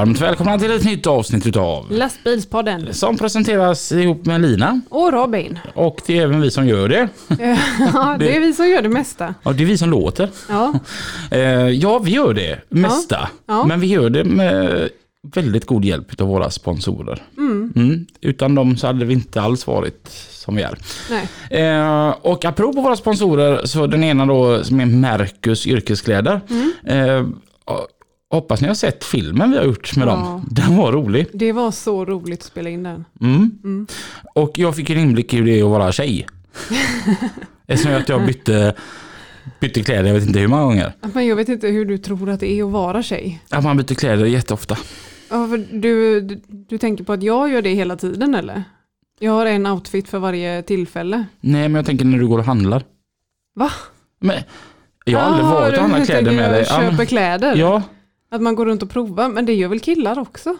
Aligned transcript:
Varmt 0.00 0.20
välkomna 0.20 0.58
till 0.58 0.70
ett 0.70 0.84
nytt 0.84 1.06
avsnitt 1.06 1.46
utav 1.46 1.86
Lastbilspodden. 1.90 2.94
som 2.94 3.18
presenteras 3.18 3.92
ihop 3.92 4.26
med 4.26 4.40
Lina. 4.40 4.80
Och 4.88 5.12
Robin. 5.12 5.58
Och 5.74 6.00
det 6.06 6.18
är 6.18 6.22
även 6.22 6.40
vi 6.40 6.50
som 6.50 6.66
gör 6.66 6.88
det. 6.88 7.08
Ja, 7.94 8.16
det 8.18 8.36
är 8.36 8.40
vi 8.40 8.52
som 8.52 8.68
gör 8.68 8.82
det 8.82 8.88
mesta. 8.88 9.34
Ja, 9.42 9.52
det 9.52 9.62
är 9.62 9.66
vi 9.66 9.78
som 9.78 9.90
låter. 9.90 10.28
Ja, 10.48 10.74
Eh, 11.30 11.40
ja, 11.68 11.98
vi 11.98 12.10
gör 12.10 12.34
det 12.34 12.58
mesta. 12.68 13.28
Ja. 13.46 13.64
Men 13.64 13.80
vi 13.80 13.86
gör 13.86 14.10
det 14.10 14.24
med 14.24 14.88
väldigt 15.34 15.66
god 15.66 15.84
hjälp 15.84 16.20
av 16.20 16.28
våra 16.28 16.50
sponsorer. 16.50 17.22
Mm. 17.38 18.06
Utan 18.20 18.54
dem 18.54 18.76
så 18.76 18.86
hade 18.86 19.04
vi 19.04 19.14
inte 19.14 19.40
alls 19.42 19.66
varit 19.66 20.08
som 20.30 20.56
vi 20.56 20.62
är. 20.62 20.78
nej. 21.10 21.64
Eh, 21.64 22.08
och 22.22 22.44
apropå 22.44 22.80
våra 22.80 22.96
sponsorer, 22.96 23.66
så 23.66 23.86
den 23.86 24.04
ena 24.04 24.26
då 24.26 24.64
som 24.64 24.80
är 24.80 24.86
Mercus 24.86 25.66
yrkeskläder. 25.66 26.40
Eh, 26.84 27.26
hoppas 28.30 28.60
ni 28.60 28.68
har 28.68 28.74
sett 28.74 29.04
filmen 29.04 29.50
vi 29.50 29.56
har 29.56 29.64
gjort 29.64 29.96
med 29.96 30.08
Ja. 30.08 30.12
dem. 30.12 30.46
Den 30.50 30.76
var 30.76 30.92
rolig. 30.92 31.26
Det 31.32 31.52
var 31.52 31.70
så 31.70 32.04
roligt 32.04 32.40
att 32.40 32.46
spela 32.46 32.70
in 32.70 32.82
den. 32.82 33.04
Mm. 33.20 33.86
Och 34.34 34.50
jag 34.58 34.76
fick 34.76 34.90
en 34.90 34.98
inblick 34.98 35.34
i 35.34 35.36
hur 35.36 35.44
det 35.46 35.60
är 35.60 35.64
att 35.64 35.70
vara 35.70 35.92
tjej. 35.92 36.26
Eftersom 37.66 37.94
att 37.96 38.08
jag 38.08 38.26
bytte, 38.26 38.74
bytte 39.60 39.82
kläder, 39.82 40.04
jag 40.06 40.14
vet 40.14 40.26
inte 40.26 40.38
hur 40.38 40.48
många 40.48 40.62
gånger. 40.62 40.92
Men 41.14 41.26
jag 41.26 41.36
vet 41.36 41.48
inte 41.48 41.68
hur 41.68 41.84
du 41.84 41.98
tror 41.98 42.30
att 42.30 42.40
det 42.40 42.52
är 42.52 42.64
att 42.64 42.70
vara 42.70 43.02
tjej. 43.02 43.42
Att 43.50 43.64
man 43.64 43.76
byter 43.76 43.94
kläder 43.94 44.24
jätteofta. 44.26 44.76
Ja, 45.30 45.48
för 45.48 45.66
du, 45.80 46.20
du, 46.20 46.40
du 46.48 46.78
tänker 46.78 47.04
på 47.04 47.12
att 47.12 47.22
jag 47.22 47.50
gör 47.50 47.62
det 47.62 47.74
hela 47.74 47.96
tiden 47.96 48.34
eller? 48.34 48.64
Jag 49.18 49.32
har 49.32 49.46
en 49.46 49.66
outfit 49.66 50.08
för 50.08 50.18
varje 50.18 50.62
tillfälle. 50.62 51.24
Nej, 51.40 51.68
men 51.68 51.74
jag 51.74 51.86
tänker 51.86 52.04
när 52.04 52.18
du 52.18 52.26
går 52.28 52.38
och 52.38 52.44
handlar. 52.44 52.82
Va? 53.54 53.70
Men, 54.20 54.36
jag 55.04 55.18
har 55.18 55.26
aldrig 55.26 55.46
Ah, 55.46 55.50
varit 55.54 55.74
och 55.76 55.80
handlat 55.82 56.06
kläder 56.06 56.32
med 56.32 56.50
dig. 56.50 56.66
Ja, 56.68 56.80
Köper 56.90 57.04
kläder? 57.04 57.56
Ja, 57.56 57.82
Att 58.30 58.42
man 58.42 58.54
går 58.54 58.66
runt 58.66 58.82
och 58.82 58.90
provar, 58.90 59.28
men 59.28 59.46
det 59.46 59.54
gör 59.54 59.68
väl 59.68 59.80
killar 59.80 60.18
också? 60.18 60.56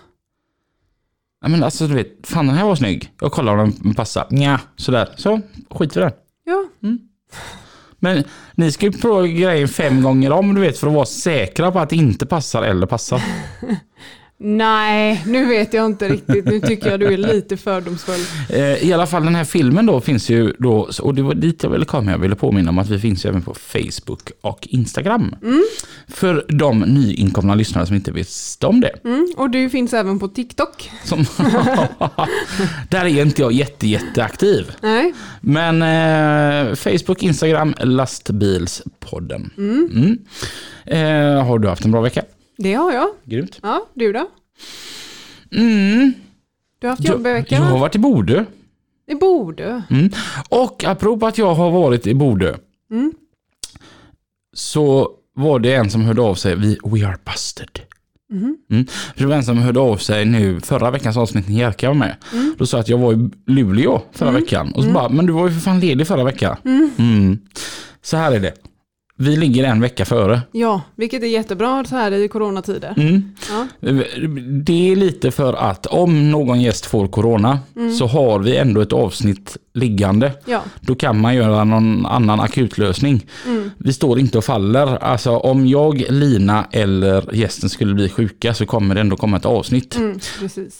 Ja, 1.43 1.49
men 1.49 1.65
alltså 1.65 1.87
du 1.87 1.95
vet, 1.95 2.27
fan 2.27 2.47
den 2.47 2.57
här 2.57 2.65
var 2.65 2.75
snygg. 2.77 3.13
Jag 3.21 3.33
kollar 3.33 3.57
om 3.57 3.73
den 3.83 3.95
passar. 3.95 4.27
Nja, 4.31 4.61
sådär. 4.77 5.09
Så, 5.17 5.41
skit 5.71 5.97
i 5.97 6.01
den. 6.01 6.13
Ja, 6.45 6.65
Men 7.99 8.25
ni 8.55 8.73
ska 8.73 8.87
ju 8.87 8.93
prova 8.93 9.27
grejen 9.27 9.69
fem 9.69 10.03
gånger 10.03 10.33
om 10.33 10.55
du 10.55 10.61
vet 10.61 10.79
för 10.79 10.87
att 10.87 10.93
vara 10.93 11.07
säkra 11.07 11.73
på 11.73 11.79
att 11.79 11.91
det 11.91 11.97
inte 11.97 12.27
passar 12.27 12.63
eller 12.63 12.87
passar. 12.87 13.23
Nej, 14.43 15.23
nu 15.27 15.45
vet 15.45 15.75
jag 15.75 15.87
inte 15.87 16.09
riktigt. 16.09 16.45
Nu 16.45 16.61
tycker 16.61 16.91
jag 16.91 17.01
du 17.01 17.07
är 17.07 17.17
lite 17.17 17.57
fördomsfull. 17.57 18.21
Eh, 18.49 18.89
I 18.89 18.93
alla 18.93 19.07
fall 19.07 19.25
den 19.25 19.35
här 19.35 19.45
filmen 19.45 19.87
då 19.87 20.01
finns 20.01 20.31
ju 20.31 20.53
då, 20.59 20.91
och 21.03 21.15
det 21.15 21.23
var 21.23 21.35
dit 21.35 21.63
jag 21.63 21.71
ville 21.71 21.85
komma. 21.85 22.11
Jag 22.11 22.19
ville 22.19 22.35
påminna 22.35 22.71
om 22.71 22.79
att 22.79 22.89
vi 22.89 22.99
finns 22.99 23.25
ju 23.25 23.29
även 23.29 23.43
på 23.43 23.55
Facebook 23.55 24.31
och 24.41 24.67
Instagram. 24.71 25.35
För 26.09 26.47
de 26.49 26.81
nyinkomna 26.81 27.55
lyssnare 27.55 27.87
som 27.87 27.97
inte 27.97 28.13
visste 28.13 28.67
om 28.67 28.81
det. 28.81 28.93
Mm, 29.05 29.29
och 29.37 29.51
du 29.51 29.71
finns 29.71 29.95
även 29.95 30.19
på 30.19 30.29
TikTok. 30.29 30.91
Som 31.05 31.19
Där 32.89 33.05
är 33.05 33.23
inte 33.23 33.43
jag 33.43 33.53
jätte, 33.53 33.87
jätteaktiv. 33.87 34.71
Nej, 34.81 35.13
Men 35.41 35.83
eh, 35.83 36.75
Facebook, 36.75 37.23
Instagram, 37.23 37.75
lastbilspodden. 37.81 39.51
Mm. 39.59 40.19
Eh, 40.87 41.47
har 41.47 41.59
du 41.59 41.69
haft 41.69 41.85
en 41.85 41.91
bra 41.93 42.01
vecka? 42.01 42.23
Det 42.63 42.75
har 42.75 42.93
jag. 42.93 43.09
Grymt. 43.25 43.59
Ja, 43.63 43.87
du 43.95 44.13
då? 44.13 44.27
Mm. 45.53 46.13
Du 46.79 46.87
har 46.87 46.91
haft 46.91 47.05
Jag, 47.05 47.13
jobbig 47.13 47.47
jag 47.49 47.61
har 47.61 47.79
varit 47.79 47.95
i 47.95 47.99
Bodö. 47.99 48.45
I 49.07 49.15
Bodö? 49.15 49.83
Mm. 49.91 50.11
Och 50.49 50.85
apropå 50.85 51.27
att 51.27 51.39
jag 51.39 51.55
har 51.55 51.71
varit 51.71 52.07
i 52.07 52.15
Bodö. 52.15 52.55
Mm. 52.91 53.13
Så 54.53 55.11
var 55.35 55.59
det 55.59 55.75
en 55.75 55.91
som 55.91 56.05
hörde 56.05 56.23
av 56.23 56.35
sig. 56.35 56.57
Vi, 56.57 56.79
we 56.85 57.07
are 57.07 57.17
busted. 57.25 57.81
Mhm. 58.33 58.57
Mm. 58.71 58.87
Det 59.17 59.27
var 59.27 59.37
en 59.37 59.45
som 59.45 59.59
hörde 59.59 59.81
av 59.81 59.97
sig 59.97 60.25
nu 60.25 60.61
förra 60.61 60.91
veckans 60.91 61.17
avsnitt 61.17 61.49
när 61.49 61.55
Jerka 61.57 61.89
var 61.89 61.95
med. 61.95 62.17
Mm. 62.33 62.55
Då 62.59 62.67
sa 62.67 62.79
att 62.81 62.89
jag 62.89 62.99
var 62.99 63.13
i 63.13 63.31
Luleå 63.47 64.03
förra 64.13 64.31
veckan. 64.31 64.73
Och 64.73 64.85
så 64.85 64.91
bara, 64.91 65.09
men 65.09 65.27
du 65.27 65.33
var 65.33 65.49
ju 65.49 65.55
för 65.55 65.61
fan 65.61 65.81
ledig 65.81 66.07
förra 66.07 66.25
veckan. 66.25 66.57
Mm. 66.99 67.39
Så 68.03 68.17
här 68.17 68.33
är 68.33 68.41
det. 68.41 68.55
Vi 69.21 69.37
ligger 69.37 69.65
en 69.65 69.81
vecka 69.81 70.05
före. 70.05 70.41
Ja, 70.53 70.83
vilket 70.97 71.23
är 71.23 71.27
jättebra 71.27 71.85
så 71.85 71.97
här 71.97 72.13
i 72.13 72.29
coronatider. 72.29 72.95
Mm. 72.97 73.33
Ja. 73.51 73.67
Det 74.65 74.93
är 74.93 74.97
lite 74.97 75.31
för 75.31 75.53
att 75.55 75.87
om 75.87 76.31
någon 76.31 76.61
gäst 76.61 76.87
får 76.87 77.07
corona 77.07 77.59
så 77.99 78.07
har 78.07 78.39
vi 78.39 78.57
ändå 78.57 78.81
ett 78.81 78.93
avsnitt 78.93 79.57
liggande. 79.75 80.33
Ja, 80.45 80.63
Då 80.81 80.95
kan 80.95 81.21
man 81.21 81.35
göra 81.35 81.65
någon 81.65 82.07
annan 82.07 82.41
akutlösning. 82.41 83.27
Mm. 83.47 83.71
Vi 83.79 83.93
står 83.93 84.19
inte 84.19 84.39
och 84.39 84.45
faller. 84.45 84.87
Alltså 85.05 85.31
om 85.37 85.67
jag, 85.67 86.05
Lina 86.09 86.67
eller 86.71 87.35
gästen 87.35 87.71
skulle 87.71 87.95
bli 87.95 88.09
sjuka 88.09 88.55
så 88.55 88.67
kommer 88.67 88.95
det 88.95 89.01
ändå 89.01 89.17
komma 89.17 89.37
ett 89.37 89.47
avsnitt. 89.47 89.97
mm. 89.97 90.19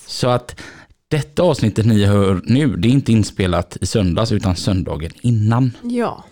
Så 0.07 0.29
att 0.29 0.61
detta 1.09 1.43
avsnittet 1.43 1.87
ni 1.87 2.05
hör 2.05 2.41
nu, 2.45 2.77
det 2.77 2.89
är 2.89 2.93
inte 2.93 3.13
inspelat 3.13 3.77
i 3.81 3.87
söndags 3.87 4.33
utan 4.33 4.57
söndagen 4.57 5.11
innan. 5.21 5.73
Ja. 5.83 6.25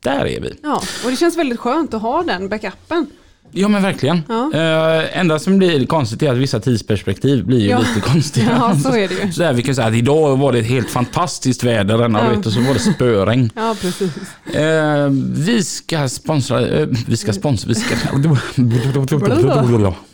Där 0.00 0.26
är 0.26 0.40
vi. 0.40 0.54
ja, 0.62 0.82
och 1.04 1.10
det 1.10 1.16
känns 1.16 1.36
väldigt 1.36 1.60
skönt 1.60 1.94
att 1.94 2.02
ha 2.02 2.22
den 2.22 2.48
backupen. 2.48 3.06
Ja 3.54 3.68
men 3.68 3.82
verkligen. 3.82 4.22
Ja. 4.28 4.50
Uh, 4.54 5.18
enda 5.18 5.38
som 5.38 5.58
blir 5.58 5.86
konstigt 5.86 6.22
är 6.22 6.30
att 6.32 6.36
vissa 6.38 6.60
tidsperspektiv 6.60 7.44
blir 7.44 7.60
ju 7.60 7.68
Ja. 7.68 7.78
lite 7.78 8.00
konstiga. 8.00 8.46
Ja, 8.60 8.76
så 8.82 8.88
är 8.88 9.08
det 9.08 9.14
ju. 9.24 9.32
Så 9.32 9.42
här, 9.42 9.52
vi 9.52 9.62
kan 9.62 9.74
säga 9.74 9.86
att 9.86 9.94
idag 9.94 10.36
var 10.36 10.52
det 10.52 10.58
ett 10.58 10.66
helt 10.66 10.90
fantastiskt 10.90 11.64
väder 11.64 11.98
denna 11.98 12.24
Ja. 12.24 12.36
vet, 12.36 12.46
och 12.46 12.52
så 12.52 12.60
var 12.60 12.74
det 12.74 12.80
spöregn. 12.80 13.50
Ja, 13.54 13.76
precis. 13.80 14.12
Eh, 14.54 15.08
vi 15.34 15.64
ska 15.64 16.08
sponsra, 16.08 16.66
eh, 16.68 16.88
vi 17.06 17.16
ska 17.16 17.32
sponsra, 17.32 17.68
vi 17.68 17.74
ska... 17.74 17.94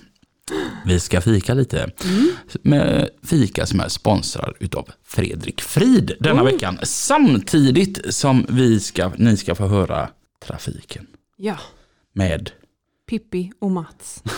Vi 0.87 1.01
ska 1.01 1.21
fika 1.21 1.55
lite. 1.55 1.91
Med 2.63 3.09
fika 3.23 3.67
som 3.67 3.81
är 3.81 3.89
sponsrad 3.89 4.55
utav 4.61 4.89
Fredrik 5.05 5.61
Frid 5.61 6.13
denna 6.21 6.43
Oh. 6.43 6.47
veckan. 6.53 6.79
Samtidigt 6.83 8.15
som 8.15 8.47
vi 8.49 8.81
ska, 8.81 9.13
ni 9.17 9.37
ska 9.37 9.55
få 9.55 9.67
höra 9.67 10.09
trafiken 10.47 11.07
Ja, 11.37 11.57
med 12.13 12.51
Pippi 13.09 13.53
och 13.59 13.71
Mats. 13.71 14.23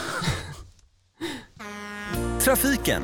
Trafiken 2.41 3.03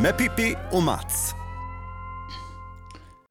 med 0.00 0.18
Pippi 0.18 0.54
och 0.72 0.82
Mats. 0.82 1.32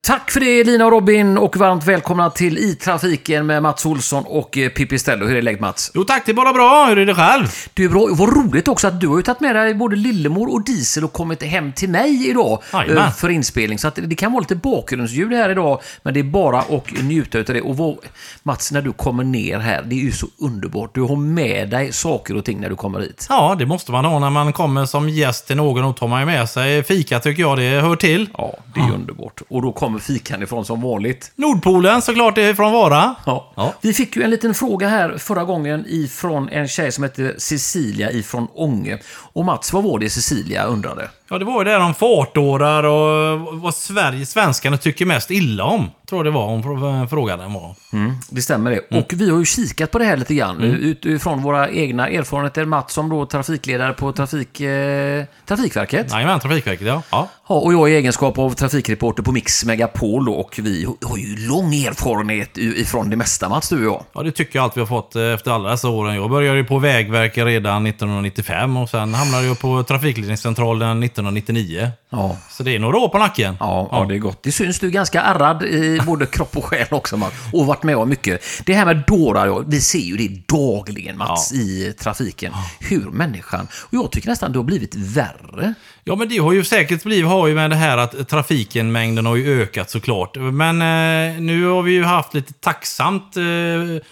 Tack 0.08 0.32
för 0.32 0.40
det 0.40 0.64
Lina 0.64 0.86
och 0.86 0.92
Robin 0.92 1.38
och 1.38 1.58
varmt 1.58 1.86
välkomna 1.86 2.30
till 2.30 2.58
I 2.58 2.76
trafiken 2.76 3.46
med 3.46 3.64
Mats 3.64 3.86
Olsson 3.86 4.24
och 4.28 4.58
eh, 4.58 4.70
Pippi 4.70 5.00
Stello. 5.00 5.26
Hur 5.26 5.36
är 5.38 5.42
läget 5.42 5.60
Mats? 5.60 5.92
Jo 5.94 6.04
tack, 6.04 6.24
det 6.26 6.32
är 6.32 6.34
bara 6.34 6.54
bra. 6.54 6.86
Hur 6.86 6.98
är 6.98 7.06
det 7.06 7.16
själv? 7.16 7.48
Du 7.74 7.86
är 7.86 7.90
bra. 7.90 8.08
Vad 8.12 8.38
roligt 8.38 8.68
också 8.68 8.88
att 8.88 9.02
du 9.02 9.08
har 9.08 9.18
ju 9.18 9.24
tagit 9.24 9.40
med 9.40 9.56
dig 9.56 9.74
både 9.74 9.96
Lillemor 9.96 10.54
och 10.54 10.64
Diesel 10.64 11.04
och 11.04 11.14
kommit 11.14 11.44
hem 11.44 11.74
till 11.74 11.90
mig 11.90 12.30
idag 12.30 12.64
eh, 12.90 13.12
för 13.12 13.30
inspelning. 13.30 13.80
Så 13.80 13.88
att 13.88 14.00
det 14.04 14.16
kan 14.16 14.32
vara 14.32 14.40
lite 14.40 14.56
bakgrundsljud 14.56 15.34
här 15.34 15.50
idag, 15.50 15.82
men 16.04 16.14
det 16.14 16.20
är 16.20 16.24
bara 16.24 16.60
att 16.60 16.92
njuta 17.04 17.38
av 17.40 17.44
det. 17.46 17.62
Och 17.62 17.78
vad, 17.78 17.98
Mats, 18.44 18.72
när 18.72 18.82
du 18.82 18.92
kommer 18.94 19.24
ner 19.24 19.60
här, 19.60 19.82
det 19.82 19.96
är 19.96 20.04
ju 20.04 20.12
så 20.12 20.28
underbart. 20.38 20.96
Du 20.96 21.02
har 21.02 21.16
med 21.16 21.70
dig 21.70 21.92
saker 21.94 22.36
och 22.36 22.46
ting 22.46 22.60
när 22.62 22.70
du 22.70 22.76
kommer 22.76 23.00
hit. 23.00 23.26
Ja, 23.30 23.56
det 23.60 23.66
måste 23.66 23.92
man 23.92 24.06
ha 24.06 24.20
när 24.20 24.30
man 24.30 24.54
kommer 24.54 24.86
som 24.86 25.10
gäst 25.10 25.48
till 25.48 25.58
någon. 25.58 25.84
Och 25.84 25.98
tar 25.98 26.08
man 26.08 26.20
ju 26.20 26.26
med 26.26 26.50
sig 26.50 26.84
fika 26.84 27.20
tycker 27.20 27.42
jag 27.42 27.58
det 27.58 27.82
hör 27.82 27.96
till. 27.96 28.30
Ja, 28.38 28.54
det 28.74 28.80
är 28.80 28.86
ju 28.86 28.94
underbart. 28.94 29.42
Och 29.50 29.62
då 29.62 29.72
kommer 29.90 30.00
fikan 30.00 30.44
ifrån 30.44 30.66
som 30.66 30.82
vanligt. 30.82 31.32
Nordpolen 31.36 32.02
såklart 32.02 32.36
det 32.36 32.44
är 32.44 32.54
från 32.54 32.72
Vara. 32.74 33.16
Ja. 33.26 33.52
Ja. 33.56 33.74
Vi 33.82 33.94
fick 33.94 34.16
ju 34.16 34.24
en 34.24 34.30
liten 34.30 34.54
fråga 34.54 34.88
här 34.88 35.18
förra 35.18 35.44
gången 35.44 35.86
ifrån 35.88 36.50
en 36.50 36.68
tjej 36.68 36.92
som 36.92 37.04
heter 37.04 37.36
Cecilia 37.38 38.12
ifrån 38.12 38.48
Ånge. 38.54 39.00
Och 39.34 39.46
Mats, 39.46 39.74
vad 39.74 39.84
var 39.84 40.00
det 40.00 40.10
Cecilia 40.10 40.64
undrade? 40.64 41.10
Ja, 41.30 41.38
det 41.38 41.46
var 41.46 41.60
ju 41.60 41.64
det 41.64 41.72
där 41.72 41.80
om 41.80 41.94
fartårar 41.96 42.84
och 42.84 43.40
vad 43.62 43.76
Sverige, 43.76 44.26
svenskarna 44.26 44.78
tycker 44.78 45.06
mest 45.06 45.32
illa 45.32 45.64
om. 45.64 45.88
Tror 46.10 46.24
det 46.24 46.32
var 46.32 46.46
hon 46.46 46.64
frå- 46.64 47.08
frågade 47.08 47.44
var. 47.44 47.76
Mm, 47.94 48.14
det 48.30 48.42
stämmer 48.42 48.72
det. 48.72 48.80
Mm. 48.92 49.04
Och 49.04 49.14
vi 49.14 49.30
har 49.30 49.40
ju 49.40 49.46
kikat 49.46 49.92
på 49.92 50.00
det 50.00 50.06
här 50.06 50.18
lite 50.18 50.36
grann 50.36 50.62
utifrån 50.62 51.42
våra 51.42 51.70
egna 51.70 52.08
erfarenheter. 52.10 52.66
Mats 52.66 52.94
som 52.94 53.10
då 53.10 53.26
trafikledare 53.26 53.94
på 53.94 54.12
trafik, 54.12 54.62
eh, 54.62 55.26
Trafikverket. 55.46 56.12
Jajamän, 56.12 56.40
Trafikverket 56.40 56.88
ja. 56.88 57.02
ja. 57.12 57.28
Ja, 57.50 57.56
och 57.56 57.74
jag 57.74 57.90
i 57.90 57.96
egenskap 57.96 58.38
av 58.38 58.50
trafikreporter 58.52 59.24
på 59.24 59.32
Mix 59.32 59.66
Megapol 59.66 60.26
då, 60.26 60.34
och 60.34 60.60
vi 60.62 60.88
har 61.02 61.18
ju 61.18 61.48
lång 61.48 61.74
erfarenhet 61.74 62.58
ifrån 62.58 63.10
det 63.10 63.16
mesta 63.16 63.50
Mats, 63.50 63.70
du 63.70 63.88
och 63.88 63.94
jag. 63.94 64.04
Ja, 64.14 64.24
det 64.24 64.32
tycker 64.32 64.60
jag 64.60 64.64
allt 64.64 64.78
vi 64.78 64.82
har 64.82 64.88
fått 64.88 65.16
eh, 65.16 65.24
efter 65.24 65.52
alla 65.52 65.70
dessa 65.70 65.90
åren. 65.90 66.16
Jag 66.16 66.30
började 66.30 66.58
ju 66.58 66.64
på 66.64 66.80
Vägverket 66.80 67.46
redan 67.46 67.86
1995 67.86 68.78
och 68.78 68.90
sen 68.90 69.14
hamnade 69.14 69.46
jag 69.46 69.60
på 69.60 69.84
Trafikledningscentralen 69.84 71.04
1999. 71.28 71.92
Ja. 72.10 72.38
Så 72.50 72.64
det 72.64 72.76
är 72.76 72.80
några 72.80 72.98
år 72.98 73.10
på 73.10 73.18
nacken. 73.18 73.58
Ja, 73.60 73.90
ja, 73.92 74.06
det 74.06 74.16
är 74.16 74.20
gott. 74.20 74.44
Det 74.44 74.52
syns 74.52 74.80
du 74.80 74.88
är 74.88 74.92
ganska 74.92 75.22
ärrad 75.22 75.64
i 75.64 76.02
både 76.06 76.26
kropp 76.26 76.58
och 76.58 76.66
själ 76.66 76.88
också 76.92 77.18
Mats. 77.18 77.34
Och 77.54 77.66
varit 77.66 77.84
med 77.84 77.98
om 77.98 78.10
mycket. 78.10 78.42
Det 78.66 78.74
här 78.74 78.86
med 78.86 79.04
dårar, 79.08 79.46
ja, 79.46 79.64
vi 79.68 79.82
ser 79.82 80.00
ju 80.00 80.18
det 80.18 80.48
dagligen 80.48 81.18
Mats 81.18 81.54
i 81.54 81.94
trafiken. 82.00 82.54
Hur 82.80 83.12
människan, 83.12 83.68
och 83.74 83.94
jag 83.94 84.12
tycker 84.12 84.30
nästan 84.30 84.52
det 84.52 84.60
har 84.60 84.64
blivit 84.64 84.96
värre. 84.96 85.74
Ja, 86.10 86.16
men 86.16 86.30
det 86.30 86.38
har 86.38 86.54
ju 86.54 86.64
säkert 86.64 87.04
blivit, 87.04 87.26
har 87.26 87.48
ju 87.48 87.56
med 87.56 87.70
det 87.70 87.76
här 87.76 87.98
att 87.98 88.30
trafiken, 88.30 88.92
mängden 88.92 89.26
har 89.26 89.36
ju 89.36 89.62
ökat 89.62 89.90
såklart. 89.90 90.38
Men 90.38 90.82
eh, 90.82 91.42
nu 91.42 91.66
har 91.66 91.82
vi 91.82 91.92
ju 91.92 92.04
haft 92.04 92.34
lite 92.34 92.54
tacksamt, 92.54 93.38
eh, 93.38 93.44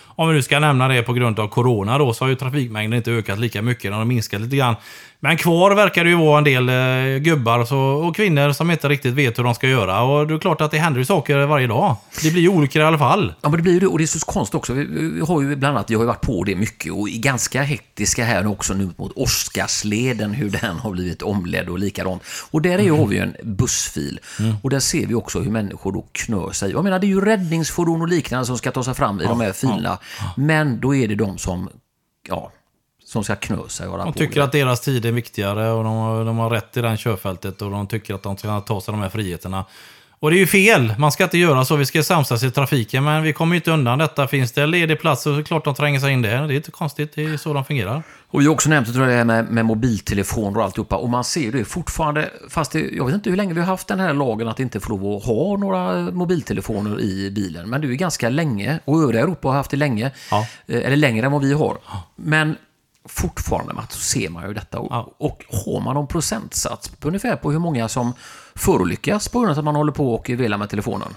om 0.05 0.29
vi 0.29 0.35
nu 0.35 0.41
ska 0.41 0.59
nämna 0.59 0.87
det 0.87 1.03
på 1.03 1.13
grund 1.13 1.39
av 1.39 1.47
corona 1.47 1.97
då, 1.97 2.13
så 2.13 2.23
har 2.23 2.29
ju 2.29 2.35
trafikmängden 2.35 2.97
inte 2.97 3.11
ökat 3.11 3.39
lika 3.39 3.61
mycket, 3.61 3.83
den 3.83 3.93
har 3.93 4.05
minskat 4.05 4.41
lite 4.41 4.55
grann. 4.55 4.75
Men 5.19 5.37
kvar 5.37 5.75
verkar 5.75 6.03
det 6.03 6.09
ju 6.09 6.15
vara 6.15 6.37
en 6.37 6.43
del 6.43 6.69
eh, 6.69 7.19
gubbar 7.19 7.59
och, 7.59 7.67
så, 7.67 7.79
och 7.79 8.15
kvinnor 8.15 8.51
som 8.51 8.71
inte 8.71 8.89
riktigt 8.89 9.13
vet 9.13 9.39
hur 9.39 9.43
de 9.43 9.55
ska 9.55 9.67
göra. 9.67 10.01
Och 10.01 10.27
det 10.27 10.33
är 10.33 10.39
klart 10.39 10.61
att 10.61 10.71
det 10.71 10.77
händer 10.77 10.99
ju 10.99 11.05
saker 11.05 11.45
varje 11.45 11.67
dag. 11.67 11.95
Det 12.23 12.31
blir 12.31 12.41
ju 12.41 12.49
olyckor 12.49 12.81
i 12.81 12.85
alla 12.85 12.97
fall. 12.97 13.33
Ja, 13.41 13.49
men 13.49 13.57
det 13.57 13.63
blir 13.63 13.73
ju 13.73 13.79
det. 13.79 13.87
Och 13.87 13.97
det 13.97 14.03
är 14.03 14.05
så 14.05 14.19
konstigt 14.19 14.55
också. 14.55 14.73
Vi, 14.73 14.85
vi 14.85 15.21
har 15.21 15.41
ju 15.41 15.55
bland 15.55 15.77
annat, 15.77 15.89
vi 15.89 15.95
har 15.95 16.01
ju 16.01 16.07
varit 16.07 16.21
på 16.21 16.43
det 16.43 16.55
mycket 16.55 16.93
och 16.93 17.09
är 17.09 17.17
ganska 17.17 17.61
hektiska 17.61 18.25
här 18.25 18.43
nu 18.43 18.49
också 18.49 18.73
nu 18.73 18.89
mot 18.97 19.11
Oscarsleden, 19.15 20.33
hur 20.33 20.49
den 20.49 20.77
har 20.77 20.91
blivit 20.91 21.21
omledd 21.21 21.69
och 21.69 21.79
likadant. 21.87 22.21
Och 22.51 22.61
där 22.61 22.79
är 22.79 22.83
ju, 22.83 22.91
har 22.91 23.07
vi 23.07 23.15
ju 23.15 23.21
en 23.21 23.35
bussfil. 23.43 24.19
Och 24.63 24.69
där 24.69 24.79
ser 24.79 25.07
vi 25.07 25.13
också 25.13 25.39
hur 25.39 25.51
människor 25.51 25.91
då 25.91 26.05
knör 26.11 26.51
sig. 26.51 26.71
Jag 26.71 26.83
menar, 26.83 26.99
det 26.99 27.05
är 27.07 27.09
ju 27.09 27.21
räddningsfordon 27.21 28.01
och 28.01 28.07
liknande 28.07 28.45
som 28.45 28.57
ska 28.57 28.71
ta 28.71 28.83
sig 28.83 28.93
fram 28.93 29.21
i 29.21 29.23
de 29.23 29.41
här 29.41 29.51
filerna. 29.53 29.99
Men 30.37 30.79
då 30.79 30.95
är 30.95 31.07
det 31.07 31.15
de 31.15 31.37
som, 31.37 31.69
ja, 32.27 32.51
som 33.05 33.23
ska 33.23 33.35
knö 33.35 33.57
sig 33.67 33.87
De 33.87 34.13
tycker 34.13 34.41
att 34.41 34.51
deras 34.51 34.81
tid 34.81 35.05
är 35.05 35.11
viktigare 35.11 35.71
och 35.71 35.83
de, 35.83 35.93
har- 35.95 36.25
de 36.25 36.37
har 36.37 36.49
rätt 36.49 36.77
i 36.77 36.81
det 36.81 36.89
här 36.89 36.97
körfältet 36.97 37.61
och 37.61 37.71
de 37.71 37.87
tycker 37.87 38.13
att 38.13 38.23
de 38.23 38.37
ska 38.37 38.61
ta 38.61 38.81
sig 38.81 38.91
de 38.91 39.01
här 39.01 39.09
friheterna. 39.09 39.65
Och 40.19 40.31
det 40.31 40.37
är 40.37 40.39
ju 40.39 40.47
fel. 40.47 40.93
Man 40.97 41.11
ska 41.11 41.23
inte 41.23 41.37
göra 41.37 41.65
så. 41.65 41.75
Vi 41.75 41.85
ska 41.85 42.03
samsas 42.03 42.43
i 42.43 42.51
trafiken, 42.51 43.03
men 43.03 43.23
vi 43.23 43.33
kommer 43.33 43.55
inte 43.55 43.71
undan 43.71 43.97
detta. 43.97 44.27
Finns 44.27 44.51
det 44.51 44.65
ledig 44.65 44.99
plats 44.99 45.23
så 45.23 45.33
är 45.33 45.37
det 45.37 45.43
klart 45.43 45.65
de 45.65 45.75
tränger 45.75 45.99
sig 45.99 46.13
in 46.13 46.21
där. 46.21 46.47
Det 46.47 46.53
är 46.53 46.55
inte 46.55 46.71
konstigt. 46.71 47.11
Det 47.15 47.23
är 47.23 47.37
så 47.37 47.53
de 47.53 47.65
fungerar. 47.65 48.03
Och 48.29 48.41
vi 48.41 48.45
har 48.45 48.53
också 48.53 48.69
nämnt 48.69 48.93
tror 48.93 49.05
jag, 49.05 49.13
det 49.13 49.17
här 49.17 49.25
med, 49.25 49.51
med 49.51 49.65
mobiltelefoner 49.65 50.57
och 50.57 50.63
alltihopa. 50.63 50.95
Och 50.95 51.09
man 51.09 51.23
ser 51.23 51.51
det 51.51 51.65
fortfarande, 51.65 52.29
fast 52.49 52.71
det, 52.71 52.79
jag 52.79 53.05
vet 53.05 53.15
inte 53.15 53.29
hur 53.29 53.37
länge 53.37 53.53
vi 53.53 53.59
har 53.59 53.67
haft 53.67 53.87
den 53.87 53.99
här 53.99 54.13
lagen 54.13 54.47
att 54.47 54.59
inte 54.59 54.79
få 54.79 54.89
lov 54.89 55.17
att 55.17 55.25
ha 55.25 55.57
några 55.57 56.11
mobiltelefoner 56.11 57.01
i 57.01 57.31
bilen. 57.31 57.69
Men 57.69 57.81
det 57.81 57.87
är 57.87 57.89
ju 57.89 57.95
ganska 57.95 58.29
länge, 58.29 58.79
och 58.85 59.03
övriga 59.03 59.23
Europa 59.23 59.47
har 59.47 59.55
haft 59.55 59.71
det 59.71 59.77
länge. 59.77 60.11
Ja. 60.31 60.47
Eh, 60.67 60.85
Eller 60.85 60.95
längre 60.95 61.25
än 61.25 61.31
vad 61.31 61.41
vi 61.41 61.53
har. 61.53 61.77
Men 62.15 62.55
fortfarande 63.09 63.73
Mats, 63.73 63.93
så 63.95 63.99
ser 64.01 64.29
man 64.29 64.47
ju 64.47 64.53
detta. 64.53 64.79
Och, 64.79 64.87
Ja. 64.91 65.11
och 65.17 65.43
har 65.49 65.81
man 65.81 65.95
någon 65.95 66.07
procentsats 66.07 66.89
på 66.89 67.07
ungefär 67.07 67.35
på 67.35 67.51
hur 67.51 67.59
många 67.59 67.87
som 67.87 68.13
förolyckas 68.55 69.29
på 69.29 69.39
grund 69.39 69.51
av 69.51 69.57
att 69.59 69.65
man 69.65 69.75
håller 69.75 69.91
på 69.91 70.13
och 70.13 70.29
velar 70.29 70.57
med 70.57 70.69
telefonen? 70.69 71.07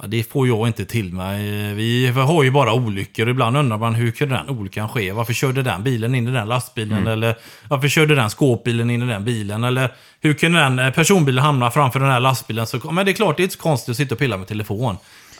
Ja, 0.00 0.06
det 0.06 0.24
får 0.32 0.48
jag 0.48 0.66
inte 0.66 0.84
till 0.84 1.12
mig. 1.12 1.74
Vi 1.74 2.06
har 2.08 2.42
ju 2.42 2.50
bara 2.50 2.72
olyckor. 2.72 3.28
Ibland 3.28 3.56
undrar 3.56 3.78
man 3.78 3.94
hur 3.94 4.10
kunde 4.10 4.34
den 4.34 4.50
olyckan 4.58 4.88
ske? 4.88 5.12
Varför 5.12 5.32
körde 5.32 5.62
den 5.62 5.82
bilen 5.82 6.14
in 6.14 6.28
i 6.28 6.30
den 6.30 6.48
lastbilen? 6.48 7.06
Eller 7.06 7.36
varför 7.68 7.88
körde 7.88 8.14
den 8.14 8.30
skåpbilen 8.30 8.90
in 8.90 9.02
i 9.02 9.06
den 9.06 9.24
bilen? 9.24 9.64
Eller 9.64 9.94
hur 10.20 10.34
kunde 10.34 10.58
den 10.58 10.78
eh, 10.78 10.90
personbilen 10.90 11.44
hamna 11.44 11.70
framför 11.70 12.00
den 12.00 12.10
här 12.10 12.20
lastbilen? 12.20 12.66
Så, 12.66 12.92
men 12.92 13.06
det 13.06 13.12
är 13.12 13.14
klart, 13.14 13.36
det 13.36 13.40
är 13.40 13.44
inte 13.44 13.56
så 13.56 13.62
konstigt 13.62 13.90
att 13.90 13.96
sitta 13.96 14.14
och 14.14 14.18
pilla 14.18 14.36
med 14.36 14.46
telefon. 14.46 14.96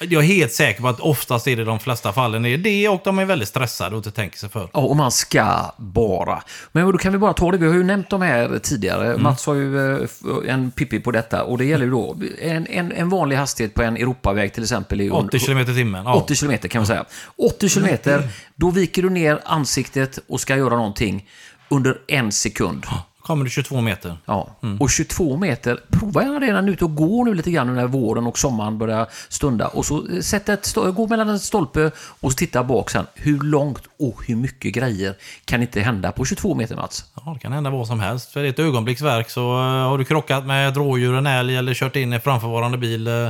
Jag 0.09 0.23
är 0.23 0.27
helt 0.27 0.53
säker 0.53 0.83
på 0.83 0.89
att 0.89 1.01
oftast 1.01 1.49
är 1.49 1.57
det 1.57 1.65
de 1.65 1.81
flesta 1.81 2.13
fallen 2.13 2.45
är 2.45 2.59
det 2.59 2.89
och 2.89 3.01
de 3.05 3.19
är 3.19 3.25
väldigt 3.25 3.49
stressade 3.49 3.97
och 3.97 3.99
inte 3.99 4.11
tänker 4.11 4.39
sig 4.39 4.49
för. 4.49 4.69
Ja, 4.73 4.81
och 4.81 4.97
man 4.97 5.13
ska 5.13 5.73
bara. 5.77 6.43
Men 6.73 6.93
då 6.93 6.99
kan 6.99 7.13
vi 7.13 7.19
bara 7.19 7.33
ta 7.33 7.51
det. 7.51 7.59
Vi 7.59 7.67
har 7.67 7.75
ju 7.75 7.83
nämnt 7.83 8.11
de 8.11 8.23
här 8.23 8.59
tidigare. 8.59 9.07
Mm. 9.07 9.23
Mats 9.23 9.47
har 9.47 9.55
ju 9.55 10.03
eh, 10.03 10.09
en 10.49 10.71
pippi 10.71 11.01
på 11.01 11.11
detta. 11.11 11.45
Och 11.45 11.59
det 11.59 11.65
gäller 11.65 11.85
ju 11.85 11.91
då 11.91 12.17
en, 12.41 12.67
en, 12.67 12.93
en 12.93 13.09
vanlig 13.09 13.37
hastighet 13.37 13.75
på 13.75 13.83
en 13.83 13.97
Europaväg 13.97 14.53
till 14.53 14.63
exempel. 14.63 15.01
Är 15.01 15.05
ju 15.05 15.11
80 15.11 15.39
km 15.39 15.59
i 15.59 15.65
timmen. 15.65 16.05
Ja. 16.05 16.15
80 16.15 16.35
kilometer 16.35 16.69
kan 16.69 16.79
man 16.79 16.87
säga. 16.87 17.05
80 17.37 17.69
kilometer, 17.69 18.29
då 18.55 18.71
viker 18.71 19.03
du 19.03 19.11
ner 19.11 19.41
ansiktet 19.45 20.19
och 20.29 20.41
ska 20.41 20.57
göra 20.57 20.77
någonting 20.77 21.29
under 21.69 21.99
en 22.09 22.33
sekund. 22.33 22.87
Kommer 23.25 23.45
du 23.45 23.51
22 23.51 23.81
meter. 23.81 24.17
Ja. 24.25 24.49
Och 24.81 24.91
22 24.91 25.37
meter, 25.37 25.81
prova 25.91 26.23
gärna 26.23 26.41
det 26.41 26.53
när 26.53 26.63
ni 26.63 26.69
är 26.69 26.73
ute 26.73 26.85
och 26.85 26.95
går 26.95 27.25
nu 27.25 27.35
lite 27.35 27.51
grann 27.51 27.75
när 27.75 27.87
våren 27.87 28.27
och 28.27 28.39
sommaren 28.39 28.79
börjar 28.79 29.07
stunda. 29.29 29.67
Och 29.69 29.87
så 29.87 30.09
eh, 30.09 30.21
sätt 30.21 30.49
ett, 30.49 30.75
gå 30.75 31.07
mellan 31.07 31.29
en 31.29 31.41
stolpe 31.41 31.91
och 31.97 32.33
så 32.33 32.37
titta 32.37 32.65
bak 32.65 32.91
sen. 32.91 33.07
Hur 33.15 33.41
långt 33.41 33.83
och 33.99 34.27
hur 34.27 34.37
mycket 34.37 34.75
grejer 34.75 35.15
kan 35.45 35.63
inte 35.63 35.81
hända 35.81 36.13
på 36.13 36.25
22 36.25 36.55
meter 36.55 36.77
Mats? 36.77 37.05
Ja, 37.15 37.33
det 37.35 37.41
kan 37.41 37.53
hända 37.53 37.71
vad 37.71 37.87
som 37.87 38.01
helst. 38.01 38.33
För 38.33 38.41
det 38.41 38.47
är 38.47 38.51
ett 38.51 38.59
ögonblicksverk 38.59 39.31
så 39.31 39.41
eh, 39.41 39.89
har 39.89 39.99
du 39.99 40.05
krockat 40.05 40.47
med 40.47 40.69
ett 40.69 40.77
rådjur, 40.77 41.15
en 41.15 41.27
älg 41.27 41.57
eller 41.57 41.75
kört 41.75 41.97
in 41.97 42.13
i 42.13 42.21
framförvarande 42.21 42.79
bil. 42.79 43.07
eh, 43.07 43.29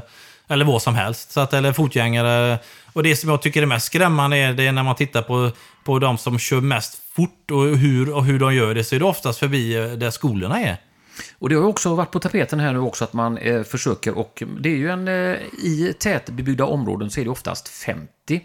eller 0.48 0.64
vad 0.64 0.82
som 0.82 0.94
helst. 0.94 1.32
Så 1.32 1.40
att, 1.40 1.52
eller 1.52 1.72
fotgängare. 1.72 2.58
Och 2.92 3.02
det 3.02 3.16
som 3.16 3.30
jag 3.30 3.42
tycker 3.42 3.62
är 3.62 3.66
mest 3.66 3.86
skrämmande 3.86 4.36
är, 4.36 4.52
det 4.52 4.66
är 4.66 4.72
när 4.72 4.82
man 4.82 4.94
tittar 4.94 5.22
på, 5.22 5.50
på 5.84 5.98
de 5.98 6.18
som 6.18 6.38
kör 6.38 6.60
mest 6.60 7.03
fort 7.16 7.50
och 7.50 7.76
hur, 7.76 8.12
och 8.12 8.24
hur 8.24 8.38
de 8.38 8.54
gör 8.54 8.74
det. 8.74 8.84
Så 8.84 8.94
är 8.94 8.98
det 8.98 9.04
oftast 9.04 9.38
förbi 9.38 9.76
eh, 9.76 9.92
där 9.92 10.10
skolorna 10.10 10.60
är. 10.60 10.76
Och 11.38 11.48
det 11.48 11.54
har 11.54 11.64
också 11.64 11.94
varit 11.94 12.10
på 12.10 12.20
tapeten 12.20 12.60
här 12.60 12.72
nu 12.72 12.78
också 12.78 13.04
att 13.04 13.12
man 13.12 13.38
eh, 13.38 13.62
försöker 13.62 14.18
och 14.18 14.42
det 14.60 14.68
är 14.68 14.76
ju 14.76 14.90
en, 14.90 15.08
eh, 15.08 15.36
i 15.62 15.94
tätbebyggda 15.98 16.64
områden 16.64 17.10
så 17.10 17.20
är 17.20 17.24
det 17.24 17.30
oftast 17.30 17.68
50. 17.68 18.42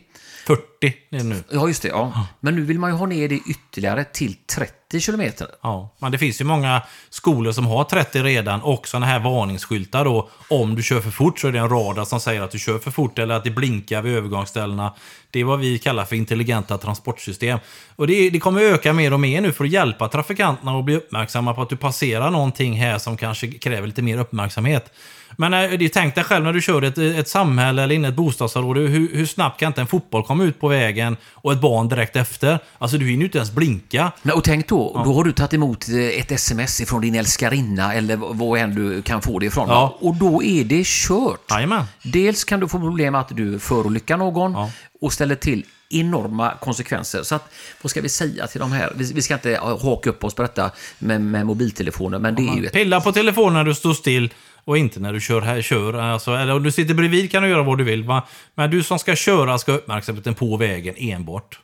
40 0.50 0.64
är 1.12 1.18
det 1.18 1.24
nu. 1.24 1.44
Ja, 1.52 1.68
just 1.68 1.82
det. 1.82 1.88
Ja. 1.88 2.28
Men 2.40 2.56
nu 2.56 2.62
vill 2.62 2.80
man 2.80 2.90
ju 2.90 2.96
ha 2.96 3.06
ner 3.06 3.30
det 3.30 3.36
ytterligare 3.36 4.04
till 4.04 4.36
30 4.56 5.00
kilometer. 5.00 5.48
Ja, 5.62 5.96
men 6.00 6.12
det 6.12 6.18
finns 6.18 6.42
ju 6.42 6.46
många 6.46 6.82
skolor 7.10 7.52
som 7.52 7.66
har 7.66 7.84
30 7.84 8.24
redan 8.24 8.62
och 8.62 8.88
sådana 8.88 9.06
här 9.06 9.20
varningsskyltar 9.20 10.06
då. 10.06 10.30
Om 10.50 10.76
du 10.76 10.84
kör 10.84 11.02
för 11.02 11.12
fort 11.12 11.40
så 11.40 11.48
är 11.48 11.52
det 11.52 11.60
en 11.60 11.70
radar 11.70 12.06
som 12.06 12.20
säger 12.20 12.42
att 12.42 12.52
du 12.52 12.60
kör 12.60 12.80
för 12.80 12.92
fort 12.92 13.20
eller 13.20 13.36
att 13.36 13.44
det 13.44 13.52
blinkar 13.52 14.02
vid 14.02 14.16
övergångsställena. 14.16 14.94
Det 15.32 15.40
är 15.40 15.44
vad 15.44 15.60
vi 15.60 15.80
kallar 15.80 16.06
för 16.06 16.16
intelligenta 16.16 16.78
transportsystem. 16.78 17.60
Och 17.96 18.08
det, 18.08 18.30
det 18.30 18.40
kommer 18.40 18.62
öka 18.62 18.94
mer 18.94 19.14
och 19.14 19.20
mer 19.20 19.42
nu 19.42 19.52
för 19.52 19.64
att 19.64 19.70
hjälpa 19.70 20.08
trafikanterna 20.08 20.80
att 20.80 20.86
bli 20.86 20.96
uppmärksamma 20.96 21.54
på 21.54 21.62
att 21.62 21.70
du 21.70 21.78
passerar 21.78 22.30
någonting 22.30 22.74
här 22.74 22.98
som 22.98 23.18
kanske 23.18 23.48
kräver 23.48 23.88
lite 23.88 24.02
mer 24.02 24.18
uppmärksamhet. 24.18 24.92
Men 25.38 25.54
eh, 25.54 25.90
tänk 25.94 26.16
dig 26.16 26.24
själv 26.24 26.46
när 26.46 26.54
du 26.54 26.62
kör 26.62 26.82
ett, 26.82 26.98
ett 26.98 27.28
samhälle 27.28 27.84
eller 27.84 27.96
in 27.96 28.06
i 28.06 28.08
ett 28.08 28.16
bostadsområde. 28.16 28.80
Hur, 28.80 29.16
hur 29.16 29.26
snabbt 29.26 29.60
kan 29.60 29.68
inte 29.68 29.82
en 29.82 29.88
fotboll 29.88 30.24
komma 30.24 30.44
ut 30.44 30.60
på 30.60 30.68
vägen 30.68 31.18
och 31.34 31.54
ett 31.54 31.62
barn 31.62 31.90
direkt 31.90 32.16
efter? 32.16 32.60
Alltså 32.78 32.98
du 32.98 33.06
hinner 33.06 33.20
ju 33.20 33.26
inte 33.26 33.38
ens 33.38 33.52
blinka. 33.52 34.12
Nej, 34.22 34.34
och 34.36 34.44
tänk 34.44 34.68
då, 34.68 35.02
då 35.06 35.14
har 35.14 35.24
du 35.24 35.32
tagit 35.32 35.54
emot 35.54 35.90
eh, 35.90 35.96
ett 36.20 36.32
sms 36.32 36.82
ifrån 36.82 37.02
din 37.02 37.16
älskarinna 37.16 37.94
eller 37.94 38.16
vad 38.16 38.60
än 38.60 38.76
du 38.76 39.02
kan 39.02 39.22
få 39.22 39.40
det 39.40 39.46
ifrån. 39.46 39.70
Ja. 39.70 39.98
Och 40.00 40.16
då 40.16 40.44
är 40.44 40.64
det 40.64 40.86
kört. 40.86 41.52
Jajamän. 41.52 41.84
Dels 42.04 42.44
kan 42.44 42.60
du 42.60 42.68
få 42.68 42.80
problem 42.80 43.16
att 43.16 43.30
du 43.30 43.60
förolyckar 43.60 44.18
någon 44.18 44.52
Ja. 44.52 44.72
och 45.02 45.14
ställer 45.14 45.36
till 45.36 45.66
enorma 45.90 46.54
konsekvenser. 46.60 47.24
Så 47.24 47.36
att, 47.36 47.52
vad 47.82 47.92
ska 47.92 48.02
vi 48.02 48.10
säga 48.10 48.48
till 48.48 48.60
de 48.60 48.72
här? 48.72 48.94
Vi, 48.96 49.14
vi 49.14 49.22
ska 49.22 49.34
inte 49.34 49.54
eh, 49.54 49.82
haka 49.82 50.10
upp 50.10 50.24
oss 50.24 50.34
på 50.34 50.42
detta 50.42 50.72
med, 51.00 51.22
med 51.22 51.46
mobiltelefoner, 51.46 52.20
men 52.20 52.36
det 52.36 52.42
är 52.42 52.56
ju 52.56 52.66
ett... 52.66 52.74
Pilla 52.74 53.02
på 53.02 53.12
telefonen 53.12 53.54
när 53.54 53.64
du 53.64 53.76
står 53.76 53.94
still 53.94 54.30
och 54.70 54.78
inte 54.78 55.00
när 55.00 55.14
du 55.14 55.22
kör. 55.22 55.42
Här, 55.42 55.62
kör 55.62 55.94
alltså, 55.94 56.32
eller 56.32 56.56
om 56.56 56.64
du 56.64 56.72
sitter 56.72 56.94
bredvid 56.94 57.32
kan 57.32 57.44
du 57.44 57.50
göra 57.50 57.64
vad 57.64 57.78
du 57.78 57.84
vill. 57.84 58.04
Va? 58.04 58.24
Men 58.56 58.72
du 58.72 58.84
som 58.84 59.00
ska 59.00 59.16
köra 59.16 59.58
ska 59.58 59.72
ha 59.72 59.78
uppmärksamheten 59.78 60.34
på 60.34 60.58
vägen 60.58 60.96
enbart. 60.98 61.60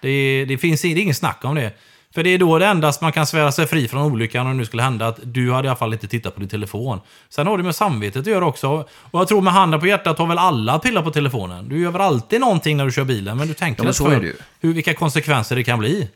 Det, 0.00 0.44
det 0.48 0.58
finns 0.58 0.82
det 0.82 0.88
ingen 0.88 1.14
snack 1.14 1.44
om 1.44 1.54
det. 1.54 1.72
För 2.14 2.22
det 2.22 2.30
är 2.30 2.38
då 2.38 2.58
det 2.58 2.66
endast 2.66 3.00
man 3.00 3.12
kan 3.12 3.26
svära 3.26 3.52
sig 3.52 3.66
fri 3.66 3.88
från 3.88 4.12
olyckan 4.12 4.46
om 4.46 4.52
det 4.52 4.58
nu 4.58 4.64
skulle 4.64 4.82
hända 4.82 5.06
att 5.06 5.18
du 5.22 5.52
hade 5.52 5.66
i 5.66 5.68
alla 5.68 5.76
fall 5.76 5.92
inte 5.92 6.06
tittat 6.06 6.34
på 6.34 6.40
din 6.40 6.48
telefon. 6.48 7.00
Sen 7.28 7.46
har 7.46 7.56
det 7.56 7.64
med 7.64 7.74
samvetet 7.74 8.20
att 8.20 8.26
göra 8.26 8.46
också. 8.46 8.84
Och 8.90 9.20
jag 9.20 9.28
tror 9.28 9.40
med 9.40 9.52
handen 9.52 9.80
på 9.80 9.86
hjärtat 9.86 10.18
har 10.18 10.26
väl 10.26 10.38
alla 10.38 10.72
att 10.72 10.82
pilla 10.82 11.02
på 11.02 11.10
telefonen. 11.10 11.68
Du 11.68 11.80
gör 11.80 11.90
väl 11.90 12.00
alltid 12.00 12.40
någonting 12.40 12.76
när 12.76 12.84
du 12.84 12.92
kör 12.92 13.04
bilen, 13.04 13.36
men 13.36 13.48
du 13.48 13.54
tänker 13.54 13.82
Ja, 13.82 13.84
men 13.84 13.94
så 13.94 14.10
för. 14.10 14.32
Hur, 14.60 14.72
vilka 14.72 14.94
konsekvenser 14.94 15.56
det 15.56 15.64
kan 15.64 15.78
bli. 15.78 16.08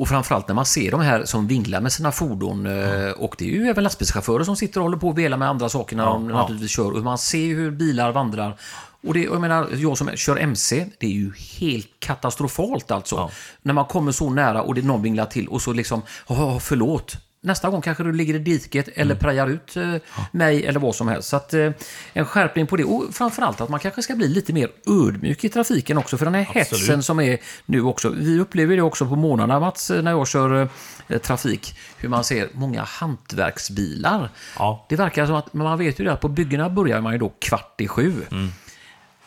Och 0.00 0.08
framförallt 0.08 0.48
när 0.48 0.54
man 0.54 0.66
ser 0.66 0.90
de 0.90 1.00
här 1.00 1.24
som 1.24 1.46
vinglar 1.46 1.80
med 1.80 1.92
sina 1.92 2.12
fordon, 2.12 2.66
eh, 2.66 3.10
och 3.10 3.34
det 3.38 3.44
är 3.44 3.48
ju 3.48 3.66
även 3.68 3.84
lastbilschaufförer 3.84 4.44
som 4.44 4.56
sitter 4.56 4.80
och 4.80 4.84
håller 4.84 4.96
på 4.96 5.08
och 5.08 5.18
velar 5.18 5.36
med 5.36 5.48
andra 5.48 5.68
saker 5.68 5.96
när 5.96 6.06
de 6.06 6.30
ja. 6.30 6.36
naturligtvis 6.36 6.70
kör. 6.70 6.96
Och 6.96 7.02
man 7.02 7.18
ser 7.18 7.38
ju 7.38 7.56
hur 7.56 7.70
bilar 7.70 8.12
vandrar. 8.12 8.56
Och 9.06 9.14
det, 9.14 9.22
jag 9.22 9.40
menar, 9.40 9.68
jag 9.76 9.98
som 9.98 10.16
kör 10.16 10.36
MC, 10.36 10.86
det 11.00 11.06
är 11.06 11.10
ju 11.10 11.32
helt 11.60 11.86
katastrofalt 11.98 12.90
alltså. 12.90 13.16
Ja. 13.16 13.30
När 13.62 13.74
man 13.74 13.84
kommer 13.84 14.12
så 14.12 14.30
nära 14.30 14.62
och 14.62 14.74
det 14.74 14.82
någon 14.82 15.02
vinglar 15.02 15.26
till 15.26 15.48
och 15.48 15.62
så 15.62 15.72
liksom, 15.72 16.02
"Åh, 16.26 16.58
förlåt. 16.58 17.16
Nästa 17.42 17.70
gång 17.70 17.82
kanske 17.82 18.04
du 18.04 18.12
ligger 18.12 18.34
i 18.34 18.38
diket 18.38 18.88
eller 18.94 19.14
prejar 19.14 19.46
ut 19.46 19.76
eh, 19.76 19.94
mig 20.32 20.66
eller 20.66 20.80
vad 20.80 20.94
som 20.94 21.08
helst. 21.08 21.28
Så 21.28 21.36
att, 21.36 21.54
eh, 21.54 21.70
en 22.12 22.24
skärpning 22.24 22.66
på 22.66 22.76
det. 22.76 22.84
Och 22.84 23.14
framförallt 23.14 23.60
att 23.60 23.68
man 23.68 23.80
kanske 23.80 24.02
ska 24.02 24.14
bli 24.14 24.28
lite 24.28 24.52
mer 24.52 24.70
ödmjuk 24.86 25.44
i 25.44 25.48
trafiken 25.48 25.98
också. 25.98 26.18
För 26.18 26.24
den 26.24 26.34
här 26.34 26.40
Absolut. 26.40 26.70
hetsen 26.70 27.02
som 27.02 27.20
är 27.20 27.38
nu 27.66 27.82
också. 27.82 28.08
Vi 28.08 28.40
upplever 28.40 28.76
det 28.76 28.82
också 28.82 29.06
på 29.06 29.16
morgnarna 29.16 29.60
Mats, 29.60 29.90
när 29.90 30.10
jag 30.10 30.28
kör 30.28 30.68
eh, 31.08 31.18
trafik. 31.18 31.78
Hur 31.96 32.08
man 32.08 32.24
ser 32.24 32.48
många 32.52 32.82
hantverksbilar. 32.82 34.30
Ja. 34.58 34.86
Det 34.88 34.96
verkar 34.96 35.26
som 35.26 35.34
att, 35.34 35.54
man 35.54 35.78
vet 35.78 36.00
ju 36.00 36.04
det 36.04 36.12
att 36.12 36.20
på 36.20 36.28
byggena 36.28 36.70
börjar 36.70 37.00
man 37.00 37.12
ju 37.12 37.18
då 37.18 37.32
kvart 37.38 37.80
i 37.80 37.88
sju. 37.88 38.14
Mm. 38.30 38.50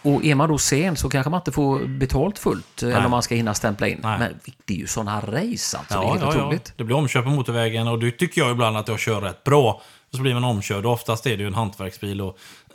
Och 0.04 0.26
är 0.26 0.36
man 0.36 0.50
då 0.50 0.58
sen 0.58 0.96
så 0.96 1.10
kanske 1.10 1.30
man 1.30 1.40
inte 1.40 1.52
får 1.52 1.80
betalt 1.88 2.40
fullt, 2.40 2.84
eller 2.84 3.06
om 3.06 3.12
man 3.12 3.24
ska 3.24 3.36
hinna 3.36 3.54
stämpla 3.54 3.88
in. 3.88 4.00
Nej. 4.04 4.20
Men 4.20 4.40
det 4.66 4.74
är 4.74 4.78
ju 4.78 4.88
sådana 4.88 5.22
race 5.22 5.78
alltså, 5.78 5.84
det 5.90 5.94
är 5.94 6.02
Ja, 6.02 6.10
helt 6.10 6.22
ja, 6.22 6.34
ja. 6.34 6.40
otroligt. 6.40 6.74
Det 6.78 6.84
blir 6.84 6.96
omkörd 6.96 7.24
på 7.24 7.30
motorvägen 7.30 7.88
och 7.88 8.00
det 8.00 8.12
tycker 8.12 8.42
jag 8.42 8.52
ibland 8.52 8.78
att 8.78 8.88
jag 8.88 9.00
kör 9.00 9.22
rätt 9.22 9.44
bra. 9.44 9.82
Och 10.12 10.16
så 10.16 10.22
blir 10.22 10.34
man 10.34 10.44
omkörd 10.44 10.86
och 10.86 10.92
oftast 10.92 11.26
är 11.26 11.38
det 11.38 11.44
ju 11.44 11.48
en 11.48 11.54
hantverksbil. 11.54 12.22
Och 12.22 12.38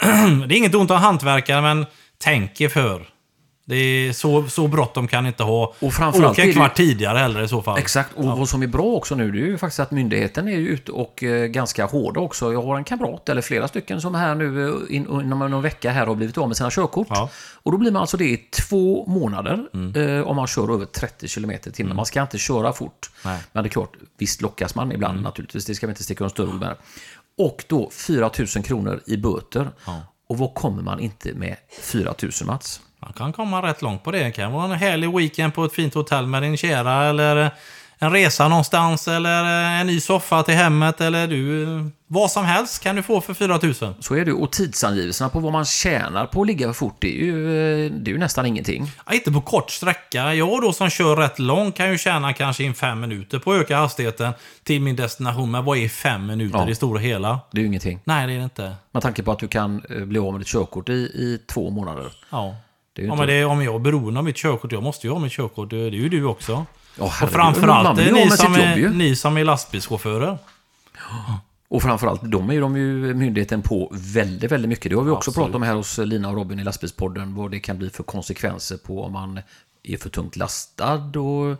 det 0.48 0.54
är 0.54 0.56
inget 0.56 0.74
ont 0.74 0.90
om 0.90 0.96
hantverkare, 0.96 1.62
men 1.62 1.86
tänk 2.18 2.60
er 2.60 2.68
för. 2.68 3.08
Det 3.68 3.76
är 3.76 4.12
så, 4.12 4.48
så 4.48 4.68
bråttom 4.68 5.08
kan 5.08 5.26
inte 5.26 5.42
ha. 5.42 5.74
Och 5.80 5.92
framförallt 5.92 6.32
Åka 6.32 6.42
en 6.42 6.48
det- 6.48 6.54
kvart 6.54 6.74
tidigare 6.76 7.18
heller 7.18 7.42
i 7.42 7.48
så 7.48 7.62
fall. 7.62 7.78
Exakt, 7.78 8.10
och 8.14 8.24
vad 8.24 8.48
som 8.48 8.62
är 8.62 8.66
bra 8.66 8.82
också 8.84 9.14
nu 9.14 9.30
det 9.32 9.38
är 9.38 9.46
ju 9.46 9.58
faktiskt 9.58 9.80
att 9.80 9.90
myndigheten 9.90 10.48
är 10.48 10.56
ute 10.56 10.92
och 10.92 11.22
eh, 11.22 11.46
ganska 11.46 11.86
hårda 11.86 12.20
också. 12.20 12.52
Jag 12.52 12.62
har 12.62 12.76
en 12.76 12.84
kamrat, 12.84 13.28
eller 13.28 13.42
flera 13.42 13.68
stycken, 13.68 14.00
som 14.00 14.14
här 14.14 14.34
nu 14.34 14.68
eh, 14.68 14.96
in, 14.96 15.06
inom 15.10 15.38
någon 15.38 15.62
vecka 15.62 15.90
här 15.90 16.06
har 16.06 16.14
blivit 16.14 16.38
av 16.38 16.48
med 16.48 16.56
sina 16.56 16.70
körkort. 16.70 17.06
Ja. 17.10 17.16
Mm. 17.16 17.28
Och 17.62 17.72
då 17.72 17.78
blir 17.78 17.90
man 17.90 18.00
alltså 18.00 18.16
det 18.16 18.24
i 18.30 18.36
två 18.36 19.06
månader 19.06 19.66
eh, 19.96 20.28
om 20.28 20.36
man 20.36 20.46
kör 20.46 20.74
över 20.74 20.84
30 20.86 21.28
km 21.28 21.50
i 21.50 21.58
timmen. 21.58 21.96
Man 21.96 22.06
ska 22.06 22.22
inte 22.22 22.38
köra 22.38 22.72
fort. 22.72 23.10
Nej. 23.24 23.40
Men 23.52 23.62
det 23.64 23.68
är 23.68 23.70
klart, 23.70 23.92
visst 24.18 24.42
lockas 24.42 24.74
man 24.74 24.92
ibland 24.92 25.12
Mm. 25.12 25.24
naturligtvis. 25.24 25.64
Det 25.64 25.74
ska 25.74 25.86
vi 25.86 25.90
inte 25.90 26.02
sticka 26.04 26.24
under 26.24 26.30
större 26.30 26.52
med. 26.54 26.74
Och 27.38 27.64
då 27.68 27.90
4 27.92 28.30
000 28.56 28.64
kronor 28.64 29.00
i 29.06 29.16
böter. 29.16 29.70
Och 30.28 30.38
vad 30.38 30.54
kommer 30.54 30.82
man 30.82 31.00
inte 31.00 31.34
med 31.34 31.56
4 31.82 32.14
000 32.22 32.30
Mats? 32.44 32.80
Man 32.98 33.12
kan 33.12 33.32
komma 33.32 33.62
rätt 33.62 33.82
långt 33.82 34.04
på 34.04 34.10
det. 34.10 34.24
Det 34.24 34.30
kan 34.30 34.52
vara 34.52 34.64
en 34.64 34.70
härlig 34.70 35.16
weekend 35.16 35.54
på 35.54 35.64
ett 35.64 35.72
fint 35.72 35.94
hotell 35.94 36.26
med 36.26 36.42
din 36.42 36.56
kära 36.56 37.04
eller 37.04 37.50
en 37.98 38.12
resa 38.12 38.48
någonstans 38.48 39.08
eller 39.08 39.44
en 39.80 39.86
ny 39.86 40.00
soffa 40.00 40.42
till 40.42 40.54
hemmet 40.54 41.00
eller 41.00 41.26
du... 41.26 41.66
Vad 42.10 42.30
som 42.30 42.44
helst 42.44 42.82
kan 42.82 42.96
du 42.96 43.02
få 43.02 43.20
för 43.20 43.34
4000. 43.34 43.94
Så 44.00 44.14
är 44.14 44.24
det. 44.24 44.32
Och 44.32 44.52
tidsangivelserna 44.52 45.28
på 45.30 45.40
vad 45.40 45.52
man 45.52 45.64
tjänar 45.64 46.26
på 46.26 46.40
att 46.40 46.46
ligga 46.46 46.66
för 46.66 46.72
fort, 46.72 46.96
det 46.98 47.08
är 47.20 47.24
ju, 47.24 47.46
eh, 47.86 47.92
det 47.92 48.10
är 48.10 48.12
ju 48.12 48.18
nästan 48.18 48.46
ingenting. 48.46 48.90
Ja, 49.06 49.12
inte 49.14 49.32
på 49.32 49.40
kort 49.40 49.70
sträcka. 49.70 50.34
Jag 50.34 50.62
då 50.62 50.72
som 50.72 50.90
kör 50.90 51.16
rätt 51.16 51.38
långt 51.38 51.76
kan 51.76 51.90
ju 51.90 51.98
tjäna 51.98 52.32
kanske 52.32 52.64
in 52.64 52.74
fem 52.74 53.00
minuter 53.00 53.38
på 53.38 53.52
att 53.52 53.60
öka 53.60 53.76
hastigheten 53.76 54.32
till 54.64 54.80
min 54.82 54.96
destination. 54.96 55.50
Men 55.50 55.64
vad 55.64 55.78
är 55.78 55.88
fem 55.88 56.26
minuter 56.26 56.58
Ja. 56.58 56.64
i 56.64 56.68
det 56.68 56.74
stora 56.74 56.98
hela? 57.00 57.40
Det 57.50 57.58
är 57.58 57.62
ju 57.62 57.66
ingenting. 57.66 58.00
Nej, 58.04 58.26
det 58.26 58.32
är 58.32 58.36
det 58.38 58.44
inte. 58.44 58.74
Med 58.92 59.02
tanke 59.02 59.22
på 59.22 59.32
att 59.32 59.38
du 59.38 59.48
kan 59.48 59.82
eh, 59.90 60.04
bli 60.04 60.18
av 60.18 60.32
med 60.32 60.40
ditt 60.40 60.48
körkort 60.48 60.88
i, 60.88 60.92
i 60.92 61.38
två 61.52 61.70
månader. 61.70 62.06
Ja. 62.30 62.54
Det 62.92 63.02
är 63.02 63.04
ju 63.04 63.08
Ja, 63.08 63.12
inte- 63.12 63.20
men 63.20 63.28
det 63.28 63.34
är, 63.40 63.46
om 63.46 63.62
jag 63.64 63.74
är 63.74 63.78
beroende 63.78 64.18
av 64.20 64.24
mitt 64.24 64.36
körkort, 64.36 64.72
jag 64.72 64.82
måste 64.82 65.06
ju 65.06 65.12
ha 65.12 65.20
mitt 65.20 65.32
körkort. 65.32 65.70
Det 65.70 65.76
är 65.76 65.90
ju 65.90 66.08
du 66.08 66.24
också. 66.24 66.66
Ja, 66.98 67.04
och 67.04 67.12
framförallt 67.12 67.98
är 67.98 68.12
ni 68.12 68.30
som 68.30 68.54
är, 68.54 68.76
jobb 68.76 68.94
ni 68.94 69.16
som 69.16 69.36
är 69.36 69.44
lastbilschaufförer. 69.44 70.38
Och 71.70 71.82
framförallt, 71.82 72.20
de 72.24 72.50
är 72.50 72.54
ju 72.54 72.60
de 72.60 72.76
ju 72.76 73.14
myndigheten 73.14 73.62
på 73.62 73.92
väldigt, 73.92 74.52
väldigt 74.52 74.68
mycket. 74.68 74.90
Det 74.90 74.96
har 74.96 75.02
vi 75.02 75.10
också 75.10 75.30
Absolut. 75.30 75.44
pratat 75.44 75.54
om 75.54 75.62
här 75.62 75.74
hos 75.74 75.98
Lina 75.98 76.28
och 76.28 76.34
Robin 76.34 76.58
i 76.58 76.64
lastbilspodden. 76.64 77.34
Vad 77.34 77.50
det 77.50 77.60
kan 77.60 77.78
bli 77.78 77.90
för 77.90 78.02
konsekvenser 78.02 78.76
på 78.76 79.04
om 79.04 79.12
man 79.12 79.40
är 79.82 79.96
för 79.96 80.10
tungt 80.10 80.36
lastad 80.36 81.20
och 81.20 81.56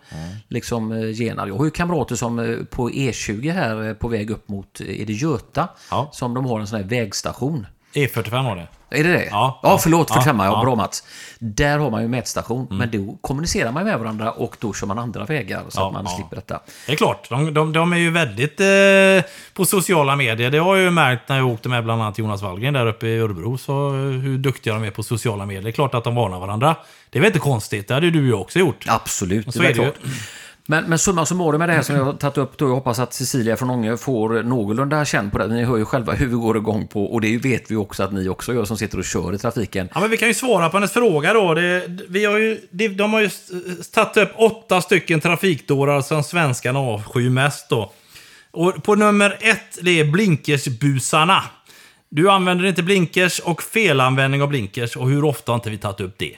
liksom 0.48 0.92
eh, 0.92 1.20
genar. 1.20 1.46
Jag 1.46 1.56
har 1.56 1.64
ju 1.64 1.70
kamrater 1.70 2.16
som 2.16 2.38
eh, 2.38 2.56
på 2.64 2.90
E20 2.90 3.52
här 3.52 3.88
eh, 3.88 3.94
på 3.94 4.08
väg 4.08 4.30
upp 4.30 4.48
mot, 4.48 4.80
är 4.80 5.06
det 5.06 5.12
Göta? 5.12 5.68
Ja. 5.90 6.10
Som 6.12 6.34
de 6.34 6.46
har 6.46 6.60
en 6.60 6.66
sån 6.66 6.80
här 6.80 6.86
vägstation. 6.86 7.66
E45 8.06 8.44
var 8.44 8.56
det. 8.56 8.66
Är 8.90 9.04
det 9.04 9.12
det? 9.12 9.28
Ja. 9.30 9.60
ja 9.62 9.78
förlåt, 9.78 10.06
Ja. 10.10 10.14
45 10.14 10.38
ja, 10.38 10.44
Ja. 10.44 10.62
bra 10.64 10.74
Mats. 10.74 11.04
Där 11.38 11.78
har 11.78 11.90
man 11.90 12.02
ju 12.02 12.08
mätstation, 12.08 12.66
Mm. 12.66 12.76
men 12.78 13.06
då 13.06 13.16
kommunicerar 13.20 13.72
man 13.72 13.84
med 13.84 13.98
varandra 13.98 14.32
och 14.32 14.56
då 14.60 14.72
kör 14.74 14.86
man 14.86 14.98
andra 14.98 15.24
vägar 15.24 15.62
så 15.68 15.80
Ja, 15.80 15.86
att 15.86 15.92
man 15.92 16.04
ja. 16.08 16.10
slipper 16.16 16.36
detta. 16.36 16.60
Det 16.86 16.92
är 16.92 16.96
klart, 16.96 17.28
de, 17.30 17.54
de, 17.54 17.72
de 17.72 17.92
är 17.92 17.96
ju 17.96 18.10
väldigt 18.10 18.60
eh, 18.60 19.30
på 19.54 19.64
sociala 19.64 20.16
medier. 20.16 20.50
Det 20.50 20.58
har 20.58 20.76
jag 20.76 20.84
ju 20.84 20.90
märkt 20.90 21.28
när 21.28 21.36
jag 21.36 21.46
åkte 21.46 21.68
med 21.68 21.84
bland 21.84 22.02
annat 22.02 22.18
Jonas 22.18 22.42
Wallgren 22.42 22.74
där 22.74 22.86
uppe 22.86 23.06
i 23.06 23.18
Örebro. 23.18 23.58
Så 23.58 23.88
eh, 23.88 23.94
hur 24.00 24.38
duktiga 24.38 24.74
de 24.74 24.84
är 24.84 24.90
på 24.90 25.02
sociala 25.02 25.46
medier. 25.46 25.62
Det 25.62 25.70
är 25.70 25.72
klart 25.72 25.94
att 25.94 26.04
de 26.04 26.14
varnar 26.14 26.38
varandra. 26.40 26.76
Det 27.10 27.18
är 27.18 27.20
väl 27.20 27.26
inte 27.26 27.38
konstigt, 27.38 27.88
det 27.88 27.94
hade 27.94 28.06
ju 28.06 28.12
du 28.12 28.26
ju 28.26 28.32
också 28.34 28.58
gjort. 28.58 28.84
Absolut, 28.88 29.54
Så 29.54 29.58
det 29.62 29.66
är 29.66 29.70
är 29.70 29.74
det 29.74 29.82
ju. 29.82 29.92
Men, 30.70 30.84
men 30.84 30.98
summa 30.98 31.26
summarum 31.26 31.58
med 31.58 31.68
det 31.68 31.72
här 31.72 31.82
som 31.82 31.96
jag 31.96 32.04
har 32.04 32.12
tagit 32.12 32.38
upp 32.38 32.58
då, 32.58 32.68
jag 32.68 32.74
hoppas 32.74 32.98
att 32.98 33.14
Cecilia 33.14 33.56
från 33.56 33.70
Ånge 33.70 33.96
får 33.96 34.42
någorlunda 34.42 35.04
känn 35.04 35.30
på 35.30 35.38
det. 35.38 35.46
Ni 35.46 35.64
hör 35.64 35.76
ju 35.76 35.84
själva 35.84 36.12
hur 36.12 36.26
vi 36.26 36.34
går 36.34 36.56
igång 36.56 36.86
på, 36.86 37.04
och 37.04 37.20
det 37.20 37.36
vet 37.36 37.70
vi 37.70 37.76
också 37.76 38.02
att 38.02 38.12
ni 38.12 38.28
också 38.28 38.54
gör 38.54 38.64
som 38.64 38.76
sitter 38.76 38.98
och 38.98 39.04
kör 39.04 39.34
i 39.34 39.38
trafiken. 39.38 39.88
Ja, 39.94 40.00
men 40.00 40.10
vi 40.10 40.16
kan 40.16 40.28
ju 40.28 40.34
svara 40.34 40.68
på 40.68 40.76
hennes 40.76 40.92
fråga 40.92 41.32
då. 41.32 41.54
Det, 41.54 41.88
vi 42.08 42.24
har 42.24 42.38
ju, 42.38 42.60
det, 42.70 42.88
de 42.88 43.12
har 43.12 43.20
ju 43.20 43.30
tagit 43.92 44.16
upp 44.16 44.30
åtta 44.36 44.80
stycken 44.80 45.20
trafikdårar 45.20 46.00
som 46.00 46.22
svenskarna 46.22 46.78
avskyr 46.78 47.30
mest 47.30 47.68
då. 47.68 47.92
Och 48.50 48.82
på 48.82 48.94
nummer 48.94 49.38
ett, 49.40 49.78
det 49.82 50.00
är 50.00 50.04
blinkersbusarna. 50.04 51.42
Du 52.08 52.30
använder 52.30 52.64
inte 52.64 52.82
blinkers 52.82 53.38
och 53.38 53.62
felanvändning 53.62 54.42
av 54.42 54.48
blinkers. 54.48 54.96
Och 54.96 55.08
hur 55.08 55.24
ofta 55.24 55.52
har 55.52 55.56
inte 55.56 55.70
vi 55.70 55.78
tagit 55.78 56.00
upp 56.00 56.18
det? 56.18 56.36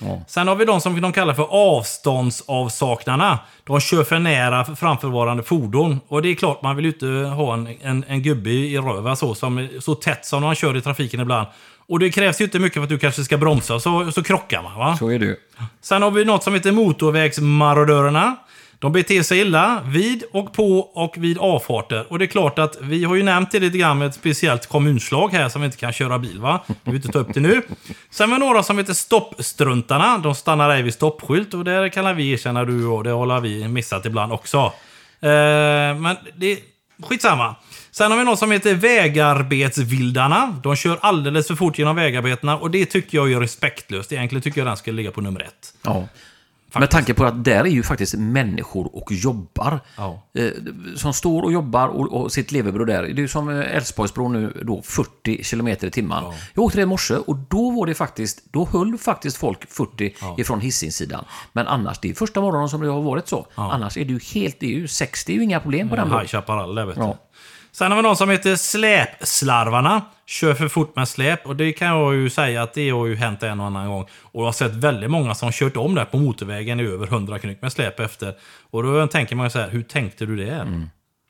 Ja. 0.00 0.20
Sen 0.28 0.48
har 0.48 0.56
vi 0.56 0.64
de 0.64 0.80
som 0.80 1.00
de 1.00 1.12
kallar 1.12 1.34
för 1.34 1.46
avståndsavsaknarna. 1.50 3.38
De 3.64 3.80
kör 3.80 4.04
för 4.04 4.18
nära 4.18 4.64
framförvarande 4.64 5.42
fordon. 5.42 6.00
Och 6.08 6.22
det 6.22 6.28
är 6.28 6.34
klart, 6.34 6.62
man 6.62 6.76
vill 6.76 6.84
ju 6.84 6.92
inte 6.92 7.06
ha 7.06 7.54
en, 7.54 7.68
en, 7.80 8.04
en 8.08 8.22
gubbe 8.22 8.50
i 8.50 8.78
röva 8.78 9.16
så, 9.16 9.34
som, 9.34 9.68
så 9.80 9.94
tätt 9.94 10.26
som 10.26 10.42
man 10.42 10.54
kör 10.54 10.76
i 10.76 10.80
trafiken 10.80 11.20
ibland. 11.20 11.46
Och 11.88 11.98
det 11.98 12.10
krävs 12.10 12.40
ju 12.40 12.44
inte 12.44 12.58
mycket 12.58 12.74
för 12.74 12.82
att 12.82 12.88
du 12.88 12.98
kanske 12.98 13.24
ska 13.24 13.36
bromsa, 13.36 13.80
så, 13.80 14.12
så 14.12 14.22
krockar 14.22 14.62
man. 14.62 14.78
Va? 14.78 14.96
Så 14.96 15.08
är 15.08 15.18
det 15.18 15.26
ju. 15.26 15.36
Sen 15.80 16.02
har 16.02 16.10
vi 16.10 16.24
något 16.24 16.42
som 16.42 16.54
heter 16.54 16.72
motorvägsmarodörerna. 16.72 18.36
De 18.78 18.92
beter 18.92 19.22
sig 19.22 19.38
illa 19.38 19.82
vid 19.86 20.24
och 20.32 20.52
på 20.52 20.78
och 20.78 21.14
vid 21.16 21.38
avfarter. 21.38 22.06
Och 22.08 22.18
det 22.18 22.24
är 22.24 22.26
klart 22.26 22.58
att 22.58 22.76
vi 22.80 23.04
har 23.04 23.14
ju 23.14 23.22
nämnt 23.22 23.50
det 23.50 23.60
lite 23.60 23.78
grann 23.78 23.98
med 23.98 24.08
ett 24.08 24.14
speciellt 24.14 24.66
kommunslag 24.66 25.32
här 25.32 25.48
som 25.48 25.60
vi 25.60 25.66
inte 25.66 25.78
kan 25.78 25.92
köra 25.92 26.18
bil 26.18 26.40
va. 26.40 26.64
Vi 26.66 26.74
vill 26.84 26.94
inte 26.94 27.08
ta 27.08 27.18
upp 27.18 27.34
det 27.34 27.40
nu. 27.40 27.62
Sen 28.10 28.32
har 28.32 28.38
vi 28.38 28.44
några 28.46 28.62
som 28.62 28.78
heter 28.78 28.94
stoppstruntarna. 28.94 30.18
De 30.18 30.34
stannar 30.34 30.70
ej 30.70 30.82
vid 30.82 30.94
stoppskylt 30.94 31.54
och 31.54 31.64
det 31.64 31.90
kan 31.90 32.16
vi 32.16 32.30
erkänna 32.30 32.64
du 32.64 32.86
och 32.86 33.04
det 33.04 33.10
har 33.10 33.40
vi 33.40 33.68
missat 33.68 34.06
ibland 34.06 34.32
också. 34.32 34.58
Eh, 35.20 35.30
men 35.98 36.16
det 36.36 36.58
skitsamma. 37.02 37.54
Sen 37.90 38.10
har 38.10 38.18
vi 38.18 38.24
något 38.24 38.38
som 38.38 38.50
heter 38.50 38.74
vägarbetsvildarna. 38.74 40.60
De 40.62 40.76
kör 40.76 40.98
alldeles 41.02 41.46
för 41.46 41.54
fort 41.54 41.78
genom 41.78 41.96
vägarbetena 41.96 42.56
och 42.58 42.70
det 42.70 42.86
tycker 42.86 43.18
jag 43.18 43.32
är 43.32 43.40
respektlöst. 43.40 44.12
Egentligen 44.12 44.42
tycker 44.42 44.60
jag 44.60 44.68
den 44.68 44.76
ska 44.76 44.92
ligga 44.92 45.10
på 45.10 45.20
nummer 45.20 45.40
ett. 45.40 45.74
Ja. 45.82 46.08
Med 46.80 46.90
tanke 46.90 47.14
på 47.14 47.24
att 47.24 47.44
där 47.44 47.60
är 47.64 47.68
ju 47.68 47.82
faktiskt 47.82 48.14
människor 48.14 48.96
och 48.96 49.12
jobbar. 49.12 49.80
Ja. 49.96 50.22
Eh, 50.34 50.50
som 50.96 51.12
står 51.12 51.42
och 51.42 51.52
jobbar 51.52 51.88
och, 51.88 52.12
och 52.12 52.32
sitt 52.32 52.52
levebröd 52.52 52.86
där. 52.86 53.02
Det 53.02 53.08
är 53.08 53.14
ju 53.14 53.28
som 53.28 53.48
eh, 53.48 53.76
Älvsborgsbron 53.76 54.32
nu 54.32 54.62
då, 54.62 54.82
40 54.82 55.42
km 55.44 55.68
i 55.68 55.76
timmen. 55.76 56.24
Jag 56.54 56.64
åkte 56.64 56.78
det 56.78 56.82
i 56.82 56.86
morse 56.86 57.14
och 57.14 57.36
då 57.36 57.70
var 57.70 57.86
det 57.86 57.94
faktiskt, 57.94 58.52
då 58.52 58.68
höll 58.72 58.98
faktiskt 58.98 59.36
folk 59.36 59.70
40 59.70 60.14
ifrån 60.36 60.60
Hisingssidan. 60.60 61.24
Men 61.52 61.66
annars, 61.66 61.98
det 61.98 62.10
är 62.10 62.14
första 62.14 62.40
morgonen 62.40 62.68
som 62.68 62.80
det 62.80 62.88
har 62.88 63.02
varit 63.02 63.28
så. 63.28 63.46
Annars 63.54 63.96
är 63.96 64.04
det 64.04 64.12
ju 64.12 64.20
helt, 64.34 64.60
det 64.60 64.66
är 64.66 64.78
ju 64.78 64.88
60, 64.88 65.32
det 65.32 65.36
är 65.36 65.36
ju 65.36 65.44
inga 65.44 65.60
problem 65.60 65.88
på 65.88 65.96
den 65.96 66.08
bron. 66.08 66.20
High 66.20 66.28
Chaparral 66.28 66.74
där 66.74 66.86
vet 66.86 66.96
du. 66.96 67.02
Ja. 67.02 67.16
Sen 67.72 67.90
har 67.90 67.96
vi 67.96 68.02
någon 68.02 68.16
som 68.16 68.30
heter 68.30 68.56
Släpslarvarna. 68.56 70.02
Kör 70.26 70.54
för 70.54 70.68
fort 70.68 70.96
med 70.96 71.08
släp. 71.08 71.46
Och 71.46 71.56
det 71.56 71.72
kan 71.72 71.88
jag 71.88 72.14
ju 72.14 72.30
säga 72.30 72.62
att 72.62 72.74
det 72.74 72.90
har 72.90 73.06
ju 73.06 73.16
hänt 73.16 73.42
en 73.42 73.60
och 73.60 73.66
annan 73.66 73.88
gång. 73.88 74.06
Och 74.22 74.40
jag 74.40 74.46
har 74.46 74.52
sett 74.52 74.74
väldigt 74.74 75.10
många 75.10 75.34
som 75.34 75.52
kört 75.52 75.76
om 75.76 75.94
där 75.94 76.04
på 76.04 76.16
motorvägen 76.16 76.80
i 76.80 76.82
över 76.82 77.06
100 77.06 77.38
knyck 77.38 77.62
med 77.62 77.72
släp 77.72 78.00
efter. 78.00 78.34
Och 78.70 78.82
då 78.82 79.06
tänker 79.06 79.36
man 79.36 79.46
ju 79.46 79.50
så 79.50 79.58
här, 79.58 79.68
hur 79.68 79.82
tänkte 79.82 80.26
du 80.26 80.36
det? 80.36 80.88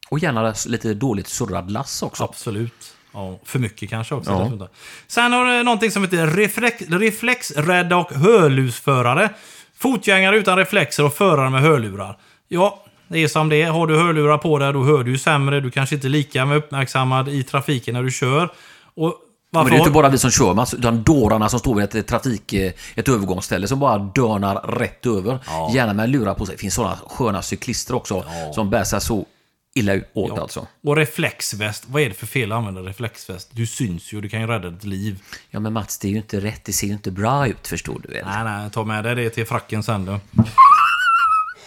Och 0.09 0.19
gärna 0.19 0.55
lite 0.67 0.95
dåligt 0.95 1.29
surrad 1.29 1.71
lass 1.71 2.03
också. 2.03 2.25
Absolut. 2.25 2.97
Ja, 3.13 3.39
för 3.45 3.59
mycket 3.59 3.91
kanske 3.91 4.15
också. 4.15 4.57
Ja. 4.61 4.69
Sen 5.07 5.33
har 5.33 5.45
du 5.45 5.63
någonting 5.63 5.91
som 5.91 6.03
heter 6.03 6.27
reflex, 6.27 6.83
reflexrädda 6.89 7.97
och 7.97 8.13
hörlursförare. 8.13 9.31
Fotgängare 9.77 10.37
utan 10.37 10.59
reflexer 10.59 11.05
och 11.05 11.15
förare 11.15 11.51
med 11.51 11.61
hörlurar. 11.61 12.19
Ja, 12.49 12.85
det 13.09 13.19
är 13.19 13.29
som 13.29 13.49
det 13.49 13.63
är. 13.63 13.71
Har 13.71 13.87
du 13.87 13.97
hörlurar 13.99 14.39
på 14.39 14.59
dig, 14.59 14.73
då 14.73 14.85
hör 14.85 15.05
du 15.05 15.11
ju 15.11 15.19
sämre. 15.19 15.61
Du 15.61 15.71
kanske 15.71 15.95
inte 15.95 16.07
är 16.07 16.09
lika 16.09 16.55
uppmärksammad 16.55 17.29
i 17.29 17.43
trafiken 17.43 17.95
när 17.95 18.03
du 18.03 18.11
kör. 18.11 18.49
Och 18.97 19.15
Men 19.51 19.67
det 19.67 19.75
är 19.75 19.79
inte 19.79 19.91
bara 19.91 20.09
vi 20.09 20.19
som 20.19 20.31
kör, 20.31 20.75
utan 20.79 21.03
dårarna 21.03 21.49
som 21.49 21.59
står 21.59 21.75
vid 21.75 21.95
ett 21.95 22.07
trafik, 22.07 22.53
eh, 22.53 22.73
ett 22.95 23.09
övergångsställe 23.09 23.69
som 23.69 23.81
bara 23.81 23.99
dörnar 23.99 24.55
rätt 24.55 25.07
över. 25.07 25.39
Gärna 25.75 25.93
med 25.93 26.11
lurar 26.11 26.35
på 26.35 26.47
sig. 26.47 26.55
Det 26.55 26.61
finns 26.61 26.75
sådana 26.75 26.99
sköna 27.09 27.43
cyklister 27.43 27.95
också 27.95 28.25
som 28.55 28.71
bär 28.71 28.85
sig 28.85 29.01
så 29.01 29.27
illa 29.75 29.95
åt 29.95 30.33
Ja. 30.37 30.43
alltså. 30.43 30.67
Och 30.85 30.97
reflexväst. 30.97 31.85
Vad 31.87 32.03
är 32.03 32.09
det 32.09 32.15
för 32.15 32.27
fel 32.27 32.53
att 32.53 32.59
använda 32.59 32.81
reflexväst? 32.81 33.49
Du 33.53 33.67
syns 33.67 34.13
ju, 34.13 34.21
du 34.21 34.29
kan 34.29 34.41
ju 34.41 34.47
rädda 34.47 34.71
ditt 34.71 34.85
liv. 34.85 35.23
Ja 35.51 35.61
men 35.61 35.73
Mats, 35.73 35.99
det 35.99 36.09
är 36.09 36.11
ju 36.11 36.17
inte 36.17 36.41
rätt. 36.41 36.65
Det 36.65 36.73
ser 36.73 36.87
ju 36.87 36.93
inte 36.93 37.11
bra 37.11 37.47
ut 37.47 37.69
förstår 37.69 38.01
du 38.07 38.15
väl? 38.15 38.25
Nej, 38.27 38.45
nej, 38.45 38.71
ta 38.71 38.85
med 38.85 39.05
dig 39.05 39.15
det 39.15 39.31
till 39.31 39.47
fracken 39.47 39.83
sen 39.83 40.05
du. 40.05 40.19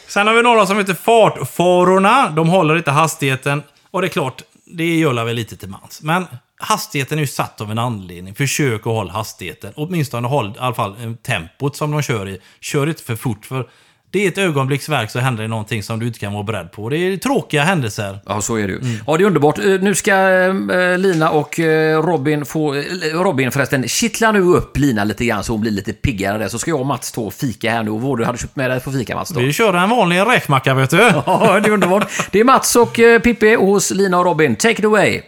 Sen 0.08 0.28
har 0.28 0.34
vi 0.34 0.42
några 0.42 0.66
som 0.66 0.78
heter 0.78 0.94
fartfarorna. 0.94 2.30
De 2.30 2.50
håller 2.50 2.78
inte 2.78 2.92
hastigheten 2.92 3.64
Och 3.92 4.02
det 4.02 4.08
är 4.08 4.10
klart, 4.10 4.42
det 4.66 4.98
gör 4.98 5.26
väl 5.26 5.36
lite 5.36 5.58
till 5.58 5.70
mans. 5.70 6.00
Men 6.02 6.26
hastigheten 6.60 7.18
är 7.18 7.22
ju 7.22 7.28
satt 7.28 7.62
av 7.62 7.72
en 7.72 7.80
anledning. 7.80 8.36
Försök 8.36 8.80
att 8.82 8.86
hålla 8.94 9.12
hastigheten. 9.14 9.74
Åtminstone 9.76 10.28
håll 10.28 10.48
i 10.56 10.60
alla 10.60 10.76
fall 10.76 10.96
eh, 11.04 11.14
tempot 11.14 11.76
som 11.76 11.92
de 11.92 12.02
kör 12.02 12.30
i. 12.30 12.40
Kör 12.60 12.88
inte 12.88 13.04
för 13.04 13.16
fort. 13.16 13.46
För 13.46 13.68
det 14.12 14.24
är 14.24 14.28
ett 14.28 14.38
ögonblicksverk 14.38 15.12
så 15.12 15.20
händer 15.20 15.42
det 15.44 15.48
någonting 15.48 15.84
som 15.84 16.00
du 16.00 16.08
inte 16.08 16.20
kan 16.20 16.34
vara 16.34 16.44
beredd 16.44 16.72
på. 16.72 16.90
Det 16.90 16.98
är 16.98 17.18
tråkiga 17.18 17.64
händelser. 17.64 18.20
Ja, 18.26 18.42
så 18.42 18.56
är 18.56 18.68
det 18.68 18.74
ju. 18.74 18.80
Ja, 19.08 19.18
det 19.18 19.24
är 19.24 19.26
underbart. 19.26 19.60
Eh, 19.60 19.66
Nu 19.66 19.96
ska 19.96 20.12
eh, 20.14 20.98
Lina 20.98 21.30
och 21.30 21.60
Robin 22.04 22.46
få... 22.46 22.74
Robin 23.14 23.52
förresten, 23.52 23.88
kittla 23.88 24.32
nu 24.32 24.40
upp 24.42 24.78
Lina 24.78 25.04
lite 25.04 25.26
grann 25.26 25.44
så 25.44 25.54
hon 25.54 25.62
blir 25.62 25.72
lite 25.72 25.94
piggare 25.94 26.38
där. 26.38 26.48
Så 26.48 26.60
ska 26.60 26.72
jag 26.72 26.80
och 26.80 26.86
Mats 26.86 27.08
stå 27.08 27.26
och 27.26 27.34
fika 27.34 27.72
här 27.72 27.84
nu. 27.84 27.92
Och 27.92 28.02
vad 28.02 28.18
du 28.18 28.26
hade 28.26 28.38
köpt 28.38 28.56
med 28.56 28.72
dig 28.72 28.80
på 28.80 28.92
fika, 28.92 29.16
Mats? 29.16 29.30
Då? 29.30 29.40
Vi 29.40 29.54
kör 29.54 29.74
en 29.74 29.90
vanlig 29.90 30.20
räkmacka, 30.20 30.74
vet 30.74 30.90
du. 30.90 30.98
Ja, 31.26 31.60
det 31.64 31.70
är 31.70 31.74
underbart. 31.74 32.12
Det 32.32 32.40
är 32.40 32.44
Mats 32.44 32.76
och 32.76 32.94
Pippi 33.24 33.56
hos 33.56 33.92
Lina 33.92 34.20
och 34.20 34.26
Robin. 34.26 34.56
Take 34.56 34.80
it 34.80 34.86
away! 34.86 35.22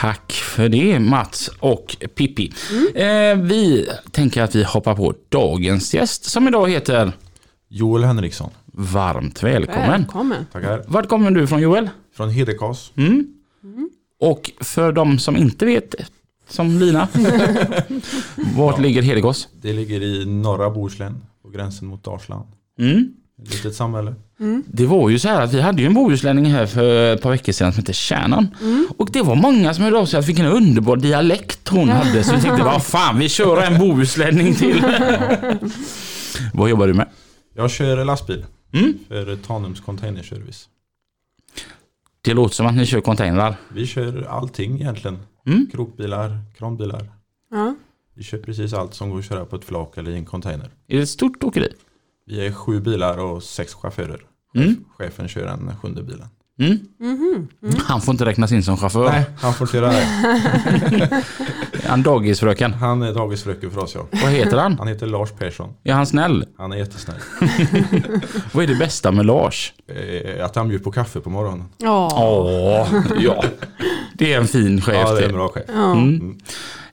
Tack 0.00 0.32
för 0.32 0.68
det 0.68 0.98
Mats 0.98 1.50
och 1.60 1.96
Pippi. 2.14 2.52
Eh, 2.94 3.36
vi 3.36 3.88
tänker 4.10 4.42
att 4.42 4.54
vi 4.54 4.64
hoppar 4.64 4.94
på 4.94 5.14
dagens 5.28 5.94
gäst 5.94 6.24
som 6.24 6.48
idag 6.48 6.70
heter 6.70 7.12
Joel 7.68 8.04
Henriksson. 8.04 8.50
Varmt 8.66 9.42
välkommen. 9.42 9.90
Välkommen. 9.90 10.46
Tackar. 10.52 10.84
Vart 10.86 11.08
kommer 11.08 11.30
du 11.30 11.46
från 11.46 11.60
Joel? 11.60 11.90
Från 12.16 12.30
Hedekas. 12.30 12.92
Mm. 12.96 13.26
Och 14.20 14.50
för 14.60 14.92
de 14.92 15.18
som 15.18 15.36
inte 15.36 15.66
vet, 15.66 15.94
som 16.48 16.78
Lina, 16.78 17.08
vart 18.56 18.80
ligger 18.80 19.02
Hedegas? 19.02 19.48
Det 19.62 19.72
ligger 19.72 20.02
i 20.02 20.26
norra 20.26 20.70
Bohuslän 20.70 21.22
på 21.42 21.48
gränsen 21.48 21.88
mot 21.88 22.04
Dalsland. 22.04 22.46
Mm. 22.78 23.12
Ett 23.42 23.54
litet 23.54 23.74
samhälle. 23.74 24.14
Det 24.66 24.86
var 24.86 25.08
ju 25.10 25.18
så 25.18 25.28
här 25.28 25.40
att 25.40 25.54
vi 25.54 25.60
hade 25.60 25.80
ju 25.82 25.86
en 25.86 25.94
bohuslänning 25.94 26.44
här 26.46 26.66
för 26.66 27.14
ett 27.14 27.22
par 27.22 27.30
veckor 27.30 27.52
sedan 27.52 27.72
som 27.72 27.80
hette 27.82 27.92
Kärnan. 27.92 28.48
Och 28.96 29.08
det 29.12 29.22
var 29.22 29.34
många 29.34 29.74
som 29.74 29.84
hörde 29.84 29.98
av 29.98 30.06
sig 30.06 30.20
att 30.20 30.28
vilken 30.28 30.46
underbar 30.46 30.96
dialekt 30.96 31.68
hon 31.68 31.88
hade. 31.88 32.24
Så 32.24 32.34
vi 32.36 32.42
tänkte, 32.42 32.64
vad 32.64 32.84
fan 32.84 33.18
vi 33.18 33.28
kör 33.28 33.62
en 33.62 33.78
bohuslänning 33.78 34.54
till. 34.54 34.82
vad 36.54 36.70
jobbar 36.70 36.86
du 36.86 36.94
med? 36.94 37.08
Jag 37.54 37.70
kör 37.70 38.04
lastbil 38.04 38.44
Mm. 38.72 38.98
för 39.08 39.36
Tanums 39.36 39.80
Containerservice. 39.80 40.68
Det 42.22 42.34
låter 42.34 42.54
som 42.54 42.66
att 42.66 42.74
ni 42.74 42.86
kör 42.86 43.00
containrar. 43.00 43.56
Vi 43.68 43.86
kör 43.86 44.26
allting 44.30 44.74
egentligen. 44.80 45.18
Mm. 45.46 45.66
Krokbilar, 45.72 46.38
kranbilar. 46.58 47.08
Ja. 47.50 47.74
Vi 48.14 48.22
kör 48.22 48.38
precis 48.38 48.72
allt 48.72 48.94
som 48.94 49.10
går 49.10 49.18
att 49.18 49.24
köra 49.24 49.44
på 49.44 49.56
ett 49.56 49.64
flak 49.64 49.98
eller 49.98 50.10
i 50.10 50.14
en 50.16 50.24
container. 50.24 50.70
Är 50.88 50.96
det 50.96 51.02
ett 51.02 51.08
stort 51.08 51.44
åkeri? 51.44 51.72
Vi 52.26 52.46
är 52.46 52.52
sju 52.52 52.80
bilar 52.80 53.18
och 53.18 53.42
sex 53.42 53.74
chaufförer. 53.74 54.20
Mm. 54.56 54.84
Chefen 54.98 55.28
kör 55.28 55.46
den 55.46 55.72
sjunde 55.82 56.02
bilen. 56.02 56.28
Mm. 56.60 57.48
Han 57.84 58.00
får 58.00 58.12
inte 58.14 58.24
räknas 58.24 58.52
in 58.52 58.62
som 58.62 58.76
chaufför. 58.76 59.10
Nej, 59.10 59.24
han 59.40 59.54
får 59.54 59.66
inte 59.66 59.76
göra 59.76 59.88
det. 59.92 61.22
Han 61.86 62.02
dagisfröken? 62.02 62.72
Han 62.74 63.02
är 63.02 63.12
dagisfröken 63.14 63.70
för 63.70 63.80
oss 63.80 63.94
ja. 63.94 64.06
Vad 64.22 64.32
heter 64.32 64.56
han? 64.56 64.78
Han 64.78 64.88
heter 64.88 65.06
Lars 65.06 65.30
Persson. 65.32 65.74
Är 65.84 65.92
han 65.92 66.06
snäll? 66.06 66.44
Han 66.58 66.72
är 66.72 66.76
jättesnäll. 66.76 67.16
Vad 68.52 68.64
är 68.64 68.68
det 68.68 68.74
bästa 68.74 69.12
med 69.12 69.26
Lars? 69.26 69.72
Eh, 69.88 70.44
Att 70.44 70.56
han 70.56 70.68
bjuder 70.68 70.84
på 70.84 70.92
kaffe 70.92 71.20
på 71.20 71.30
morgonen. 71.30 71.64
Ja. 71.78 72.10
Åh, 72.16 73.02
ja. 73.20 73.44
Det 74.14 74.32
är 74.34 74.40
en 74.40 74.46
fin 74.48 74.80
chef 74.80 74.94
Ja, 75.08 75.12
det 75.14 75.20
är 75.20 75.28
en 75.28 75.34
bra 75.34 75.48
chef. 75.48 75.68
Mm. 75.68 76.38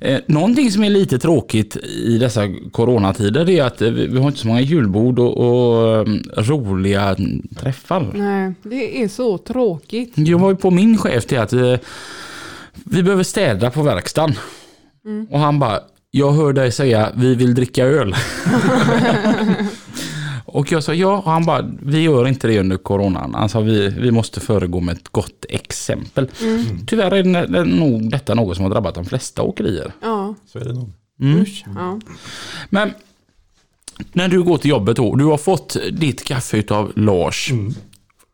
Eh, 0.03 0.19
någonting 0.27 0.71
som 0.71 0.83
är 0.83 0.89
lite 0.89 1.19
tråkigt 1.19 1.77
i 1.77 2.17
dessa 2.17 2.41
coronatider 2.71 3.49
är 3.49 3.63
att 3.63 3.81
eh, 3.81 3.89
vi 3.89 4.07
vi 4.07 4.19
har 4.19 4.27
inte 4.27 4.39
så 4.39 4.47
många 4.47 4.61
julbord 4.61 5.19
och, 5.19 5.37
och 5.37 5.97
eh, 5.97 6.05
roliga 6.35 7.15
träffar. 7.55 8.11
Nej, 8.13 8.53
det 8.63 9.03
är 9.03 9.07
så 9.07 9.37
tråkigt. 9.37 10.13
Jag 10.15 10.39
var 10.39 10.49
ju 10.49 10.55
på 10.55 10.71
min 10.71 10.97
chef 10.97 11.25
till 11.25 11.39
att 11.39 11.53
eh, 11.53 11.75
vi 12.73 13.03
behöver 13.03 13.23
städa 13.23 13.71
på 13.71 13.83
verkstaden. 13.83 14.35
Och 15.29 15.39
han 15.39 15.59
bara, 15.59 15.79
jag 16.11 16.31
hör 16.31 16.53
dig 16.53 16.71
säga 16.71 17.11
vi 17.15 17.35
vill 17.35 17.55
dricka 17.55 17.85
öl. 17.85 18.15
och 20.53 20.71
jag 20.71 20.83
sa 20.83 20.93
ja, 20.93 21.17
och 21.17 21.31
han 21.31 21.45
bara, 21.45 21.69
vi 21.81 22.01
gör 22.01 22.27
inte 22.27 22.47
det 22.47 22.59
under 22.59 22.77
coronan. 22.77 23.35
Alltså 23.35 23.61
vi, 23.61 23.89
vi 23.89 24.11
måste 24.11 24.39
föregå 24.39 24.79
med 24.79 24.95
ett 24.95 25.09
gott 25.09 25.45
exempel. 25.49 26.29
Tyvärr 26.87 27.11
är 27.11 27.23
det, 27.23 27.45
det 27.47 27.59
är 27.59 27.65
nog 27.65 28.09
detta 28.11 28.33
något 28.33 28.55
som 28.55 28.65
har 28.65 28.71
drabbat 28.71 28.95
de 28.95 29.05
flesta 29.05 29.41
åkerier. 29.41 29.93
Ja. 30.01 30.35
Så 30.45 30.59
är 30.59 30.65
det 30.65 30.73
nog. 30.73 30.91
Usch. 31.21 31.65
Ja. 31.75 31.99
Men 32.69 32.91
när 34.13 34.27
du 34.27 34.43
går 34.43 34.57
till 34.57 34.69
jobbet 34.69 34.97
då, 34.97 35.15
du 35.15 35.25
har 35.25 35.37
fått 35.37 35.77
ditt 35.91 36.23
kaffe 36.23 36.57
utav 36.57 36.91
Lars. 36.95 37.51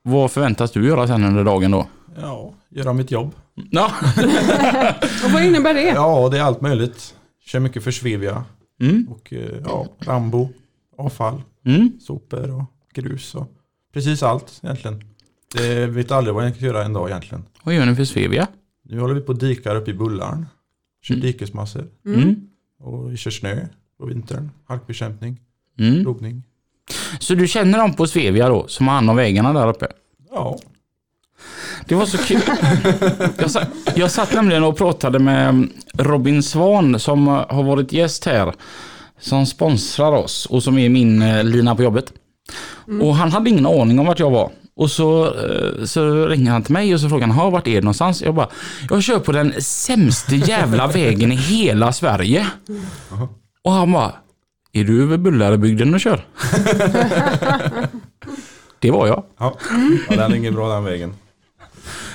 Vad 0.01 0.31
förväntas 0.31 0.71
du 0.71 0.87
göra 0.87 1.07
sen 1.07 1.23
under 1.23 1.43
dagen 1.43 1.71
då? 1.71 1.87
Ja, 2.21 2.53
göra 2.69 2.93
mitt 2.93 3.11
jobb. 3.11 3.35
Ja. 3.71 3.91
Och 5.25 5.31
vad 5.31 5.43
innebär 5.43 5.73
det? 5.73 5.81
Ja, 5.81 6.29
det 6.31 6.37
är 6.37 6.41
allt 6.41 6.61
möjligt. 6.61 7.15
Kör 7.45 7.59
mycket 7.59 7.83
för 7.83 7.91
Svevia. 7.91 8.43
Mm. 8.81 9.07
Och 9.09 9.33
eh, 9.33 9.61
ja, 9.65 9.87
Rambo, 9.99 10.49
avfall, 10.97 11.41
Mm. 11.65 11.91
sopor 11.99 12.51
och 12.51 12.63
grus 12.93 13.35
och 13.35 13.51
precis 13.93 14.23
allt 14.23 14.59
egentligen. 14.63 15.03
Det 15.55 15.85
vet 15.85 16.11
aldrig 16.11 16.35
vad 16.35 16.45
jag 16.45 16.57
kan 16.59 16.67
göra 16.67 16.85
en 16.85 16.93
dag 16.93 17.09
egentligen. 17.09 17.43
Vad 17.63 17.75
gör 17.75 17.85
ni 17.85 17.95
för 17.95 18.05
Svevia? 18.05 18.47
Nu 18.83 18.99
håller 18.99 19.13
vi 19.13 19.21
på 19.21 19.31
och 19.31 19.37
dikar 19.39 19.75
uppe 19.75 19.91
i 19.91 19.93
Bullarn. 19.93 20.45
Kör 21.03 21.13
Mm. 21.15 21.25
dikesmassor. 21.27 21.87
Mm. 22.05 22.35
Och 22.79 23.11
vi 23.13 23.17
kör 23.17 23.31
snö 23.31 23.67
på 23.99 24.05
vintern. 24.05 24.49
Halkbekämpning, 24.67 25.39
Mm. 25.79 26.03
plogning. 26.03 26.43
Så 27.19 27.35
du 27.35 27.47
känner 27.47 27.77
dem 27.77 27.93
på 27.93 28.07
Svevia 28.07 28.49
då, 28.49 28.67
som 28.67 28.87
har 28.87 28.95
hand 28.95 29.09
om 29.09 29.15
vägarna 29.15 29.53
där 29.53 29.67
uppe? 29.69 29.87
Ja, 30.31 30.59
Det 31.85 31.95
var 31.95 32.05
så 32.05 32.17
kul. 32.17 32.41
Jag 33.37 33.51
satt, 33.51 33.69
jag 33.95 34.11
satt 34.11 34.33
nämligen 34.33 34.63
och 34.63 34.77
pratade 34.77 35.19
med 35.19 35.67
Robin 35.93 36.43
Svan 36.43 36.99
som 36.99 37.27
har 37.27 37.63
varit 37.63 37.93
gäst 37.93 38.25
här. 38.25 38.53
Som 39.19 39.45
sponsrar 39.45 40.11
oss 40.11 40.45
och 40.45 40.63
som 40.63 40.77
är 40.77 40.89
min 40.89 41.21
eh, 41.21 41.43
lina 41.43 41.75
på 41.75 41.83
jobbet. 41.83 42.13
Och 43.01 43.15
han 43.15 43.31
hade 43.31 43.49
ingen 43.49 43.65
aning 43.65 43.99
om 43.99 44.05
vart 44.05 44.19
jag 44.19 44.29
var. 44.31 44.51
Och 44.75 44.91
så, 44.91 45.25
eh, 45.25 45.85
så 45.85 46.27
ringer 46.27 46.51
han 46.51 46.63
till 46.63 46.73
mig 46.73 46.93
och 46.93 46.99
så 46.99 47.09
frågar 47.09 47.27
han, 47.27 47.35
"Ha, 47.35 47.49
vart 47.49 47.67
är 47.67 47.75
det 47.75 47.81
någonstans? 47.81 48.21
Jag 48.21 48.35
bara, 48.35 48.49
jag 48.89 49.03
kör 49.03 49.19
på 49.19 49.31
den 49.31 49.53
sämsta 49.61 50.35
jävla 50.35 50.87
vägen 50.97 51.31
i 51.31 51.35
hela 51.35 51.91
Sverige. 51.93 52.47
Och 53.63 53.71
han 53.71 53.91
bara, 53.91 54.13
är 54.73 54.83
du 54.83 55.03
över 55.03 55.17
Bullarebygden 55.17 55.93
och 55.93 55.99
kör? 55.99 56.25
det 58.79 58.91
var 58.91 59.07
jag. 59.07 59.23
ja. 59.37 59.55
ja 60.09 60.15
den 60.15 60.31
är 60.31 60.35
ingen 60.35 60.53
bra 60.53 60.73
den 60.73 60.83
vägen. 60.83 61.13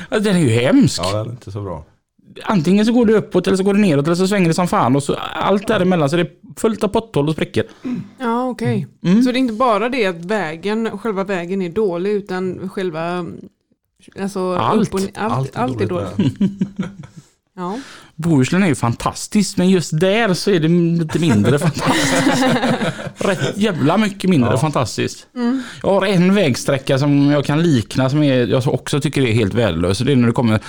Den 0.09 0.27
är 0.37 0.41
ju 0.41 0.49
hemsk. 0.51 1.01
Ja, 1.05 1.13
den 1.13 1.27
är 1.27 1.31
inte 1.31 1.53
så 1.53 1.61
bra. 1.61 1.85
Antingen 2.43 2.87
så 2.87 2.93
går 2.93 3.07
det 3.07 3.13
uppåt 3.15 3.47
eller 3.47 3.57
så 3.57 3.63
går 3.63 3.75
det 3.75 3.81
neråt 3.81 4.07
eller 4.07 4.15
så 4.15 4.29
svänger 4.29 4.49
det 4.49 4.55
som 4.55 4.69
fan 4.69 4.97
och 4.97 5.03
så 5.03 5.15
allt 5.35 5.67
däremellan 5.69 6.11
så 6.11 6.17
det 6.17 6.23
är 6.23 6.31
fullt 6.61 6.85
av 6.85 6.89
potthål 6.89 7.29
och 7.29 7.35
sprickor. 7.35 7.65
Ja, 8.19 8.49
okej. 8.49 8.87
Så 9.03 9.33
det 9.33 9.39
är 9.39 9.41
inte 9.41 9.55
bara 9.55 9.89
det 9.89 10.07
att 10.07 10.25
vägen, 10.25 10.99
själva 10.99 11.25
vägen 11.25 11.63
är 11.63 11.69
dålig 11.69 12.11
utan 12.11 12.69
själva... 12.69 13.27
Alltså, 14.21 14.55
Allt. 14.55 14.89
upp 14.89 14.95
och, 14.95 15.01
allt, 15.01 15.19
allt, 15.33 15.57
Allt 15.57 15.81
är 15.81 15.87
dåligt 15.87 16.17
dåligt. 16.17 16.41
med 16.41 16.51
Ja. 17.57 17.79
Bohuslän 18.15 18.63
är 18.63 18.67
ju 18.67 18.75
fantastiskt 18.75 19.57
men 19.57 19.71
just 19.71 20.01
där 20.01 20.35
så 20.35 20.51
är 20.51 20.61
det 20.61 20.69
lite 21.03 21.19
mindre 21.19 21.59
fantastiskt. 21.59 22.45
Rätt 23.17 23.57
jävla 23.57 23.97
mycket 23.97 24.31
mindre 24.31 24.51
Ja. 24.51 24.59
fantastiskt. 24.59 25.27
Jag 25.83 25.89
har 25.91 26.07
en 26.07 26.35
vägsträcka 26.35 26.99
som 26.99 27.31
jag 27.31 27.45
kan 27.45 27.63
likna 27.63 28.11
som 28.11 28.23
är, 28.23 28.47
jag 28.47 28.63
också 28.69 29.01
tycker 29.01 29.23
är 29.23 29.33
helt 29.33 29.55
värdelös. 29.55 29.99
Det 29.99 30.13
är 30.13 30.17
när 30.17 30.27
du 30.27 30.33
kommer 30.33 30.61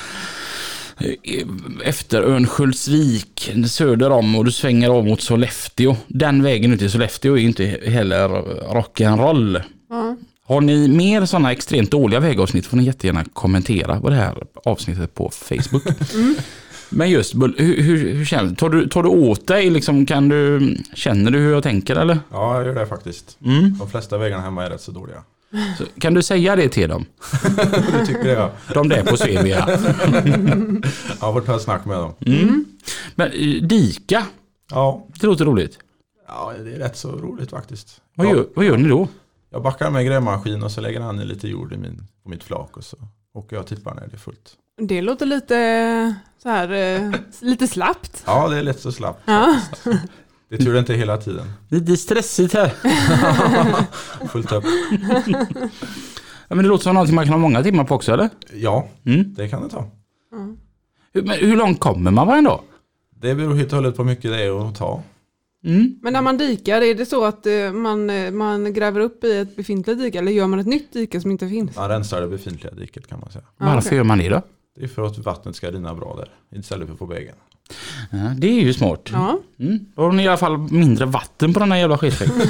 efter 1.84 2.22
Örnsköldsvik 2.22 3.52
söder 3.68 4.10
om 4.10 4.36
och 4.36 4.46
du 4.46 4.52
svänger 4.52 4.90
av 4.90 5.06
mot 5.06 5.22
Sollefteå. 5.22 5.96
Den 6.08 6.44
vägen 6.44 6.74
ut 6.74 6.80
till 6.80 6.92
Sollefteå 6.92 7.38
är 7.38 7.42
inte 7.42 7.66
heller 7.86 8.30
rock'n'roll. 8.74 9.62
Ja. 9.90 10.16
Har 10.48 10.62
ni 10.62 10.88
mer 10.88 11.26
sådana 11.26 11.52
extremt 11.52 11.92
dåliga 11.92 12.20
vägavsnitt 12.20 12.66
får 12.66 12.78
ni 12.78 12.84
jättegärna 12.84 13.26
kommentera 13.34 14.00
på 14.02 14.10
det 14.10 14.16
här 14.16 14.44
avsnittet 14.66 15.14
på 15.14 15.30
Facebook. 15.30 15.84
Men 16.90 17.10
just, 17.10 17.36
hur, 17.36 17.82
hur, 17.82 18.14
hur 18.14 18.26
känns 18.26 18.52
det? 18.52 18.56
Tar 18.58 18.70
du, 18.70 18.88
tar 18.88 19.04
du 19.04 19.10
åt 19.10 19.48
dig? 19.48 19.70
Liksom, 19.70 20.06
kan 20.06 20.30
du, 20.30 20.78
känner 20.94 21.32
du 21.32 21.40
hur 21.40 21.52
jag 21.52 21.64
tänker 21.64 21.96
eller? 21.96 22.20
Ja, 22.32 22.56
jag 22.56 22.66
gör 22.66 22.76
det 22.76 22.86
faktiskt. 22.86 23.38
Mm. 23.46 23.78
De 23.78 23.90
flesta 23.90 24.18
vägarna 24.18 24.44
hemma 24.44 24.66
är 24.66 24.70
rätt 24.70 24.82
så 24.82 24.92
dåliga. 24.92 25.24
Så, 25.78 25.84
kan 26.00 26.13
du 26.13 26.24
säga 26.24 26.56
det 26.56 26.70
till 26.70 26.89
dem? 26.89 27.06
Det 27.91 28.06
tycker 28.06 28.28
jag. 28.34 28.50
De 28.74 28.89
där 28.89 29.04
på 29.04 29.18
Svevia. 29.18 29.68
Jag 31.20 31.28
har 31.28 31.34
varit 31.34 31.46
på 31.46 31.52
ett 31.54 31.62
snack 31.62 31.86
med 31.86 31.98
dem. 31.98 32.13
Mm. 32.26 32.65
Men 33.15 33.28
eh, 33.32 33.62
dika, 33.63 34.26
Ja, 34.72 35.06
det 35.20 35.28
låter 35.28 35.46
roligt. 35.46 35.80
ja, 36.28 36.54
det 36.63 36.74
är 36.76 36.80
rätt 36.80 36.98
så 36.98 37.12
roligt 37.12 37.50
faktiskt. 37.50 38.02
Vad, 38.15 38.28
Ja, 38.28 38.32
gör, 38.32 38.48
vad 38.56 38.65
gör 38.65 38.78
ni 38.78 38.89
då? 38.89 39.08
Jag 39.52 39.63
backar 39.63 39.89
med 39.91 40.06
grävmaskin 40.06 40.63
och 40.63 40.72
så 40.72 40.82
lägger 40.82 41.02
han 41.02 41.20
i 41.20 41.26
lite 41.26 41.48
jord 41.48 41.74
i 41.74 41.78
min, 41.78 42.08
på 42.24 42.30
mitt 42.30 42.44
flak 42.44 42.78
och 42.78 42.84
så 42.84 42.98
åker 43.34 43.56
jag 43.56 43.63
och 43.63 43.68
tippar 43.70 43.96
när 43.96 44.08
det 44.08 44.13
är 44.13 44.18
fullt. 44.18 44.52
Det 44.82 45.02
låter 45.02 45.26
lite 45.26 46.15
så 46.44 46.50
här, 46.50 46.72
eh, 46.72 47.12
lite 47.41 47.68
slappt. 47.68 48.24
Ja, 48.26 48.48
det 48.48 48.58
är 48.58 48.63
lätt 48.63 48.80
så 48.80 48.91
slappt. 48.91 49.22
Ja. 49.26 49.60
Det 50.50 50.56
är 50.56 50.60
tur 50.60 50.74
det 50.74 50.80
inte 50.80 50.94
är 50.94 50.98
hela 50.98 51.18
tiden. 51.18 51.46
Lite 51.70 51.98
stressigt 51.98 52.54
här. 52.54 52.70
Fullt 54.28 54.52
upp. 54.52 54.64
Ja, 56.48 56.56
men 56.56 56.58
det 56.58 56.70
låter 56.70 56.84
som 56.84 56.94
någonting 56.94 57.16
man 57.16 57.26
kan 57.26 57.34
ha 57.34 57.40
många 57.40 57.64
timmar 57.64 57.84
på 57.84 57.96
också 57.96 58.12
eller? 58.14 58.30
Ja, 58.54 58.88
Mm. 59.06 59.34
det 59.34 59.50
kan 59.50 59.64
det 59.64 59.70
ta. 59.70 59.88
Hur, 61.14 61.22
men 61.22 61.38
hur 61.40 61.56
långt 61.58 61.80
kommer 61.80 62.12
man 62.12 62.28
varje 62.28 62.42
dag? 62.42 62.62
Det 63.22 63.36
beror 63.36 63.56
helt 63.56 63.72
och 63.74 63.76
hållet 63.78 63.96
på 63.96 64.04
hur 64.04 64.10
mycket 64.10 64.32
det 64.32 64.44
är 64.44 64.70
att 64.70 64.76
ta. 64.76 65.04
Mm. 65.66 66.00
Men 66.02 66.14
när 66.14 66.22
man 66.22 66.38
dikar, 66.38 66.82
är 66.82 66.96
det 66.96 67.06
så 67.06 67.26
att 67.26 67.46
eh, 67.46 67.72
man, 67.74 68.10
eh, 68.10 68.32
man 68.32 68.74
gräver 68.74 69.00
upp 69.00 69.24
i 69.24 69.38
ett 69.38 69.56
befintligt 69.56 70.00
dike 70.00 70.18
eller 70.20 70.32
gör 70.32 70.48
man 70.48 70.60
ett 70.60 70.68
nytt 70.68 70.94
dike 70.94 71.22
som 71.22 71.32
inte 71.32 71.50
finns? 71.50 71.76
Man 71.76 71.90
rensar 71.90 72.22
det 72.22 72.28
befintliga 72.28 72.74
diket 72.74 73.08
kan 73.08 73.20
man 73.20 73.32
säga. 73.32 73.46
Varför 73.58 73.88
okej. 73.88 73.98
gör 73.98 74.04
man 74.04 74.18
det 74.18 74.30
då? 74.30 74.42
Det 74.76 74.84
är 74.84 74.88
för 74.88 75.06
att 75.06 75.18
vattnet 75.18 75.56
ska 75.56 75.72
rinna 75.72 75.94
bra 75.96 76.16
där. 76.18 76.60
Istället 76.60 76.88
för 76.88 76.96
få 76.96 77.06
vägen. 77.06 77.36
Ja, 78.10 78.17
det 78.38 78.47
är 78.47 78.62
ju 78.62 78.73
smart. 78.73 79.10
Ja, 79.13 79.39
Mm. 79.60 79.80
Då 79.95 80.01
har 80.01 80.12
ni 80.12 80.23
i 80.23 80.28
alla 80.28 80.38
fall 80.38 80.58
mindre 80.58 81.06
vatten 81.06 81.54
på 81.54 81.60
den 81.60 81.71
här 81.71 81.80
jävla 81.80 81.97
skiten. 81.97 82.28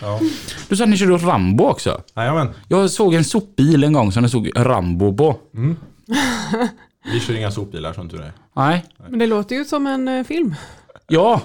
Ja. 0.00 0.20
Du 0.68 0.76
sa 0.76 0.84
att 0.84 0.90
ni 0.90 0.96
körde 0.96 1.16
Rambo 1.16 1.64
också. 1.64 2.02
Jajamän. 2.16 2.48
Jag 2.68 2.90
såg 2.90 3.14
en 3.14 3.24
sopbil 3.24 3.84
en 3.84 3.92
gång 3.92 4.12
som 4.12 4.22
det 4.22 4.28
stod 4.28 4.50
Rambo 4.56 5.16
på. 5.16 5.36
Vi 7.12 7.20
kör 7.20 7.34
inga 7.36 7.50
sopbilar 7.50 7.92
som 7.92 8.08
tur 8.08 8.20
är. 8.22 8.32
Nej. 8.56 8.84
men 9.08 9.18
det 9.18 9.26
låter 9.26 9.56
ju 9.56 9.64
som 9.64 9.86
en 9.86 10.08
eh, 10.08 10.24
film. 10.24 10.54
Ja. 11.08 11.40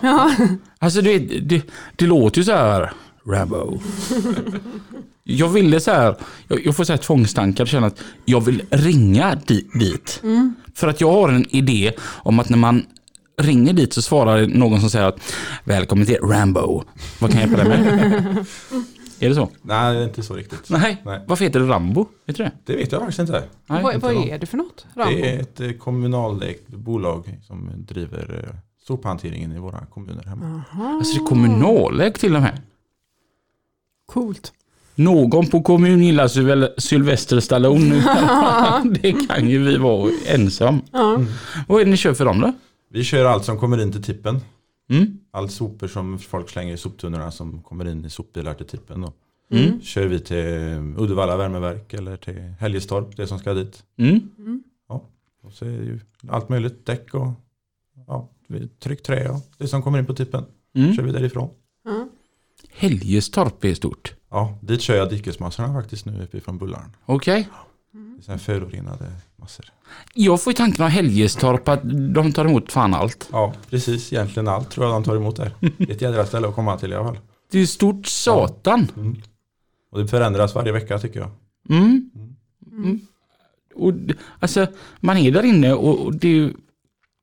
Alltså 0.79 1.01
det, 1.01 1.19
det, 1.19 1.61
det 1.95 2.05
låter 2.05 2.37
ju 2.37 2.43
så 2.45 2.51
här. 2.51 2.93
Rambo. 3.27 3.79
Jag 5.27 5.49
ville 5.49 5.79
så 5.79 5.91
här. 5.91 6.15
Jag, 6.47 6.65
jag 6.65 6.75
får 6.75 6.83
så 6.83 6.93
här 6.93 6.97
tvångstankar. 6.97 7.65
Känna 7.65 7.87
att 7.87 8.03
jag 8.25 8.41
vill 8.41 8.61
ringa 8.69 9.35
di, 9.35 9.67
dit. 9.73 10.21
För 10.75 10.87
att 10.87 11.01
jag 11.01 11.11
har 11.11 11.29
en 11.29 11.55
idé 11.55 11.91
om 12.01 12.39
att 12.39 12.49
när 12.49 12.57
man 12.57 12.85
ringer 13.37 13.73
dit 13.73 13.93
så 13.93 14.01
svarar 14.01 14.47
någon 14.47 14.79
som 14.79 14.89
säger 14.89 15.05
att 15.05 15.33
Välkommen 15.63 16.05
till 16.05 16.17
Rambo. 16.17 16.83
Vad 17.19 17.31
kan 17.31 17.41
jag 17.41 17.49
hjälpa 17.49 17.63
dig 17.63 17.79
med? 17.79 18.45
Är 19.19 19.29
det 19.29 19.35
så? 19.35 19.49
Nej, 19.61 19.93
det 19.93 19.99
är 19.99 20.03
inte 20.03 20.23
så 20.23 20.33
riktigt. 20.33 20.69
Nej. 20.69 21.01
Nej. 21.05 21.21
Varför 21.27 21.45
heter 21.45 21.59
det 21.59 21.67
Rambo? 21.67 22.05
Vet 22.25 22.35
du 22.37 22.43
det? 22.43 22.51
Det 22.65 22.75
vet 22.75 22.91
jag 22.91 23.01
faktiskt 23.01 23.19
inte. 23.19 23.43
Nej, 23.65 23.83
vad 23.83 23.95
inte 23.95 24.05
vad 24.07 24.27
är 24.27 24.39
det 24.39 24.45
för 24.45 24.57
något? 24.57 24.85
Rambo? 24.95 25.15
Det 25.15 25.35
är 25.35 25.39
ett 25.39 25.59
eh, 25.59 25.71
kommunalägt 25.71 26.67
bolag 26.67 27.39
som 27.47 27.69
driver 27.77 28.43
eh, 28.49 28.55
sophanteringen 28.87 29.51
i 29.51 29.59
våra 29.59 29.85
kommuner 29.85 30.23
hemma. 30.23 30.63
Alltså 30.71 31.13
det 31.13 31.23
är 31.23 31.27
kommunalägt 31.27 32.19
till 32.19 32.35
och 32.35 32.41
med. 32.41 32.61
Coolt. 34.05 34.53
Någon 34.95 35.47
på 35.47 35.61
kommun 35.61 36.03
gillar 36.03 36.27
Syl- 36.27 36.73
Sylvester 36.77 37.39
Stallone. 37.39 37.95
det 39.01 39.27
kan 39.27 39.49
ju 39.49 39.63
vi 39.63 39.77
vara 39.77 40.11
ensam. 40.27 40.81
Ja. 40.91 41.21
Vad 41.67 41.81
är 41.81 41.85
det 41.85 41.91
ni 41.91 41.97
kör 41.97 42.13
för 42.13 42.25
dem 42.25 42.41
då? 42.41 42.53
Vi 42.89 43.03
kör 43.03 43.25
allt 43.25 43.45
som 43.45 43.59
kommer 43.59 43.81
in 43.81 43.91
till 43.91 44.03
tippen. 44.03 44.39
Mm. 44.89 45.17
Allt 45.31 45.51
sopor 45.51 45.87
som 45.87 46.19
folk 46.19 46.49
slänger 46.49 46.73
i 46.73 46.77
soptunnorna 46.77 47.31
som 47.31 47.61
kommer 47.61 47.87
in 47.87 48.05
i 48.05 48.09
sopbilar 48.09 48.53
till 48.53 48.65
tippen. 48.65 49.01
Då. 49.01 49.13
Mm. 49.51 49.81
Kör 49.81 50.05
vi 50.07 50.19
till 50.19 50.93
Uddevalla 50.97 51.37
värmeverk 51.37 51.93
eller 51.93 52.17
till 52.17 52.53
Helgestorp, 52.59 53.17
det 53.17 53.27
som 53.27 53.39
ska 53.39 53.53
dit. 53.53 53.83
Mm. 53.97 54.29
Och 55.43 55.53
så 55.53 55.65
är 55.65 55.69
det 55.69 55.85
ju 55.85 55.99
allt 56.27 56.49
möjligt, 56.49 56.85
däck 56.85 57.13
och 57.13 57.27
ja, 58.07 58.29
tryckt 58.79 59.05
trä 59.05 59.29
och 59.29 59.41
det 59.57 59.67
som 59.67 59.81
kommer 59.81 59.99
in 59.99 60.05
på 60.05 60.13
tippen. 60.13 60.45
Mm. 60.75 60.95
Kör 60.95 61.03
vi 61.03 61.11
därifrån. 61.11 61.49
Ja. 61.83 62.07
Helgestorp 62.69 63.65
är 63.65 63.73
stort. 63.73 64.13
Ja, 64.29 64.57
dit 64.61 64.81
kör 64.81 64.95
jag 64.95 65.09
dikesmassorna 65.09 65.73
faktiskt 65.73 66.05
nu 66.05 66.23
uppifrån 66.23 66.57
Bullaren. 66.57 66.95
Okej. 67.05 67.49
Det 67.91 67.97
är 68.19 68.21
såna 68.21 68.37
här 68.37 68.43
förorenade 68.43 69.05
massor. 69.35 69.65
Jag 70.13 70.41
får 70.41 70.51
ju 70.51 70.55
tanken 70.57 70.83
av 70.85 70.89
Helgestorp 70.91 71.67
att 71.67 71.79
de 72.13 72.31
tar 72.33 72.45
emot 72.45 72.71
fan 72.71 72.93
allt. 72.93 73.29
Ja, 73.31 73.53
precis. 73.69 74.13
Egentligen 74.13 74.47
allt 74.47 74.69
tror 74.69 74.85
jag 74.85 74.95
de 74.95 75.03
tar 75.03 75.15
emot 75.15 75.35
där. 75.35 75.51
Ett 75.79 76.01
jädra 76.01 76.25
ställe 76.25 76.47
att 76.47 76.55
komma 76.55 76.77
till 76.77 76.91
i 76.91 76.95
alla 76.95 77.05
fall. 77.05 77.19
Det 77.51 77.57
är 77.57 77.61
ju 77.61 77.67
stort 77.67 78.05
satan. 78.05 78.87
Mm. 78.97 79.21
Och 79.91 79.99
det 79.99 80.07
förändras 80.07 80.55
varje 80.55 80.71
vecka 80.71 80.99
tycker 80.99 81.19
jag. 81.19 81.29
Mm. 81.69 82.09
Mm. 82.71 82.99
Och, 83.75 83.93
d- 83.93 84.13
alltså, 84.39 84.67
man 84.99 85.17
är 85.17 85.31
där 85.31 85.43
inne 85.43 85.73
och, 85.73 86.05
och 86.05 86.15
det 86.15 86.27
är 86.27 86.31
ju 86.33 86.53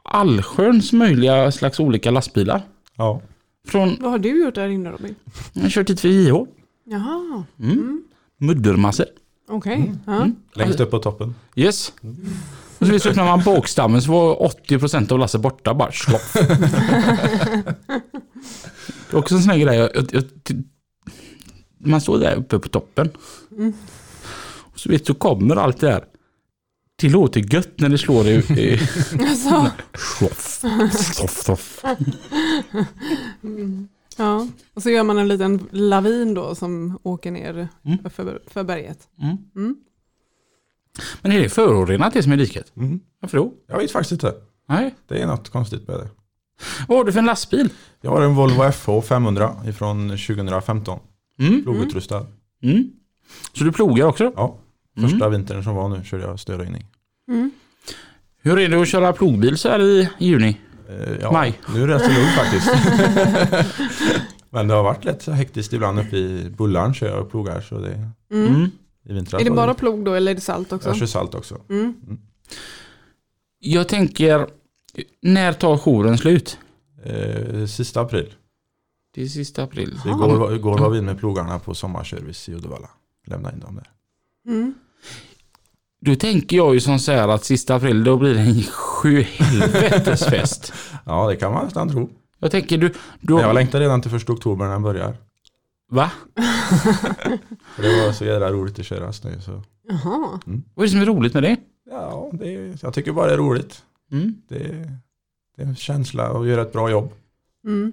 allsköns 0.04 0.92
möjliga 0.92 1.52
slags 1.52 1.80
olika 1.80 2.10
lastbilar. 2.10 2.62
Ja, 2.96 3.22
Från, 3.68 3.96
Vad 4.00 4.10
har 4.10 4.18
du 4.18 4.44
gjort 4.44 4.54
där 4.54 4.68
inne 4.68 4.90
Robin? 4.90 5.14
jag 5.52 5.62
har 5.62 5.68
kört 5.70 5.90
hit 5.90 6.00
för 6.00 6.08
JH. 6.08 6.34
Jaha, 6.84 7.44
Mm. 7.60 8.02
Muddermassor. 8.38 9.06
okej. 9.48 9.94
Ja. 10.06 10.28
längst 10.54 10.80
upp 10.80 10.90
på 10.90 10.98
toppen. 10.98 11.34
Yes. 11.56 11.92
Och 12.78 12.86
så 12.86 13.08
öppnar 13.08 13.24
man 13.24 13.42
bakstammen 13.44 14.02
så 14.02 14.12
var 14.12 14.34
80% 14.68 15.12
av 15.12 15.18
lasset 15.18 15.40
borta 15.40 15.74
bara 15.74 15.92
slopp. 15.92 16.20
Det 19.10 19.16
är 19.16 19.16
också 19.16 19.34
en 19.34 19.40
sån 19.42 19.50
här 19.50 19.58
grej. 19.58 19.76
Jag, 19.76 19.90
jag, 19.96 20.06
jag, 20.12 20.24
man 21.78 22.00
står 22.00 22.18
där 22.18 22.34
uppe 22.36 22.58
på 22.58 22.68
toppen. 22.68 23.10
Och 24.72 24.80
så 24.80 24.88
vet 24.88 25.06
så 25.06 25.14
kommer 25.14 25.56
allt 25.56 25.80
det 25.80 25.86
där. 25.86 26.04
Det 26.96 27.08
låter 27.08 27.54
gött 27.54 27.80
när 27.80 27.88
det 27.88 27.98
slår 27.98 28.26
i... 28.26 28.34
i 28.34 28.80
Alltså, 29.28 29.70
sloff, 30.18 30.62
sloff, 30.92 31.42
sloff. 31.44 31.84
Ja. 34.18 34.48
Och 34.74 34.82
så 34.82 34.90
gör 34.90 35.02
man 35.02 35.18
en 35.18 35.28
liten 35.28 35.68
lavin 35.70 36.34
då 36.34 36.54
som 36.54 36.98
åker 37.02 37.30
ner 37.30 37.68
Mm. 37.84 37.98
för, 38.10 38.42
för 38.46 38.64
berget. 38.64 39.08
Mm. 39.22 39.36
Mm. 39.56 39.76
Men 41.22 41.32
är 41.32 41.40
det 41.40 41.48
förorenat 41.48 42.12
det 42.14 42.22
som 42.22 42.32
är 42.32 42.36
diket? 42.36 42.72
Mm. 42.76 43.00
Varför 43.20 43.38
då? 43.38 43.52
Jag 43.66 43.78
vet 43.78 43.90
faktiskt 43.92 44.12
inte. 44.12 44.34
Nej. 44.68 44.94
Det 45.08 45.22
är 45.22 45.26
något 45.26 45.48
konstigt 45.48 45.88
med 45.88 45.96
det. 45.98 46.08
Vad 46.88 46.98
har 46.98 47.04
du 47.04 47.12
för 47.12 47.18
en 47.18 47.24
lastbil? 47.26 47.68
Jag 48.00 48.10
har 48.10 48.20
en 48.22 48.34
Volvo 48.34 48.72
FH 48.72 49.00
500 49.08 49.56
ifrån 49.66 50.08
2015. 50.08 50.98
Mm. 51.38 51.62
Plogutrustad. 51.62 52.26
Mm. 52.62 52.90
Så 53.52 53.64
du 53.64 53.72
plogar 53.72 54.06
också? 54.06 54.32
Ja, 54.36 54.58
Mm. 54.96 55.10
första 55.10 55.28
vintern 55.28 55.64
som 55.64 55.74
var 55.74 55.88
nu 55.88 56.04
körde 56.04 56.22
jag 56.24 56.40
snöröjning. 56.40 56.86
Mm. 57.28 57.50
Hur 58.42 58.58
är 58.58 58.68
det 58.68 58.82
att 58.82 58.88
köra 58.88 59.12
plogbil 59.12 59.56
så 59.58 59.68
här 59.68 59.80
i 59.82 60.08
juni? 60.18 60.56
Eh, 60.92 61.16
Ja, 61.20 61.32
Maj. 61.32 61.60
Nu 61.74 61.82
är 61.82 61.86
det 61.86 61.94
rätt 61.94 62.02
så 62.04 62.10
lugnt 62.10 62.30
faktiskt. 62.30 62.68
Men 64.50 64.68
det 64.68 64.74
har 64.74 64.82
varit 64.82 65.04
lätt 65.04 65.22
så 65.22 65.32
hektiskt 65.32 65.72
ibland 65.72 65.98
uppe 65.98 66.16
i 66.16 66.50
Bullaren 66.58 66.94
kör 66.94 67.08
jag 67.08 67.20
och 67.20 67.30
plogar. 67.30 67.60
Så 67.60 67.78
det, 67.78 68.08
Mm. 68.30 68.46
Mm. 68.54 68.70
i 69.04 69.12
vintras 69.12 69.40
Är 69.40 69.44
det 69.44 69.50
bara 69.50 69.74
plog 69.74 70.04
då 70.04 70.14
eller 70.14 70.30
är 70.30 70.34
det 70.34 70.40
salt 70.40 70.72
också? 70.72 70.88
Jag 70.88 70.96
kör 70.96 71.06
salt 71.06 71.34
också. 71.34 71.60
Mm. 71.70 71.94
Jag 73.58 73.88
tänker, 73.88 74.46
när 75.22 75.52
tar 75.52 75.76
jouren 75.76 76.18
slut? 76.18 76.58
Eh, 77.04 77.66
sista 77.66 78.00
april. 78.00 78.34
Det 79.14 79.22
är 79.22 79.26
sista 79.26 79.62
april. 79.62 79.98
Så 80.02 80.08
igår, 80.08 80.54
igår 80.54 80.78
var 80.78 80.90
vi 80.90 81.02
med 81.02 81.18
plogarna 81.18 81.58
på 81.58 81.74
sommarservice 81.74 82.48
i 82.48 82.54
Uddevalla. 82.54 82.90
Lämna 83.26 83.52
in 83.52 83.60
dem 83.60 83.74
där. 83.74 83.88
Mm. 86.02 86.14
Då 86.14 86.18
tänker 86.20 86.56
jag 86.56 86.74
ju 86.74 86.80
som 86.80 86.98
så 86.98 87.12
här 87.12 87.28
att 87.28 87.44
sista 87.44 87.74
april 87.74 88.04
då 88.04 88.16
blir 88.16 88.34
det 88.34 88.40
en 88.40 88.62
sjuhelvetesfest. 88.62 90.72
Ja, 91.04 91.28
det 91.28 91.36
kan 91.36 91.52
man 91.52 91.64
nästan 91.64 91.88
tro. 91.88 92.10
Jag 92.38 92.50
tänker 92.50 92.78
du, 92.78 92.94
du 93.20 93.34
Men 93.34 93.42
jag 93.42 93.54
längtar 93.54 93.80
redan 93.80 94.02
till 94.02 94.10
första 94.10 94.32
oktober 94.32 94.64
när 94.64 94.72
den 94.72 94.82
börjar. 94.82 95.16
va? 95.90 96.10
Det 97.76 98.06
var 98.06 98.12
så 98.12 98.24
jävla 98.24 98.52
roligt 98.52 98.78
att 98.78 98.86
köra 98.86 99.12
snö. 99.12 99.40
Så. 99.40 99.62
Jaha. 99.88 100.40
Vad 100.74 100.78
är 100.78 100.82
det 100.82 100.88
som 100.88 101.00
är 101.00 101.06
roligt 101.06 101.34
med 101.34 101.42
det? 101.42 101.56
Ja, 101.90 102.30
det 102.32 102.54
är, 102.54 102.78
jag 102.82 102.94
tycker 102.94 103.12
bara 103.12 103.26
det 103.26 103.32
är 103.32 103.36
roligt. 103.38 103.82
Mm. 104.12 104.34
Det 104.48 104.56
är, 104.56 104.96
det 105.56 105.62
är 105.62 105.66
en 105.66 105.76
känsla 105.76 106.24
att 106.28 106.46
göra 106.46 106.62
ett 106.62 106.72
bra 106.72 106.90
jobb. 106.90 107.12
Mm. 107.66 107.92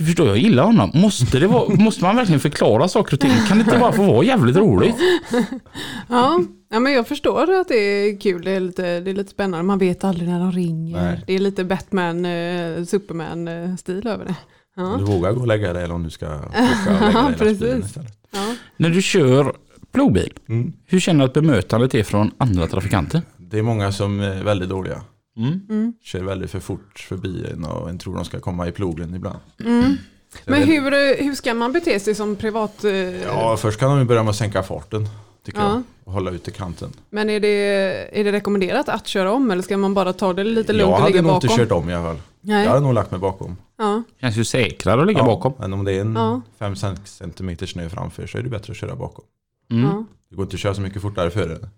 Du 0.00 0.06
förstår, 0.06 0.26
jag 0.28 0.38
gillar 0.38 0.62
honom. 0.64 0.90
Måste, 0.94 1.38
det 1.38 1.46
vara, 1.46 1.74
måste 1.74 2.04
man 2.04 2.16
verkligen 2.16 2.40
förklara 2.40 2.88
saker 2.88 3.14
och 3.14 3.20
ting? 3.20 3.30
Kan 3.48 3.58
det 3.58 3.64
inte 3.64 3.78
bara 3.78 3.92
få 3.92 4.02
vara 4.04 4.24
jävligt 4.24 4.56
roligt? 4.56 4.94
Ja. 6.08 6.40
ja, 6.70 6.80
men 6.80 6.92
jag 6.92 7.08
förstår 7.08 7.60
att 7.60 7.68
det 7.68 7.74
är 7.74 8.20
kul. 8.20 8.42
Det 8.44 8.50
är 8.50 8.60
lite, 8.60 9.00
det 9.00 9.10
är 9.10 9.14
lite 9.14 9.30
spännande. 9.30 9.62
Man 9.64 9.78
vet 9.78 10.04
aldrig 10.04 10.28
när 10.28 10.38
de 10.40 10.52
ringer. 10.52 11.02
Nej. 11.02 11.24
Det 11.26 11.34
är 11.34 11.38
lite 11.38 11.64
Batman, 11.64 12.24
eh, 12.24 12.84
Superman-stil 12.84 14.06
över 14.06 14.24
det. 14.24 14.34
Om 14.76 14.90
Ja. 14.90 14.96
du 14.98 15.04
vågar 15.04 15.32
gå 15.32 15.40
och 15.40 15.46
lägga 15.46 15.72
dig 15.72 15.84
eller 15.84 15.94
om 15.94 16.02
du 16.02 16.10
ska 16.10 16.26
åka 16.26 16.44
och 16.94 17.00
lägga 17.00 17.22
dig 17.28 17.34
Precis. 17.38 17.84
istället. 17.86 18.18
Ja. 18.30 18.54
När 18.76 18.90
du 18.90 19.02
kör 19.02 19.52
plogbil, 19.92 20.32
Mm. 20.48 20.72
hur 20.86 21.00
känner 21.00 21.18
du 21.18 21.24
att 21.24 21.34
bemötandet 21.34 21.94
är 21.94 22.02
från 22.02 22.30
andra 22.38 22.66
trafikanter? 22.66 23.22
Det 23.38 23.58
är 23.58 23.62
många 23.62 23.92
som 23.92 24.20
är 24.20 24.42
väldigt 24.44 24.68
dåliga. 24.68 25.02
Mm. 25.36 25.60
Mm. 25.70 25.92
Kör 26.02 26.22
väldigt 26.22 26.50
för 26.50 26.60
fort 26.60 26.98
förbi 27.08 27.46
en 27.52 27.64
och 27.64 27.90
en 27.90 27.98
tror 27.98 28.14
de 28.16 28.24
ska 28.24 28.40
komma 28.40 28.68
i 28.68 28.72
plogen 28.72 29.14
ibland. 29.14 29.38
Mm. 29.64 29.96
Så 30.44 30.50
Men 30.50 30.62
hur, 30.62 31.22
hur 31.24 31.34
ska 31.34 31.54
man 31.54 31.72
bete 31.72 32.00
sig 32.00 32.14
som 32.14 32.36
privat? 32.36 32.84
eh, 32.84 32.92
Ja, 33.22 33.56
först 33.56 33.80
kan 33.80 33.90
de 33.90 33.98
ju 33.98 34.04
börja 34.04 34.22
med 34.22 34.30
att 34.30 34.36
sänka 34.36 34.62
farten. 34.62 35.08
Tycker 35.44 35.60
Ja. 35.60 35.68
jag. 35.68 35.82
Och 36.04 36.12
hålla 36.12 36.30
ut 36.30 36.44
till 36.44 36.52
kanten. 36.52 36.90
Men 37.10 37.30
är 37.30 37.40
det, 37.40 38.18
är 38.20 38.24
det 38.24 38.32
rekommenderat 38.32 38.88
att 38.88 39.06
köra 39.06 39.32
om 39.32 39.50
eller 39.50 39.62
ska 39.62 39.76
man 39.76 39.94
bara 39.94 40.12
ta 40.12 40.32
det 40.32 40.44
lite 40.44 40.72
Jag 40.72 40.76
lugnt 40.78 40.88
och 40.92 40.98
hade 40.98 41.08
ligga 41.10 41.22
nog 41.22 41.30
bakom? 41.32 41.50
inte 41.50 41.62
kört 41.62 41.72
om 41.72 41.90
i 41.90 41.94
alla 41.94 42.04
fall. 42.04 42.20
Nej. 42.40 42.62
Jag 42.64 42.70
hade 42.70 42.82
nog 42.82 42.94
lagt 42.94 43.10
mig 43.10 43.20
bakom. 43.20 43.56
Ja. 43.78 44.02
Känns 44.20 44.36
ju 44.36 44.44
säkrare 44.44 45.00
att 45.00 45.06
ligga 45.06 45.18
Ja, 45.18 45.24
bakom. 45.26 45.52
Men 45.58 45.72
om 45.72 45.84
det 45.84 45.92
är 45.92 46.00
en 46.00 46.12
Ja. 46.14 46.40
5 46.58 46.74
cm 47.04 47.56
snö 47.66 47.88
framför 47.88 48.26
så 48.26 48.38
är 48.38 48.42
det 48.42 48.48
bättre 48.48 48.70
att 48.70 48.76
köra 48.76 48.96
bakom. 48.96 49.24
Mm. 49.70 49.84
Ja. 49.84 50.04
Det 50.30 50.36
går 50.36 50.42
inte 50.42 50.54
att 50.54 50.60
köra 50.60 50.74
så 50.74 50.80
mycket 50.80 51.02
fortare 51.02 51.30
före 51.30 51.52
Mm. 51.52 51.68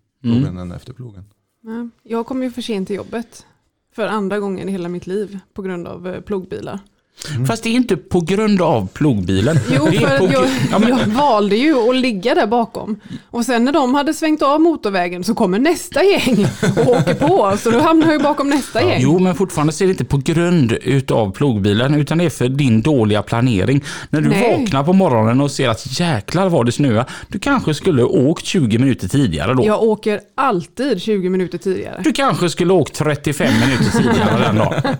plogen 0.43 0.59
än 0.59 0.73
efter 0.73 0.93
plogen. 0.93 1.25
Nej. 1.64 1.88
Jag 2.03 2.27
kom 2.27 2.42
ju 2.42 2.51
för 2.51 2.62
sent 2.62 2.88
till 2.88 2.96
jobbet. 2.96 3.46
för 3.92 4.07
andra 4.07 4.38
gången 4.38 4.68
i 4.68 4.72
hela 4.72 4.88
mitt 4.88 5.07
liv 5.07 5.38
på 5.53 5.62
grund 5.62 5.88
av 5.88 6.09
eh, 6.09 6.20
plogbilar 6.20 6.81
plogbilar. 7.20 7.46
Fast 7.46 7.62
det 7.62 7.68
är 7.68 7.72
inte 7.72 7.96
på 7.96 8.20
grund 8.20 8.62
av 8.62 8.88
plogbilen. 8.88 9.59
Jo, 9.70 9.87
för 9.87 10.18
på 10.18 10.33
jag, 10.33 10.46
jag 10.90 11.07
valde 11.07 11.57
ju 11.57 11.88
att 11.90 11.96
ligga 11.96 12.35
där 12.35 12.46
bakom. 12.46 13.01
Och 13.31 13.44
sen 13.44 13.64
när 13.64 13.72
de 13.72 13.94
hade 13.94 14.14
svängt 14.14 14.42
av 14.42 14.61
motorvägen 14.61 15.25
så 15.25 15.35
kommer 15.35 15.59
nästa 15.59 16.05
gäng 16.05 16.46
och 16.77 16.88
åker 16.88 17.14
på. 17.14 17.57
Så 17.59 17.70
då 17.70 17.81
hamnar 17.81 18.07
jag 18.07 18.12
ju 18.12 18.22
bakom 18.22 18.51
nästa 18.51 18.83
gäng. 18.83 19.01
Jo, 19.03 19.18
men 19.18 19.35
fortfarande 19.35 19.72
så 19.72 19.85
är 19.85 19.87
det 19.87 19.92
inte 19.92 20.05
på 20.05 20.16
grund 20.16 20.72
utav 20.72 21.33
plogbilen 21.33 21.94
utan 21.94 22.18
det 22.18 22.25
är 22.25 22.31
för 22.31 22.48
din 22.48 22.83
dåliga 22.83 23.22
planering. 23.22 23.85
När 24.11 24.20
du 24.20 24.29
Nej. 24.29 24.59
vaknar 24.59 24.85
på 24.85 24.92
morgonen 24.92 25.40
och 25.40 25.51
ser 25.51 25.68
att 25.68 26.01
jäklar 26.01 26.48
vad 26.48 26.66
det 26.66 26.72
snöar. 26.72 27.11
Du 27.29 27.38
kanske 27.38 27.75
skulle 27.75 28.03
åkt 28.03 28.44
20 28.44 28.79
minuter 28.79 29.09
tidigare 29.09 29.55
då. 29.55 29.66
Jag 29.66 29.83
åker 29.83 30.20
alltid 30.35 31.03
20 31.03 31.29
minuter 31.29 31.59
tidigare. 31.59 32.01
Du 32.05 32.12
kanske 32.12 32.51
skulle 32.51 32.72
åkt 32.72 32.94
35 32.94 33.61
minuter 33.61 33.98
tidigare 33.98 34.42
den 34.46 34.57
dagen. 34.57 34.83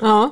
Ja. 0.00 0.30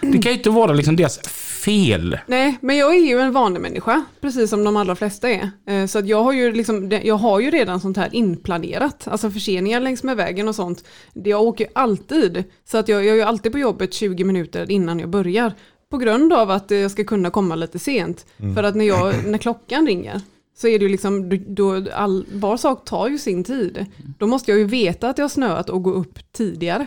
Det 0.00 0.18
kan 0.18 0.32
ju 0.32 0.38
inte 0.38 0.50
vara 0.50 0.72
liksom 0.72 0.96
deras 0.96 1.18
fel. 1.62 2.18
Nej, 2.26 2.58
men 2.60 2.76
jag 2.76 2.94
är 2.96 3.00
ju 3.08 3.20
en 3.20 3.32
vanlig 3.32 3.60
människa, 3.60 4.04
precis 4.20 4.50
som 4.50 4.64
de 4.64 4.76
allra 4.76 4.96
flesta 4.96 5.30
är. 5.30 5.50
Eh, 5.66 5.86
Så 5.86 5.98
att 5.98 6.06
jag 6.06 6.22
har 6.22 6.32
ju, 6.32 6.52
liksom, 6.52 6.90
jag 7.04 7.14
har 7.16 7.40
ju 7.40 7.50
redan 7.50 7.80
sånt 7.80 7.96
här 7.96 8.08
inplanerat, 8.12 9.08
alltså 9.08 9.30
förseningar 9.30 9.80
längs 9.80 10.02
med 10.02 10.16
vägen 10.16 10.48
och 10.48 10.54
sånt. 10.54 10.84
Det- 11.14 11.30
Jag 11.30 11.42
åker 11.42 11.66
alltid, 11.72 12.44
så 12.64 12.78
att 12.78 12.88
jag, 12.88 13.04
jag 13.04 13.10
är 13.12 13.14
ju 13.14 13.22
alltid 13.22 13.52
på 13.52 13.58
jobbet 13.58 13.94
20 13.94 14.24
minuter 14.24 14.70
innan 14.70 14.98
jag 15.00 15.08
börjar. 15.10 15.52
På 15.90 15.98
grund 15.98 16.32
av 16.32 16.50
att 16.50 16.70
jag 16.70 16.90
ska 16.90 17.04
kunna 17.04 17.30
komma 17.30 17.54
lite 17.54 17.78
sent. 17.78 18.26
För 18.54 18.62
att 18.62 18.74
när, 18.76 18.84
jag, 18.84 19.14
när 19.26 19.38
klockan 19.38 19.86
ringer 19.86 20.20
så 20.58 20.68
är 20.68 20.78
det 20.78 20.82
ju 20.84 20.88
liksom, 20.88 21.44
då, 21.54 21.84
all, 21.94 22.26
var 22.32 22.56
sak 22.56 22.84
tar 22.84 23.08
ju 23.08 23.18
sin 23.18 23.44
tid. 23.44 23.86
Då 24.18 24.26
måste 24.26 24.50
jag 24.50 24.58
ju 24.58 24.64
veta 24.64 25.08
att 25.08 25.16
det 25.16 25.22
har 25.22 25.28
snöat 25.28 25.70
och 25.70 25.82
gå 25.82 25.90
upp 25.92 26.18
tidigare. 26.32 26.86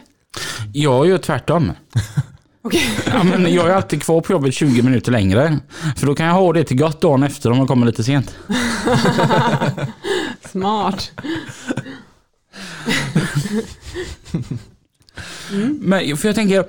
Jag 0.73 1.07
gör 1.07 1.17
tvärtom. 1.17 1.71
Okej. 2.65 2.99
Ja, 3.05 3.23
men 3.23 3.53
jag 3.53 3.69
är 3.69 3.73
alltid 3.73 4.03
kvar 4.03 4.21
på 4.21 4.31
jobbet 4.33 4.53
20 4.53 4.81
minuter 4.81 5.11
längre. 5.11 5.59
För 5.97 6.07
då 6.07 6.15
kan 6.15 6.25
jag 6.25 6.33
ha 6.33 6.53
det 6.53 6.63
till 6.63 6.77
gott 6.77 7.01
dagen 7.01 7.23
efter 7.23 7.51
om 7.51 7.57
jag 7.57 7.67
kommer 7.67 7.85
lite 7.85 8.03
sent. 8.03 8.35
Smart. 10.51 11.11
Men 15.79 16.17
för 16.17 16.27
jag 16.27 16.35
tänker, 16.35 16.65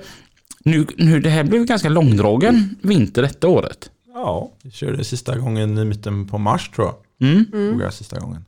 nu, 0.59 0.87
nu 0.97 1.19
det 1.19 1.29
här 1.29 1.43
blev 1.43 1.65
ganska 1.65 1.89
långdragen 1.89 2.75
vinter 2.81 3.21
detta 3.21 3.47
året. 3.47 3.89
Ja, 4.13 4.51
vi 4.63 4.71
körde 4.71 5.03
sista 5.03 5.37
gången 5.37 5.77
i 5.77 5.85
mitten 5.85 6.27
på 6.27 6.37
mars 6.37 6.69
tror 6.69 6.87
jag. 6.87 7.29
Mm. 7.29 7.45
Tog 7.51 7.81
jag 7.81 7.93
sista 7.93 8.19
gången. 8.19 8.45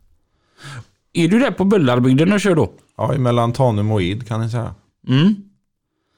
Är 1.14 1.28
du 1.28 1.40
där 1.40 1.52
på 1.52 1.66
Bullarbygden 1.66 2.34
och 2.34 2.42
kör 2.42 2.56
då? 2.56 2.72
Ja, 2.98 3.18
mellan 3.18 3.54
Tanum 3.54 3.92
och 3.92 4.02
Id 4.02 4.28
kan 4.28 4.42
ni 4.42 4.50
säga. 4.50 4.76
Mm. 5.08 5.36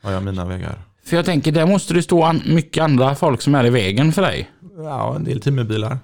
Har 0.01 0.11
jag 0.11 0.23
mina 0.23 0.45
vägar. 0.45 0.90
För 1.03 1.15
jag 1.15 1.25
tänker, 1.25 1.51
där 1.51 1.65
måste 1.65 1.93
det 1.93 2.03
stå 2.03 2.23
an- 2.23 2.41
mycket 2.45 2.83
andra 2.83 3.15
folk 3.15 3.41
som 3.41 3.55
är 3.55 3.65
i 3.65 3.69
vägen 3.69 4.11
för 4.13 4.21
dig. 4.21 4.49
Ja, 4.77 5.15
en 5.15 5.23
del 5.23 5.41
timmerbilar. 5.41 5.99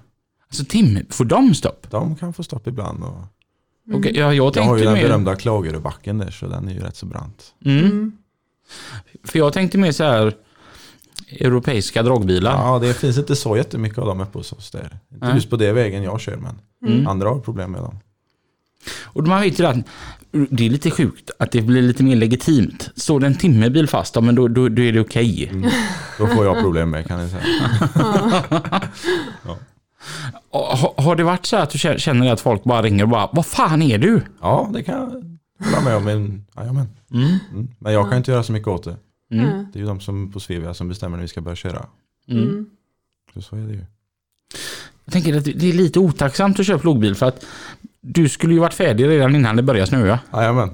Alltså 0.48 0.66
Tim, 0.66 1.00
får 1.10 1.26
de 1.26 1.54
stopp? 1.56 1.88
De 1.90 2.16
kan 2.16 2.34
få 2.34 2.44
stopp 2.44 2.68
ibland. 2.68 3.04
Och 3.04 3.24
Okej, 3.94 4.12
ja, 4.18 4.34
jag 4.34 4.56
jag 4.56 4.64
har 4.64 4.78
ju 4.78 4.84
den 4.84 4.94
mer... 4.94 5.04
berömda 5.04 5.36
Klagerubacken 5.36 6.18
där, 6.18 6.32
så 6.32 6.48
den 6.48 6.68
är 6.68 6.74
ju 6.74 6.80
rätt 6.80 6.96
så 6.96 7.06
brant. 7.06 7.54
Mm. 7.66 8.12
För 9.24 9.40
jag 9.40 9.54
tänkte 9.54 9.78
mer 9.78 9.92
så 9.92 10.04
här 10.04 10.34
europeiska 11.40 12.04
dragbilar. 12.04 12.52
Ja, 12.52 12.80
det 12.80 12.94
finns 12.94 13.18
inte 13.18 13.36
så 13.36 13.58
jättemycket 13.58 13.98
av 13.98 14.06
dem 14.06 14.22
uppe 14.22 14.38
hos 14.38 14.54
oss 14.54 14.72
där. 14.72 15.00
Inte 15.14 15.26
Nej. 15.26 15.36
just 15.36 15.50
på 15.50 15.56
det 15.56 15.72
vägen 15.74 16.04
jag 16.04 16.22
kör, 16.22 16.36
men 16.38 16.60
Mm. 16.92 17.08
andra 17.08 17.30
har 17.30 17.40
problem 17.40 17.72
med 17.72 17.82
dem. 17.82 18.00
Och 19.04 19.28
man 19.28 19.42
vet 19.42 19.60
ju 19.60 19.66
att 19.66 19.78
det 20.32 20.66
är 20.66 20.70
lite 20.70 20.92
sjukt 20.92 21.32
att 21.40 21.52
det 21.52 21.62
blir 21.62 21.82
lite 21.82 22.04
mer 22.04 22.16
legitimt. 22.16 22.90
Står 22.96 23.20
det 23.20 23.28
en 23.28 23.36
timmerbil 23.36 23.88
fast, 23.88 24.16
ja, 24.16 24.22
men 24.22 24.36
då, 24.36 24.48
då, 24.48 24.70
då 24.70 24.82
är 24.82 24.94
det 24.94 25.00
okej. 25.00 25.52
Då 26.18 26.28
får 26.28 26.46
jag 26.46 26.62
problem 26.62 26.90
med 26.90 27.08
kan 27.08 27.20
jag 27.20 27.30
säga. 27.30 27.44
Och 30.50 30.60
Ha, 30.60 30.94
har 30.98 31.16
det 31.16 31.24
varit 31.24 31.46
så 31.46 31.58
att 31.58 31.70
du 31.70 31.78
kä- 31.78 31.98
känner 31.98 32.34
att 32.34 32.42
folk 32.42 32.63
bara 32.63 32.82
ringer 32.82 33.04
och 33.04 33.10
bara 33.10 33.30
Vad 33.34 33.46
fan 33.46 33.82
är 33.82 33.98
du? 33.98 34.22
Ja, 34.42 34.70
det 34.74 34.84
kan 34.84 34.96
jag 34.96 35.06
hålla 35.66 35.82
med 35.84 35.96
om. 35.96 36.04
Men, 36.04 36.46
jajamän. 36.58 36.88
Mm. 37.13 37.28
Mm. 37.52 37.68
men 37.80 37.94
jag 37.94 38.10
kan 38.10 38.18
inte 38.18 38.32
göra 38.32 38.44
så 38.44 38.52
mycket 38.52 38.68
åt 38.68 38.84
det. 38.84 38.96
Mm. 39.32 39.66
Det 39.74 39.80
är 39.80 39.82
ju 39.82 39.86
de 39.88 40.00
som 40.00 40.32
på 40.32 40.40
Svevia 40.40 40.74
som 40.74 40.90
bestämmer 40.90 41.18
när 41.18 41.22
vi 41.22 41.28
ska 41.28 41.42
börja 41.42 41.56
köra. 41.56 41.86
Mm. 42.28 42.66
Så, 43.34 43.42
så 43.42 43.56
är 43.56 43.60
det 43.62 43.74
ju. 43.74 43.86
Jag 45.06 45.13
tänker 45.13 45.38
att 45.38 45.46
det 45.46 45.70
är 45.70 45.74
lite 45.74 46.00
otacksamt 46.00 46.60
att 46.60 46.66
köra 46.66 46.80
plogbil 46.80 47.16
för 47.16 47.26
att 47.26 47.46
du 48.08 48.30
skulle 48.30 48.54
ju 48.54 48.60
varit 48.60 48.74
färdig 48.74 49.08
redan 49.08 49.36
innan 49.36 49.56
det 49.56 49.63
började 49.63 49.88
snöa. 49.88 50.20
Jajamän. 50.34 50.70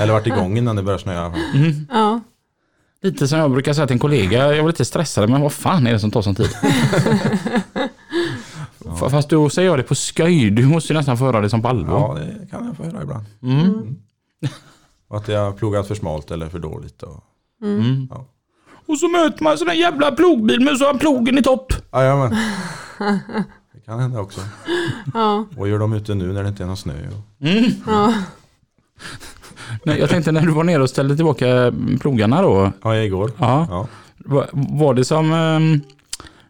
Eller 0.00 0.12
varit 0.12 0.26
igång 0.26 0.58
innan 0.58 0.76
det 0.76 0.82
börjar 0.82 0.98
snöa. 0.98 1.14
i 1.14 1.18
alla 1.18 1.30
fall. 1.30 1.40
Mm. 1.54 1.72
Ja. 1.90 2.20
Lite 3.02 3.28
som 3.28 3.38
jag 3.38 3.50
brukar 3.50 3.72
säga 3.72 3.86
till 3.86 3.94
en 3.94 3.98
kollega, 4.00 4.54
jag 4.54 4.62
var 4.62 4.70
lite 4.70 4.84
stressad 4.84 5.30
men 5.30 5.40
vad 5.40 5.52
fan 5.52 5.86
är 5.86 5.92
det 5.92 5.98
som 6.00 6.10
tar 6.10 6.22
sån 6.22 6.34
tid? 6.34 6.50
F- 8.94 9.10
Fast 9.10 9.28
då 9.28 9.50
säger 9.50 9.68
jag 9.68 9.78
det 9.78 9.82
på 9.82 9.94
skoj, 9.94 10.50
du 10.50 10.66
måste 10.66 10.92
ju 10.92 10.96
nästan 10.98 11.18
få 11.18 11.24
höra 11.24 11.40
det 11.40 11.50
som 11.50 11.62
på 11.62 11.68
allvar. 11.68 11.98
Ja, 12.00 12.14
det 12.24 12.46
kan 12.50 12.66
jag 12.66 12.76
få 12.76 12.82
höra 12.84 13.02
ibland. 13.02 13.24
Mm. 13.42 13.96
Och 15.08 15.16
att 15.16 15.28
jag 15.28 15.44
har 15.44 15.52
plogat 15.52 15.88
för 15.88 15.94
smalt 15.94 16.30
eller 16.30 16.48
för 16.48 16.58
dåligt. 16.58 17.02
Och... 17.02 17.24
Mm. 17.62 18.08
Ja. 18.10 18.26
Och 18.86 18.98
så 18.98 19.08
möter 19.08 19.42
man 19.44 19.52
en 19.52 19.58
sån 19.58 19.66
där 19.68 19.74
jävla 19.74 20.12
plogbil 20.12 20.60
med 20.60 20.76
så 20.76 20.84
har 20.86 20.94
plogen 20.94 21.38
i 21.38 21.42
topp. 21.42 21.72
Jajamän. 21.92 22.36
Kan 23.86 24.00
hända 24.00 24.20
också. 24.20 24.40
Ja. 25.14 25.46
Vad 25.56 25.68
gör 25.68 25.78
de 25.78 25.92
ute 25.92 26.14
nu 26.14 26.32
när 26.32 26.42
det 26.42 26.48
inte 26.48 26.62
är 26.62 26.66
någon 26.66 26.76
snö? 26.76 26.92
Mm. 27.40 27.70
Ja. 27.86 28.14
Nej, 29.84 29.98
jag 29.98 30.08
tänkte 30.08 30.32
när 30.32 30.40
du 30.40 30.52
var 30.52 30.64
nere 30.64 30.82
och 30.82 30.90
ställde 30.90 31.16
tillbaka 31.16 31.72
plogarna 32.00 32.42
då. 32.42 32.72
Ja, 32.82 32.96
igår. 32.96 33.30
Ja. 33.38 33.66
Ja. 33.70 33.86
Var, 34.16 34.48
var 34.52 34.94
det 34.94 35.04
som 35.04 35.32
ehm, 35.32 35.80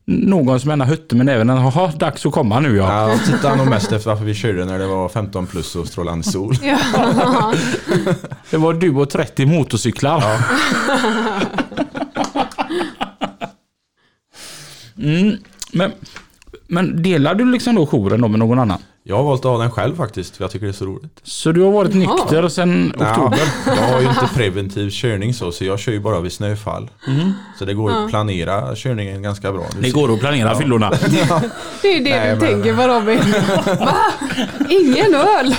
någon 0.04 0.60
som 0.60 0.70
ena 0.70 0.84
hötte 0.84 1.16
med 1.16 1.26
näven? 1.26 1.48
Jaha, 1.48 1.92
dags 1.96 2.26
att 2.26 2.32
komma 2.32 2.60
nu 2.60 2.76
ja. 2.76 3.10
Ja, 3.10 3.18
tittade 3.18 3.56
nog 3.56 3.68
mest 3.68 3.92
efter 3.92 4.10
varför 4.10 4.24
vi 4.24 4.34
körde 4.34 4.64
när 4.64 4.78
det 4.78 4.86
var 4.86 5.08
15 5.08 5.46
plus 5.46 5.76
och 5.76 5.88
strålande 5.88 6.24
sol. 6.24 6.54
Ja. 6.62 6.78
Det 8.50 8.56
var 8.56 8.74
du 8.74 8.94
och 8.94 9.10
30 9.10 9.46
motorcyklar. 9.46 10.22
mm, 14.98 15.36
men, 15.72 15.92
men 16.66 17.02
delar 17.02 17.34
du 17.34 17.44
liksom 17.52 17.74
då 17.74 17.86
jouren 17.86 18.20
då 18.20 18.28
med 18.28 18.38
någon 18.38 18.58
annan? 18.58 18.78
Jag 19.08 19.16
har 19.16 19.22
valt 19.22 19.44
att 19.44 19.50
ha 19.50 19.58
den 19.58 19.70
själv 19.70 19.96
faktiskt, 19.96 20.36
för 20.36 20.44
jag 20.44 20.50
tycker 20.50 20.66
det 20.66 20.70
är 20.70 20.74
så 20.74 20.86
roligt. 20.86 21.20
Så 21.22 21.52
du 21.52 21.62
har 21.62 21.70
varit 21.72 21.94
Jaha. 21.94 22.14
nykter 22.16 22.48
sedan 22.48 22.92
oktober? 22.98 23.38
Ja, 23.66 23.72
jag 23.76 23.92
har 23.92 24.00
ju 24.00 24.08
inte 24.08 24.28
preventiv 24.34 24.90
körning 24.90 25.34
så, 25.34 25.52
så 25.52 25.64
jag 25.64 25.78
kör 25.78 25.92
ju 25.92 26.00
bara 26.00 26.20
vid 26.20 26.32
snöfall. 26.32 26.90
Så 27.58 27.64
det 27.64 27.74
går 27.74 27.92
ju 27.92 27.98
att 28.04 28.10
planera 28.10 28.74
körningen 28.76 29.22
ganska 29.22 29.52
bra. 29.52 29.66
Det 29.80 29.90
går 29.90 30.12
att 30.14 30.20
planera 30.20 30.54
fyllorna. 30.54 30.90
Det 31.82 31.88
är 31.96 32.04
det 32.04 32.10
Nej, 32.10 32.34
du 32.34 32.40
men- 32.40 32.40
tänker 32.40 32.76
på 32.76 32.82
Robin. 32.82 33.18
Va? 33.78 33.96
Ingen 34.68 35.14
öl? 35.14 35.54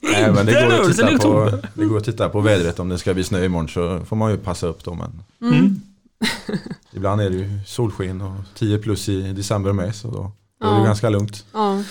Nej, 0.00 0.32
men 0.32 0.46
det 0.46 0.52
går, 0.52 0.80
att 0.80 0.96
titta 0.96 1.06
på, 1.06 1.14
oktober. 1.14 1.68
det 1.74 1.84
går 1.84 1.96
att 1.98 2.04
titta 2.04 2.28
på 2.28 2.40
vädret 2.40 2.78
om 2.80 2.88
det 2.88 2.98
ska 2.98 3.14
bli 3.14 3.24
snö 3.24 3.44
imorgon 3.44 3.68
så 3.68 4.00
får 4.08 4.16
man 4.16 4.30
ju 4.30 4.36
passa 4.36 4.66
upp 4.66 4.84
då. 4.84 4.94
Men 4.94 5.22
Mm. 5.52 5.80
ibland 6.92 7.20
är 7.20 7.30
det 7.30 7.36
ju 7.36 7.50
solsken 7.66 8.20
och 8.20 8.34
10 8.54 8.78
plus 8.78 9.08
i 9.08 9.32
december 9.32 9.72
med 9.72 9.94
så 9.94 10.08
då, 10.10 10.32
då 10.60 10.66
är 10.68 10.72
det 10.72 10.78
Ja. 10.78 10.84
ganska 10.84 11.08
lugnt. 11.10 11.44
Ja. 11.52 11.82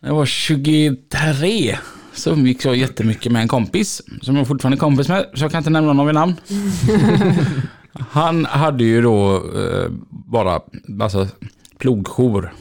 Jag 0.00 0.14
var 0.14 0.26
23 0.26 1.78
så 2.14 2.30
umgicks 2.30 2.64
jag 2.64 2.76
jättemycket 2.76 3.32
med 3.32 3.42
en 3.42 3.48
kompis 3.48 4.02
som 4.22 4.36
jag 4.36 4.46
fortfarande 4.48 4.76
är 4.76 4.80
kompis 4.80 5.08
med, 5.08 5.26
så 5.34 5.44
jag 5.44 5.50
kan 5.50 5.58
inte 5.58 5.70
nämna 5.70 5.90
honom 5.90 6.06
vid 6.06 6.14
namn. 6.14 6.34
Han 8.10 8.44
hade 8.44 8.84
ju 8.84 9.02
då 9.02 9.36
eh, 9.36 9.90
bara 10.10 10.60
alltså, 11.02 11.28
plogjour. 11.78 12.52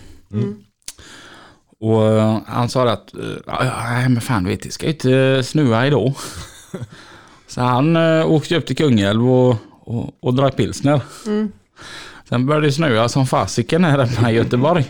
Och 1.79 2.03
eh, 2.07 2.39
han 2.45 2.69
sa 2.69 2.89
att, 2.89 3.13
eh, 3.15 3.21
"Ja, 3.47 3.73
nej 3.89 4.09
men 4.09 4.21
fan 4.21 4.45
vet, 4.45 4.61
det 4.63 4.71
ska 4.71 4.85
ju 4.85 4.91
inte 4.91 5.43
snöa 5.43 5.87
idag. 5.87 6.13
så 7.47 7.61
han 7.61 7.95
eh, 7.95 8.31
åkte 8.31 8.55
upp 8.57 8.65
till 8.65 8.75
Kungälv 8.75 9.29
och, 9.31 9.55
och, 9.81 10.09
och 10.19 10.33
drack 10.33 10.55
pilsner. 10.55 11.01
Sen 12.29 12.45
började 12.45 12.67
det 12.67 12.71
snöa 12.71 13.09
som 13.09 13.27
fasiken 13.27 13.83
här 13.83 14.05
hemma 14.05 14.31
i 14.31 14.35
Göteborg. 14.35 14.85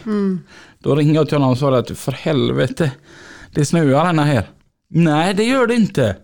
Då 0.80 0.96
ringde 0.96 1.14
jag 1.16 1.28
till 1.28 1.36
honom 1.38 1.52
och 1.52 1.58
sa 1.58 1.78
att 1.78 1.92
för 1.98 2.12
helvete, 2.12 2.92
det 3.54 3.66
snöar 3.66 4.06
denna 4.06 4.24
här. 4.24 4.50
Nej, 4.90 5.34
det 5.34 5.44
gör 5.44 5.68
det 5.68 5.76
inte. 5.76 6.16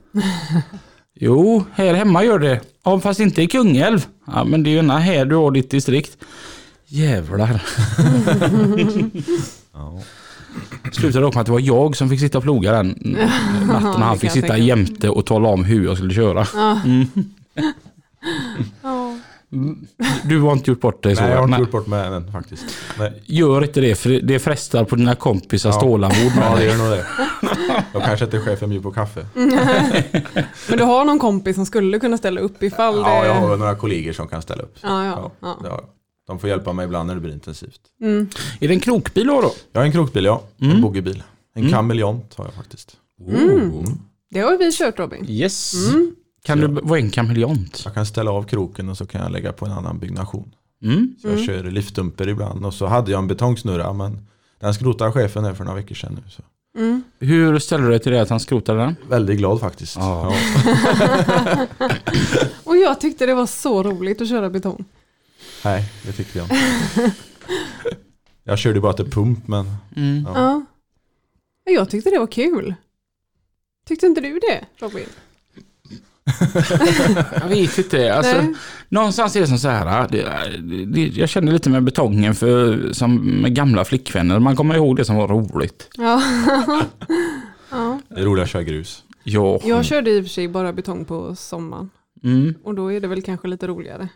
jo, 1.19 1.63
här 1.73 1.93
hemma 1.93 2.23
gör 2.23 2.39
det. 2.39 2.61
Ja, 2.83 2.99
fast 2.99 3.19
inte 3.19 3.41
i 3.41 3.47
Kungälv. 3.47 4.05
Ja, 4.27 4.43
men 4.43 4.63
det 4.63 4.69
är 4.69 4.71
ju 4.71 4.77
denna 4.77 4.97
här 4.99 5.25
du 5.25 5.35
har 5.35 5.51
ditt 5.51 5.71
distrikt. 5.71 6.17
Jävlar. 6.87 7.61
Ja. 9.73 10.01
Slutade 10.91 11.25
dock 11.25 11.33
med 11.33 11.41
att 11.41 11.45
det 11.45 11.51
var 11.51 11.59
jag 11.59 11.95
som 11.97 12.09
fick 12.09 12.19
sitta 12.19 12.37
och 12.37 12.43
ploga 12.43 12.71
den 12.71 12.87
natten. 13.67 13.87
och 13.87 13.99
Han 13.99 14.17
fick 14.19 14.31
sitta 14.31 14.57
jämte 14.57 15.09
och 15.09 15.25
tala 15.25 15.47
om 15.49 15.63
hur 15.65 15.85
jag 15.85 15.97
skulle 15.97 16.13
köra. 16.13 16.47
Mm. 16.85 17.07
Ja. 18.81 19.17
Du 20.23 20.39
har 20.39 20.51
inte 20.53 20.71
gjort 20.71 20.81
bort 20.81 21.03
dig 21.03 21.15
så? 21.15 21.21
Nej, 21.21 21.31
jag 21.31 21.37
har 21.37 21.43
inte 21.47 21.59
gjort 21.59 21.71
bort 21.71 21.87
med 21.87 22.11
den 22.11 22.31
faktiskt. 22.31 22.65
Nej. 22.99 23.23
Gör 23.25 23.63
inte 23.63 23.81
det, 23.81 23.95
för 23.95 24.09
det 24.09 24.39
frestar 24.39 24.83
på 24.83 24.95
dina 24.95 25.15
kompisars 25.15 25.75
Ja. 25.75 25.81
tålamod. 25.81 26.15
Ja, 26.35 26.49
med 26.49 26.57
det 26.57 26.65
gör 26.65 26.77
nog 26.77 26.87
det. 26.89 27.05
Då 27.93 27.99
kanske 27.99 28.25
inte 28.25 28.39
chefen 28.39 28.69
bjuder 28.69 28.83
på 28.83 28.91
kaffe. 28.91 29.27
Men 30.69 30.77
du 30.77 30.83
har 30.83 31.05
någon 31.05 31.19
kompis 31.19 31.55
som 31.55 31.65
skulle 31.65 31.99
kunna 31.99 32.17
ställa 32.17 32.41
upp 32.41 32.63
ifall 32.63 32.95
det... 32.95 33.01
Ja, 33.01 33.25
jag 33.25 33.33
har 33.35 33.57
några 33.57 33.75
kollegor 33.75 34.13
som 34.13 34.27
kan 34.27 34.41
ställa 34.41 34.63
upp. 34.63 34.75
Ja, 34.81 35.05
ja, 35.05 35.31
ja. 35.41 35.57
jag. 35.63 35.83
De 36.27 36.39
får 36.39 36.49
hjälpa 36.49 36.73
mig 36.73 36.85
ibland 36.85 37.07
när 37.07 37.15
det 37.15 37.21
blir 37.21 37.33
intensivt. 37.33 37.81
Mm. 38.01 38.27
Är 38.59 38.67
det 38.67 38.73
en 38.73 38.79
krokbil 38.79 39.27
då? 39.27 39.41
då? 39.41 39.51
Jag 39.71 39.81
har 39.81 39.85
en 39.85 39.91
krokbil, 39.91 40.25
ja. 40.25 40.41
En 40.57 40.69
Mm. 40.69 40.81
boogiebil. 40.81 41.23
En 41.55 41.61
Mm. 41.61 41.73
kameleont 41.73 42.33
har 42.37 42.45
jag 42.45 42.53
faktiskt. 42.53 42.97
Mm. 43.27 43.71
Det 44.31 44.39
har 44.39 44.51
ju 44.51 44.57
vi 44.57 44.71
kört 44.71 44.99
Robin. 44.99 45.25
Yes. 45.29 45.73
Mm. 45.89 46.15
Kan 46.47 46.59
du 46.59 46.67
vara 46.67 46.99
en 46.99 47.09
kameleont? 47.09 47.81
Jag 47.85 47.93
kan 47.93 48.05
ställa 48.05 48.31
av 48.31 48.43
kroken 48.43 48.89
och 48.89 48.97
så 48.97 49.05
kan 49.05 49.21
jag 49.21 49.31
lägga 49.31 49.53
på 49.53 49.65
en 49.65 49.71
annan 49.71 49.99
byggnation. 49.99 50.55
Mm. 50.83 51.15
Så 51.21 51.27
jag 51.27 51.39
kör 51.45 51.63
liftdumper 51.63 52.27
ibland. 52.29 52.65
Och 52.65 52.73
så 52.73 52.85
hade 52.85 53.11
jag 53.11 53.17
en 53.19 53.27
betongsnurra 53.27 53.93
men 53.93 54.27
den 54.59 54.73
skrotade 54.73 55.11
chefen 55.11 55.43
här 55.43 55.53
för 55.53 55.63
några 55.63 55.75
veckor 55.75 55.95
sedan 55.95 56.13
nu. 56.23 56.29
Så. 56.29 56.41
Mm. 56.77 57.03
Hur 57.19 57.59
ställer 57.59 57.83
du 57.83 57.89
dig 57.89 57.99
till 57.99 58.11
det 58.11 58.21
att 58.21 58.29
han 58.29 58.39
skrotade 58.39 58.79
den? 58.79 58.95
Väldigt 59.09 59.37
glad 59.37 59.59
faktiskt. 59.59 59.95
Ja. 59.95 60.33
Och 62.63 62.77
jag 62.77 63.01
tyckte 63.01 63.25
det 63.25 63.33
var 63.33 63.45
så 63.45 63.83
roligt 63.83 64.21
att 64.21 64.29
köra 64.29 64.49
betong. 64.49 64.85
Nej, 65.65 65.91
det 66.05 66.11
tyckte 66.11 66.37
jag 66.37 66.45
inte. 66.45 67.13
Jag 68.43 68.59
körde 68.59 68.79
bara 68.81 68.93
till 68.93 69.11
pump 69.11 69.47
men 69.47 69.65
Mm. 69.95 70.23
Ja. 70.33 70.65
Ja, 71.65 71.71
Jag 71.71 71.89
tyckte 71.89 72.09
det 72.09 72.19
var 72.19 72.27
kul. 72.27 72.73
Tyckte 73.87 74.05
inte 74.05 74.21
du 74.21 74.39
det 74.39 74.65
Robin? 74.85 75.05
Jag 77.41 77.47
vet 77.49 77.77
inte. 77.77 78.13
Alltså, 78.13 78.41
Nej. 78.41 78.53
någonstans 78.89 79.35
är 79.35 79.41
det 79.41 79.47
som 79.47 79.57
så 79.57 79.69
här. 79.69 80.07
Det, 80.07 80.25
det, 80.85 81.07
jag 81.07 81.29
känner 81.29 81.51
lite 81.51 81.69
med 81.69 81.83
betongen 81.83 82.35
för, 82.35 82.89
som 82.93 83.15
med 83.41 83.55
gamla 83.55 83.85
flickvänner. 83.85 84.39
Man 84.39 84.55
kommer 84.55 84.75
ihåg 84.75 84.95
det 84.95 85.05
som 85.05 85.15
var 85.15 85.27
roligt. 85.27 85.89
Ja. 85.97 86.21
ja. 87.71 87.99
det 88.09 88.21
är 88.21 88.25
roligt 88.25 88.43
att 88.43 88.49
köra 88.49 88.63
grus. 88.63 89.03
Ja. 89.23 89.59
Jag 89.63 89.85
körde 89.85 90.11
i 90.11 90.19
och 90.19 90.23
för 90.23 90.29
sig 90.29 90.47
bara 90.47 90.73
betong 90.73 91.05
på 91.05 91.35
sommaren. 91.35 91.89
Mm. 92.23 92.55
Och 92.63 92.75
då 92.75 92.93
är 92.93 93.01
det 93.01 93.07
väl 93.07 93.21
kanske 93.21 93.47
lite 93.47 93.67
roligare. 93.67 94.09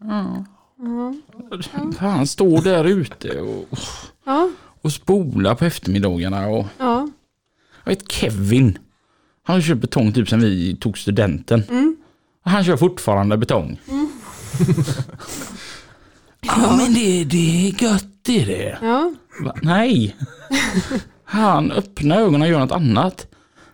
Ja. 0.00 0.44
Ja. 0.78 1.14
Han 1.98 2.26
står 2.26 2.62
där 2.62 2.84
ute 2.84 3.40
och, 3.40 3.78
Ja. 4.24 4.50
och 4.82 4.92
spolar 4.92 5.54
på 5.54 5.64
eftermiddagarna. 5.64 6.46
Och, 6.48 6.66
ja. 6.78 7.08
jag 7.84 7.90
vet 7.90 8.12
Kevin. 8.12 8.78
Han 9.48 9.54
har 9.56 9.62
kört 9.62 9.78
betong 9.78 10.12
typ 10.12 10.28
sen 10.28 10.40
vi 10.40 10.76
tog 10.76 10.98
studenten. 10.98 11.62
Mm. 11.70 11.96
Han 12.42 12.64
kör 12.64 12.76
fortfarande 12.76 13.36
betong. 13.36 13.80
Ja 16.40 16.76
men 16.76 16.94
det, 16.94 17.24
det 17.24 17.68
är 17.68 17.82
gött 17.82 18.06
det 18.22 18.42
är 18.42 18.46
det. 18.46 18.78
Ja. 18.82 19.12
Va? 19.40 19.54
Nej. 19.62 20.16
Han 21.24 21.72
öppnar 21.72 22.20
ögonen 22.20 22.42
och 22.42 22.48
gör 22.48 22.58
något 22.58 22.72
annat. 22.72 23.26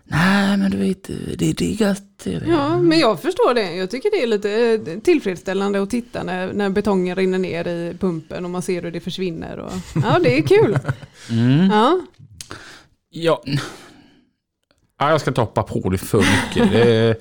Nej 0.03 0.57
men 0.57 0.71
du 0.71 0.77
vet, 0.77 1.03
det, 1.37 1.53
det 1.53 1.65
är 1.73 1.81
gött 1.81 2.03
det 2.23 2.33
är 2.33 2.39
det. 2.39 2.47
ja, 2.49 2.81
men 2.81 2.99
jag 2.99 3.21
förstår 3.21 3.53
det. 3.53 3.75
Jag 3.75 3.91
tycker 3.91 4.11
det 4.11 4.23
är 4.23 4.27
lite 4.27 4.51
eh, 4.51 4.99
tillfredsställande 4.99 5.81
att 5.81 5.89
titta 5.89 6.23
när, 6.23 6.53
när 6.53 6.69
betongen 6.69 7.15
rinner 7.15 7.37
ner 7.37 7.67
i 7.67 7.97
pumpen 7.99 8.45
och 8.45 8.51
man 8.51 8.61
ser 8.61 8.81
hur 8.81 8.91
det 8.91 8.99
försvinner. 8.99 9.59
Och, 9.59 9.71
ja, 10.03 10.19
det 10.23 10.37
är 10.37 10.41
kul. 10.41 10.79
Mm. 11.31 11.69
Ja. 11.71 11.99
Ja. 13.09 13.43
Ja, 14.99 15.09
jag 15.11 15.21
ska 15.21 15.29
inte 15.29 15.41
hoppa 15.41 15.63
på 15.63 15.89
det 15.89 15.97
för 15.97 16.17
mycket. 16.17 16.71
Det, 16.71 17.19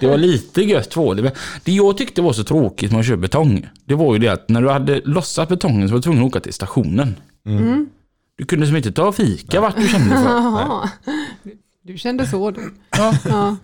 det 0.00 0.06
var 0.06 0.16
lite 0.16 0.62
gött 0.62 0.96
var 0.96 1.14
det. 1.14 1.22
Men 1.22 1.32
det 1.64 1.72
jag 1.72 1.96
tyckte 1.96 2.22
var 2.22 2.32
så 2.32 2.44
tråkigt 2.44 2.90
med 2.90 3.00
att 3.00 3.06
köra 3.06 3.16
betong, 3.16 3.66
det 3.84 3.94
var 3.94 4.12
ju 4.14 4.18
det 4.18 4.28
att 4.28 4.48
när 4.48 4.62
du 4.62 4.68
hade 4.70 5.00
lossat 5.04 5.48
betongen 5.48 5.88
så 5.88 5.92
var 5.92 5.98
du 5.98 6.02
tvungen 6.02 6.22
att 6.22 6.28
åka 6.28 6.40
till 6.40 6.52
stationen. 6.52 7.16
Mm. 7.46 7.88
Du 8.36 8.44
kunde 8.44 8.66
som 8.66 8.76
inte 8.76 8.92
ta 8.92 9.12
fika 9.12 9.60
vart 9.60 9.76
du 9.76 9.88
kände 9.88 10.16
för. 10.16 10.88
Du, 11.42 11.58
du 11.92 11.98
kände 11.98 12.26
så 12.26 12.50
du. 12.50 12.74
Ja, 12.90 13.14
Ja. 13.28 13.56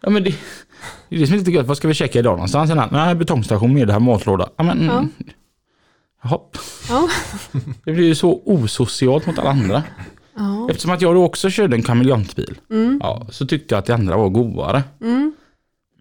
ja 0.00 0.10
men 0.10 0.24
det, 0.24 0.34
det 1.08 1.16
är 1.16 1.20
det 1.20 1.26
som 1.26 1.34
är 1.34 1.38
lite 1.38 1.50
gött. 1.50 1.66
Vad 1.66 1.76
ska 1.76 1.88
vi 1.88 1.94
käka 1.94 2.18
idag 2.18 2.32
någonstans? 2.32 2.70
Nej, 2.90 3.14
betongstation 3.14 3.74
med 3.74 3.86
det 3.86 3.92
här 3.92 4.00
matlåda. 4.00 4.48
Ja, 4.56 4.64
men, 4.64 4.84
Ja. 4.84 5.04
Jaha. 6.22 6.40
Ja. 6.88 7.08
Det 7.84 7.92
blir 7.92 8.04
ju 8.06 8.14
så 8.14 8.42
osocialt 8.44 9.26
mot 9.26 9.38
alla 9.38 9.50
andra. 9.50 9.82
Ja. 10.40 10.66
Eftersom 10.70 10.90
att 10.90 11.00
jag 11.02 11.14
då 11.14 11.24
också 11.24 11.50
körde 11.50 11.76
en 11.76 11.82
kameleontbil. 11.82 12.60
Mm. 12.70 13.00
Ja, 13.02 13.26
så 13.30 13.46
tyckte 13.46 13.74
jag 13.74 13.78
att 13.78 13.86
det 13.86 13.94
andra 13.94 14.16
var 14.16 14.28
godare. 14.28 14.82
Mm. 15.00 15.32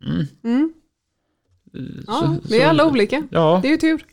Mm. 0.08 0.28
Mm. 0.44 0.74
Ja, 2.08 2.14
Så- 2.14 2.50
vi 2.50 2.58
är 2.60 2.64
så- 2.64 2.70
alla 2.70 2.86
olika. 2.86 3.24
Ja, 3.32 3.60
Det 3.62 3.68
är 3.68 3.72
ju 3.72 3.78
tur. 3.78 4.06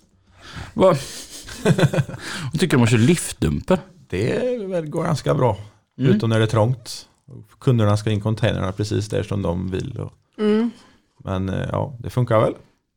vad... 0.74 0.96
Tycker 2.52 2.68
du 2.68 2.76
om 2.76 2.82
att 2.82 2.90
köra 2.90 3.00
liftdumper? 3.00 3.78
Det 4.08 4.58
går 4.88 5.02
ganska 5.04 5.34
bra. 5.34 5.58
Mm. 5.98 6.12
Utom 6.16 6.30
när 6.30 6.38
det 6.38 6.44
är 6.44 6.48
trångt. 6.48 7.08
Kunderna 7.60 7.96
ska 7.96 8.10
in 8.10 8.20
containrarna 8.20 8.72
precis 8.72 9.08
där 9.08 9.22
som 9.22 9.42
de 9.42 9.70
vill. 9.70 9.98
Mm. 10.38 10.70
men 11.24 11.48
eh, 11.48 11.68
ja, 11.72 11.96
det 11.98 12.10
funkar 12.10 12.40
väl. 12.40 12.54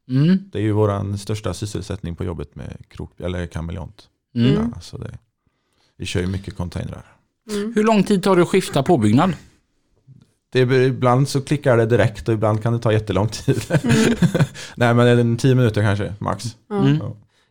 Mm. 0.10 0.38
Det 0.52 0.58
är 0.58 0.62
ju 0.62 0.72
vår 0.72 1.18
största 1.18 1.54
sysselsättning 1.54 2.16
på 2.16 2.24
jobbet 2.24 2.56
med 2.56 2.78
krok, 2.88 3.20
eller 3.20 3.48
kameleont. 3.48 4.10
Så 4.82 4.98
det, 4.98 5.18
vi 5.98 6.06
kör 6.06 6.22
ju 6.22 6.28
mycket 6.28 6.56
containrar. 6.58 7.06
Mm. 7.50 7.74
Hur 7.76 7.84
lång 7.84 8.04
tid 8.04 8.24
tar 8.24 8.36
det 8.36 8.42
att 8.42 8.48
skifta 8.50 8.84
påbyggnad? 8.84 9.34
Det, 10.52 10.60
är- 10.60 10.72
ibland 10.82 11.30
så 11.30 11.42
klickar 11.42 11.78
det 11.78 11.86
direkt 11.86 12.28
och 12.28 12.34
ibland 12.34 12.64
kan 12.64 12.74
det 12.74 12.80
ta 12.80 12.94
jättelång 12.94 13.28
tid. 13.28 13.62
Mm. 13.70 13.96
Nej 14.76 14.94
men 14.94 15.08
en 15.20 15.38
tio 15.38 15.56
minuter 15.56 15.82
kanske 15.82 16.14
max. 16.20 16.46
Mm. 16.72 16.98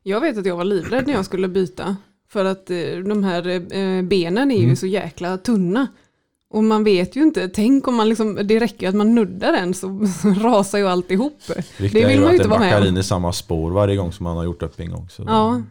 Jag 0.02 0.20
vet 0.20 0.38
att 0.38 0.46
jag 0.46 0.56
var 0.56 0.64
livrädd 0.64 1.06
när 1.06 1.14
jag 1.14 1.24
skulle 1.24 1.48
byta. 1.48 1.96
För 2.30 2.44
att 2.44 2.70
eh, 2.70 2.76
de 3.08 3.24
här 3.24 3.48
eh, 3.76 4.02
benen 4.02 4.50
är 4.50 4.56
ju 4.56 4.64
Mm. 4.64 4.76
så 4.76 4.86
jäkla 4.86 5.36
tunna. 5.38 5.86
Och 6.50 6.64
man 6.64 6.84
vet 6.84 7.16
ju 7.16 7.22
inte, 7.22 7.48
tänk 7.48 7.88
om 7.88 7.94
man 7.94 8.08
liksom, 8.08 8.38
det 8.44 8.58
räcker 8.60 8.88
att 8.88 8.94
man 8.94 9.14
nuddar 9.14 9.52
den 9.52 9.74
så, 9.74 10.06
så 10.22 10.28
rasar 10.28 10.78
ju 10.78 10.88
alltihop. 10.88 11.38
Viktigt 11.78 12.04
är 12.04 12.08
vill 12.08 12.20
man 12.20 12.28
att 12.28 12.34
ju 12.34 12.36
det 12.38 12.42
inte 12.42 12.48
vara 12.48 12.60
med 12.60 12.68
backar 12.70 12.82
om. 12.82 12.88
in 12.88 12.96
i 12.96 13.02
samma 13.02 13.32
spår 13.32 13.70
varje 13.70 13.96
gång 13.96 14.12
som 14.12 14.24
man 14.24 14.36
har 14.36 14.44
gjort 14.44 14.62
upp 14.62 14.80
en 14.80 14.90
gång. 14.90 15.08
Så, 15.10 15.22
Ja. 15.26 15.62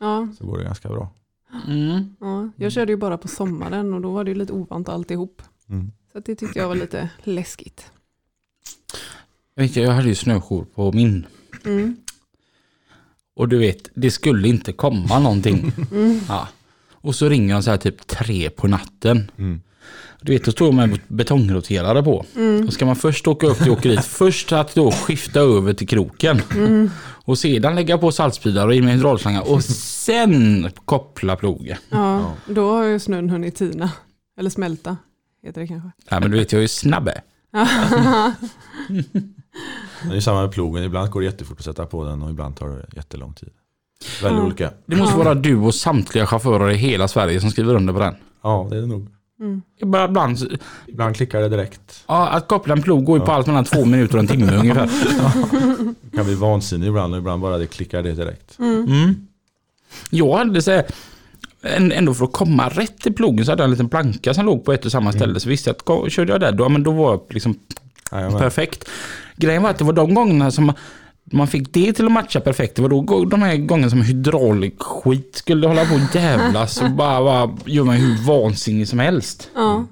Ja, 0.00 0.28
så 0.38 0.46
går 0.46 0.58
det 0.58 0.64
ganska 0.64 0.88
bra. 0.88 1.08
Mm. 1.68 2.16
ja, 2.20 2.48
jag 2.56 2.72
körde 2.72 2.92
ju 2.92 2.96
bara 2.96 3.18
på 3.18 3.28
sommaren 3.28 3.94
och 3.94 4.00
då 4.00 4.10
var 4.10 4.24
det 4.24 4.30
ju 4.30 4.34
lite 4.34 4.52
ovant 4.52 4.88
alltihop. 4.88 5.42
Mm. 5.68 5.92
Så 6.12 6.20
det 6.20 6.34
tyckte 6.34 6.58
jag 6.58 6.68
var 6.68 6.74
lite 6.74 7.08
läskigt. 7.22 7.90
Jag, 9.54 9.62
vet, 9.62 9.76
jag 9.76 9.90
hade 9.90 10.08
ju 10.08 10.14
snöjour 10.14 10.64
på 10.74 10.92
min. 10.92 11.26
Mm. 11.64 11.96
Och 13.34 13.48
du 13.48 13.58
vet, 13.58 13.90
det 13.94 14.10
skulle 14.10 14.48
inte 14.48 14.72
komma 14.72 15.18
någonting. 15.18 15.72
Mm. 15.92 16.20
Ja. 16.28 16.48
Och 16.92 17.14
så 17.14 17.28
ringer 17.28 17.54
de 17.54 17.62
så 17.62 17.70
här 17.70 17.78
typ 17.78 18.06
tre 18.06 18.50
på 18.50 18.68
natten. 18.68 19.30
Mm. 19.38 19.60
Du 20.20 20.32
vet, 20.32 20.44
då 20.44 20.52
står 20.52 20.66
jag 20.66 20.74
med 20.74 21.00
betongroterare 21.08 22.02
på. 22.02 22.24
Mm. 22.36 22.66
Då 22.66 22.72
ska 22.72 22.86
man 22.86 22.96
först 22.96 23.26
åka 23.26 23.46
upp 23.46 23.58
till 23.58 23.70
åkeriet. 23.70 24.04
först 24.06 24.52
att 24.52 24.74
då 24.74 24.90
skifta 24.90 25.40
över 25.40 25.72
till 25.72 25.88
kroken. 25.88 26.42
Mm. 26.54 26.90
Och 27.24 27.38
sedan 27.38 27.74
lägga 27.74 27.98
på 27.98 28.12
saltspridare 28.12 28.66
och 28.66 28.74
in 28.74 28.84
med 28.84 28.94
hydraulslangar. 28.94 29.42
Och 29.52 29.64
sen 29.64 30.70
koppla 30.84 31.36
plogen. 31.36 31.76
Ja, 31.90 32.32
då 32.46 32.70
har 32.70 32.84
ju 32.84 32.98
snön 32.98 33.30
hunnit 33.30 33.56
tina. 33.56 33.90
Eller 34.38 34.50
smälta, 34.50 34.96
heter 35.42 35.60
det 35.60 35.66
kanske. 35.66 35.90
Ja, 36.10 36.20
men 36.20 36.30
du 36.30 36.38
vet, 36.38 36.52
jag 36.52 36.58
är 36.58 36.62
ju 36.62 36.68
snabbe. 36.68 37.22
Det 40.10 40.16
är 40.16 40.20
samma 40.20 40.40
med 40.42 40.52
plogen. 40.52 40.84
Ibland 40.84 41.10
går 41.10 41.20
det 41.20 41.24
jättefort 41.26 41.58
att 41.58 41.64
sätta 41.64 41.86
på 41.86 42.04
den 42.04 42.22
och 42.22 42.30
ibland 42.30 42.56
tar 42.56 42.68
det 42.68 42.86
jättelång 42.96 43.34
tid. 43.34 43.50
Väldigt 44.22 44.38
Ja. 44.40 44.46
olika. 44.46 44.70
Det 44.86 44.96
måste 44.96 45.16
vara 45.18 45.34
du 45.34 45.56
och 45.56 45.74
samtliga 45.74 46.26
chaufförer 46.26 46.70
i 46.70 46.74
hela 46.74 47.08
Sverige 47.08 47.40
som 47.40 47.50
skriver 47.50 47.74
under 47.74 47.92
på 47.92 47.98
den. 47.98 48.14
Ja, 48.42 48.66
det 48.70 48.76
är 48.76 48.80
det 48.80 48.86
nog. 48.86 49.08
Mm. 49.40 49.62
Bara 49.82 50.04
Ibland, 50.04 50.58
Ibland 50.86 51.16
klickar 51.16 51.40
det 51.40 51.48
direkt. 51.48 52.04
ja, 52.08 52.28
att 52.28 52.48
koppla 52.48 52.72
en 52.74 52.82
plog 52.82 53.04
går 53.04 53.18
ju 53.18 53.24
på 53.24 53.32
allt 53.32 53.46
mellan 53.46 53.64
två 53.64 53.84
minuter 53.84 54.14
och 54.14 54.20
en 54.20 54.26
timme 54.26 54.56
ungefär. 54.56 54.90
Det 56.10 56.16
kan 56.16 56.24
bli 56.26 56.34
vansinnigt 56.34 56.88
ibland 56.88 57.12
och 57.14 57.18
ibland 57.18 57.42
bara 57.42 57.58
det 57.58 57.66
klickar 57.66 58.02
det 58.02 58.12
direkt. 58.12 58.58
Mm. 58.58 58.84
Mm. 58.84 59.26
Jag 60.10 60.36
hade 60.38 60.62
så 60.62 60.70
här, 60.70 60.84
än- 61.62 61.92
ändå 61.92 62.14
för 62.14 62.24
att 62.24 62.32
komma 62.32 62.68
rätt 62.68 62.98
till 62.98 63.14
plogen 63.14 63.44
så 63.44 63.52
hade 63.52 63.62
jag 63.62 63.64
en 63.64 63.70
liten 63.70 63.88
planka 63.88 64.34
som 64.34 64.46
låg 64.46 64.64
på 64.64 64.72
ett 64.72 64.84
och 64.84 64.92
samma 64.92 65.12
ställe. 65.12 65.40
Så 65.40 65.48
visste 65.48 65.68
jag 65.70 65.74
att 65.76 65.82
ko- 65.82 66.08
körde 66.08 66.32
jag 66.32 66.40
där 66.40 66.52
då, 66.52 66.68
men 66.68 66.82
då 66.82 66.90
var 66.92 67.10
jag 67.10 67.20
liksom 67.30 67.54
Jajamän. 68.12 68.38
perfekt. 68.40 68.88
Grejen 69.36 69.62
var 69.62 69.70
att 69.70 69.78
det 69.78 69.84
var 69.84 69.92
de 69.92 70.14
gångerna 70.14 70.50
som 70.50 70.72
man 71.32 71.48
fick 71.48 71.72
det 71.74 71.92
till 71.92 72.06
att 72.06 72.12
matcha 72.12 72.40
perfekt. 72.40 72.76
Det 72.76 72.82
var 72.82 72.88
då 72.88 73.24
de 73.24 73.42
här 73.42 73.56
gångerna 73.56 73.90
som 73.90 74.02
hydraulikskit 74.02 75.36
skulle 75.36 75.66
hålla 75.66 75.84
på 75.84 75.94
och 75.94 76.14
jävlas 76.14 76.82
och 76.82 76.90
bara, 76.90 77.22
bara 77.24 77.58
göra 77.66 77.86
mig 77.86 78.00
hur 78.00 78.26
vansinnig 78.26 78.88
som 78.88 78.98
helst. 78.98 79.50
Ja. 79.54 79.86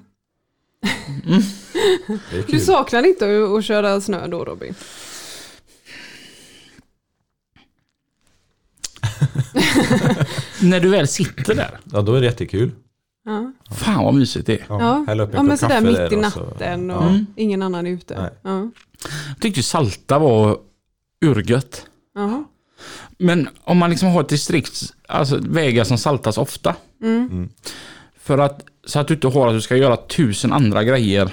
Är 2.31 2.51
Du 2.51 2.59
saknar 2.59 3.07
inte 3.07 3.25
att 3.43 3.57
att 3.57 3.65
köra 3.65 4.01
snö 4.01 4.27
då 4.27 4.45
Robin? 4.45 4.73
När 10.61 10.79
du 10.79 10.89
väl 10.89 11.07
sitter 11.07 11.55
där, 11.55 11.79
Ja, 11.93 12.01
då 12.01 12.13
är 12.13 12.19
det 12.21 12.25
jättekul. 12.25 12.71
Ja, 13.25 13.51
fan 13.75 14.03
vad 14.03 14.13
mysigt 14.13 14.47
det 14.47 14.53
är. 14.53 14.65
Ja, 14.69 15.03
ja. 15.07 15.27
ja 15.33 15.43
men 15.43 15.57
sådär 15.57 15.81
mitt 15.81 15.99
i 15.99 16.15
och 16.25 16.31
så- 16.33 16.39
natten 16.39 16.91
och 16.91 17.03
Mm. 17.03 17.25
ingen 17.35 17.61
annan 17.61 17.87
är 17.87 17.91
ute. 17.91 18.31
Ja. 18.43 18.69
Jag 19.27 19.39
tyckte 19.41 19.63
salta 19.63 20.19
var 20.19 20.57
urgött. 21.21 21.85
Ja. 22.15 22.43
Men 23.17 23.49
om 23.63 23.77
man 23.77 23.89
liksom 23.89 24.09
har 24.09 24.21
ett 24.21 24.29
distrikt, 24.29 24.93
alltså 25.07 25.37
vägar 25.41 25.83
som 25.83 25.97
saltas 25.97 26.37
ofta. 26.37 26.75
Mm. 27.01 27.49
För 28.19 28.37
att, 28.37 28.65
så 28.85 28.99
att 28.99 29.07
du 29.07 29.13
inte 29.13 29.27
har 29.27 29.47
att 29.47 29.53
du 29.53 29.61
ska 29.61 29.75
göra 29.75 29.97
tusen 29.97 30.53
andra 30.53 30.83
grejer. 30.83 31.31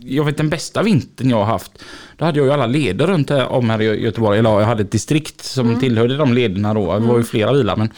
Jag 0.00 0.24
vet 0.24 0.36
den 0.36 0.48
bästa 0.48 0.82
vintern 0.82 1.30
jag 1.30 1.36
har 1.36 1.44
haft. 1.44 1.84
Då 2.16 2.24
hade 2.24 2.38
jag 2.38 2.46
ju 2.46 2.52
alla 2.52 2.66
leder 2.66 3.06
runt 3.06 3.30
här, 3.30 3.48
om 3.48 3.70
här 3.70 3.82
i 3.82 4.02
Göteborg. 4.02 4.38
Eller 4.38 4.50
ja, 4.50 4.60
jag 4.60 4.66
hade 4.66 4.82
ett 4.82 4.90
distrikt 4.90 5.44
som 5.44 5.80
tillhörde 5.80 6.16
de 6.16 6.32
lederna 6.32 6.74
då. 6.74 6.98
Det 6.98 7.06
var 7.06 7.18
ju 7.18 7.24
flera 7.24 7.52
bilar. 7.52 7.76
Men, 7.76 7.92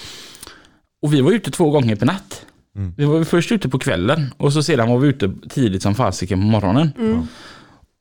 och 1.03 1.15
vi 1.15 1.21
var 1.21 1.33
ute 1.33 1.51
två 1.51 1.71
gånger 1.71 1.97
per 1.97 2.07
natt. 2.07 2.47
Vi 2.97 3.05
var 3.05 3.19
ju 3.19 3.25
först 3.25 3.53
ute 3.53 3.69
på 3.69 3.79
kvällen 3.79 4.35
och 4.37 4.53
så 4.53 4.63
sedan 4.63 4.89
var 4.89 4.99
vi 4.99 5.09
ute 5.09 5.33
tidigt 5.51 5.83
som 5.83 5.95
fasiken 5.95 6.41
på 6.41 6.47
morgonen. 6.47 6.93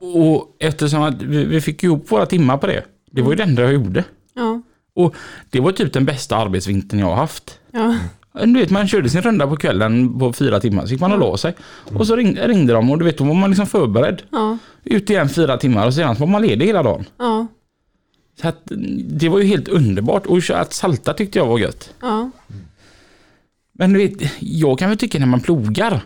Och 0.04 0.56
eftersom 0.60 1.02
att 1.02 1.22
vi, 1.22 1.46
vi 1.46 1.62
fick 1.62 1.84
ihop 1.84 2.12
våra 2.12 2.26
timmar 2.26 2.58
på 2.58 2.68
det. 2.68 2.84
Det 3.12 3.22
var 3.22 3.30
ju 3.30 3.36
det 3.36 3.44
enda 3.44 3.62
jag 3.62 3.74
gjorde. 3.74 4.04
Ja. 4.34 4.62
Och 4.96 5.16
det 5.50 5.60
var 5.60 5.72
typ 5.72 5.94
den 5.94 6.06
bästa 6.06 6.38
arbetsvintern 6.38 7.00
jag 7.00 7.08
har 7.08 7.16
haft. 7.16 7.60
Ja. 7.72 7.96
Du 8.34 8.60
vet, 8.60 8.70
man 8.70 8.88
körde 8.88 9.10
sin 9.10 9.22
runda 9.22 9.48
på 9.48 9.56
kvällen 9.56 10.20
på 10.20 10.34
fyra 10.34 10.60
timmar, 10.60 10.86
så 10.86 10.92
gick 10.92 11.02
man 11.02 11.12
och 11.12 11.20
la 11.20 11.38
sig. 11.38 11.56
Och 11.96 12.08
så 12.08 12.16
ringde, 12.16 12.48
ringde 12.48 12.74
de 12.74 12.92
och 12.92 13.00
du 13.00 13.06
vet, 13.06 13.18
då 13.18 13.24
var 13.24 13.34
man 13.34 13.50
liksom 13.50 13.68
förberedd. 13.68 14.22
Ja. 14.32 14.58
Ut 14.84 15.10
igen 15.10 15.30
fyra 15.30 15.58
timmar 15.58 15.88
och 15.88 15.94
sedan 15.94 16.16
så 16.16 16.20
var 16.20 16.28
man 16.28 16.42
ledig 16.42 16.66
hela 16.66 16.84
dagen. 16.84 17.06
Ja. 17.18 17.48
Så 18.42 18.48
att, 18.48 18.62
det 19.08 19.30
var 19.30 19.40
ju 19.40 19.46
helt 19.46 19.68
underbart. 19.68 20.26
Och 20.26 20.40
att 20.50 20.74
salta 20.74 21.14
tyckte 21.14 21.40
jag 21.40 21.46
var 21.46 21.60
gött. 21.60 21.94
Ja. 22.02 22.32
Men 23.74 23.94
du 23.94 24.00
vet, 24.08 24.32
jag 24.40 24.80
kan 24.80 24.90
väl 24.90 24.98
tycka 24.98 25.20
när 25.20 25.26
man 25.26 25.40
plogar, 25.40 26.02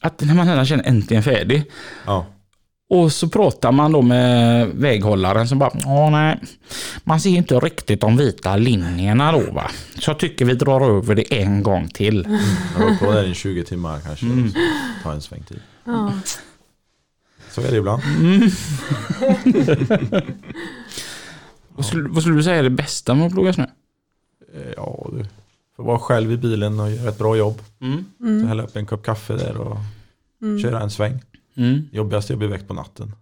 att 0.00 0.20
när 0.20 0.34
man 0.34 0.48
redan 0.48 0.66
känner 0.66 0.84
äntligen 0.84 1.22
färdig. 1.22 1.62
Ja. 2.06 2.26
Och 2.90 3.12
så 3.12 3.28
pratar 3.28 3.72
man 3.72 3.92
då 3.92 4.02
med 4.02 4.68
väghållaren 4.74 5.48
som 5.48 5.58
bara, 5.58 5.70
ja 5.84 6.10
nej, 6.10 6.40
man 7.04 7.20
ser 7.20 7.30
inte 7.30 7.54
riktigt 7.54 8.00
de 8.00 8.16
vita 8.16 8.56
linjerna 8.56 9.32
då 9.32 9.50
va. 9.52 9.70
Så 9.98 10.10
jag 10.10 10.18
tycker 10.18 10.44
vi 10.44 10.54
drar 10.54 10.80
över 10.96 11.14
det 11.14 11.40
en 11.42 11.62
gång 11.62 11.88
till. 11.88 12.38
Jag 12.78 12.86
var 12.88 12.96
på 12.96 13.12
där 13.12 13.24
i 13.24 13.34
20 13.34 13.64
timmar 13.64 14.00
kanske. 14.00 14.26
och 14.26 14.32
Ta 15.02 15.12
en 15.12 15.20
sväng 15.22 15.42
till. 15.42 15.60
Ja. 15.84 16.12
Så 17.50 17.60
är 17.60 17.70
det 17.70 17.76
ibland. 17.76 18.02
Vad, 21.68 21.86
skulle, 21.86 22.08
vad 22.08 22.22
skulle 22.22 22.36
du 22.36 22.42
säga 22.42 22.56
är 22.56 22.62
det 22.62 22.70
bästa 22.70 23.14
med 23.14 23.26
att 23.26 23.32
ploga 23.32 23.52
snö? 23.52 23.66
Eh, 24.54 24.72
Ja, 24.76 25.06
du 25.12 25.24
får 25.76 25.84
vara 25.84 25.98
själv 25.98 26.32
i 26.32 26.36
bilen 26.36 26.80
och 26.80 26.90
göra 26.90 27.08
ett 27.08 27.18
bra 27.18 27.36
jobb. 27.36 27.58
Så 28.42 28.46
hälla 28.46 28.62
upp 28.62 28.76
en 28.76 28.86
kopp 28.86 29.04
kaffe 29.04 29.36
där 29.36 29.56
och 29.56 29.76
köra 30.62 30.80
en 30.80 30.90
sväng. 30.90 31.20
Mm. 31.60 31.88
Jobbigast 31.92 32.30
är 32.30 32.34
att 32.34 32.38
bli 32.38 32.48
väckt 32.48 32.68
på 32.68 32.74
natten. 32.74 33.12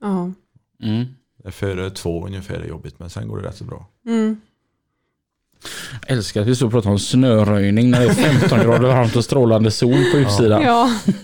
Ja. 0.00 0.32
Mm. 0.82 1.04
Det 1.42 1.48
är 1.48 1.52
före 1.52 1.90
två 1.90 2.26
ungefär 2.26 2.54
är 2.54 2.68
jobbigt 2.68 2.98
men 2.98 3.10
sen 3.10 3.28
går 3.28 3.40
det 3.40 3.48
rätt 3.48 3.56
så 3.56 3.64
bra. 3.64 3.86
Mm. 4.06 4.40
Jag 6.00 6.10
älskar 6.16 6.40
att 6.40 6.46
vi 6.46 6.56
står 6.56 6.66
och 6.66 6.72
pratar 6.72 6.90
om 6.90 6.98
snöröjning 6.98 7.90
när 7.90 8.00
det 8.00 8.06
är 8.06 8.14
15 8.14 8.58
grader 8.58 8.88
varmt 8.88 9.16
och 9.16 9.24
strålande 9.24 9.70
sol 9.70 10.04
på 10.12 10.18
utsidan. 10.18 10.62
Ja. 10.62 10.90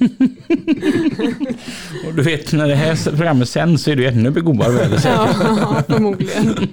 Och 2.06 2.14
du 2.14 2.22
vet 2.22 2.52
när 2.52 2.68
det 2.68 2.74
här 2.74 3.10
programmet 3.10 3.48
sänds 3.48 3.82
så 3.82 3.90
är 3.90 3.96
det 3.96 4.06
ännu 4.06 4.30
godare 4.30 4.72
väder 4.72 4.98
säkert. 4.98 5.36
ja, 5.40 5.82
förmodligen. 5.88 6.54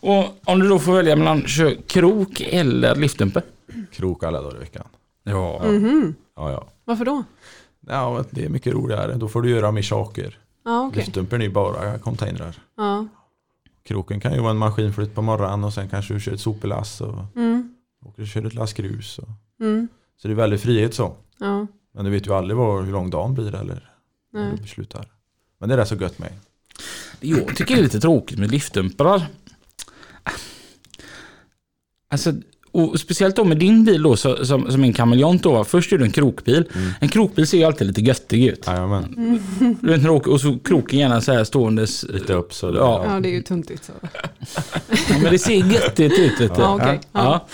Och 0.00 0.24
om 0.44 0.60
du 0.60 0.68
då 0.68 0.78
får 0.78 0.92
välja 0.92 1.16
mellan 1.16 1.42
krok 1.86 2.40
eller 2.40 2.94
liftdumper? 2.94 3.42
Krok 3.92 4.24
alla 4.24 4.42
dagar 4.42 4.56
i 4.56 4.60
veckan. 4.60 4.84
Ja. 5.24 5.62
Mhm. 5.64 6.14
Ja, 6.36 6.50
ja. 6.50 6.68
Varför 6.84 7.04
då? 7.04 7.24
Ja, 7.90 8.24
det 8.30 8.44
är 8.44 8.48
mycket 8.48 8.72
roligare. 8.74 9.14
Då 9.14 9.28
får 9.28 9.42
du 9.42 9.50
göra 9.50 9.72
mer 9.72 9.82
saker. 9.82 10.38
Ja, 10.64 10.86
okej. 10.86 10.96
Liftdumpen 11.02 11.40
är 11.40 11.44
ju 11.44 11.50
bara 11.52 11.98
containrar. 11.98 12.56
Ja. 12.76 13.06
Kroken 13.82 14.20
kan 14.20 14.32
ju 14.34 14.40
vara 14.40 14.50
en 14.50 14.56
maskinflytt 14.56 15.14
på 15.14 15.22
morgonen 15.22 15.64
och 15.64 15.74
sen 15.74 15.88
kanske 15.88 16.14
du 16.14 16.20
kör 16.20 16.32
ett 16.32 16.40
sopelass 16.40 17.00
och 17.00 17.14
Mm. 17.36 17.74
och 18.04 18.26
kör 18.26 18.46
ett 18.46 18.54
lass 18.54 18.72
grus. 18.72 19.18
Och. 19.18 19.28
Mm. 19.60 19.88
Så 20.16 20.28
det 20.28 20.34
är 20.34 20.36
väldigt 20.36 20.60
frihet 20.60 20.94
så. 20.94 21.14
Ja. 21.38 21.66
Men 21.92 22.04
du 22.04 22.10
vet 22.10 22.26
ju 22.26 22.34
aldrig 22.34 22.56
vad, 22.56 22.84
hur 22.84 22.92
lång 22.92 23.10
dagen 23.10 23.34
blir 23.34 23.54
eller 23.54 23.90
när 24.32 24.40
Nej. 24.42 24.50
du 24.56 24.62
beslutar. 24.62 25.12
Men 25.58 25.68
det 25.68 25.74
är 25.74 25.76
rätt 25.78 25.88
så 25.88 25.94
gött 25.94 26.18
med. 26.18 26.32
Jag 27.20 27.56
tycker 27.56 27.74
det 27.74 27.80
är 27.80 27.82
lite 27.82 28.00
tråkigt 28.00 28.38
med 28.38 28.50
liftdumprar. 28.50 29.26
Alltså, 32.08 32.32
och 32.72 33.00
speciellt 33.00 33.36
då 33.36 33.44
med 33.44 33.56
din 33.58 33.84
bil 33.84 34.02
då 34.02 34.16
så, 34.16 34.44
som, 34.46 34.70
som 34.72 34.84
en 34.84 34.92
kameleont 34.92 35.42
då. 35.42 35.64
Först 35.64 35.92
är 35.92 35.98
du 35.98 36.04
en 36.04 36.10
krokbil. 36.10 36.64
En 37.00 37.08
krokbil 37.08 37.46
ser 37.46 37.58
ju 37.58 37.64
alltid 37.64 37.86
lite 37.86 38.00
göttig 38.00 38.44
ut. 38.46 38.64
Jajamän, 38.66 39.04
Mm. 39.16 39.76
Du 39.80 39.88
vet, 39.96 40.06
åker- 40.10 40.30
och 40.30 40.40
så 40.40 40.58
kroken 40.64 40.98
gärna 40.98 41.20
så 41.20 41.32
här 41.32 41.44
ståendes. 41.44 42.04
lite 42.08 42.32
upp 42.32 42.54
så 42.54 42.70
det, 42.70 42.78
Ja. 42.78 43.04
ja, 43.08 43.20
det 43.20 43.28
är 43.28 43.32
ju 43.32 43.42
tuntigt 43.42 43.84
så. 43.84 43.92
Ja, 45.08 45.18
men 45.22 45.32
det 45.32 45.38
ser 45.38 45.54
göttigt 45.72 46.18
ut. 46.18 46.40
Vet 46.40 46.54
du. 46.56 46.62
Ja, 46.62 46.74
okej. 46.74 47.00
Ja. 47.12 47.46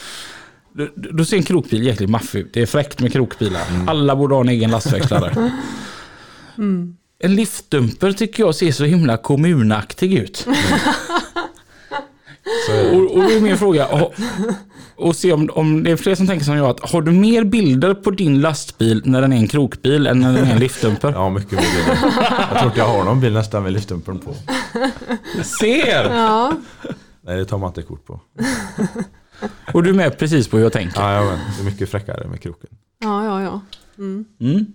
Då, 0.72 0.86
då 0.94 1.24
ser 1.24 1.36
en 1.36 1.42
krokbil 1.42 1.86
jäkligt 1.86 2.10
maffig 2.10 2.38
ut. 2.40 2.50
Det 2.54 2.62
är 2.62 2.66
fräckt 2.66 3.00
med 3.00 3.12
krokbilar. 3.12 3.62
Alla 3.86 4.16
borde 4.16 4.34
ha 4.34 4.40
en 4.42 4.48
egen 4.48 4.70
lastväxlare. 4.70 5.50
En 7.18 7.34
liftdumper 7.36 8.12
tycker 8.12 8.42
jag 8.42 8.54
ser 8.54 8.72
så 8.72 8.84
himla 8.84 9.16
kommunaktig 9.16 10.14
ut. 10.14 10.46
Och, 12.92 13.16
och 13.16 13.22
då 13.22 13.30
är 13.30 13.40
min 13.40 13.58
fråga, 13.58 13.86
och, 13.86 14.14
och 14.96 15.16
se 15.16 15.32
om, 15.32 15.50
om 15.52 15.82
det 15.82 15.90
är 15.90 15.96
fler 15.96 16.14
som 16.14 16.26
tänker 16.26 16.44
som 16.44 16.56
jag, 16.56 16.66
att 16.70 16.90
har 16.90 17.02
du 17.02 17.12
mer 17.12 17.44
bilder 17.44 17.94
på 17.94 18.10
din 18.10 18.40
lastbil 18.40 19.02
när 19.04 19.20
den 19.20 19.32
är 19.32 19.36
en 19.36 19.48
krokbil 19.48 20.06
än 20.06 20.20
när 20.20 20.32
den 20.32 20.44
är 20.46 20.52
en 20.52 20.58
liftdumper? 20.58 21.12
Ja, 21.12 21.30
mycket 21.30 21.52
mer 21.52 21.60
bilar. 21.60 21.98
Jag 22.50 22.58
tror 22.58 22.64
inte 22.64 22.78
jag 22.78 22.88
har 22.88 23.04
någon 23.04 23.20
bil 23.20 23.32
nästan 23.32 23.62
med 23.62 23.72
liftdumpen 23.72 24.18
på. 24.18 24.34
Ser! 25.60 26.10
Ja. 26.10 26.52
Nej, 27.20 27.36
det 27.36 27.44
tar 27.44 27.58
man 27.58 27.68
inte 27.68 27.82
kort 27.82 28.06
på. 28.06 28.20
Och 29.74 29.82
du 29.82 29.90
är 29.90 29.94
med 29.94 30.18
precis 30.18 30.48
på 30.48 30.56
hur 30.56 30.64
jag 30.64 30.72
tänker. 30.72 31.00
Jajamän, 31.00 31.38
det 31.56 31.62
är 31.62 31.64
mycket 31.64 31.90
fräckare 31.90 32.28
med 32.28 32.40
kroken. 32.40 32.70
Ja, 32.98 33.24
ja, 33.24 33.42
ja. 33.42 33.60
Mm. 33.98 34.24
Mm. 34.40 34.66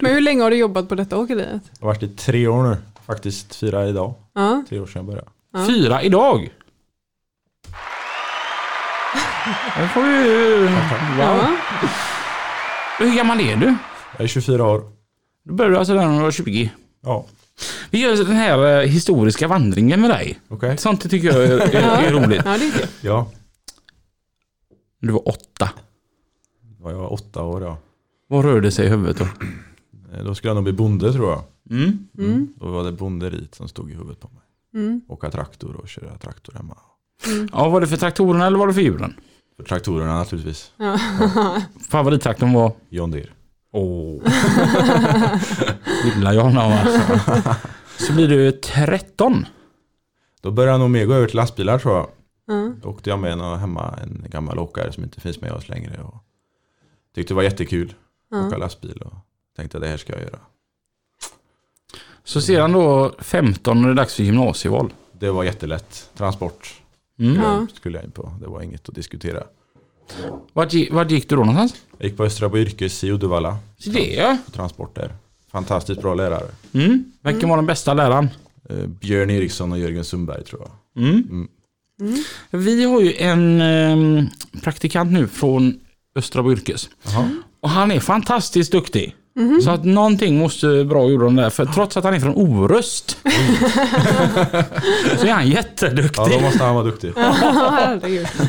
Men 0.00 0.14
hur 0.14 0.20
länge 0.20 0.42
har 0.42 0.50
du 0.50 0.56
jobbat 0.56 0.88
på 0.88 0.94
detta 0.94 1.18
åkeriet? 1.18 1.62
Jag 1.80 1.86
har 1.86 1.94
varit 1.94 2.02
i 2.02 2.08
tre 2.08 2.46
år 2.46 2.62
nu. 2.62 2.76
Faktiskt 3.06 3.54
fyra 3.54 3.88
idag. 3.88 4.14
Ja. 4.34 4.64
Tre 4.68 4.80
år 4.80 4.86
sedan 4.86 4.92
jag 4.94 5.04
började. 5.06 5.28
Ja. 5.52 5.66
Fyra 5.66 6.02
idag. 6.02 6.50
Det 9.78 9.88
får 9.88 10.02
du... 10.02 10.58
Wow. 10.64 10.70
Ja. 11.18 11.56
Hur 12.98 13.16
gammal 13.16 13.40
är 13.40 13.56
du? 13.56 13.74
Jag 14.16 14.24
är 14.24 14.26
24 14.26 14.64
år. 14.66 14.92
Du 15.44 15.52
började 15.52 15.78
alltså 15.78 15.94
när 15.94 16.16
du 16.16 16.22
var 16.22 16.30
20. 16.30 16.70
Ja, 17.00 17.26
Vi 17.90 17.98
gör 18.00 18.16
den 18.16 18.26
här 18.36 18.80
eh, 18.82 18.88
historiska 18.88 19.48
vandringen 19.48 20.00
med 20.00 20.10
dig. 20.10 20.40
okej. 20.48 20.78
Sånt 20.78 21.10
tycker 21.10 21.28
jag 21.28 21.44
är, 21.44 21.58
är, 21.60 22.06
är 22.06 22.12
roligt. 22.12 22.42
ja, 22.44 22.58
det 22.58 22.66
är 22.66 22.72
kul. 22.72 22.86
Ja, 23.00 23.26
Du 25.00 25.12
var 25.12 25.28
åtta. 25.28 25.70
då 26.78 26.84
var 26.84 26.92
jag 26.92 27.12
åtta 27.12 27.42
år 27.42 27.62
ja. 27.62 27.78
Vad 28.28 28.44
rörde 28.44 28.70
sig 28.70 28.86
i 28.86 28.88
huvudet 28.88 29.16
då? 29.18 29.24
Eh, 30.16 30.24
Då 30.24 30.34
skulle 30.34 30.48
jag 30.50 30.54
nog 30.54 30.64
bli 30.64 30.72
bonde 30.72 31.12
tror 31.12 31.30
jag. 31.30 31.42
Mm. 31.70 32.08
Mm. 32.18 32.52
Då 32.56 32.66
var 32.66 32.84
det 32.84 32.92
bonderit 32.92 33.54
som 33.54 33.68
stod 33.68 33.90
i 33.90 33.94
huvudet 33.94 34.20
på 34.20 34.28
mig. 34.28 34.41
Mm. 34.74 35.00
Åka 35.08 35.30
traktor 35.30 35.76
och 35.76 35.88
köra 35.88 36.18
traktor 36.18 36.52
hemma. 36.52 36.76
Ja, 37.52 37.68
var 37.68 37.80
det 37.80 37.86
för 37.86 37.96
traktorerna 37.96 38.46
eller 38.46 38.58
var 38.58 38.66
det 38.66 38.74
för 38.74 38.80
djuren? 38.80 39.14
För 39.56 39.64
traktorerna 39.64 40.18
naturligtvis. 40.18 40.72
Ja. 40.76 40.98
Favorittraktorn 41.90 42.52
var? 42.52 42.72
John 42.88 43.10
Deere. 43.10 43.30
Åh. 43.72 44.22
Gillar 46.04 46.32
jag 46.32 46.42
honom 46.42 46.70
va? 46.70 46.86
Så 47.98 48.12
blir 48.12 48.28
du 48.28 48.52
13. 48.52 49.46
Då 50.40 50.50
började 50.50 50.72
jag 50.72 50.80
nog 50.80 50.90
mer 50.90 51.06
gå 51.06 51.14
över 51.14 51.26
till 51.26 51.36
lastbilar 51.36 51.78
tror 51.78 51.94
jag. 51.94 52.08
Ja. 52.46 52.72
Då 52.82 52.88
åkte 52.88 53.10
jag 53.10 53.18
med 53.18 53.32
en, 53.32 53.40
hemma 53.40 53.98
en 54.02 54.26
gammal 54.28 54.58
åkare 54.58 54.92
som 54.92 55.04
inte 55.04 55.20
finns 55.20 55.40
med 55.40 55.52
oss 55.52 55.68
längre. 55.68 56.02
Och 56.02 56.14
tyckte 57.14 57.32
det 57.32 57.36
var 57.36 57.42
jättekul 57.42 57.94
att 58.30 58.46
åka 58.46 58.56
lastbil 58.56 59.02
och 59.02 59.14
tänkte 59.56 59.78
det 59.78 59.88
här 59.88 59.96
ska 59.96 60.12
jag 60.12 60.22
göra. 60.22 60.38
Så 62.24 62.40
sedan 62.40 62.72
då 62.72 63.14
15 63.18 63.80
när 63.82 63.88
det 63.88 63.92
är 63.92 63.96
dags 63.96 64.14
för 64.14 64.22
gymnasieval. 64.22 64.92
Det 65.12 65.30
var 65.30 65.44
jättelätt. 65.44 66.10
Transport 66.16 66.74
Mm. 67.18 67.36
Ja. 67.42 67.66
skulle 67.74 67.98
jag 67.98 68.04
in 68.04 68.10
på. 68.10 68.32
Det 68.40 68.46
var 68.46 68.62
inget 68.62 68.88
att 68.88 68.94
diskutera. 68.94 69.42
Vart, 70.52 70.72
gick, 70.72 70.92
vart 70.92 71.10
gick 71.10 71.28
du 71.28 71.36
då 71.36 71.44
någonstans? 71.44 71.82
Jag 71.98 72.08
gick 72.08 72.16
på 72.16 72.24
Östra 72.24 72.48
på 72.50 72.58
Yrkes 72.58 73.04
i 73.04 73.10
Uddevalla. 73.10 73.56
Så 73.78 73.90
det 73.90 74.14
ja. 74.14 74.36
Transport 74.52 74.94
där. 74.94 75.12
Fantastiskt 75.52 76.00
bra 76.02 76.14
lärare. 76.14 76.46
Mm. 76.72 77.04
Vilken 77.20 77.48
var 77.48 77.56
den 77.56 77.66
bästa 77.66 77.94
läraren? 77.94 78.28
Eh, 78.70 78.76
Björn 78.86 79.30
Eriksson 79.30 79.72
och 79.72 79.78
Jörgen 79.78 80.04
Sundberg 80.04 80.44
tror 80.44 80.62
jag. 80.94 81.04
Mm. 81.04 81.48
Mm. 82.00 82.18
Vi 82.50 82.84
har 82.84 83.00
ju 83.00 83.14
en 83.16 83.60
eh, 83.60 84.24
praktikant 84.62 85.12
nu 85.12 85.26
från 85.28 85.80
Östra 86.16 86.52
Yrkes. 86.52 86.88
Jaha. 87.02 87.30
Och 87.60 87.70
han 87.70 87.90
är 87.90 88.00
fantastiskt 88.00 88.72
duktig. 88.72 89.14
Så 89.64 89.70
att 89.70 89.84
någonting 89.84 90.38
måste 90.38 90.84
bra 90.84 91.10
gjorde 91.10 91.24
de 91.24 91.36
där. 91.36 91.50
För 91.50 91.64
trots 91.66 91.96
att 91.96 92.04
han 92.04 92.14
är 92.14 92.20
från 92.20 92.34
Orust 92.34 93.10
så 95.18 95.26
är 95.26 95.32
han 95.32 95.48
jätteduktig. 95.48 96.20
Ja, 96.22 96.28
då 96.32 96.40
måste 96.40 96.64
han 96.64 96.74
vara 96.74 96.84
duktig. 96.84 97.12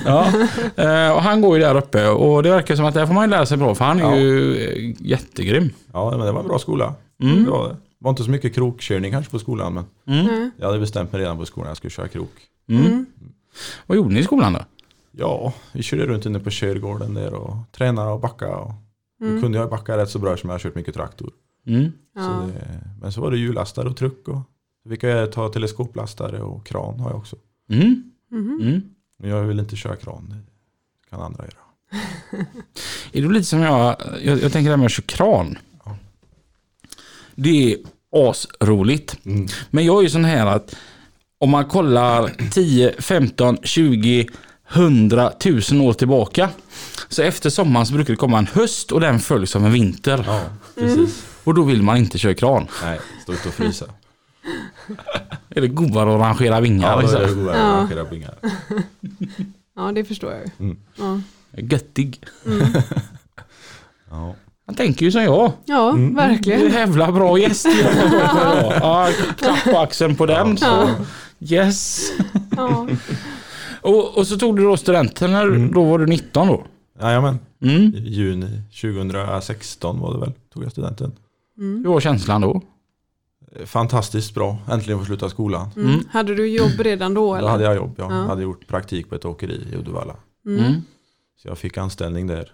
Ja. 0.05 0.27
Eh, 0.75 1.11
och 1.11 1.21
han 1.21 1.41
går 1.41 1.57
ju 1.57 1.63
där 1.63 1.75
uppe 1.77 2.07
och 2.07 2.43
det 2.43 2.49
verkar 2.49 2.75
som 2.75 2.85
att 2.85 2.93
där 2.93 3.05
får 3.05 3.13
man 3.13 3.23
ju 3.23 3.29
lära 3.29 3.45
sig 3.45 3.57
bra 3.57 3.75
för 3.75 3.85
han 3.85 3.99
är 3.99 4.03
Ja. 4.03 4.15
ju 4.17 4.55
eh, 4.57 4.95
jättegrym. 4.99 5.69
Ja, 5.93 6.09
men 6.09 6.19
det 6.25 6.31
var 6.31 6.39
en 6.41 6.47
bra 6.47 6.59
skola. 6.59 6.93
Mm. 7.23 7.43
Det 7.45 7.51
var 7.51 7.63
det. 7.67 7.73
Det 7.73 8.05
var 8.05 8.09
inte 8.09 8.23
så 8.23 8.29
mycket 8.31 8.55
krokkörning 8.55 9.11
kanske 9.11 9.31
på 9.31 9.39
skolan 9.39 9.73
men 9.73 9.85
Mm. 10.19 10.51
jag 10.57 10.65
hade 10.67 10.79
bestämt 10.79 11.11
mig 11.11 11.21
redan 11.21 11.37
på 11.37 11.45
skolan 11.45 11.65
att 11.67 11.69
jag 11.69 11.77
skulle 11.77 11.91
köra 11.91 12.07
krok. 12.07 12.31
Mm. 12.69 13.05
Vad 13.87 13.95
gjorde 13.97 14.13
ni 14.13 14.19
i 14.19 14.23
skolan 14.23 14.53
då? 14.53 14.59
Ja, 15.17 15.53
vi 15.71 15.83
körde 15.83 16.05
runt 16.05 16.25
inne 16.25 16.39
på 16.39 16.49
körgården 16.49 17.13
där 17.13 17.33
och 17.33 17.55
tränade 17.77 18.11
och 18.11 18.19
backade. 18.19 18.51
Och 18.55 18.71
Mm. 19.23 19.35
Då 19.35 19.41
kunde 19.41 19.57
jag 19.57 19.69
backa 19.69 19.97
rätt 19.97 20.09
så 20.09 20.19
bra 20.19 20.37
som 20.37 20.49
jag 20.49 20.53
har 20.53 20.59
kört 20.59 20.75
mycket 20.75 20.95
traktor. 20.95 21.31
Mm. 21.67 21.91
Ja. 22.15 22.21
Så 22.21 22.47
det, 22.47 22.79
men 23.01 23.11
så 23.11 23.21
var 23.21 23.31
det 23.31 23.37
hjullastare 23.37 23.89
och 23.89 23.97
truck 23.97 24.27
och 24.27 24.41
så 24.83 24.89
fick 24.89 25.03
jag 25.03 25.31
ta 25.31 25.49
teleskoplastare 25.49 26.41
och 26.41 26.65
kran 26.65 26.99
har 26.99 27.09
jag 27.09 27.17
också. 27.17 27.35
Mm. 27.69 28.11
Mhm. 28.31 28.59
Mm. 28.61 28.81
Men 29.17 29.29
jag 29.29 29.43
vill 29.43 29.59
inte 29.59 29.75
köra 29.75 29.95
kran, 29.95 30.29
det 30.29 31.09
kan 31.09 31.21
andra 31.21 31.43
göra. 31.43 31.63
Är 33.11 33.21
det 33.21 33.27
lite 33.27 33.45
som 33.45 33.59
jag, 33.59 33.95
jag, 34.23 34.41
jag 34.41 34.51
tänker 34.51 34.63
det 34.63 34.69
här 34.69 34.77
med 34.77 34.85
att 34.85 34.91
köra 34.91 35.05
kran. 35.05 35.57
Det 37.35 37.73
är 37.73 37.77
asroligt. 38.11 39.17
Men 39.69 39.85
jag 39.85 39.97
är 39.97 40.01
ju 40.01 40.09
sån 40.09 40.25
här 40.25 40.45
att 40.45 40.75
om 41.37 41.49
man 41.49 41.65
kollar 41.65 42.49
10, 42.51 43.01
15, 43.01 43.57
20, 43.63 44.27
100 44.69 45.31
tusen 45.39 45.81
år 45.81 45.93
tillbaka. 45.93 46.49
Så 47.09 47.21
efter 47.21 47.49
sommaren 47.49 47.85
så 47.85 47.93
brukar 47.93 48.13
det 48.13 48.17
komma 48.17 48.37
en 48.37 48.47
höst 48.53 48.91
och 48.91 48.99
den 48.99 49.19
följs 49.19 49.55
av 49.55 49.65
en 49.65 49.71
vinter. 49.71 50.23
Ja, 50.27 50.41
precis. 50.75 51.25
Och 51.43 51.53
då 51.53 51.63
vill 51.63 51.83
man 51.83 51.97
inte 51.97 52.17
köra 52.17 52.33
kran. 52.33 52.67
Nej, 52.83 52.99
stå 53.23 53.33
ute 53.33 53.47
och 53.47 53.53
frysa. 53.53 53.85
Är 55.49 55.61
det 55.61 55.67
godare 55.67 56.15
att 56.15 56.21
rangera 56.21 56.59
vingar? 56.61 56.89
Ja, 56.89 57.01
då 57.01 57.07
är 57.07 57.13
det 57.13 57.19
liksom? 57.19 57.39
godare 57.39 57.57
Ja. 57.57 57.63
att 57.65 57.77
arrangera 57.77 58.05
bingar. 58.05 58.35
ja, 59.75 59.91
det 59.91 60.05
förstår 60.05 60.31
jag. 60.31 60.51
Mm. 60.59 60.77
Ja. 60.95 61.21
Göttig. 61.57 62.19
Ja. 64.09 64.35
Han 64.65 64.75
tänker 64.75 65.05
ju 65.05 65.11
som 65.11 65.23
jag. 65.23 65.51
Ja, 65.65 65.75
Det 65.91 66.01
är 66.01 66.05
en 66.05 66.15
verkligen. 66.15 66.71
jävla 66.71 67.11
bra 67.11 67.37
gäst. 67.37 67.67
Ja, 68.81 69.09
klapp 69.37 69.63
på 69.63 69.77
axeln 69.79 70.15
på 70.15 70.25
den. 70.25 70.57
Så. 70.57 70.89
Yes. 71.39 72.11
Ja. 72.57 72.87
Och, 73.83 74.17
och 74.17 74.27
så 74.27 74.37
tog 74.37 74.57
du 74.57 74.63
då 74.63 74.77
studenten 74.77 75.31
när 75.31 75.73
då 75.73 75.83
var 75.83 75.99
du 75.99 76.05
19 76.05 76.47
då? 76.47 76.63
Jajamän, 77.01 77.39
Mm. 77.61 77.95
i 77.95 77.99
juni 78.09 78.61
2016 78.81 79.99
var 79.99 80.13
det 80.13 80.19
väl, 80.19 80.31
tog 80.53 80.63
jag 80.63 80.71
studenten. 80.71 81.11
Hur 81.57 81.87
var 81.87 81.99
känslan 81.99 82.41
då? 82.41 82.61
Fantastiskt 83.65 84.33
bra, 84.35 84.57
äntligen 84.71 84.99
få 84.99 85.05
sluta 85.05 85.29
skolan. 85.29 85.69
Mm. 85.77 85.99
Hade 86.09 86.35
du 86.35 86.47
jobb 86.47 86.79
redan 86.79 87.13
då 87.13 87.21
Då 87.27 87.35
eller? 87.35 87.47
hade 87.49 87.63
jag 87.63 87.75
jobb, 87.75 87.93
jag 87.97 88.11
Ja. 88.11 88.15
hade 88.15 88.41
gjort 88.43 88.67
praktik 88.67 89.09
på 89.09 89.15
ett 89.15 89.25
åkeri 89.25 89.67
i 89.71 89.75
Uddevalla. 89.75 90.15
Mm. 90.45 90.73
Så 91.41 91.47
jag 91.47 91.57
fick 91.57 91.77
anställning 91.77 92.27
där. 92.27 92.51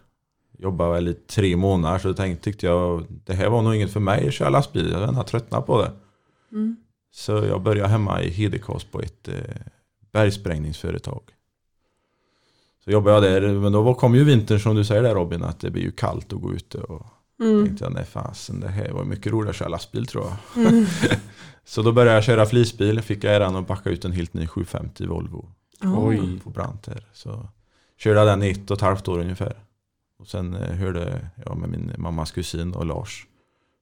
Jobbade 0.57 0.91
väl 0.91 1.07
i 1.07 1.13
tre 1.13 1.55
månader 1.55 1.99
så 1.99 2.13
tänkte, 2.13 2.43
tyckte 2.43 2.65
jag 2.65 3.05
det 3.25 3.34
här 3.34 3.49
var 3.49 3.61
nog 3.61 3.75
inget 3.75 3.93
för 3.93 3.99
mig 3.99 4.27
att 4.27 4.34
köra 4.34 4.49
lastbil. 4.49 4.89
Jag 4.91 5.07
har 5.07 5.23
tröttnat 5.23 5.65
på 5.65 5.82
det. 5.82 5.91
Mm. 6.51 6.75
Så 7.11 7.32
jag 7.32 7.61
började 7.61 7.89
hemma 7.89 8.21
i 8.21 8.30
Hedekas 8.30 8.84
på 8.84 9.01
ett 9.01 9.27
eh, 9.27 9.36
bergsprängningsföretag. 10.12 11.22
Så 12.84 12.91
jobbade 12.91 13.30
jag 13.30 13.41
där, 13.43 13.53
men 13.53 13.72
då 13.72 13.82
var- 13.82 13.93
kom 13.93 14.16
ju 14.16 14.24
vintern 14.24 14.60
som 14.60 14.76
du 14.76 14.84
säger 14.86 15.03
där 15.03 15.16
Robin, 15.16 15.43
att 15.43 15.60
det 15.60 15.72
blir 15.72 15.84
ju 15.84 15.91
kallt 15.91 16.34
att 16.34 16.41
gå 16.41 16.53
ute. 16.53 16.78
Och 16.78 17.05
Mm. 17.41 17.66
tänkte 17.66 17.84
jag, 17.86 17.93
nej 17.93 18.05
fasen, 18.05 18.60
det 18.60 18.68
här 18.68 18.91
var 18.91 19.03
mycket 19.03 19.32
roligare 19.32 19.49
att 19.49 19.55
köra 19.55 19.70
lastbil 19.70 20.05
tror 20.07 20.26
jag. 20.26 20.66
Mm. 20.68 20.86
Så 21.66 21.82
då 21.82 21.91
började 21.91 22.16
jag 22.16 22.24
köra 22.24 22.45
flisbil, 22.45 23.01
fick 23.01 23.24
jag 23.24 23.36
äran 23.36 23.55
att 23.55 23.68
backa 23.68 23.89
ut 23.89 24.05
en 24.05 24.12
helt 24.12 24.34
ny 24.34 24.47
750 24.47 25.05
Volvo. 25.07 25.49
Oj. 25.84 26.39
På 26.43 26.49
brant 26.49 26.88
här. 26.88 27.05
Så 27.14 27.49
körde 27.97 28.20
jag 28.20 28.28
den 28.28 28.43
i 28.43 28.49
ett 28.49 28.72
och 28.72 28.78
ett 28.78 28.82
halvt 28.82 29.07
år 29.07 29.20
ungefär. 29.20 29.53
Och 30.20 30.28
sen 30.28 30.53
eh, 30.55 30.76
hörde 30.76 31.30
jag 31.45 31.57
med 31.57 31.70
min 31.70 31.91
mammas 31.97 32.32
kusin 32.32 32.74
och 32.74 32.86
Lars 32.86 33.28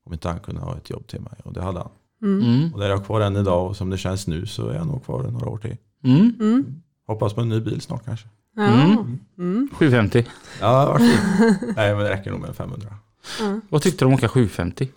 om 0.05 0.13
inte 0.13 0.27
han 0.29 0.39
kunde 0.39 0.61
ha 0.61 0.77
ett 0.77 0.89
jobb 0.89 1.07
till 1.07 1.21
mig. 1.21 1.33
Och 1.43 1.53
det 1.53 1.61
hade 1.61 1.79
han. 1.79 1.89
Mm. 2.21 2.41
Mm. 2.41 2.73
Och 2.73 2.79
där 2.79 2.85
är 2.85 2.89
jag 2.89 3.05
kvar 3.05 3.21
än 3.21 3.35
idag 3.35 3.67
och 3.67 3.75
som 3.77 3.89
det 3.89 3.97
känns 3.97 4.27
nu 4.27 4.45
så 4.45 4.67
är 4.67 4.75
jag 4.75 4.87
nog 4.87 5.05
kvar 5.05 5.23
några 5.23 5.49
år 5.49 5.57
till. 5.57 5.77
Mm. 6.03 6.35
Mm. 6.39 6.81
Hoppas 7.07 7.33
på 7.33 7.41
en 7.41 7.49
ny 7.49 7.59
bil 7.59 7.81
snart 7.81 8.05
kanske. 8.05 8.27
Ja. 8.55 8.63
Mm. 8.63 9.19
Mm. 9.37 9.69
750. 9.73 10.25
Ja, 10.61 10.97
fint. 10.97 11.19
Nej, 11.75 11.95
men 11.95 12.03
det 12.03 12.09
räcker 12.09 12.31
nog 12.31 12.39
med 12.39 12.49
en 12.49 12.55
500. 12.55 12.95
Ja. 13.39 13.59
Vad 13.69 13.81
tyckte 13.81 14.05
du 14.05 14.07
om 14.07 14.13
att 14.13 14.19
åka 14.19 14.27
750? 14.29 14.89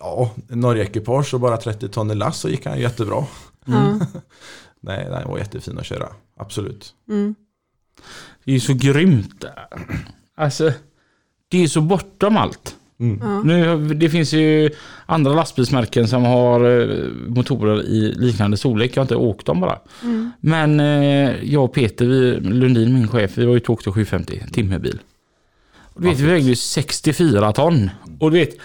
Ja, 0.00 0.30
Norge-ekipage 0.48 1.34
och 1.34 1.40
bara 1.40 1.56
30 1.56 1.88
ton 1.88 2.10
i 2.10 2.14
last 2.14 2.40
så 2.40 2.48
gick 2.48 2.66
han 2.66 2.80
jättebra. 2.80 3.26
Nej, 4.80 5.04
den 5.04 5.28
var 5.28 5.38
jättefin 5.38 5.78
att 5.78 5.86
köra. 5.86 6.08
Absolut. 6.36 6.94
Mm. 7.08 7.34
Det 8.44 8.50
är 8.50 8.54
ju 8.54 8.60
så 8.60 8.74
grymt. 8.74 9.44
Alltså, 10.34 10.72
det 11.48 11.62
är 11.62 11.68
så 11.68 11.80
bortom 11.80 12.36
allt. 12.36 12.76
Mm. 13.02 13.40
Nu, 13.44 13.94
det 13.94 14.10
finns 14.10 14.32
ju 14.32 14.70
andra 15.06 15.32
lastbilsmärken 15.32 16.08
som 16.08 16.24
har 16.24 16.80
eh, 16.80 16.88
motorer 17.26 17.82
i 17.82 18.14
liknande 18.16 18.56
storlek. 18.56 18.90
Jag 18.96 19.00
har 19.00 19.04
inte 19.04 19.16
åkt 19.16 19.46
dem 19.46 19.60
bara. 19.60 19.78
Mm. 20.02 20.30
Men 20.40 20.80
eh, 20.80 21.44
jag 21.44 21.64
och 21.64 21.74
Peter 21.74 22.06
vi, 22.06 22.40
Lundin, 22.40 22.94
min 22.94 23.08
chef, 23.08 23.38
vi 23.38 23.44
var 23.44 23.56
ute 23.56 23.66
och 23.66 23.74
åkte 23.74 23.90
750 23.90 24.42
timmerbil. 24.52 24.98
Och 25.94 26.02
du 26.02 26.08
vet, 26.08 26.20
vi 26.20 26.26
vägde 26.26 26.48
ju 26.48 26.56
64 26.56 27.52
ton. 27.52 27.90
Och 28.18 28.30
du 28.30 28.38
vet, 28.38 28.56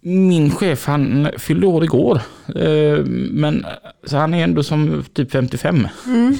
min 0.00 0.50
chef 0.50 0.86
han 0.86 1.28
fyllde 1.38 1.66
år 1.66 1.84
igår. 1.84 2.20
Eh, 2.54 3.04
men 3.30 3.66
så 4.04 4.16
han 4.16 4.34
är 4.34 4.44
ändå 4.44 4.62
som 4.62 5.04
typ 5.12 5.30
55. 5.32 5.88
Mm. 6.06 6.36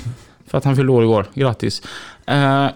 För 0.47 0.59
att 0.59 0.65
han 0.65 0.77
fyllde 0.77 0.93
år 0.93 1.03
igår. 1.03 1.27
Grattis. 1.35 1.83
Eh, 2.27 2.67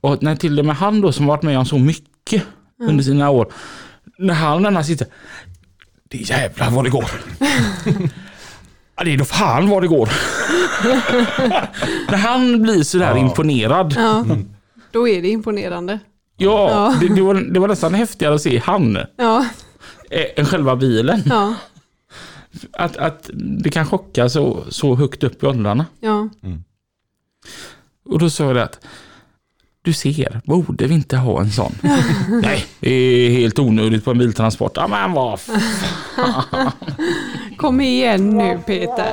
och 0.00 0.22
när 0.22 0.36
till 0.36 0.58
och 0.58 0.64
med 0.64 0.76
han 0.76 1.00
då 1.00 1.12
som 1.12 1.26
varit 1.26 1.42
med 1.42 1.58
om 1.58 1.66
så 1.66 1.78
mycket 1.78 2.42
under 2.80 3.04
sina 3.04 3.30
år. 3.30 3.52
När 4.18 4.34
han 4.34 4.62
denna 4.62 4.84
sitter. 4.84 5.06
Det 6.08 6.18
är 6.18 6.30
jävlar 6.30 6.70
vad 6.70 6.84
det 6.84 6.90
går. 6.90 7.10
ja, 8.96 9.04
det 9.04 9.14
är 9.14 9.18
då 9.18 9.24
fan 9.24 9.68
vad 9.68 9.82
det 9.82 9.88
går. 9.88 10.08
när 12.10 12.16
han 12.16 12.62
blir 12.62 12.82
sådär 12.82 13.10
Ja. 13.10 13.18
imponerad. 13.18 13.94
Ja. 13.96 14.24
Då 14.90 15.08
är 15.08 15.22
det 15.22 15.28
imponerande. 15.28 15.98
Ja, 16.36 16.70
Ja. 16.70 16.94
Det, 17.00 17.14
det, 17.14 17.22
var, 17.22 17.34
det 17.34 17.60
var 17.60 17.68
nästan 17.68 17.94
häftigare 17.94 18.34
att 18.34 18.42
se 18.42 18.58
han 18.58 18.98
Ja. 19.16 19.46
eh, 20.10 20.24
än 20.36 20.46
själva 20.46 20.76
bilen. 20.76 21.22
Ja. 21.26 21.54
Att, 22.72 22.96
att 22.96 23.30
det 23.34 23.70
kan 23.70 23.86
chocka 23.86 24.28
så, 24.28 24.64
så 24.68 24.94
högt 24.94 25.22
upp 25.22 25.42
i 25.42 25.46
åldrarna. 25.46 25.86
Ja. 26.00 26.28
Och 28.10 28.18
då 28.18 28.30
sa 28.30 28.44
jag 28.44 28.56
det 28.56 28.64
att 28.64 28.80
du 29.82 29.92
ser, 29.92 30.40
borde 30.44 30.86
vi 30.86 30.94
inte 30.94 31.16
ha 31.16 31.40
en 31.40 31.50
sån? 31.50 31.72
Nej, 32.42 32.64
det 32.80 32.90
är 32.90 33.30
helt 33.30 33.58
onödigt 33.58 34.04
på 34.04 34.10
en 34.10 34.18
biltransport. 34.18 34.72
Ja 34.76 34.88
men 34.88 35.12
vad 35.12 35.40
fan. 35.40 35.60
Kom 37.56 37.80
igen 37.80 38.30
nu 38.36 38.58
Peter. 38.66 39.12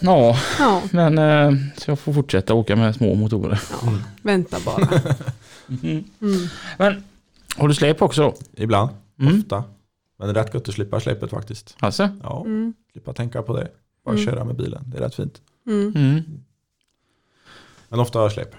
Ja, 0.00 0.36
Ja. 0.58 0.82
men 0.92 1.18
eh, 1.18 1.52
så 1.76 1.90
jag 1.90 1.98
får 1.98 2.12
fortsätta 2.12 2.54
åka 2.54 2.76
med 2.76 2.94
små 2.94 3.14
motorer. 3.14 3.60
Vänta 4.22 4.56
bara. 4.64 4.88
Men 6.78 7.02
har 7.56 7.68
du 7.68 7.74
släp 7.74 8.02
också 8.02 8.22
då? 8.22 8.34
Ibland, 8.62 8.90
Mm. 9.20 9.40
ofta. 9.40 9.64
Men 10.18 10.28
det 10.28 10.40
är 10.40 10.44
rätt 10.44 10.52
gott 10.52 10.68
att 10.68 10.74
slippa 10.74 11.00
släpet 11.00 11.30
faktiskt. 11.30 11.76
Alltså? 11.80 12.08
Ja, 12.22 12.42
Mm. 12.46 12.74
slippa 12.92 13.12
tänka 13.12 13.42
på 13.42 13.56
det. 13.56 13.68
Bara 14.04 14.14
Mm. 14.14 14.26
köra 14.26 14.44
med 14.44 14.56
bilen, 14.56 14.84
det 14.86 14.96
är 14.98 15.02
rätt 15.02 15.14
fint. 15.14 15.40
Mm. 17.90 17.98
Mm. 17.98 17.98
Men 17.98 18.00
ofta 18.00 18.30
släp. 18.30 18.54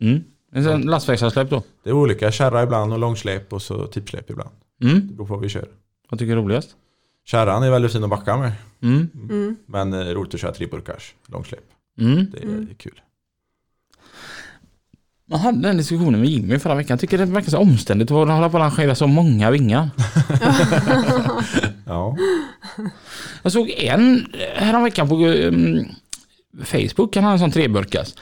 Mm. 0.00 0.24
Sen 0.52 0.80
lastväxlarsläp 0.82 1.50
då? 1.50 1.62
Det 1.84 1.90
är 1.90 1.94
olika, 1.94 2.32
kärra 2.32 2.62
ibland 2.62 2.92
och 2.92 2.98
långsläp 2.98 3.52
och 3.52 3.62
så 3.62 3.86
tippsläp 3.86 4.30
ibland. 4.30 4.50
Mm. 4.82 5.08
Det 5.08 5.14
beror 5.14 5.26
på 5.26 5.34
vad 5.34 5.42
vi 5.42 5.48
kör. 5.48 5.68
Vad 6.10 6.18
tycker 6.20 6.32
du 6.34 6.38
är 6.40 6.44
roligast? 6.44 6.76
Kärran 7.24 7.62
är 7.62 7.70
väldigt 7.70 7.92
fin 7.92 8.04
att 8.04 8.10
backa 8.10 8.36
med. 8.36 8.52
Mm. 8.82 9.08
Mm. 9.14 9.56
Men 9.66 9.92
eh, 9.92 9.98
roligt 9.98 10.34
att 10.34 10.40
köra 10.40 10.52
treburkars 10.52 11.14
långsläp. 11.26 11.64
Mm. 11.98 12.26
Det 12.32 12.38
är 12.38 12.42
Mm. 12.42 12.68
kul. 12.78 13.00
Jag 15.26 15.38
hade 15.38 15.60
den 15.68 15.76
diskussionen 15.76 16.20
med 16.20 16.28
Jimmy 16.30 16.58
förra 16.58 16.74
veckan. 16.74 16.94
Jag 16.94 17.00
tycker 17.00 17.18
det 17.18 17.24
verkar 17.24 17.50
så 17.50 17.58
omständigt 17.58 18.10
att 18.10 18.16
hålla 18.16 18.50
på 18.50 18.56
att 18.56 18.62
arrangera 18.62 18.94
så 18.94 19.06
många 19.06 19.50
vingar. 19.50 19.90
Ja, 21.86 22.16
Jag 23.42 23.52
såg 23.52 23.70
en 23.70 24.26
häromveckan 24.54 25.08
på 25.08 25.14
um, 25.26 25.84
Facebook. 26.64 27.14
Han 27.16 27.24
hade 27.24 27.34
en 27.34 27.38
sån 27.38 27.50
treburkas. 27.50 28.14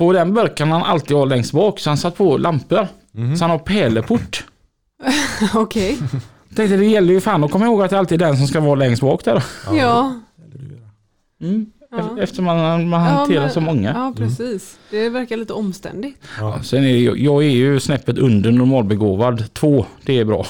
På 0.00 0.12
den 0.12 0.34
burken 0.34 0.70
han 0.70 0.82
alltid 0.82 1.16
har 1.16 1.26
längst 1.26 1.52
bak 1.52 1.78
så 1.80 1.90
han 1.90 1.96
satt 1.98 2.16
på 2.16 2.36
lampor. 2.38 2.88
Så 3.38 3.44
han 3.44 3.50
har 3.50 3.58
pärleport. 3.58 4.44
Okej. 5.54 5.98
Tänkte 6.54 6.76
det 6.76 6.86
gäller 6.86 7.14
ju 7.14 7.20
fan 7.20 7.44
att 7.44 7.50
komma 7.50 7.64
ihåg 7.64 7.82
att 7.82 7.90
det 7.90 7.98
alltid 7.98 8.22
är 8.22 8.26
den 8.26 8.36
som 8.36 8.46
ska 8.46 8.60
vara 8.60 8.74
längst 8.74 9.02
bak 9.02 9.24
där. 9.24 9.44
Ja. 9.72 10.14
Mm. 11.40 11.66
Ja. 11.90 12.16
Eftersom 12.20 12.44
man, 12.44 12.88
man 12.88 13.00
Ja, 13.04 13.08
hanterar 13.10 13.40
men- 13.40 13.50
så 13.52 13.60
många. 13.60 13.92
Ja, 13.94 14.12
precis. 14.16 14.78
Det 14.90 15.08
verkar 15.08 15.36
lite 15.36 15.52
omständigt. 15.52 16.18
ja. 16.38 16.62
Sen 16.62 16.84
är 16.84 17.16
jag 17.24 17.44
är 17.44 17.48
ju 17.50 17.80
snäppet 17.80 18.18
under 18.18 18.52
normalbegåvad. 18.52 19.54
Två, 19.54 19.86
det 20.04 20.18
är 20.18 20.24
bra. 20.24 20.46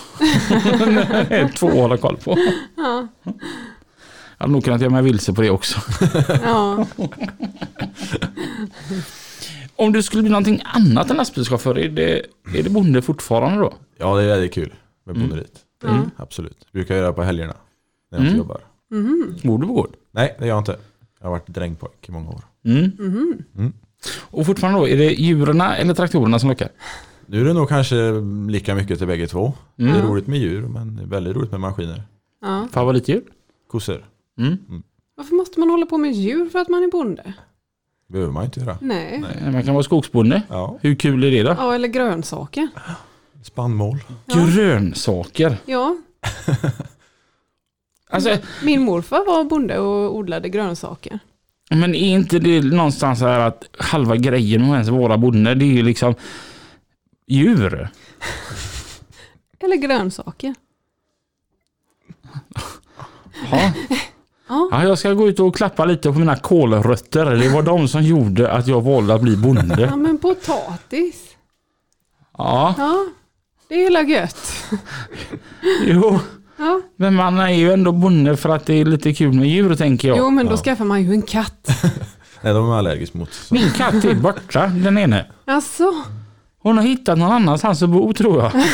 Två 1.58 1.68
att 1.68 1.74
hålla 1.74 1.96
koll 1.96 2.16
på. 2.16 2.36
Ja. 2.76 3.08
Jag 4.38 4.44
hade 4.44 4.52
nog 4.52 4.64
kunnat 4.64 4.80
göra 4.80 4.90
mig 4.92 5.02
vilse 5.02 5.32
på 5.32 5.42
det 5.42 5.50
också. 5.50 5.80
Ja. 6.44 6.86
Om 9.80 9.92
du 9.92 10.02
skulle 10.02 10.22
bli 10.22 10.30
någonting 10.30 10.62
annat 10.64 11.10
än 11.10 11.16
lastbilschaufför, 11.16 11.78
är 11.78 11.88
det, 11.88 12.18
är 12.58 12.62
det 12.62 12.70
bonde 12.70 13.02
fortfarande 13.02 13.58
då? 13.60 13.72
ja 13.98 14.16
det 14.16 14.22
är 14.22 14.26
väldigt 14.28 14.54
kul 14.54 14.74
med 15.06 15.16
Mm. 15.16 15.28
bonderiet. 15.28 15.52
Ja. 15.82 16.02
Absolut. 16.16 16.66
Brukar 16.72 16.96
göra 16.96 17.12
på 17.12 17.22
helgerna. 17.22 17.54
När 18.10 18.18
jag 18.18 18.20
Mm. 18.20 18.26
inte 18.28 18.38
jobbar. 18.38 18.60
Mhm. 18.90 19.34
Bor 19.44 19.58
du 19.58 19.66
på 19.66 19.72
gård? 19.72 19.90
Nej, 20.10 20.36
det 20.38 20.46
gör 20.46 20.52
jag 20.54 20.60
inte. 20.60 20.76
Jag 21.18 21.26
har 21.26 21.30
varit 21.30 21.46
drängpojk 21.46 22.08
i 22.08 22.12
många 22.12 22.30
år. 22.30 22.40
Mm. 22.64 22.90
Mm. 23.56 23.72
Och 24.20 24.46
fortfarande 24.46 24.80
då, 24.80 24.88
är 24.88 24.96
det 24.96 25.12
djuren 25.12 25.60
eller 25.60 25.94
traktorerna 25.94 26.38
som 26.38 26.48
lockar? 26.48 26.68
Nu 27.26 27.40
är 27.40 27.44
det 27.44 27.52
nog 27.52 27.68
kanske 27.68 27.96
lika 28.48 28.74
mycket 28.74 28.98
till 28.98 29.06
bägge 29.06 29.26
två. 29.26 29.52
Det 29.76 29.84
är 29.84 29.88
Mm. 29.88 30.02
roligt 30.06 30.26
med 30.26 30.38
djur 30.38 30.62
men 30.68 30.96
det 30.96 31.02
är 31.02 31.06
väldigt 31.06 31.36
roligt 31.36 31.50
med 31.50 31.60
maskiner. 31.60 32.02
Ja. 32.40 32.68
Favoritdjur? 32.72 33.22
Kossor 33.68 34.04
Mm. 34.38 34.56
Varför 35.16 35.34
måste 35.34 35.60
man 35.60 35.70
hålla 35.70 35.86
på 35.86 35.98
med 35.98 36.12
djur 36.12 36.48
för 36.48 36.58
att 36.58 36.68
man 36.68 36.82
är 36.82 36.90
bonde? 36.90 37.34
Behöver 38.10 38.32
man 38.32 38.44
inte 38.44 38.60
göra. 38.60 38.78
Nej. 38.80 39.24
Man 39.52 39.62
kan 39.64 39.74
vara 39.74 39.84
skogsbonde. 39.84 40.42
Ja, 40.48 40.78
Hur 40.80 40.94
kul 40.94 41.24
är 41.24 41.30
det 41.30 41.42
då? 41.42 41.54
Ja, 41.58 41.74
eller 41.74 41.88
grönsaker. 41.88 42.68
spannmål. 43.42 43.98
Ja. 44.26 44.34
Grönsaker. 44.46 45.56
Ja, 45.64 45.96
Alltså, 48.12 48.36
min 48.64 48.82
morfar 48.82 49.26
var 49.26 49.44
bonde 49.44 49.78
och 49.78 50.16
odlade 50.16 50.48
grönsaker. 50.48 51.18
men 51.70 51.94
är 51.94 52.14
inte 52.14 52.38
det 52.38 52.60
någonstans 52.62 53.18
så 53.18 53.26
här 53.26 53.40
att 53.40 53.64
halva 53.78 54.16
grejen 54.16 54.60
med 54.60 54.70
att 54.70 54.74
ens 54.74 54.88
vara 54.88 55.18
bonde, 55.18 55.54
det 55.54 55.64
är 55.64 55.72
ju 55.74 55.82
liksom 55.82 56.14
djur. 57.26 57.88
Eller 59.60 59.76
grönsaker. 59.76 60.54
Ja. 63.50 63.72
Ja. 64.50 64.68
Ja, 64.72 64.84
jag 64.84 64.98
ska 64.98 65.12
gå 65.12 65.28
ut 65.28 65.40
och 65.40 65.56
klappa 65.56 65.84
lite 65.84 66.12
på 66.12 66.18
mina 66.18 66.36
kålrötter. 66.36 67.26
Det 67.26 67.48
var 67.48 67.62
de 67.62 67.88
som 67.88 68.02
gjorde 68.02 68.52
att 68.52 68.66
jag 68.66 68.80
valde 68.80 69.14
att 69.14 69.20
bli 69.22 69.36
bonde. 69.36 69.80
Ja, 69.90 69.96
men 69.96 70.18
potatis. 70.18 71.16
Ja, 72.38 72.74
Ja, 72.78 73.04
det 73.68 73.74
är 73.74 73.78
hela 73.84 74.02
gött. 74.02 74.52
jo. 75.86 76.18
Ja. 76.56 76.80
Men 76.96 77.14
man 77.14 77.38
är 77.38 77.48
ju 77.48 77.72
ändå 77.72 77.92
bonde 77.92 78.36
för 78.36 78.48
att 78.48 78.66
det 78.66 78.74
är 78.74 78.84
lite 78.84 79.14
kul 79.14 79.32
med 79.32 79.48
djur 79.48 79.74
tänker 79.74 80.08
jag. 80.08 80.18
Jo, 80.18 80.30
men 80.30 80.46
då 80.46 80.52
Ja. 80.52 80.56
skaffar 80.56 80.84
man 80.84 81.02
ju 81.02 81.12
en 81.12 81.22
katt. 81.22 81.68
Nej, 82.42 82.54
de 82.54 82.70
är 82.70 82.74
allergisk 82.78 83.14
mot. 83.14 83.32
Så. 83.32 83.54
Min 83.54 83.70
katt 83.70 84.04
är 84.04 84.14
borta, 84.14 84.66
den 84.66 84.98
ene. 84.98 85.26
Alltså, 85.44 85.84
Hon 86.62 86.76
har 86.76 86.84
hittat 86.84 87.18
någon 87.18 87.32
annanstans 87.32 87.82
att 87.82 87.90
bo 87.90 88.12
tror 88.12 88.42
jag. 88.42 88.52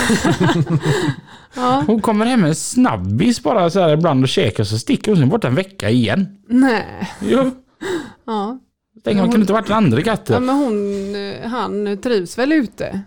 ja, 1.57 1.85
Hon 1.87 2.01
kommer 2.03 2.27
hem 2.27 2.41
med 2.41 2.49
en 2.49 2.55
snabbis 2.55 3.43
bara 3.43 3.71
så 3.71 3.81
här 3.81 3.93
ibland 3.95 4.23
och 4.23 4.29
käkar 4.29 4.65
så 4.65 4.79
sticker 4.79 5.11
hon 5.13 5.19
sig 5.19 5.27
bort 5.27 5.45
en 5.45 5.55
vecka 5.55 5.91
igen. 5.91 6.39
nej. 6.49 7.11
Jo. 7.23 7.51
Ja. 8.27 8.59
Tänk 9.05 9.17
om 9.19 9.23
det 9.27 9.31
kunde 9.33 9.45
inte 9.45 9.53
varit 9.53 9.67
den 9.67 9.77
andra 9.77 9.99
ja, 9.99 10.05
katten. 10.05 10.45
men 10.47 10.55
hon, 10.57 11.51
han 11.51 11.99
trivs 11.99 12.39
väl 12.39 12.53
ute. 12.53 13.01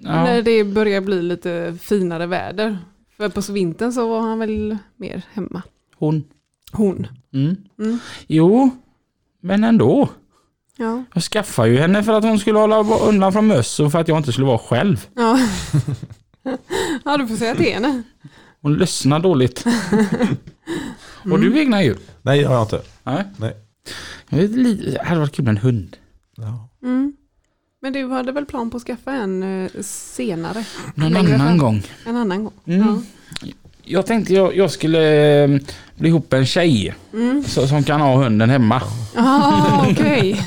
När 0.00 0.36
Ja. 0.36 0.42
det 0.42 0.64
börjar 0.64 1.00
bli 1.00 1.22
lite 1.22 1.76
finare 1.80 2.26
väder. 2.26 2.78
För 3.16 3.28
på 3.28 3.52
vintern 3.52 3.92
så 3.92 4.08
var 4.08 4.20
han 4.20 4.38
väl 4.38 4.76
mer 4.96 5.22
hemma. 5.32 5.62
Hon. 5.96 6.24
Hon. 6.72 7.06
Mm. 7.34 7.56
Mm. 7.78 7.98
Jo, 8.26 8.70
men 9.40 9.64
ändå. 9.64 10.08
Ja. 10.80 11.04
Jag 11.14 11.22
skaffade 11.22 11.68
ju 11.68 11.78
henne 11.78 12.04
för 12.04 12.12
att 12.12 12.24
hon 12.24 12.38
skulle 12.38 12.58
hålla 12.58 12.84
undan 12.84 13.32
från 13.32 13.46
möss 13.46 13.80
och 13.80 13.92
för 13.92 13.98
att 13.98 14.08
jag 14.08 14.16
inte 14.18 14.32
skulle 14.32 14.46
vara 14.46 14.58
själv. 14.58 15.06
Ja. 15.14 15.38
ja, 17.04 17.16
du 17.16 17.28
får 17.28 17.36
säga 17.36 17.54
till 17.54 17.72
henne. 17.72 18.02
Hon 18.62 18.74
lyssnar 18.74 19.20
dåligt. 19.20 19.64
Och 21.30 21.40
du 21.40 21.58
egna 21.58 21.82
djur? 21.82 21.98
Nej, 22.22 22.40
det 22.40 22.46
har 22.46 22.54
jag 22.54 22.64
inte. 22.64 22.82
Nej. 23.02 23.24
Nej. 23.36 23.56
Det 24.28 25.04
hade 25.04 25.20
varit 25.20 25.32
kul 25.32 25.44
med 25.44 25.52
en 25.52 25.56
hund. 25.56 25.96
Ja. 26.36 26.68
Mm. 26.82 27.12
Men 27.82 27.92
du 27.92 28.08
hade 28.08 28.32
väl 28.32 28.46
plan 28.46 28.70
på 28.70 28.76
att 28.76 28.82
skaffa 28.82 29.12
en 29.12 29.42
eh, 29.42 29.70
senare? 29.82 30.64
Någon 30.94 31.16
annan 31.16 31.38
fram. 31.38 31.58
gång. 31.58 31.82
En 32.06 32.16
annan 32.16 32.44
gång? 32.44 32.52
Mm. 32.64 33.02
Jag 33.92 34.06
tänkte 34.06 34.34
jag, 34.34 34.56
jag 34.56 34.70
skulle 34.70 35.42
eh, 35.44 35.48
bli 35.96 36.08
ihop 36.08 36.32
en 36.32 36.46
tjej 36.46 36.94
Mm. 37.12 37.44
så, 37.46 37.66
som 37.66 37.84
kan 37.84 38.00
ha 38.00 38.14
hunden 38.16 38.50
hemma. 38.50 38.82
Ah, 39.16 39.86
okej. 39.90 40.40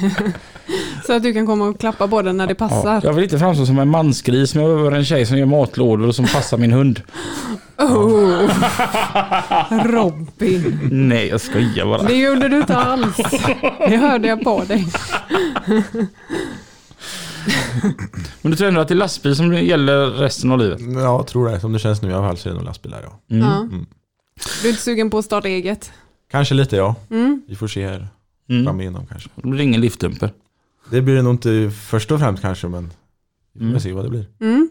Så 1.07 1.13
att 1.13 1.23
du 1.23 1.33
kan 1.33 1.45
komma 1.45 1.65
och 1.67 1.79
klappa 1.79 2.07
på 2.07 2.21
den 2.21 2.37
när 2.37 2.47
det 2.47 2.55
Ja, 2.59 2.67
passar. 2.69 3.01
jag 3.03 3.13
vill 3.13 3.23
inte 3.23 3.39
framstå 3.39 3.65
som 3.65 3.79
en 3.79 3.87
mansgris 3.87 4.55
men 4.55 4.63
jag 4.63 4.75
behöver 4.75 4.97
en 4.97 5.05
tjej 5.05 5.25
som 5.25 5.37
gör 5.37 5.45
matlådor 5.45 6.07
och 6.07 6.15
som 6.15 6.25
passar 6.25 6.57
min 6.57 6.71
hund. 6.71 7.01
Oh. 7.77 8.49
Robin. 9.85 10.89
Nej 10.91 11.27
jag 11.27 11.41
skojar 11.41 11.85
bara. 11.85 12.03
Det 12.03 12.15
gjorde 12.15 12.47
du 12.49 12.57
inte 12.57 12.77
alls. 12.77 13.17
Det 13.89 13.97
hörde 13.97 14.27
jag 14.27 14.43
på 14.43 14.63
dig. 14.63 14.87
Men 18.41 18.51
du 18.51 18.57
tror 18.57 18.67
ändå 18.67 18.81
att 18.81 18.87
det 18.87 18.93
är 18.93 18.95
lastbil 18.95 19.35
som 19.35 19.53
gäller 19.53 20.05
resten 20.09 20.51
av 20.51 20.59
livet? 20.59 20.79
Ja, 20.81 20.99
jag 21.01 21.27
tror 21.27 21.49
det. 21.49 21.59
Som 21.59 21.73
det 21.73 21.79
känns 21.79 22.01
nu 22.01 22.09
i 22.09 22.13
alla 22.13 22.27
fall 22.27 22.37
så 22.37 22.49
är 22.49 22.53
det 22.53 22.57
nog 22.57 22.65
lastbilar 22.65 23.01
ja. 23.03 23.19
Mm. 23.35 23.47
Ja. 23.49 23.57
Mm. 23.61 23.85
Du 24.61 24.67
är 24.67 24.71
inte 24.71 24.83
sugen 24.83 25.09
på 25.09 25.17
att 25.17 25.25
starta 25.25 25.47
eget? 25.47 25.91
Kanske 26.31 26.55
lite 26.55 26.75
ja. 26.75 26.95
Mm. 27.09 27.41
Vi 27.47 27.55
får 27.55 27.67
se 27.67 27.87
här 27.87 28.07
Mm. 28.49 28.65
fram 28.65 28.81
igenom 28.81 29.05
kanske. 29.05 29.29
Då 29.35 29.47
blir 29.49 29.57
det 29.57 29.63
ingen 29.63 29.81
liftdumper. 29.81 30.33
Det 30.89 31.01
blir 31.01 31.15
det 31.15 31.21
nog 31.21 31.33
inte 31.33 31.71
först 31.89 32.11
och 32.11 32.19
främst 32.19 32.41
kanske 32.41 32.67
men 32.67 32.93
vi 33.53 33.59
får 33.59 33.65
Mm. 33.67 33.79
se 33.79 33.93
vad 33.93 34.05
det 34.05 34.09
blir. 34.09 34.25
Mm. 34.41 34.69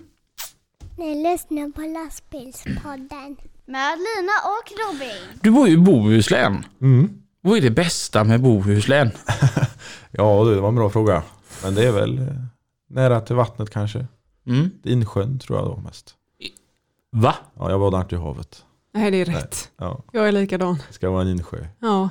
Ni 0.99 1.31
lyssnar 1.33 1.73
på 1.73 1.81
lastbilspodden. 1.81 3.37
Med 3.67 3.99
Lina 3.99 4.33
och 4.45 4.93
Robin. 4.93 5.39
Du 5.43 5.51
bor 5.51 5.69
ju 5.69 5.75
i 5.75 5.77
Bohuslän. 5.77 6.65
Mm. 6.81 7.11
Vad 7.41 7.57
är 7.59 7.61
det 7.63 7.71
bästa 7.71 8.25
med 8.25 8.41
Bohuslän? 8.41 9.11
Ja 10.11 10.45
du, 10.45 10.55
det 10.55 10.61
var 10.61 10.69
en 10.69 10.75
bra 10.75 10.91
fråga. 10.91 11.23
Men 11.63 11.75
det 11.75 11.85
är 11.87 11.93
väl 11.93 12.19
eh, 12.19 12.25
nära 12.93 13.21
till 13.21 13.37
vattnet 13.37 13.71
kanske. 13.71 14.07
Mm. 14.47 14.71
Insjön 14.85 15.39
tror 15.39 15.59
jag 15.59 15.67
då 15.69 15.77
mest. 15.77 16.15
Va? 17.11 17.35
Ja, 17.59 17.71
jag 17.71 17.81
badar 17.81 18.01
inte 18.01 18.15
i 18.15 18.19
havet. 18.19 18.65
Nej, 18.95 19.11
det 19.11 19.17
är 19.21 19.25
rätt. 19.25 19.71
Ja, 19.77 20.03
Jag 20.13 20.29
är 20.29 20.33
likadan. 20.33 20.79
det 20.89 20.95
ska 20.95 21.11
vara 21.11 21.23
en 21.23 21.29
insjö. 21.29 21.67
Ja, 21.79 22.09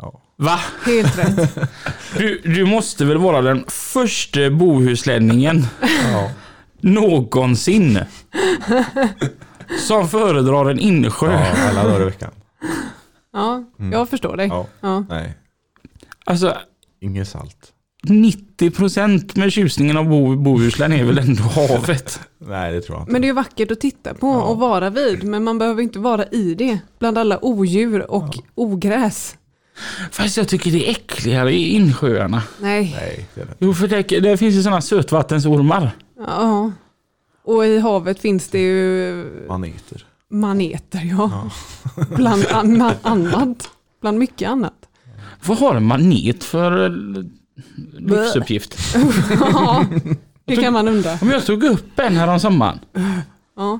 Ja. 0.00 0.20
Va? 0.36 0.58
helt 0.86 1.18
rätt. 1.18 1.58
Du, 2.18 2.40
du 2.44 2.64
måste 2.66 3.04
väl 3.04 3.18
vara 3.18 3.42
den 3.42 3.64
första 3.68 4.50
bohuslänningen 4.50 5.66
Ja. 6.12 6.30
någonsin 6.80 7.98
som 9.88 10.08
föredrar 10.08 10.70
en 10.70 10.78
insjö. 10.78 11.32
ja, 11.32 11.68
alla 11.68 11.84
dagar 11.84 12.00
i 12.02 12.04
veckan. 12.04 12.30
Ja, 13.32 13.64
jag 13.92 14.08
förstår 14.08 14.36
dig. 14.36 14.48
Ja. 14.48 14.66
Ja. 14.80 15.00
Nej, 15.08 15.34
Alltså 16.24 16.56
inget 17.00 17.28
salt. 17.28 17.72
90% 18.08 19.38
med 19.38 19.52
tjusningen 19.52 19.96
av 19.96 20.08
Bo 20.08 20.36
Bohuslän 20.36 20.92
är 20.92 21.04
väl 21.04 21.18
ändå 21.18 21.42
havet. 21.42 22.20
Nej, 22.38 22.72
det 22.72 22.80
tror 22.80 22.96
jag 22.98 23.02
inte. 23.02 23.12
Men 23.12 23.22
det 23.22 23.28
är 23.28 23.32
vackert 23.32 23.70
att 23.70 23.80
titta 23.80 24.14
på 24.14 24.26
Ja. 24.26 24.42
och 24.42 24.58
vara 24.58 24.90
vid, 24.90 25.24
men 25.24 25.44
man 25.44 25.58
behöver 25.58 25.82
inte 25.82 25.98
vara 25.98 26.24
i 26.26 26.54
det. 26.54 26.78
Bland 26.98 27.18
alla 27.18 27.44
odjur 27.44 28.10
och 28.10 28.34
ogräs. 28.54 29.34
Fast 30.10 30.36
jag 30.36 30.48
tycker 30.48 30.70
det 30.70 30.86
är 30.86 30.90
äckligare 30.90 31.52
i 31.52 31.68
insjöarna. 31.68 32.42
Nej. 32.60 32.96
Nej, 33.00 33.28
det 33.34 33.40
är 33.40 33.44
det. 33.46 33.54
Jo, 33.58 33.74
för 33.74 33.88
det, 33.88 34.02
det 34.02 34.36
finns 34.36 34.54
ju 34.54 34.62
sådana 34.62 34.80
sötvattensormar. 34.80 35.90
Ja. 36.26 36.72
Och 37.44 37.66
i 37.66 37.78
havet 37.78 38.20
finns 38.20 38.48
det 38.48 38.58
ju 38.58 39.24
Maneter. 39.48 40.04
maneter, 40.30 41.00
ja. 41.18 41.50
Bland 42.16 42.44
anna- 42.50 42.94
annat. 43.02 43.70
Bland 44.00 44.18
mycket 44.18 44.48
annat. 44.50 44.74
Vad 45.46 45.58
har 45.58 45.74
en 45.74 45.84
manet 45.84 46.44
för 46.44 46.88
eh, 47.58 48.00
livsuppgift? 48.00 48.78
Ja, 49.40 49.86
det 50.44 50.56
kan 50.56 50.72
man 50.72 50.88
undra. 50.88 51.18
Om 51.22 51.30
jag 51.30 51.46
tog 51.46 51.64
upp 51.64 51.98
en 51.98 52.16
här 52.16 52.28
om 52.28 52.40
sommaren. 52.40 52.78
Ja. 53.56 53.78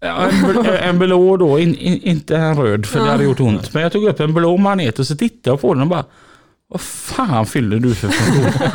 Ja, 0.00 0.28
en, 0.28 0.32
bl- 0.46 0.78
en 0.82 0.98
blå 0.98 1.36
då, 1.36 1.58
in, 1.58 1.74
in, 1.74 2.00
inte 2.02 2.36
en 2.36 2.56
röd 2.56 2.86
för 2.86 2.98
det 3.00 3.04
Ja. 3.06 3.12
hade 3.12 3.24
gjort 3.24 3.40
ont. 3.40 3.74
Men 3.74 3.82
jag 3.82 3.92
tog 3.92 4.04
upp 4.04 4.20
en 4.20 4.34
blå 4.34 4.56
manet 4.56 4.98
och 4.98 5.06
så 5.06 5.16
tittade 5.16 5.50
jag 5.54 5.60
på 5.60 5.74
den 5.74 5.82
och 5.82 5.88
bara 5.88 6.04
Vad 6.68 6.80
fan 6.80 7.46
fyller 7.46 7.78
du 7.78 7.94
för 7.94 8.08
funktion? 8.08 8.70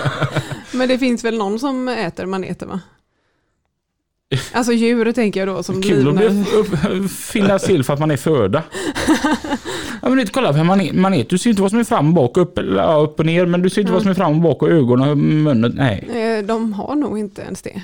Men 0.80 0.88
det 0.90 0.98
finns 0.98 1.24
väl 1.24 1.38
någon 1.38 1.60
som 1.60 1.88
äter 1.88 2.26
maneter 2.26 2.66
va? 2.66 2.80
Alltså 4.52 4.74
djur 4.74 5.12
tänker 5.12 5.40
jag 5.46 5.56
då 5.58 5.64
som 5.64 5.82
Kul 5.82 6.08
att 7.06 7.12
finnas 7.12 7.64
till 7.64 7.84
för 7.84 7.94
att 7.94 8.00
man 8.00 8.12
är 8.12 8.18
föda. 8.18 8.64
Ja, 10.04 10.10
men 10.10 10.20
inte, 10.20 10.32
kolla 10.32 10.54
på 10.54 10.60
en 10.60 10.66
manet, 10.66 10.96
manet. 10.96 11.30
Du 11.30 11.38
ser 11.38 11.50
inte 11.50 11.62
vad 11.62 11.72
som 11.72 11.80
är 11.80 11.84
fram 11.84 12.08
och 12.08 12.14
bak, 12.14 12.38
upp, 12.38 12.60
ja, 12.76 12.96
upp 12.96 13.20
och 13.20 13.26
ner. 13.26 13.46
Men 13.46 13.62
du 13.62 13.70
ser 13.70 13.82
inte 13.82 13.94
vad 13.94 14.02
som 14.02 14.12
är 14.12 14.16
fram 14.16 14.36
och 14.36 14.42
bak 14.42 14.62
och 14.62 14.70
ögonen 14.70 15.10
och 15.10 15.18
munnen. 15.18 15.72
Nej. 15.76 16.10
Eh, 16.40 16.46
De 16.46 16.74
har 16.74 16.96
nog 16.96 17.20
inte 17.20 17.42
ens 17.42 17.62
det. 17.62 17.82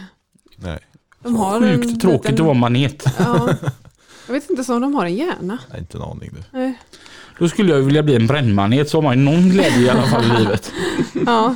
Nej, 0.56 0.80
De 1.24 1.36
har 1.36 1.60
Sjukt 1.60 1.86
en 1.86 2.00
tråkigt 2.00 2.32
liten- 2.32 2.34
att 2.34 2.40
vara 2.46 2.54
manet. 2.54 3.06
Ja. 3.20 3.50
Jag 4.28 4.34
vet 4.34 4.50
inte 4.50 4.74
om 4.74 4.82
de 4.82 4.96
har 4.96 5.06
en 5.06 5.16
hjärna. 5.16 5.58
nej 5.72 5.80
inte 5.80 5.98
en 5.98 6.04
aning 6.04 6.30
du. 6.34 6.58
Nej. 6.60 6.74
Då 7.40 7.50
skulle 7.50 7.72
jag 7.74 7.80
vilja 7.82 8.04
bli 8.04 8.16
en 8.16 8.28
brännmanet 8.28 8.90
så 8.90 8.98
har 8.98 9.02
man 9.02 9.18
ju 9.18 9.24
någon 9.24 9.50
glädje 9.50 9.82
i 9.86 9.90
alla 9.90 10.02
fall 10.08 10.24
i 10.26 10.40
livet. 10.40 10.72
Ja. 11.26 11.56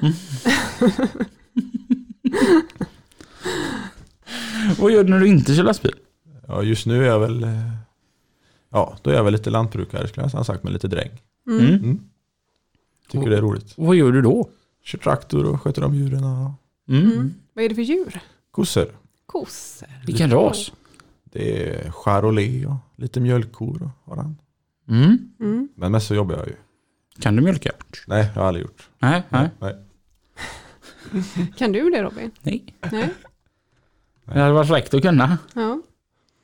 Vad 4.78 4.92
gör 4.92 5.04
du 5.04 5.10
när 5.10 5.20
du 5.20 5.26
inte 5.28 5.54
kör 5.54 5.62
lastbil? 5.62 5.94
Ja, 6.46 6.62
just 6.62 6.86
nu 6.86 7.02
är 7.02 7.06
jag 7.06 7.20
väl... 7.20 7.44
eh, 7.44 7.50
Ja, 8.70 8.96
då 9.02 9.10
är 9.10 9.14
jag 9.14 9.24
väl 9.24 9.32
lite 9.32 9.50
lantbrukare 9.50 10.08
skulle 10.08 10.24
jag 10.26 10.30
ha 10.30 10.44
sagt, 10.44 10.62
med 10.64 10.72
lite 10.72 10.88
dräng. 10.88 11.10
Mm. 11.46 11.60
Mm. 11.66 11.74
Mm. 11.74 12.00
Tycker 13.08 13.30
det 13.30 13.36
är 13.36 13.40
roligt. 13.42 13.74
Vad 13.76 13.96
gör 13.96 14.12
du 14.12 14.22
då? 14.22 14.48
Kör 14.82 14.98
traktor 14.98 15.44
och 15.44 15.62
sköter 15.62 15.84
om 15.84 15.94
djuren 15.94 16.24
och 16.24 16.50
Mm. 16.88 17.12
Mm. 17.12 17.34
Vad 17.52 17.64
är 17.64 17.68
det 17.68 17.74
för 17.74 17.82
djur? 17.82 18.20
kossor. 18.50 18.86
Kossor. 19.26 19.88
Vilken 20.06 20.30
ras? 20.30 20.72
Det 21.24 21.68
är 21.68 21.90
charolais 21.90 22.66
och 22.66 22.76
lite 22.96 23.20
mjölkkor 23.20 23.82
och 23.82 24.10
har 24.10 24.22
han. 24.22 24.36
Mm. 24.88 25.18
Mm. 25.40 25.68
Men 25.76 25.92
mest 25.92 26.06
så 26.06 26.14
jobbar 26.14 26.36
jag 26.36 26.46
ju. 26.46 26.54
Kan 27.20 27.36
du 27.36 27.42
mjölka? 27.42 27.70
Nej, 28.06 28.30
jag 28.34 28.40
har 28.40 28.48
aldrig 28.48 28.62
gjort. 28.66 28.88
Nej, 28.98 29.22
nej, 29.28 29.50
Nej. 29.60 29.74
Kan 31.56 31.72
du 31.72 31.90
det 31.90 32.02
Robin? 32.02 32.30
nej. 32.42 32.74
Nej? 32.92 33.08
Det 34.24 34.40
hade 34.40 34.52
varit 34.52 34.68
fräckt 34.68 34.94
att 34.94 35.02
kunna. 35.02 35.38
Ja. 35.54 35.80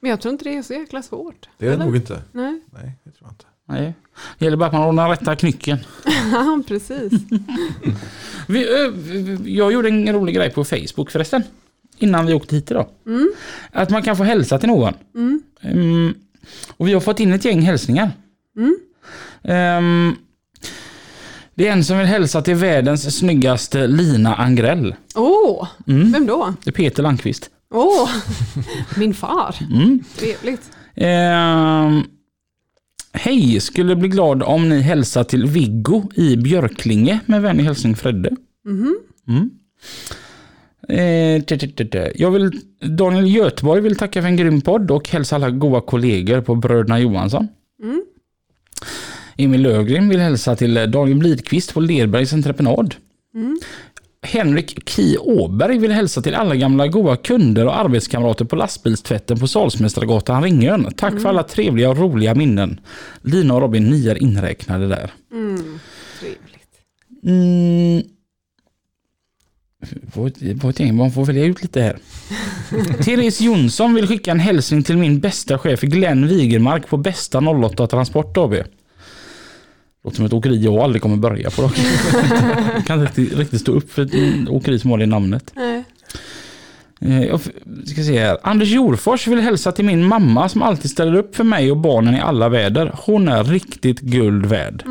Men 0.00 0.10
jag 0.10 0.20
tror 0.20 0.32
inte 0.32 0.44
det 0.44 0.56
är 0.56 0.62
så 0.62 0.72
jäkla 0.72 1.02
svårt. 1.02 1.48
Det 1.58 1.64
är 1.66 1.68
det 1.68 1.74
Eller? 1.74 1.84
nog 1.84 1.96
inte. 1.96 2.22
Nej, 2.32 2.60
Nej, 2.72 2.98
det 3.04 3.10
tror 3.10 3.26
jag 3.28 3.30
inte. 3.32 3.44
Nej. 3.68 3.94
Det 4.38 4.44
gäller 4.44 4.56
bara 4.56 4.66
att 4.66 4.72
man 4.72 4.88
ordnar 4.88 5.08
rätta 5.10 5.36
knycken. 5.36 5.78
ja 6.32 6.62
precis. 6.68 7.12
Vi, 8.48 8.68
ö, 8.68 8.92
jag 9.44 9.72
gjorde 9.72 9.88
en 9.88 10.12
rolig 10.12 10.34
grej 10.34 10.50
på 10.50 10.64
Facebook 10.64 11.10
förresten. 11.10 11.42
Innan 11.98 12.26
vi 12.26 12.34
åkte 12.34 12.56
hit 12.56 12.70
idag. 12.70 12.86
Mm. 13.06 13.32
Att 13.72 13.90
man 13.90 14.02
kan 14.02 14.16
få 14.16 14.22
hälsa 14.24 14.58
till 14.58 14.68
någon. 14.68 14.94
Mm. 15.14 15.42
Mm, 15.62 16.14
och 16.76 16.88
vi 16.88 16.92
har 16.92 17.00
fått 17.00 17.20
in 17.20 17.32
ett 17.32 17.44
gäng 17.44 17.60
hälsningar. 17.60 18.10
Mm. 18.56 18.76
Ehm, 19.42 20.16
det 21.54 21.68
är 21.68 21.72
en 21.72 21.84
som 21.84 21.98
vill 21.98 22.06
hälsa 22.06 22.42
till 22.42 22.54
världens 22.54 23.18
snyggaste 23.18 23.86
Lina 23.86 24.34
Angrell. 24.34 24.94
Åh, 25.14 25.68
Mm. 25.86 26.12
vem 26.12 26.26
då? 26.26 26.54
Det 26.64 26.70
är 26.70 26.74
Peter 26.74 27.02
Landqvist. 27.02 27.50
Åh, 27.70 28.10
min 28.96 29.14
far. 29.14 29.56
Mm. 29.70 30.04
Trevligt. 30.16 30.70
Ehm, 30.94 32.02
Hej, 33.12 33.60
skulle 33.60 33.96
bli 33.96 34.08
glad 34.08 34.42
om 34.42 34.68
ni 34.68 34.80
hälsar 34.80 35.24
till 35.24 35.46
Viggo 35.46 36.02
i 36.14 36.36
Björklinge 36.36 37.20
med 37.26 37.42
vänlig 37.42 37.64
hälsning 37.64 37.96
Fredde. 37.96 38.30
Mhm. 38.64 38.96
Mm. 39.28 39.50
Eh. 40.88 41.42
Jag 42.14 42.30
vill, 42.30 42.50
Daniel 42.80 43.34
Göteborg 43.36 43.80
vill 43.80 43.96
tacka 43.96 44.22
för 44.22 44.28
en 44.28 44.36
grym 44.36 44.60
podd 44.60 44.90
och 44.90 45.08
hälsa 45.08 45.36
alla 45.36 45.50
goda 45.50 45.80
kollegor 45.80 46.40
på 46.40 46.54
Bröderna 46.54 47.00
Johansson. 47.00 47.48
Mm. 47.82 48.02
Emil 49.36 49.62
Löfgren 49.62 50.08
vill 50.08 50.20
hälsa 50.20 50.56
till 50.56 50.74
Daniel 50.74 51.18
Blidqvist 51.18 51.74
på 51.74 51.80
Lerbergs 51.80 52.32
entreprenad. 52.32 52.94
Mm. 53.34 53.60
Henrik 54.22 54.88
Ki 54.88 55.18
Åberg 55.18 55.78
vill 55.78 55.92
hälsa 55.92 56.22
till 56.22 56.34
alla 56.34 56.56
gamla 56.56 56.86
goda 56.86 57.16
kunder 57.16 57.66
och 57.66 57.78
arbetskamrater 57.78 58.44
på 58.44 58.56
lastbilstvätten 58.56 59.38
på 59.38 59.48
Salsmästargatan 59.48 60.42
Ringön. 60.42 60.92
Tack 60.96 61.20
för 61.20 61.28
alla 61.28 61.42
trevliga 61.42 61.90
och 61.90 61.98
roliga 61.98 62.34
minnen. 62.34 62.80
Lina 63.22 63.54
och 63.54 63.60
Robin, 63.60 63.84
ni 63.84 64.08
är 64.08 64.22
inräknade 64.22 64.88
där. 64.88 65.10
Mm. 65.32 65.78
Trevligt. 66.20 66.70
Mm. 67.24 68.02
Vad 70.62 70.76
tänker 70.76 70.92
man 70.92 71.12
får 71.12 71.24
välja 71.24 71.44
ut 71.44 71.62
lite 71.62 71.80
här. 71.80 71.98
Therese 73.04 73.40
Jonsson 73.40 73.94
vill 73.94 74.06
skicka 74.06 74.30
en 74.30 74.40
hälsning 74.40 74.82
till 74.82 74.96
min 74.96 75.20
bästa 75.20 75.58
chef 75.58 75.80
Glenn 75.80 76.28
Wigermark 76.28 76.88
på 76.88 76.96
bästa 76.96 77.38
08 77.38 77.86
Transport 77.86 78.36
AB. 78.36 78.54
Låter 80.04 80.16
som 80.16 80.24
ett 80.26 80.32
åkeri 80.32 80.64
jag 80.64 80.74
aldrig 80.78 81.02
kommer 81.02 81.16
börja 81.16 81.50
på. 81.50 81.62
Jag 81.62 81.72
kan 82.86 83.00
inte 83.00 83.20
riktigt, 83.20 83.38
riktigt 83.38 83.60
stå 83.60 83.72
upp 83.72 83.92
för 83.92 84.02
ett 84.02 84.48
åkeri 84.48 84.78
som 84.78 84.90
har 84.90 84.98
det 84.98 85.06
namnet. 85.06 85.52
Nej. 85.56 85.84
Eh, 87.00 87.22
Jag 87.24 87.40
ska 87.86 88.02
se 88.02 88.18
här. 88.18 88.38
Anders 88.42 88.68
Jorfors 88.68 89.26
vill 89.26 89.40
hälsa 89.40 89.72
till 89.72 89.84
min 89.84 90.06
mamma 90.06 90.48
som 90.48 90.62
alltid 90.62 90.90
ställer 90.90 91.14
upp 91.14 91.36
för 91.36 91.44
mig 91.44 91.70
och 91.70 91.76
barnen 91.76 92.14
i 92.14 92.20
alla 92.20 92.48
väder. 92.48 92.94
Hon 93.06 93.28
är 93.28 93.44
riktigt 93.44 94.00
guld 94.00 94.46
värd. 94.46 94.84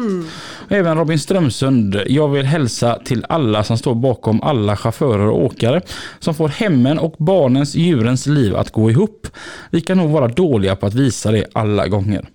Och 0.65 0.71
Även 0.71 0.97
Robin 0.97 1.19
Strömsund. 1.19 2.01
Jag 2.07 2.27
vill 2.27 2.45
hälsa 2.45 2.99
till 3.05 3.25
alla 3.29 3.63
som 3.63 3.77
står 3.77 3.95
bakom 3.95 4.41
alla 4.41 4.77
chaufförer 4.77 5.27
och 5.27 5.43
åkare 5.45 5.81
som 6.19 6.35
får 6.35 6.47
hemmen 6.47 6.99
och 6.99 7.15
barnens, 7.17 7.75
djurens 7.75 8.27
liv 8.27 8.55
att 8.55 8.71
gå 8.71 8.91
ihop. 8.91 9.27
Vi 9.71 9.81
kan 9.81 9.97
nog 9.97 10.09
vara 10.09 10.27
dåliga 10.27 10.75
på 10.75 10.85
att 10.85 10.93
visa 10.93 11.31
det 11.31 11.45
alla 11.53 11.87
gånger. 11.87 12.27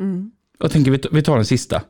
Mm. 0.00 0.30
Jag 0.60 0.70
tänker 0.70 1.10
vi 1.12 1.22
tar 1.22 1.36
den 1.36 1.44
sista. 1.44 1.82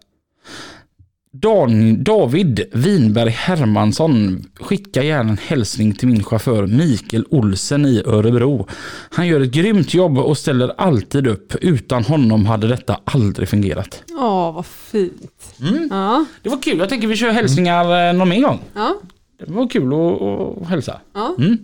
Dan, 1.33 2.05
David 2.05 2.65
Winberg 2.73 3.31
Hermansson 3.31 4.45
skickar 4.61 5.03
gärna 5.03 5.31
en 5.31 5.39
hälsning 5.39 5.95
till 5.95 6.09
min 6.09 6.25
chaufför 6.25 6.67
Mikael 6.67 7.25
Olsen 7.31 7.87
i 7.87 8.03
Örebro. 8.07 8.69
Han 9.11 9.27
gör 9.27 9.41
ett 9.41 9.51
grymt 9.51 9.95
jobb 9.95 10.19
och 10.19 10.39
ställer 10.39 10.81
alltid 10.81 11.27
upp. 11.27 11.55
Utan 11.55 12.05
honom 12.05 12.47
hade 12.47 12.69
detta 12.69 13.01
aldrig 13.05 13.49
fungerat. 13.49 14.03
Åh, 14.11 14.55
vad 14.55 14.67
fint. 14.67 15.55
Mm. 15.61 15.89
Ja. 15.91 16.25
Det 16.43 16.49
var 16.49 16.63
kul. 16.63 16.79
Jag 16.79 16.89
tänker 16.89 17.09
vi 17.09 17.17
kör 17.17 17.31
hälsningar 17.31 17.85
mm. 17.85 18.19
någon 18.19 18.29
mer 18.29 18.43
gång. 18.43 18.61
Ja. 18.75 18.95
Det 19.39 19.53
var 19.53 19.69
kul 19.69 19.93
att, 19.93 20.23
att 20.63 20.69
hälsa. 20.69 21.01
Ja. 21.15 21.35
Mm. 21.39 21.59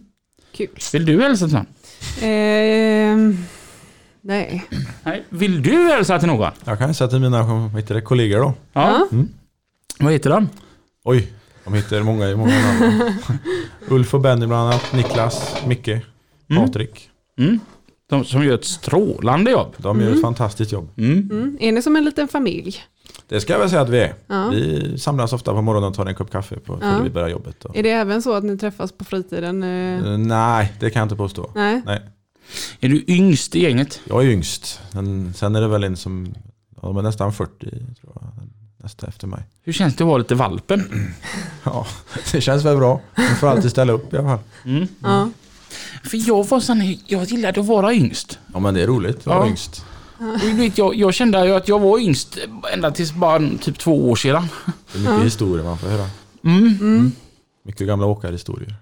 Kul. 0.53 0.69
Vill 0.93 1.07
du 1.07 1.23
hälsa 1.23 1.47
till 1.47 1.55
någon? 1.55 1.67
Ehm, 2.23 3.39
nej. 4.25 4.65
Nej. 5.03 5.25
Vill 5.29 5.63
du 5.63 5.73
hälsa 5.73 6.19
till 6.19 6.29
någon? 6.29 6.51
Jag 6.65 6.79
kan 6.79 6.95
säga 6.95 7.09
till 7.09 7.21
mina 7.21 7.43
vad 7.43 7.71
heter 7.77 7.95
det, 7.95 8.01
kollegor 8.01 8.39
då. 8.41 8.55
Ja. 8.73 9.07
Ja. 9.11 9.19
Vad 10.01 10.13
heter 10.13 10.31
de? 10.31 10.49
Oj, 11.05 11.33
de 11.65 11.75
heter 11.75 12.03
många, 12.03 12.37
många 12.37 12.55
namn. 12.63 13.03
Ulf 13.89 14.15
och 14.15 14.21
Benny 14.21 14.47
bland 14.47 14.69
annat, 14.69 14.93
Niklas, 14.93 15.55
Micke, 15.67 15.89
Mm. 16.51 16.65
Patrik. 16.67 17.11
Mm. 17.39 17.59
De 18.11 18.25
som 18.25 18.45
gör 18.45 18.55
ett 18.55 18.65
strålande 18.65 19.51
jobb. 19.51 19.75
De 19.79 20.01
gör 20.01 20.11
ett 20.15 20.21
fantastiskt 20.21 20.73
jobb. 20.73 20.89
Mm. 20.97 21.31
Mm. 21.31 21.57
Är 21.61 21.73
ni 21.73 21.83
som 21.83 21.97
en 21.97 22.05
liten 22.05 22.29
familj? 22.29 22.77
Det 23.29 23.41
ska 23.41 23.53
jag 23.53 23.61
väl 23.61 23.71
säga 23.71 23.83
att 23.83 23.89
vi 23.89 23.99
är. 23.99 24.15
Ja. 24.27 24.49
Vi 24.49 24.99
samlas 24.99 25.33
ofta 25.33 25.53
på 25.55 25.63
morgonen 25.63 25.89
och 25.89 25.95
tar 25.95 26.07
en 26.07 26.15
kopp 26.15 26.31
kaffe 26.31 26.57
på, 26.57 26.79
Ja. 26.83 26.93
före 26.93 27.03
vi 27.03 27.11
börjar 27.11 27.29
jobbet. 27.29 27.65
Och, 27.65 27.77
Är 27.77 27.83
det 27.83 27.91
även 27.91 28.23
så 28.23 28.33
att 28.35 28.45
ni 28.45 28.59
träffas 28.59 28.93
på 28.93 29.05
fritiden? 29.05 29.63
Eh, 29.63 30.19
Nej, 30.19 30.73
det 30.81 30.91
kan 30.91 31.01
jag 31.01 31.05
inte 31.05 31.17
påstå. 31.17 31.51
Nej. 31.55 31.83
Nej. 31.87 32.03
Är 32.81 32.89
du 32.89 33.05
yngst 33.09 33.55
i 33.55 33.63
gänget? 33.63 34.01
Jag 34.05 34.25
är 34.25 34.29
yngst. 34.29 34.81
Men 34.93 35.35
sen 35.35 35.57
är 35.57 35.61
det 35.61 35.69
väl 35.69 35.85
en 35.85 35.97
som 35.97 36.35
ja, 36.83 36.89
de 36.89 36.97
är 36.97 37.03
nästan 37.03 37.33
40, 37.33 37.71
tror 37.71 38.13
jag. 38.15 38.25
Nästa 38.83 39.07
efter 39.07 39.27
mig. 39.27 39.43
Hur 39.63 39.73
känns 39.73 39.97
det 39.97 40.05
att 40.05 40.09
vara 40.09 40.19
lite 40.19 40.35
valpen? 40.35 41.11
Ja, 41.65 41.87
det 42.33 42.41
känns 42.41 42.65
väl 42.65 42.77
bra. 42.77 43.01
Man 43.17 43.37
får 43.41 43.47
alltid 43.49 43.71
ställa 43.71 43.93
upp 43.93 44.15
i 44.15 44.17
alla 44.17 44.29
fall. 44.29 44.39
Mm. 44.65 44.89
Ja. 45.03 45.31
För 46.05 46.29
jag 46.29 46.49
var 46.49 46.61
sån, 46.61 46.97
jag 47.07 47.25
gillade 47.25 47.61
att 47.61 47.67
vara 47.67 47.95
yngst. 47.95 48.39
Ja, 48.53 48.59
men 48.61 48.75
det 48.75 48.83
är 48.83 48.87
roligt 48.87 49.17
att 49.17 49.27
vara 49.27 49.39
Ja. 49.39 49.47
yngst. 49.49 49.85
Jag, 50.77 50.95
jag 50.95 51.15
kände 51.15 51.47
ju 51.47 51.55
att 51.55 51.69
jag 51.69 51.79
var 51.81 51.99
yngst 51.99 52.39
ända 52.73 52.91
tills 52.91 53.13
bara 53.13 53.51
typ 53.61 53.79
två 53.79 54.11
år 54.11 54.17
sedan. 54.17 54.47
Det 54.93 54.99
är 54.99 55.03
mycket 55.03 55.27
historier 55.27 55.65
man 55.65 55.79
får 55.79 55.89
höra. 55.89 56.07
Mm. 56.45 57.13
Mycket 57.65 57.87
gamla 57.87 58.07
åkarhistorier. 58.07 58.77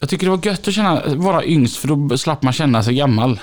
Jag 0.00 0.08
tycker 0.08 0.26
det 0.26 0.30
var 0.30 0.46
gött 0.46 0.68
att 0.68 0.74
känna, 0.74 1.02
vara 1.16 1.44
yngst 1.44 1.76
för 1.76 1.88
då 1.88 2.18
slapp 2.18 2.42
man 2.42 2.52
känna 2.52 2.82
sig 2.82 2.94
gammal. 2.94 3.40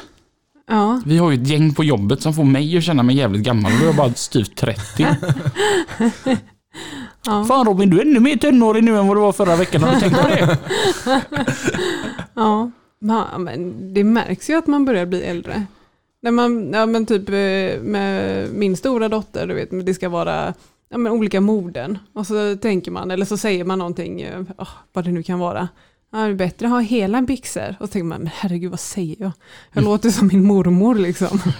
Ja. 0.67 1.01
Vi 1.05 1.17
har 1.17 1.31
ju 1.31 1.41
ett 1.41 1.47
gäng 1.47 1.73
på 1.73 1.83
jobbet 1.83 2.21
som 2.21 2.33
får 2.33 2.43
mig 2.43 2.77
att 2.77 2.83
känna 2.83 3.03
mig 3.03 3.15
jävligt 3.15 3.43
gammal 3.43 3.71
då 3.71 3.83
är 3.83 3.85
jag 3.85 3.95
bara 3.95 4.13
styvt 4.13 4.55
30. 4.55 5.07
Ja. 7.25 7.45
Fan 7.45 7.65
Robin, 7.65 7.89
du 7.89 7.97
är 7.99 8.05
ännu 8.05 8.19
mer 8.19 8.37
tonårig 8.37 8.83
nu 8.83 8.97
än 8.97 9.07
vad 9.07 9.17
du 9.17 9.21
var 9.21 9.31
förra 9.31 9.55
veckan. 9.55 9.83
Har 9.83 9.93
du 9.93 9.99
tänkt 9.99 10.21
på 10.21 10.27
det? 10.27 10.57
Ja. 12.99 13.31
Men 13.37 13.93
det 13.93 14.03
märks 14.03 14.49
ju 14.49 14.57
att 14.57 14.67
man 14.67 14.85
börjar 14.85 15.05
bli 15.05 15.23
äldre. 15.23 15.65
När 16.21 16.31
man, 16.31 16.73
ja 16.73 16.85
men 16.85 17.05
typ 17.05 17.29
eh, 17.29 17.81
med 17.81 18.49
min 18.53 18.77
stora 18.77 19.09
dotter, 19.09 19.47
du 19.47 19.53
vet, 19.53 19.85
det 19.85 19.93
ska 19.93 20.09
vara 20.09 20.53
ja, 20.89 20.97
men 20.97 21.11
olika 21.11 21.41
moden. 21.41 21.97
Och 22.13 22.27
så 22.27 22.55
tänker 22.55 22.91
man, 22.91 23.11
eller 23.11 23.25
så 23.25 23.37
säger 23.37 23.63
man 23.63 23.79
någonting, 23.79 24.25
åh, 24.57 24.69
vad 24.93 25.05
det 25.05 25.11
nu 25.11 25.23
kan 25.23 25.39
vara. 25.39 25.67
Ja, 26.11 26.17
det 26.17 26.23
är 26.25 26.33
bättre 26.33 26.65
att 26.65 26.71
ha 26.71 26.79
hela 26.79 27.21
byxor. 27.21 27.75
Och 27.79 27.87
så 27.87 27.91
tänker 27.91 28.05
man, 28.05 28.21
men 28.21 28.31
herregud 28.35 28.71
vad 28.71 28.79
säger 28.79 29.15
jag? 29.19 29.31
Jag 29.73 29.83
låter 29.83 30.09
som 30.09 30.27
min 30.27 30.45
mormor 30.45 30.95
liksom. 30.95 31.41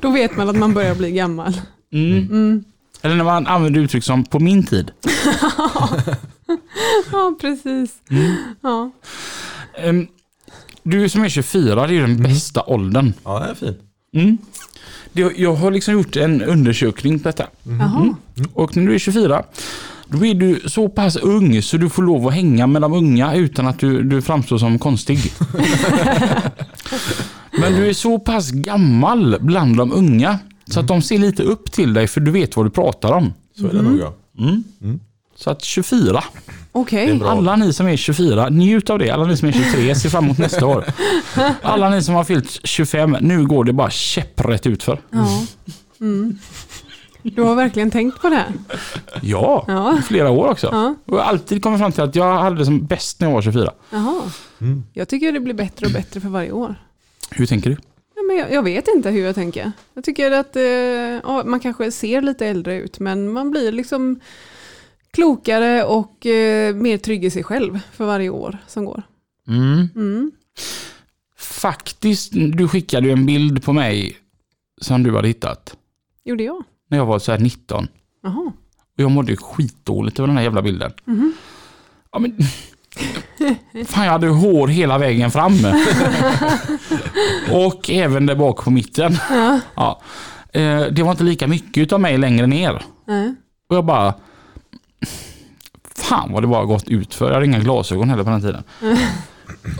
Då 0.00 0.10
vet 0.10 0.36
man 0.36 0.48
att 0.48 0.56
man 0.56 0.74
börjar 0.74 0.94
bli 0.94 1.10
gammal. 1.10 1.60
Mm. 1.92 2.18
Mm. 2.18 2.64
Eller 3.02 3.16
när 3.16 3.24
man 3.24 3.46
använder 3.46 3.80
uttryck 3.80 4.04
som 4.04 4.24
på 4.24 4.38
min 4.40 4.66
tid. 4.66 4.90
Ja, 7.12 7.36
precis. 7.40 7.94
Ja. 8.60 8.90
Ehm, 9.78 10.06
Du 10.82 11.08
som 11.08 11.24
är 11.24 11.28
24, 11.28 11.74
det 11.86 11.92
är 11.92 11.94
ju 11.94 12.00
den 12.00 12.22
bästa 12.22 12.62
åldern. 12.62 13.12
Ja, 13.24 13.38
det 13.38 13.46
är 13.50 13.54
fint. 13.54 13.78
Mm. 14.14 14.38
Jag 15.36 15.54
har 15.54 15.70
liksom 15.70 15.94
gjort 15.94 16.16
en 16.16 16.42
undersökning 16.42 17.18
på 17.18 17.28
detta. 17.28 17.46
Jaha. 17.62 18.14
Och 18.54 18.76
när 18.76 18.86
du 18.86 18.94
är 18.94 18.98
24, 18.98 19.44
då 20.08 20.26
är 20.26 20.34
du 20.34 20.60
så 20.66 20.88
pass 20.88 21.16
ung 21.16 21.62
så 21.62 21.76
du 21.76 21.88
får 21.88 22.02
lov 22.02 22.26
att 22.26 22.34
hänga 22.34 22.66
med 22.66 22.82
de 22.82 22.92
unga 22.92 23.34
utan 23.34 23.66
att 23.66 23.78
du, 23.78 24.02
du 24.02 24.22
framstår 24.22 24.58
som 24.58 24.78
konstig. 24.78 25.18
Men 27.58 27.72
du 27.72 27.88
är 27.88 27.92
så 27.92 28.18
pass 28.18 28.50
gammal 28.50 29.36
bland 29.40 29.76
de 29.76 29.92
unga 29.92 30.38
så 30.66 30.80
att 30.80 30.88
de 30.88 31.02
ser 31.02 31.18
lite 31.18 31.42
upp 31.42 31.72
till 31.72 31.94
dig 31.94 32.06
för 32.06 32.20
du 32.20 32.30
vet 32.30 32.56
vad 32.56 32.66
du 32.66 32.70
pratar 32.70 33.12
om. 33.12 33.32
Så 33.60 33.66
är 33.66 33.72
det 33.72 33.82
nog 33.82 33.98
ja. 33.98 34.14
Mm. 34.38 34.64
Mm. 34.82 35.00
Så 35.36 35.50
att 35.50 35.64
24, 35.64 36.24
Okej. 36.72 37.14
Bra. 37.14 37.30
alla 37.30 37.56
ni 37.56 37.72
som 37.72 37.86
är 37.88 37.96
24, 37.96 38.48
njut 38.48 38.90
av 38.90 38.98
det. 38.98 39.10
Alla 39.10 39.24
ni 39.24 39.36
som 39.36 39.48
är 39.48 39.52
23, 39.52 39.94
ser 39.94 40.08
fram 40.08 40.24
emot 40.24 40.38
nästa 40.38 40.66
år. 40.66 40.84
Alla 41.62 41.90
ni 41.90 42.02
som 42.02 42.14
har 42.14 42.24
fyllt 42.24 42.60
25, 42.64 43.16
nu 43.20 43.46
går 43.46 43.64
det 43.64 43.72
bara 43.72 43.90
käpprätt 43.90 44.66
utför. 44.66 45.00
Ja. 45.10 45.46
Mm. 46.00 46.38
Du 47.34 47.42
har 47.42 47.54
verkligen 47.54 47.90
tänkt 47.90 48.20
på 48.20 48.28
det? 48.28 48.36
här? 48.36 48.52
Ja, 49.22 49.64
Ja. 49.68 49.98
i 49.98 50.02
flera 50.02 50.30
år 50.30 50.48
också. 50.48 50.68
Ja. 50.72 50.94
Och 51.04 51.18
jag 51.18 51.22
har 51.22 51.28
alltid 51.30 51.62
kommit 51.62 51.80
fram 51.80 51.92
till 51.92 52.02
att 52.02 52.14
jag 52.16 52.38
hade 52.38 52.56
det 52.56 52.64
som 52.64 52.86
bäst 52.86 53.20
när 53.20 53.28
jag 53.28 53.34
var 53.34 53.42
24. 53.42 53.72
Jaha. 53.90 54.22
Mm. 54.60 54.82
Jag 54.92 55.08
tycker 55.08 55.32
det 55.32 55.40
blir 55.40 55.54
bättre 55.54 55.86
och 55.86 55.92
bättre 55.92 56.20
för 56.20 56.28
varje 56.28 56.52
år. 56.52 56.74
Hur 57.30 57.46
tänker 57.46 57.70
du? 57.70 57.76
Ja, 58.16 58.22
men 58.22 58.36
jag, 58.36 58.52
jag 58.52 58.62
vet 58.62 58.88
inte 58.88 59.10
hur 59.10 59.24
jag 59.24 59.34
tänker. 59.34 59.72
Jag 59.94 60.04
tycker 60.04 60.30
att 60.30 60.56
eh, 60.56 60.62
ja, 60.62 61.42
man 61.46 61.60
kanske 61.60 61.92
ser 61.92 62.22
lite 62.22 62.46
äldre 62.46 62.80
ut 62.80 62.98
men 62.98 63.32
man 63.32 63.50
blir 63.50 63.72
liksom 63.72 64.20
klokare 65.10 65.84
och 65.84 66.26
eh, 66.26 66.74
mer 66.74 66.98
trygg 66.98 67.24
i 67.24 67.30
sig 67.30 67.44
själv 67.44 67.78
för 67.92 68.04
varje 68.06 68.30
år 68.30 68.58
som 68.66 68.84
går. 68.84 69.02
Mm. 69.48 69.88
Mm. 69.94 70.32
Faktiskt, 71.38 72.32
du 72.32 72.68
skickade 72.68 73.06
ju 73.06 73.12
en 73.12 73.26
bild 73.26 73.64
på 73.64 73.72
mig 73.72 74.16
som 74.80 75.02
du 75.02 75.14
hade 75.16 75.28
hittat. 75.28 75.76
Gjorde 76.24 76.44
jag? 76.44 76.64
När 76.90 76.98
jag 76.98 77.06
var 77.06 77.18
så 77.18 77.32
här 77.32 77.38
19. 77.38 77.88
Jaha. 78.22 78.52
Och 78.96 79.02
jag 79.02 79.10
mådde 79.10 79.36
skitdåligt 79.36 80.18
över 80.18 80.26
den 80.26 80.36
här 80.36 80.44
jävla 80.44 80.62
bilden. 80.62 80.92
Ja, 82.12 82.18
men... 82.18 82.38
Fan, 83.86 84.04
jag 84.04 84.12
hade 84.12 84.28
hår 84.28 84.68
hela 84.68 84.98
vägen 84.98 85.30
fram. 85.30 85.52
och 87.52 87.90
även 87.90 88.26
där 88.26 88.34
bak 88.34 88.64
på 88.64 88.70
mitten. 88.70 89.18
Ja. 89.76 90.00
Eh, 90.52 90.80
Det 90.92 91.02
var 91.02 91.10
inte 91.10 91.24
lika 91.24 91.46
mycket 91.46 91.82
utav 91.82 92.00
mig 92.00 92.18
längre 92.18 92.46
ner. 92.46 92.82
Nej. 93.06 93.34
Och 93.68 93.76
jag 93.76 93.84
bara... 93.84 94.14
Fan 95.94 96.32
vad 96.32 96.42
det 96.42 96.46
bara 96.46 96.64
gått 96.64 96.88
ut 96.88 97.14
för. 97.14 97.26
Jag 97.26 97.34
hade 97.34 97.46
inga 97.46 97.58
glasögon 97.58 98.10
heller 98.10 98.24
på 98.24 98.30
den 98.30 98.40
tiden. 98.40 98.62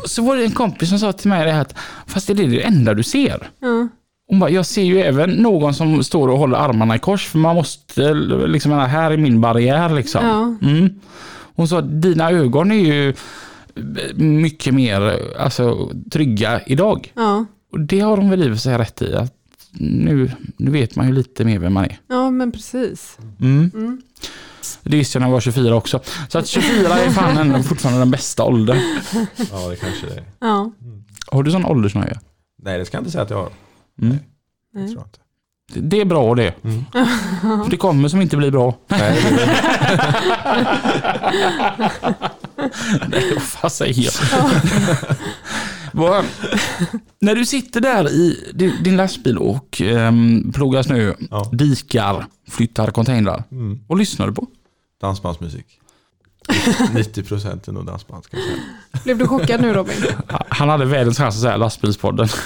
Så 0.07 0.23
var 0.23 0.37
det 0.37 0.45
en 0.45 0.51
kompis 0.53 0.89
som 0.89 0.99
sa 0.99 1.13
till 1.13 1.29
mig 1.29 1.45
det 1.47 1.53
här 1.53 1.61
att 1.61 1.75
fast 2.07 2.27
det 2.27 2.33
är 2.33 2.37
det 2.49 2.63
enda 2.63 2.95
du 2.95 3.03
ser. 3.03 3.51
Ja. 3.61 3.89
Hon 4.29 4.39
bara, 4.39 4.51
jag 4.51 4.66
ser 4.66 4.83
ju 4.83 5.01
även 5.01 5.31
någon 5.31 5.74
som 5.74 6.05
står 6.05 6.29
och 6.29 6.39
håller 6.39 6.57
armarna 6.59 6.97
i 6.97 6.99
kors 6.99 7.27
för 7.27 7.39
man 7.39 7.57
måste, 7.57 8.14
liksom, 8.47 8.72
här 8.72 9.11
är 9.11 9.16
min 9.16 9.41
barriär 9.41 9.89
liksom. 9.95 10.24
Ja. 10.27 10.68
Mm. 10.68 11.01
Hon 11.55 11.68
sa, 11.68 11.81
dina 11.81 12.31
ögon 12.31 12.70
är 12.70 12.74
ju 12.95 13.14
mycket 14.14 14.74
mer 14.74 15.20
alltså, 15.39 15.91
trygga 16.11 16.61
idag. 16.66 17.12
Ja. 17.14 17.45
Och 17.72 17.81
det 17.81 18.01
har 18.01 18.16
de 18.16 18.31
väl 18.31 18.43
i 18.43 18.47
och 18.47 18.51
för 18.51 18.57
sig 18.57 18.79
rätt 18.79 19.03
i. 19.03 19.14
Att 19.14 19.33
nu, 19.79 20.31
nu 20.57 20.70
vet 20.70 20.97
man 20.97 21.07
ju 21.07 21.12
lite 21.12 21.45
mer 21.45 21.59
vem 21.59 21.72
man 21.72 21.85
är. 21.85 21.99
ja, 22.09 22.31
men 22.31 22.53
precis. 22.53 23.18
Mm. 23.41 23.70
Mm. 23.74 24.03
Det 24.83 24.97
visste 24.97 25.16
jag 25.16 25.20
när 25.20 25.29
jag 25.29 25.33
var 25.33 25.41
24 25.41 25.74
också. 25.74 26.01
Så 26.29 26.39
att 26.39 26.47
24 26.47 26.99
är 26.99 27.11
fan 27.11 27.39
ändå 27.39 27.62
fortfarande 27.62 28.01
den 28.01 28.11
bästa 28.11 28.45
åldern. 28.45 28.79
Ja, 29.37 29.68
det 29.68 29.77
kanske 29.77 30.07
det 30.07 30.14
är. 30.14 30.24
Ja. 30.41 30.72
Har 31.27 31.43
du 31.43 31.51
sån 31.51 31.64
åldersnöje? 31.64 32.18
Nej, 32.62 32.79
det 32.79 32.85
ska 32.85 32.97
jag 32.97 33.01
inte 33.01 33.11
säga 33.11 33.22
att 33.22 33.31
jag 33.31 33.37
har. 33.37 33.49
Mm. 34.03 34.17
Det 34.75 34.87
tror 34.89 34.99
jag 34.99 35.07
inte. 35.07 35.19
Det 35.81 36.01
är 36.01 36.05
bra 36.05 36.35
det. 36.35 36.55
Mm. 36.65 36.85
För 37.65 37.71
det 37.71 37.77
kommer 37.77 38.09
som 38.09 38.23
inte 38.23 38.37
blir 38.37 38.51
bra. 38.51 38.75
Nej, 38.89 39.23
Nej, 43.09 43.33
vad 43.35 43.43
fan 43.43 43.71
säger 43.71 44.03
jag? 44.05 44.13
Vad- 45.93 46.25
När 47.21 47.35
du 47.35 47.47
sitter 47.47 47.81
där 47.81 48.11
i 48.11 48.51
din, 48.55 48.73
din 48.83 48.97
lastbil 48.97 49.39
och 49.39 49.81
um, 49.85 50.53
plogar 50.53 50.83
snö, 50.83 51.15
Ja. 51.31 51.51
dikar, 51.53 52.27
flyttar 52.51 52.91
containrar. 52.91 53.45
mm. 53.51 53.81
Vad 53.87 53.99
lyssnar 53.99 54.27
du 54.27 54.33
på? 54.33 54.47
dansbandsmusik. 55.01 55.67
90% 56.49 57.69
är 57.69 57.73
nog 57.73 57.87
dansband 57.87 58.25
ska 58.25 58.37
jag 58.37 58.47
säga. 58.47 58.59
Blev 59.05 59.19
du 59.19 59.27
chockad 59.27 59.61
nu 59.61 59.73
Robin? 59.73 59.95
Han 60.49 60.69
hade 60.69 60.85
världens 60.85 61.19
chans 61.19 61.35
att 61.35 61.41
säga 61.43 61.57
lastbilspodden. 61.57 62.29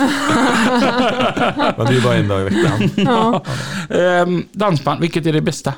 Men 1.77 1.87
det 1.87 1.89
är 1.89 1.93
ju 1.93 2.03
bara 2.03 2.15
en 2.15 2.29
dag 2.29 2.41
i 2.41 2.45
veckan. 2.45 2.91
Ja. 2.97 3.45
Ehm, 3.91 4.45
dansband, 4.53 5.01
vilket 5.01 5.27
är 5.27 5.33
det 5.33 5.41
bästa? 5.41 5.75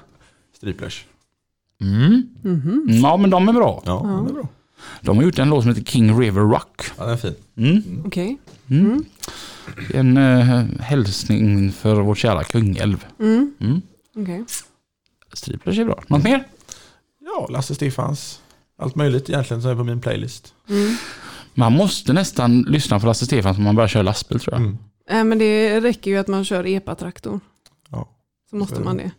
Striplers. 0.56 1.04
Mm. 1.80 2.22
Mhm. 2.42 2.86
Ja, 3.02 3.16
men 3.16 3.30
de 3.30 3.48
är 3.48 3.52
bra. 3.52 3.82
Ja, 3.86 4.24
är 4.28 4.32
bra. 4.32 4.48
De 5.00 5.16
har 5.16 5.24
gjort 5.24 5.38
en 5.38 5.50
låt 5.50 5.62
som 5.64 5.74
heter 5.74 5.90
King 5.90 6.20
River 6.20 6.40
Rock. 6.40 6.82
Ja, 6.98 7.04
den 7.04 7.12
är 7.12 7.16
fin. 7.16 7.34
Mm. 7.56 8.02
Okej. 8.06 8.38
Mm. 8.70 9.04
En 9.94 10.16
uh, 10.16 10.64
hälsning 10.80 11.72
för 11.72 11.94
vår 11.94 12.14
kära 12.14 12.44
Kungälv. 12.44 13.06
Mm. 13.20 13.54
Mm. 13.60 13.82
Okej. 14.16 14.44
Striplers 15.32 15.78
är 15.78 15.84
bra. 15.84 16.02
Något 16.06 16.24
mer? 16.24 16.46
Ja, 17.36 17.46
Lasse 17.50 17.74
Stefans. 17.74 18.40
Allt 18.78 18.94
möjligt 18.94 19.28
egentligen 19.30 19.62
som 19.62 19.70
är 19.70 19.76
på 19.76 19.84
min 19.84 20.00
playlist. 20.00 20.54
Mm. 20.68 20.96
Man 21.54 21.72
måste 21.72 22.12
nästan 22.12 22.62
lyssna 22.62 23.00
på 23.00 23.06
Lasse 23.06 23.26
Stefans 23.26 23.58
om 23.58 23.64
man 23.64 23.74
börjar 23.74 23.88
köra 23.88 24.02
lastbil 24.02 24.40
tror 24.40 24.54
jag. 24.54 24.60
Mm. 24.60 24.78
Äh, 25.10 25.24
men 25.24 25.38
det 25.38 25.80
räcker 25.80 26.10
ju 26.10 26.16
att 26.18 26.28
man 26.28 26.44
kör 26.44 26.66
epatraktor. 26.66 27.40
Ja. 27.90 28.08
Så 28.50 28.56
måste 28.56 28.80
man 28.80 28.96
det. 28.96 29.10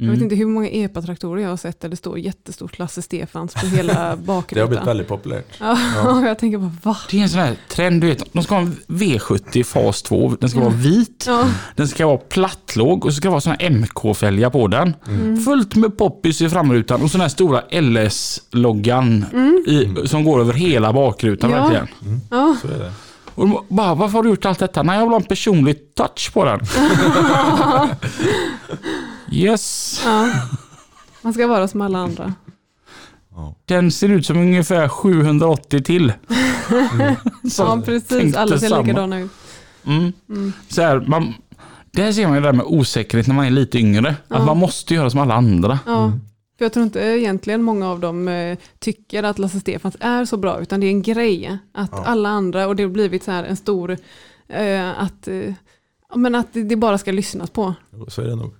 Jag 0.00 0.04
Mm. 0.04 0.14
vet 0.14 0.22
inte 0.22 0.34
hur 0.34 0.46
många 0.46 0.68
epatraktorer 0.68 1.42
jag 1.42 1.48
har 1.50 1.56
sett 1.56 1.80
där 1.80 1.88
det 1.88 1.96
står 1.96 2.18
jättestort 2.18 2.78
Lasse 2.78 3.02
Stefans 3.02 3.54
på 3.54 3.66
hela 3.66 3.92
Det 3.94 4.00
har 4.00 4.16
blivit 4.16 4.26
bakrutan. 4.26 4.84
väldigt 4.86 5.08
populärt. 5.08 5.46
Ja, 5.60 5.78
Ja. 5.94 6.26
jag 6.26 6.38
tänker 6.38 6.58
bara 6.58 6.72
va? 6.82 6.96
Det 7.10 7.18
är 7.18 7.22
en 7.22 7.28
sån 7.28 7.40
här 7.40 7.56
trend, 7.68 8.00
du 8.00 8.06
vet. 8.06 8.32
De 8.32 8.42
ska 8.42 8.54
ha 8.54 8.62
en 8.62 8.76
V70 8.88 9.62
fas 9.64 10.02
2. 10.02 10.36
Den 10.40 10.50
ska 10.50 10.58
Ja. 10.58 10.64
vara 10.64 10.74
vit. 10.74 11.24
Ja. 11.26 11.44
Den 11.76 11.88
ska 11.88 12.06
vara 12.06 12.16
plattlåg 12.18 13.04
och 13.04 13.12
så 13.12 13.16
ska 13.16 13.28
det 13.28 13.30
vara 13.30 13.40
sån 13.40 13.54
här 13.58 13.70
MK-fälgar 13.70 14.50
på 14.50 14.66
den. 14.68 14.96
Mm. 15.08 15.40
Fullt 15.40 15.74
med 15.76 15.98
poppis 15.98 16.40
i 16.42 16.48
framrutan 16.48 17.02
och 17.02 17.10
sån 17.10 17.20
här 17.20 17.28
stora 17.28 17.60
LS-loggan 17.70 19.24
Mm. 19.32 19.64
i, 19.66 20.08
som 20.08 20.24
går 20.24 20.40
över 20.40 20.52
hela 20.52 20.92
bakrutan 20.92 21.50
Ja. 21.50 21.56
verkligen. 21.56 21.88
Ja. 22.30 22.56
Så 22.62 22.68
är 22.68 22.78
det. 22.78 22.92
Och 23.34 23.48
de 23.48 23.64
bara, 23.68 23.94
varför 23.94 24.12
har 24.18 24.22
du 24.22 24.28
gjort 24.28 24.44
allt 24.44 24.58
detta? 24.58 24.82
Nej, 24.82 24.96
jag 24.98 25.02
vill 25.04 25.10
ha 25.12 25.16
en 25.20 25.22
personlig 25.26 25.94
touch 25.94 26.30
på 26.32 26.44
den. 26.44 26.60
yes. 29.32 30.00
ja. 30.04 30.30
Man 31.22 31.32
ska 31.34 31.46
vara 31.46 31.68
som 31.68 31.80
alla 31.80 31.98
andra. 31.98 32.34
Den 33.64 33.90
ser 33.90 34.08
ut 34.08 34.26
som 34.26 34.36
ungefär 34.38 34.88
780 34.88 35.82
till. 35.82 36.12
Så 37.50 37.62
Ja, 37.62 37.82
precis. 37.84 38.36
Alla 38.36 38.58
ser 38.58 38.68
samma. 38.68 38.82
likadana 38.82 39.18
ut. 39.20 39.30
Mm. 39.86 40.12
Mm. 40.28 40.52
Så 40.68 40.82
här, 40.82 41.00
man, 41.00 41.34
där 41.90 42.12
ser 42.12 42.26
man 42.26 42.34
ju 42.36 42.40
det 42.42 42.48
där 42.48 42.52
med 42.52 42.66
osäkerhet 42.66 43.26
när 43.26 43.34
man 43.34 43.46
är 43.46 43.50
lite 43.50 43.78
yngre. 43.78 44.16
Ja. 44.28 44.36
Att 44.36 44.46
man 44.46 44.56
måste 44.58 44.94
göra 44.94 45.10
som 45.10 45.20
alla 45.20 45.34
andra. 45.34 45.78
Ja. 45.86 46.12
För 46.58 46.64
jag 46.64 46.72
tror 46.72 46.84
inte 46.84 47.00
egentligen 47.00 47.62
många 47.62 47.90
av 47.90 48.00
dem 48.00 48.28
eh, 48.28 48.58
tycker 48.78 49.22
att 49.22 49.38
Lasse 49.38 49.60
Stefans 49.60 49.96
är 50.00 50.24
så 50.24 50.36
bra, 50.36 50.60
utan 50.60 50.80
det 50.80 50.86
är 50.86 50.90
en 50.90 51.02
grej. 51.02 51.58
Att 51.74 51.90
Ja. 51.92 52.04
alla 52.04 52.28
andra, 52.28 52.66
och 52.66 52.76
det 52.76 52.82
har 52.82 52.90
blivit 52.90 53.24
så 53.24 53.30
här 53.30 53.44
en 53.44 53.56
stor, 53.56 53.96
eh, 54.48 55.00
att, 55.02 55.28
eh, 55.28 55.54
men 56.14 56.34
att 56.34 56.46
det 56.52 56.76
bara 56.76 56.98
ska 56.98 57.12
lyssnas 57.12 57.50
på. 57.50 57.74
Så 58.08 58.22
är 58.22 58.26
det 58.26 58.36
nog. 58.36 58.54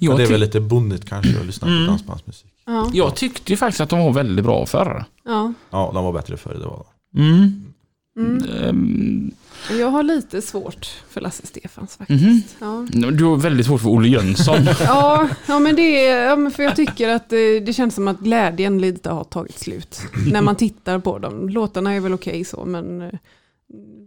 Jag, 0.00 0.08
Men 0.10 0.16
det 0.18 0.22
är 0.24 0.30
väl 0.30 0.40
lite 0.40 0.60
bonnigt 0.60 1.08
kanske 1.08 1.40
att 1.40 1.46
lyssna 1.46 1.68
Mm. 1.68 1.84
på 1.84 1.90
dansbandsmusik. 1.90 2.50
Ja, 2.66 2.90
jag 2.94 3.16
tyckte 3.16 3.52
ju 3.52 3.56
faktiskt 3.56 3.80
att 3.80 3.88
de 3.90 3.98
var 4.00 4.12
väldigt 4.12 4.44
bra 4.44 4.66
förr. 4.66 5.04
ja. 5.24 5.52
Ja, 5.70 5.90
de 5.94 6.04
var 6.04 6.12
bättre 6.12 6.36
förr. 6.36 6.54
Det 6.60 6.66
var 6.66 6.86
Mm. 7.16 7.64
Mm. 8.16 8.44
Ehm, 8.64 9.30
Jag 9.78 9.90
har 9.90 10.02
lite 10.02 10.42
svårt 10.42 10.86
för 11.10 11.20
Lasse 11.20 11.46
Stefans 11.46 11.96
faktiskt. 11.96 12.22
mhm. 12.22 12.42
Ja. 12.58 12.86
Du 13.10 13.24
har 13.24 13.36
väldigt 13.36 13.66
svårt 13.66 13.80
för 13.80 13.88
Olle 13.88 14.08
Jönsson. 14.08 14.56
Ja, 14.80 15.28
ja, 15.46 15.58
men 15.58 15.76
det 15.76 16.06
är, 16.06 16.24
ja, 16.28 16.36
men 16.36 16.52
för 16.52 16.62
jag 16.62 16.76
tycker 16.76 17.08
att 17.08 17.32
eh, 17.32 17.38
det 17.66 17.76
känns 17.76 17.94
som 17.94 18.08
att 18.08 18.20
glädjen 18.20 18.80
lite 18.80 19.10
har 19.10 19.24
tagit 19.24 19.58
slut. 19.58 20.00
När 20.32 20.42
man 20.42 20.56
tittar 20.56 20.98
på 20.98 21.18
dem. 21.18 21.48
Låtarna 21.48 21.92
är 21.94 22.00
väl 22.00 22.14
okej 22.14 22.44
så, 22.44 22.64
men 22.64 23.02
eh, 23.02 23.08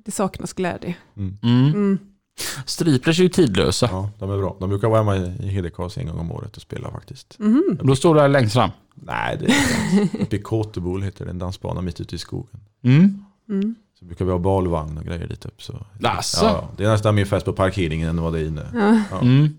det 0.06 0.12
saknas 0.12 0.54
glädje. 0.54 0.96
mm. 1.44 2.00
Mm. 2.40 2.48
Mm. 2.56 2.64
Striplers 2.66 3.20
är 3.20 3.24
ju 3.24 3.30
tidlösa. 3.30 3.90
Ja, 3.92 4.10
de 4.20 4.32
är 4.32 4.38
bra. 4.38 4.56
De 4.60 4.70
brukar 4.70 4.88
vara 4.88 5.00
hemma 5.00 5.18
i 5.18 5.48
Hedekas 5.48 5.98
en 5.98 6.08
gång 6.08 6.20
om 6.20 6.32
året 6.32 6.56
och 6.56 6.62
spela 6.62 6.92
faktiskt. 6.92 7.36
Mhm. 7.40 7.80
Då 7.84 7.96
står 7.96 8.16
du 8.16 8.22
där 8.22 8.28
längst 8.28 8.54
fram. 8.54 8.70
Nej, 8.96 9.38
det 9.40 9.46
är 9.46 10.22
uppe 10.24 10.36
i 10.36 10.42
Kåtebol 10.42 11.02
heter 11.04 11.26
det, 11.26 11.32
en 11.32 11.40
dansbana 11.40 11.82
mitt 11.82 12.02
ute 12.02 12.16
i 12.16 12.18
skogen. 12.18 12.60
Mm. 12.84 13.24
Mm. 13.50 13.76
Så 14.00 14.06
brukar 14.06 14.26
vi 14.26 14.32
ha 14.32 14.40
balvagn 14.40 14.98
och 14.98 15.04
grejer 15.06 15.28
dit 15.28 15.46
upp. 15.46 15.62
Så. 15.64 15.86
Asså? 16.04 16.46
Ja, 16.46 16.70
det 16.78 16.84
är 16.86 16.90
nästan 16.90 17.16
mer 17.16 17.26
fest 17.26 17.46
på 17.46 17.54
parkeringen 17.54 18.10
än 18.10 18.22
vad 18.22 18.34
det 18.34 18.40
är 18.40 18.46
inne. 18.46 18.66
Ja. 18.74 19.00
Ja. 19.12 19.22
Mm. 19.22 19.58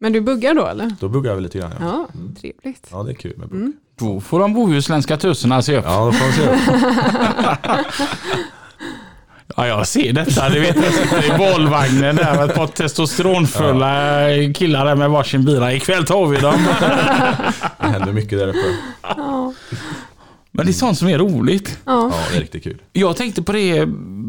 Men 0.00 0.12
du 0.12 0.20
buggar 0.20 0.54
då 0.54 0.66
eller? 0.66 0.94
Då 1.00 1.08
buggar 1.08 1.30
jag 1.30 1.34
väl 1.36 1.42
lite 1.44 1.58
grann. 1.58 1.72
Ja, 1.80 1.86
Ja, 1.86 2.08
Mm. 2.14 2.34
trevligt. 2.34 2.88
ja 2.92 3.02
det 3.02 3.10
är 3.10 3.14
kul 3.14 3.36
med 3.38 3.48
bugg. 3.48 3.60
Mm. 3.60 3.72
Då 3.98 4.20
får 4.20 4.40
de 4.40 4.54
bohuslänska 4.54 5.16
tussarna 5.16 5.62
se 5.62 5.78
upp. 5.78 5.84
Ja. 5.84 5.92
Ja, 5.92 6.04
då 6.06 6.12
får 6.12 6.24
man 6.24 6.32
se. 6.32 7.92
jag 9.56 9.86
ser 9.86 10.12
detta. 10.12 10.48
Du 10.48 10.60
vet, 10.60 10.76
jag 10.76 10.94
sitter 10.94 11.34
i 11.34 11.38
bollvagnen 11.38 12.16
där 12.16 12.34
med 12.34 12.50
ett 12.50 12.56
par 12.56 12.66
testosteronfulla 12.66 14.24
killar 14.54 14.84
där 14.84 14.94
med 14.94 15.10
varsin 15.10 15.44
bira. 15.44 15.72
Ikväll 15.72 16.04
tar 16.04 16.26
vi 16.26 16.36
dem. 16.36 16.66
Det 17.80 17.86
händer 17.86 18.12
mycket 18.12 18.38
där 18.38 18.48
uppe. 18.48 18.74
Ja. 19.02 19.52
Men 20.52 20.66
det 20.66 20.70
är 20.70 20.74
sånt 20.74 20.98
som 20.98 21.08
är 21.08 21.18
roligt. 21.18 21.78
Ja. 21.84 22.10
Ja, 22.12 22.18
det 22.30 22.36
är 22.36 22.40
riktigt 22.40 22.64
kul. 22.64 22.82
Jag 22.92 23.16
tänkte 23.16 23.42
på 23.42 23.52
det 23.52 23.86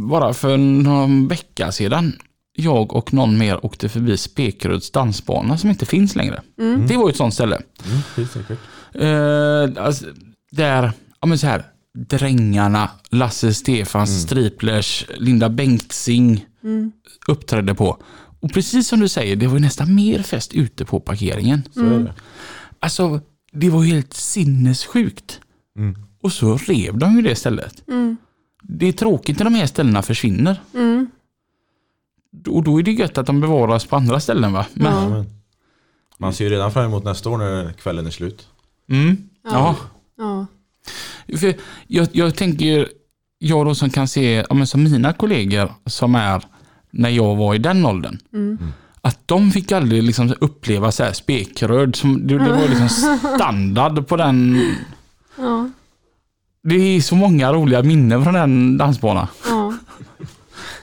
bara 0.09 0.33
för 0.33 0.57
någon 0.57 1.27
vecka 1.27 1.71
sedan. 1.71 2.13
Jag 2.55 2.93
och 2.93 3.13
någon 3.13 3.37
mer 3.37 3.65
åkte 3.65 3.89
förbi 3.89 4.17
Spekeruds 4.17 4.91
dansbana 4.91 5.57
som 5.57 5.69
inte 5.69 5.85
finns 5.85 6.15
längre. 6.15 6.41
Mm. 6.59 6.87
Det 6.87 6.97
var 6.97 7.07
ju 7.07 7.11
ett 7.11 7.17
sånt 7.17 7.33
ställe. 7.33 7.55
Mm, 7.55 7.99
det 8.15 8.21
är 8.21 8.25
säkert. 8.25 8.59
Eh, 9.77 9.85
alltså, 9.85 10.05
där, 10.51 10.91
ja 11.21 11.27
men 11.27 11.37
så 11.37 11.47
här, 11.47 11.63
Drängarna, 12.07 12.89
Lasse 13.09 13.53
Stefans, 13.53 14.09
Mm. 14.09 14.21
Striplers, 14.21 15.05
Linda 15.17 15.49
Bengtzing 15.49 16.45
Mm. 16.63 16.91
uppträdde 17.27 17.75
på. 17.75 17.97
Och 18.39 18.53
precis 18.53 18.87
som 18.87 18.99
du 18.99 19.07
säger, 19.09 19.35
det 19.35 19.47
var 19.47 19.53
ju 19.53 19.59
nästan 19.59 19.95
mer 19.95 20.21
fest 20.23 20.53
ute 20.53 20.85
på 20.85 20.99
parkeringen. 20.99 21.61
Så 21.73 21.79
det. 21.81 22.13
Alltså, 22.79 23.21
det 23.51 23.69
var 23.69 23.83
ju 23.83 23.93
helt 23.93 24.13
sinnessjukt. 24.13 25.39
Mm. 25.77 25.95
Och 26.21 26.31
så 26.33 26.57
rev 26.57 26.97
de 26.97 27.15
ju 27.15 27.21
det 27.21 27.35
stället. 27.35 27.87
Mm. 27.87 28.17
Det 28.61 28.85
är 28.87 28.91
tråkigt 28.91 29.37
när 29.39 29.43
de 29.43 29.53
här 29.53 29.65
ställena 29.67 30.01
försvinner. 30.01 30.61
Mm. 30.73 31.07
och 32.49 32.63
då 32.63 32.79
är 32.79 32.83
det 32.83 32.91
gött 32.91 33.17
att 33.17 33.25
de 33.25 33.41
bevaras 33.41 33.85
på 33.85 33.95
andra 33.95 34.19
ställen 34.19 34.53
va? 34.53 34.65
Men, 34.73 34.93
Ja. 34.93 35.09
Men 35.09 35.25
man 36.17 36.33
ser 36.33 36.43
ju 36.45 36.49
redan 36.51 36.71
fram 36.71 36.85
emot 36.85 37.03
nästa 37.03 37.29
år 37.29 37.37
när 37.37 37.73
kvällen 37.73 38.05
är 38.07 38.11
slut. 38.11 38.47
mm, 38.89 39.29
ja. 39.43 39.75
Ja. 40.17 40.45
För 41.35 41.55
jag, 41.87 42.07
jag 42.11 42.35
tänker, 42.35 42.87
jag 43.39 43.65
då 43.65 43.75
som 43.75 43.89
kan 43.89 44.07
se, 44.07 44.45
ja, 44.49 44.55
men 44.55 44.67
som 44.67 44.83
mina 44.83 45.13
kollegor 45.13 45.71
som 45.85 46.15
är 46.15 46.43
när 46.91 47.09
jag 47.09 47.35
var 47.35 47.55
i 47.55 47.57
den 47.57 47.85
åldern. 47.85 48.19
Att 49.01 49.27
de 49.27 49.51
fick 49.51 49.71
aldrig 49.71 50.03
liksom 50.03 50.33
uppleva 50.39 50.91
så 50.91 51.03
här 51.03 51.13
spekröd. 51.13 51.95
Som, 51.95 52.27
det, 52.27 52.37
det 52.37 52.51
var 52.51 52.67
liksom 52.67 52.89
standard 53.35 54.07
på 54.07 54.17
den. 54.17 54.61
Ja. 55.37 55.69
Det 56.63 56.75
är 56.75 57.01
så 57.01 57.15
många 57.15 57.53
roliga 57.53 57.83
minnen 57.83 58.23
från 58.23 58.33
den 58.33 58.77
dansbanan. 58.77 59.27
Ja. 59.49 59.73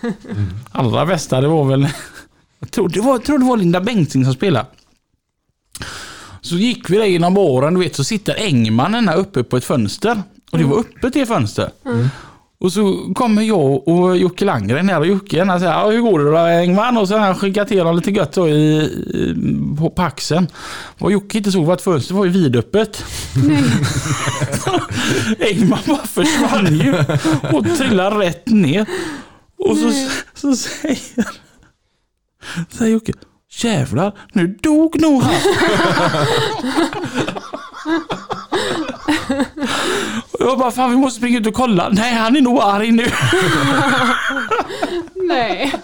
Allra 0.71 1.07
bästa 1.07 1.41
det 1.41 1.49
var 1.49 1.65
väl, 1.65 1.89
jag 2.59 2.71
tror 2.71 2.89
det 2.89 3.01
var, 3.01 3.19
tror 3.19 3.39
det 3.39 3.45
var 3.45 3.57
Linda 3.57 3.81
Bengtzing 3.81 4.25
som 4.25 4.35
spelade. 4.35 4.67
Så 6.41 6.57
gick 6.57 6.91
vi 6.91 6.97
där 6.97 7.05
genom 7.05 7.35
baren, 7.35 7.75
du 7.75 7.81
vet, 7.81 7.97
så 7.97 8.05
sitter 8.05 8.35
Engmannen 8.35 9.09
här 9.09 9.17
uppe 9.17 9.45
på 9.45 9.57
ett 9.57 9.65
fönster. 9.65 10.23
Och 10.55 10.61
det 10.61 10.67
var 10.67 10.79
öppet 10.79 11.13
det 11.13 11.27
fönster. 11.27 11.71
Och 12.61 12.73
så 12.73 13.13
kommer 13.15 13.43
jag 13.43 13.89
och 13.89 14.17
Jocke 14.17 14.45
Landgren 14.45 14.89
här 14.89 15.01
och 15.01 15.07
Jocke 15.07 15.45
han 15.45 15.61
säger 15.61 15.91
hur 15.91 16.01
går 16.01 16.19
det 16.19 16.31
då 16.31 16.37
Engman? 16.37 16.97
Och 16.97 17.09
så 17.09 17.15
har 17.15 17.21
han 17.21 17.35
skickat 17.35 17.69
till 17.69 17.79
honom 17.79 17.97
lite 17.97 18.11
gött 18.11 18.33
då 18.33 18.49
i, 18.49 18.53
i, 18.53 19.35
på 19.79 19.91
paxen. 19.91 20.47
Vad 20.99 21.13
Jocke 21.13 21.39
inte 21.39 21.53
såg 21.53 21.67
var 21.67 21.75
att 21.75 21.83
fönstret 21.83 22.17
var 22.17 22.25
ju 22.25 22.31
vidöppet. 22.31 23.05
Engman 25.39 25.79
bara 25.87 26.07
försvann 26.07 26.79
ju 26.79 26.95
och 27.57 27.77
trillade 27.79 28.19
rätt 28.19 28.47
ner. 28.47 28.87
Och 29.59 29.77
så, 29.77 29.93
så 30.35 30.57
säger, 30.57 31.27
säger 32.71 32.93
Jocke, 32.93 33.13
jävlar, 33.63 34.13
nu 34.33 34.47
dog 34.47 35.01
nog 35.01 35.23
han. 35.23 35.35
Och 40.33 40.41
jag 40.41 40.59
bara, 40.59 40.71
fan 40.71 40.91
vi 40.91 40.97
måste 40.97 41.19
springa 41.19 41.39
ut 41.39 41.47
och 41.47 41.55
kolla. 41.55 41.89
Nej, 41.89 42.15
han 42.15 42.37
är 42.37 42.41
nog 42.41 42.59
arg 42.63 42.91
nu. 42.93 43.07
Nej. 45.29 45.75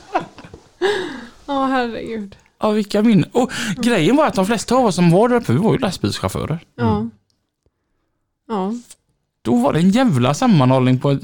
Ja, 1.47 1.65
herregud. 1.67 2.37
Ja, 2.61 2.71
vilka 2.71 3.03
minnen. 3.03 3.31
Och 3.33 3.51
grejen 3.77 4.17
var 4.17 4.27
att 4.27 4.35
de 4.35 4.47
flesta 4.47 4.75
av 4.75 4.85
oss 4.87 4.95
som 4.95 5.11
var 5.11 5.29
där 5.29 5.37
uppe, 5.37 5.53
vi 5.53 5.59
var 5.59 5.73
ju 5.73 5.79
lastbilschaufförer. 5.79 6.59
Ja. 6.77 7.09
Ja. 8.49 8.73
Då 9.43 9.57
var 9.57 9.73
det 9.73 9.79
en 9.79 9.91
jävla 9.91 10.35
sammanhållning 10.35 10.99
på 10.99 11.11
ett... 11.11 11.23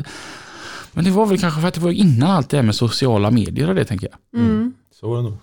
Men 0.92 1.04
det 1.04 1.10
var 1.10 1.26
väl 1.26 1.40
kanske 1.40 1.60
för 1.60 1.68
att 1.68 1.74
det 1.74 1.80
var 1.80 1.90
innan 1.90 2.30
allt 2.30 2.50
det 2.50 2.56
här 2.56 2.64
med 2.64 2.74
sociala 2.74 3.30
medier 3.30 3.68
och 3.68 3.74
det 3.74 3.84
tänker 3.84 4.08
jag. 4.10 4.40
Mm. 4.40 4.74
Så 5.00 5.08
var 5.08 5.16
det 5.16 5.22
nog. 5.22 5.38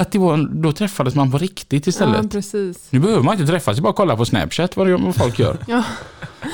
Att 0.00 0.12
det 0.12 0.18
var, 0.18 0.48
då 0.62 0.72
träffades 0.72 1.14
man 1.14 1.30
på 1.30 1.38
riktigt 1.38 1.86
Ja, 1.86 1.90
istället. 1.90 2.30
precis. 2.32 2.86
nu 2.90 2.98
behöver 3.00 3.22
man 3.22 3.34
inte 3.40 3.46
träffas, 3.52 3.76
det 3.76 3.80
är 3.80 3.82
bara 3.82 3.90
att 3.90 3.96
kolla 3.96 4.16
på 4.16 4.24
Snapchat 4.24 4.76
vad, 4.76 4.86
det, 4.86 4.96
vad 4.96 5.14
folk 5.16 5.38
gör. 5.38 5.56
Ja. 5.68 5.84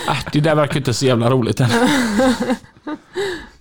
Äh, 0.09 0.16
det 0.32 0.40
där 0.40 0.55
verkar 0.55 0.76
inte 0.76 0.94
så 0.94 1.07
jävla 1.07 1.30
roligt 1.30 1.61
än. 1.61 1.70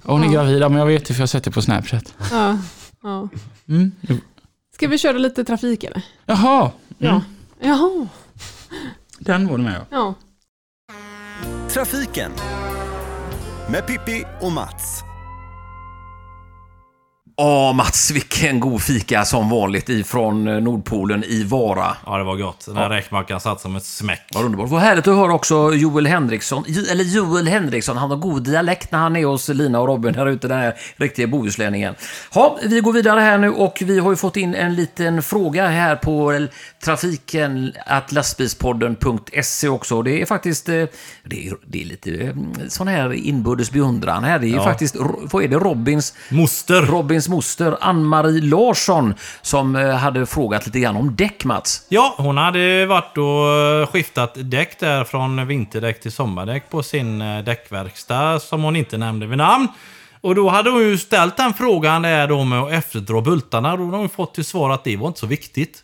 Hon 0.04 0.24
är 0.24 0.28
gravid, 0.32 0.62
ja, 0.62 0.70
men 0.70 0.78
jag 0.80 0.86
vet 0.86 1.06
det 1.06 1.14
för 1.14 1.20
jag 1.20 1.22
har 1.22 1.28
sett 1.28 1.44
det 1.44 1.52
på 1.52 1.62
Snapchat. 1.62 2.14
Ja. 2.32 2.58
Ja. 3.04 3.30
Mm. 3.70 3.92
Ska 4.76 4.88
vi 4.88 4.98
köra 4.98 5.18
lite 5.18 5.44
trafik 5.44 5.84
eller? 5.84 6.02
Jaha, 6.26 6.72
Ja. 6.98 7.10
mm. 7.10 7.22
Jaha. 7.60 8.08
den 9.20 9.48
var 9.48 9.58
du 9.58 9.64
med 9.64 9.74
ja. 9.74 9.86
Ja. 9.92 10.14
Trafiken 11.70 12.32
med 13.70 13.88
Pippi 13.88 14.24
och 14.42 14.52
Mats. 14.52 15.04
Ja, 17.38 17.74
Mats, 17.74 18.12
vilken 18.12 18.60
god 18.60 18.82
fika 18.82 19.26
som 19.26 19.50
vanligt 19.50 19.90
ifrån 19.90 20.48
eh, 20.48 20.62
Nordpolen 20.62 21.24
i 21.24 21.44
Vara. 21.44 21.98
Ja, 22.06 22.18
det 22.18 22.24
var 22.24 22.36
gott. 22.38 22.66
Den 22.66 22.78
här 22.78 22.90
räkmackan 22.90 23.40
satt 23.40 23.62
som 23.62 23.76
ett 23.76 23.86
smäck. 23.86 24.22
Vad 24.34 24.44
underbart. 24.46 24.70
Vad 24.70 24.82
härligt 24.82 25.08
att 25.08 25.16
höra 25.16 25.34
också 25.34 25.74
Joel 25.74 26.08
Henriksson, 26.08 26.64
eller 26.92 27.04
Joel 27.04 27.48
Henriksson, 27.48 27.98
han 27.98 28.10
har 28.10 28.18
god 28.18 28.44
dialekt 28.44 28.92
när 28.92 29.00
han 29.00 29.16
är 29.16 29.26
hos 29.26 29.50
Lina 29.50 29.80
och 29.80 29.88
Robin 29.88 30.16
här 30.16 30.26
ute, 30.28 30.48
den 30.48 30.58
här 30.58 30.76
riktiga 30.98 31.28
bohuslänningen. 31.28 31.96
Ja, 32.34 32.58
vi 32.64 32.80
går 32.80 32.94
vidare 32.94 33.20
här 33.20 33.38
nu 33.38 33.50
och 33.52 33.78
vi 33.86 34.00
har 34.00 34.10
ju 34.12 34.16
fått 34.16 34.38
in 34.38 34.56
en 34.56 34.76
liten 34.76 35.24
fråga 35.24 35.68
här 35.68 35.96
på 35.96 36.48
trafiken 36.84 37.74
att 37.86 38.12
lastbilspodden.se 38.12 39.68
också. 39.70 40.02
Det 40.02 40.22
är 40.22 40.26
faktiskt, 40.26 40.70
eh, 40.70 40.74
det 41.24 41.48
är, 41.48 41.54
det 41.68 41.82
är 41.82 41.86
lite 41.86 42.12
eh, 42.12 42.34
sån 42.68 42.88
här 42.88 43.14
inbördes 43.14 43.72
beundran 43.72 44.24
här. 44.24 44.40
Det 44.40 44.46
är 44.46 44.50
ju 44.50 44.56
Ja. 44.56 44.64
faktiskt, 44.64 44.96
vad 45.32 45.44
är 45.44 45.48
det, 45.48 45.56
Robins 45.58 46.14
Moster. 46.30 46.82
Robins 46.82 47.25
moster 47.30 47.78
Ann-Marie 47.82 48.42
Larsson 48.42 49.14
som 49.42 49.76
eh, 49.76 49.90
hade 49.90 50.26
frågat 50.26 50.66
lite 50.66 50.80
grann 50.80 50.96
om 50.96 51.16
däck, 51.16 51.46
Mats. 51.46 51.86
Ja, 51.90 52.16
hon 52.18 52.38
hade 52.38 52.86
varit 52.86 53.18
och 53.18 53.50
eh, 53.50 53.88
skiftat 53.88 54.32
däck 54.36 54.80
där 54.80 55.04
från 55.04 55.48
vinterdäck 55.48 56.02
till 56.02 56.12
sommardäck 56.12 56.70
på 56.70 56.84
sin 56.84 57.22
eh, 57.22 57.44
däckverkstad 57.44 58.40
som 58.40 58.64
hon 58.64 58.76
inte 58.76 58.98
nämnde 58.98 59.26
vid 59.26 59.38
namn. 59.38 59.68
Och 60.22 60.36
då 60.36 60.50
hade 60.50 60.70
hon 60.70 60.82
ju 60.82 60.98
ställt 60.98 61.38
den 61.38 61.54
frågan 61.54 62.02
där 62.02 62.28
då 62.28 62.44
med 62.44 62.60
att 62.60 62.72
efterdra 62.72 63.22
bultarna. 63.22 63.78
Då 63.78 63.86
hade 63.86 63.98
hon 63.98 64.10
fått 64.10 64.34
till 64.34 64.46
svar 64.46 64.70
att 64.70 64.84
det 64.84 64.98
var 64.98 65.08
inte 65.08 65.20
så 65.20 65.28
viktigt. 65.28 65.84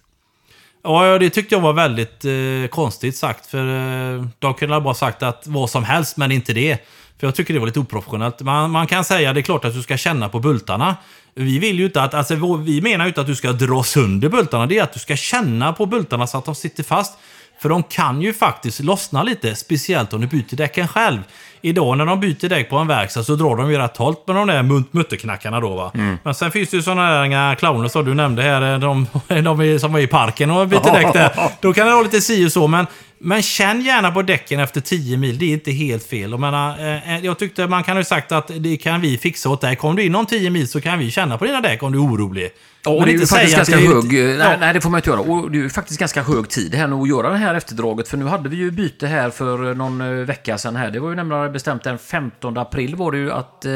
Ja, 0.83 1.17
det 1.17 1.29
tyckte 1.29 1.55
jag 1.55 1.61
var 1.61 1.73
väldigt 1.73 2.25
eh, 2.25 2.69
konstigt 2.69 3.17
sagt. 3.17 3.45
För 3.45 3.67
eh, 4.15 4.25
de 4.39 4.53
kunde 4.53 4.81
bara 4.81 4.93
sagt 4.93 5.23
att 5.23 5.47
vad 5.47 5.69
som 5.69 5.83
helst, 5.83 6.17
men 6.17 6.31
inte 6.31 6.53
det. 6.53 6.77
För 7.19 7.27
jag 7.27 7.35
tycker 7.35 7.53
det 7.53 7.59
var 7.59 7.67
lite 7.67 7.79
oprofessionellt. 7.79 8.41
Man, 8.41 8.71
man 8.71 8.87
kan 8.87 9.03
säga, 9.03 9.33
det 9.33 9.39
är 9.39 9.41
klart 9.41 9.65
att 9.65 9.73
du 9.73 9.81
ska 9.83 9.97
känna 9.97 10.29
på 10.29 10.39
bultarna. 10.39 10.95
Vi 11.35 11.59
vill 11.59 11.79
ju 11.79 11.85
inte 11.85 12.01
att, 12.01 12.13
alltså 12.13 12.55
vi 12.65 12.81
menar 12.81 13.05
ju 13.05 13.09
inte 13.09 13.21
att 13.21 13.27
du 13.27 13.35
ska 13.35 13.51
dra 13.51 13.83
sönder 13.83 14.29
bultarna. 14.29 14.65
Det 14.65 14.77
är 14.77 14.83
att 14.83 14.93
du 14.93 14.99
ska 14.99 15.15
känna 15.15 15.73
på 15.73 15.85
bultarna 15.85 16.27
så 16.27 16.37
att 16.37 16.45
de 16.45 16.55
sitter 16.55 16.83
fast. 16.83 17.17
För 17.61 17.69
de 17.69 17.83
kan 17.83 18.21
ju 18.21 18.33
faktiskt 18.33 18.79
lossna 18.79 19.23
lite, 19.23 19.55
speciellt 19.55 20.13
om 20.13 20.21
du 20.21 20.27
byter 20.27 20.55
däcken 20.55 20.87
själv. 20.87 21.19
Idag 21.61 21.97
när 21.97 22.05
de 22.05 22.19
byter 22.19 22.49
däck 22.49 22.69
på 22.69 22.77
en 22.77 22.87
verkstad 22.87 23.23
så 23.23 23.35
drar 23.35 23.55
de 23.55 23.71
ju 23.71 23.77
rätt 23.77 23.97
hårt 23.97 24.27
med 24.27 24.35
de 24.35 24.47
där 24.47 24.63
mutterknackarna 24.97 25.59
då 25.59 25.75
va. 25.75 25.91
Men 26.23 26.35
sen 26.35 26.51
finns 26.51 26.69
det 26.69 26.77
ju 26.77 26.83
sådana 26.83 27.21
där 27.27 27.55
clowner 27.55 27.87
som 27.87 28.05
du 28.05 28.13
nämnde 28.13 28.41
här, 28.41 28.77
de, 28.79 29.07
de 29.27 29.61
är- 29.61 29.77
som 29.77 29.93
var 29.93 29.99
i 29.99 30.07
parken 30.07 30.51
och 30.51 30.67
byter 30.67 30.93
däck 30.93 31.13
där. 31.13 31.31
Då 31.61 31.73
kan 31.73 31.85
det 31.87 31.93
vara 31.93 32.03
lite 32.03 32.21
si 32.21 32.47
och 32.47 32.51
så, 32.51 32.67
men, 32.67 32.87
men 33.23 33.41
känn 33.41 33.81
gärna 33.81 34.11
på 34.11 34.21
däcken 34.21 34.59
efter 34.59 34.81
10 34.81 35.17
mil, 35.17 35.37
det 35.37 35.45
är 35.45 35.53
inte 35.53 35.71
helt 35.71 36.03
fel. 36.07 36.31
Jag, 36.31 36.39
menar, 36.39 36.79
eh, 36.79 37.15
eh, 37.15 37.25
jag 37.25 37.39
tyckte 37.39 37.67
man 37.67 37.83
kan 37.83 37.97
ju 37.97 38.03
sagt 38.03 38.31
att 38.31 38.51
det 38.59 38.77
kan 38.77 39.01
vi 39.01 39.17
fixa 39.17 39.49
åt 39.49 39.61
dig. 39.61 39.75
Kom 39.75 39.95
du 39.95 40.03
in 40.03 40.15
om 40.15 40.25
10 40.25 40.49
mil 40.49 40.67
så 40.67 40.81
kan 40.81 40.99
vi 40.99 41.11
känna 41.11 41.37
på 41.37 41.45
dina 41.45 41.61
däck 41.61 41.83
om 41.83 41.91
du 41.91 41.97
är 41.97 42.03
orolig. 42.03 42.49
Ja, 42.83 42.91
och 42.91 42.97
Men 42.99 43.05
det 43.07 43.11
är 43.13 43.19
ju 43.19 43.25
faktiskt 43.25 43.55
ganska 43.55 43.75
det 43.77 43.87
hög... 43.87 44.13
Nej, 44.13 44.37
Ja. 44.37 44.57
nej, 44.59 44.73
det 44.73 44.81
får 44.81 44.89
man 44.89 44.97
inte 44.97 45.09
göra. 45.09 45.19
Och 45.19 45.51
det 45.51 45.57
är 45.57 45.61
ju 45.61 45.69
faktiskt 45.69 45.99
ganska 45.99 46.23
hög 46.23 46.49
tid 46.49 46.75
här 46.75 46.87
nu 46.87 46.95
att 46.95 47.09
göra 47.09 47.29
det 47.29 47.37
här 47.37 47.55
efterdraget. 47.55 48.07
För 48.07 48.17
nu 48.17 48.25
hade 48.25 48.49
vi 48.49 48.55
ju 48.57 48.71
byte 48.71 49.07
här 49.07 49.29
för 49.29 49.73
någon 49.73 50.01
eh, 50.01 50.07
vecka 50.07 50.57
sedan 50.57 50.75
här. 50.75 50.91
Det 50.91 50.99
var 50.99 51.09
ju 51.09 51.15
nämligen 51.15 51.53
bestämt 51.53 51.83
den 51.83 51.97
15 51.97 52.57
april 52.57 52.95
var 52.95 53.11
det 53.11 53.17
ju 53.17 53.31
att 53.31 53.65
eh, 53.65 53.71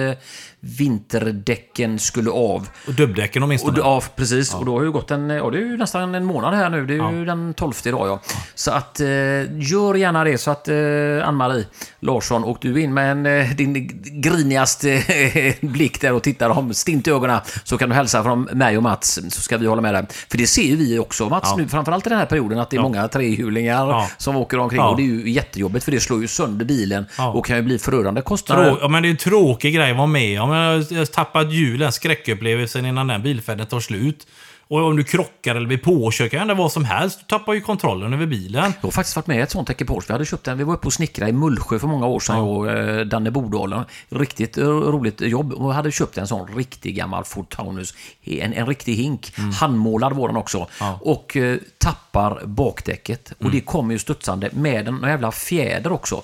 vinterdäcken 0.59 1.99
skulle 1.99 2.29
av. 2.29 2.67
Och 2.87 2.93
dubbdäcken 2.93 3.43
Och, 3.43 3.47
åtminstone. 3.47 3.73
d- 3.75 3.81
ja, 3.83 4.01
precis. 4.15 4.53
Och 4.53 4.65
då 4.65 4.77
har 4.77 4.83
ju 4.83 4.91
gått 4.91 5.11
en... 5.11 5.29
Ja, 5.29 5.49
det 5.49 5.57
är 5.57 5.61
ju 5.61 5.77
nästan 5.77 6.15
en 6.15 6.25
månad 6.25 6.53
här 6.53 6.69
nu. 6.69 6.85
Det 6.85 6.93
är 6.93 7.11
ju 7.11 7.19
Ja. 7.19 7.25
den 7.25 7.53
12 7.53 7.73
idag, 7.85 8.07
ja. 8.07 8.21
Så 8.55 8.71
att 8.71 8.99
eh, 8.99 9.07
gör 9.59 9.93
gärna 9.95 10.23
det 10.23 10.37
så 10.37 10.51
att 10.51 10.67
eh, 10.67 10.75
Ann-Marie 11.27 11.65
Larsson 11.99 12.43
och 12.43 12.57
du 12.61 12.81
in 12.81 12.93
med 12.93 13.11
en, 13.11 13.25
eh, 13.25 13.49
din 13.55 14.01
grinigaste 14.21 14.91
eh, 15.33 15.55
blick 15.61 16.01
där 16.01 16.13
och 16.13 16.23
tittar 16.23 16.49
om 16.49 16.73
stint 16.73 17.07
i 17.07 17.11
ögonen 17.11 17.39
så 17.63 17.77
kan 17.77 17.89
du 17.89 17.95
hälsa 17.95 18.23
från 18.23 18.41
mig 18.41 18.77
och 18.77 18.83
Mats 18.83 18.94
så 19.03 19.41
ska 19.41 19.57
vi 19.57 19.65
hålla 19.67 19.81
med 19.81 19.93
dig. 19.93 20.05
För 20.31 20.37
det 20.37 20.47
ser 20.47 20.61
ju 20.63 20.75
vi 20.75 20.99
också 20.99 21.29
Mats 21.29 21.49
Ja. 21.51 21.57
nu, 21.57 21.67
framförallt 21.67 22.07
i 22.07 22.09
den 22.09 22.19
här 22.19 22.25
perioden 22.25 22.59
att 22.59 22.69
det 22.69 22.75
är 22.75 22.77
Ja. 22.77 22.81
många 22.83 23.07
trehjulingar 23.07 23.87
Ja. 23.89 24.09
som 24.17 24.35
åker 24.35 24.59
omkring 24.59 24.81
och 24.81 24.97
det 24.97 25.03
är 25.03 25.05
ju 25.05 25.29
jättejobbigt 25.31 25.85
för 25.85 25.91
det 25.91 25.99
slår 25.99 26.21
ju 26.21 26.27
sönder 26.27 26.65
bilen 26.65 27.05
och 27.33 27.45
kan 27.45 27.55
ju 27.57 27.61
bli 27.61 27.79
förödande 27.79 28.21
kostnader. 28.21 28.63
Trå- 28.71 28.77
ja, 28.81 28.87
men 28.87 29.03
det 29.03 29.09
är 29.09 29.11
en 29.11 29.17
tråkig 29.17 29.75
grej 29.75 29.91
att 29.91 29.97
vara 29.97 30.07
med 30.07 30.41
om. 30.41 30.49
Jag 30.51 30.97
har 30.99 31.05
tappat 31.05 31.51
hjulen, 31.51 31.91
skräckupplevelsen 31.91 32.85
innan 32.85 33.07
den 33.07 33.21
bilfärden 33.23 33.65
tar 33.67 33.79
slut. 33.79 34.27
Och 34.67 34.83
om 34.83 34.95
du 34.95 35.03
krockar 35.03 35.55
eller 35.55 35.67
blir 35.67 35.77
påkörd, 35.77 36.31
kan 36.31 36.47
vara 36.47 36.57
vad 36.57 36.71
som 36.71 36.85
helst. 36.85 37.19
Du 37.19 37.25
tappar 37.25 37.53
ju 37.53 37.61
kontrollen 37.61 38.13
över 38.13 38.25
bilen. 38.25 38.73
Jag 38.81 38.87
har 38.87 38.91
faktiskt 38.91 39.15
varit 39.15 39.27
med 39.27 39.37
i 39.37 39.41
ett 39.41 39.51
sånt 39.51 39.69
ekipage. 39.69 40.03
Vi 40.07 40.13
hade 40.13 40.25
köpt 40.25 40.47
en, 40.47 40.57
vi 40.57 40.63
var 40.63 40.73
uppe 40.73 40.87
och 40.87 40.93
snickrade 40.93 41.29
i 41.29 41.33
Mullsjö 41.33 41.79
för 41.79 41.87
många 41.87 42.05
år 42.05 42.19
sedan, 42.19 42.37
jag 42.37 42.47
och 42.47 42.69
eh, 42.71 43.05
Danne 43.05 43.31
Bodalen. 43.31 43.83
Riktigt 44.09 44.57
eh, 44.57 44.67
roligt 44.67 45.21
jobb. 45.21 45.53
Och 45.53 45.73
hade 45.73 45.91
köpt 45.91 46.17
en 46.17 46.27
sån 46.27 46.47
riktig 46.55 46.95
gammal 46.95 47.23
Ford 47.23 47.49
Taunus. 47.49 47.93
En, 48.23 48.53
en 48.53 48.67
riktig 48.67 48.95
hink. 48.95 49.33
Handmålad 49.59 50.13
var 50.13 50.27
den 50.27 50.37
också. 50.37 50.67
Ja. 50.79 50.99
Och 51.01 51.37
eh, 51.37 51.57
tappar 51.77 52.41
bakdäcket. 52.45 53.33
Och 53.39 53.51
det 53.51 53.61
kommer 53.61 53.93
ju 53.93 53.99
studsande 53.99 54.49
med 54.53 54.87
en 54.87 55.01
jävla 55.03 55.31
fjäder 55.31 55.91
också. 55.91 56.23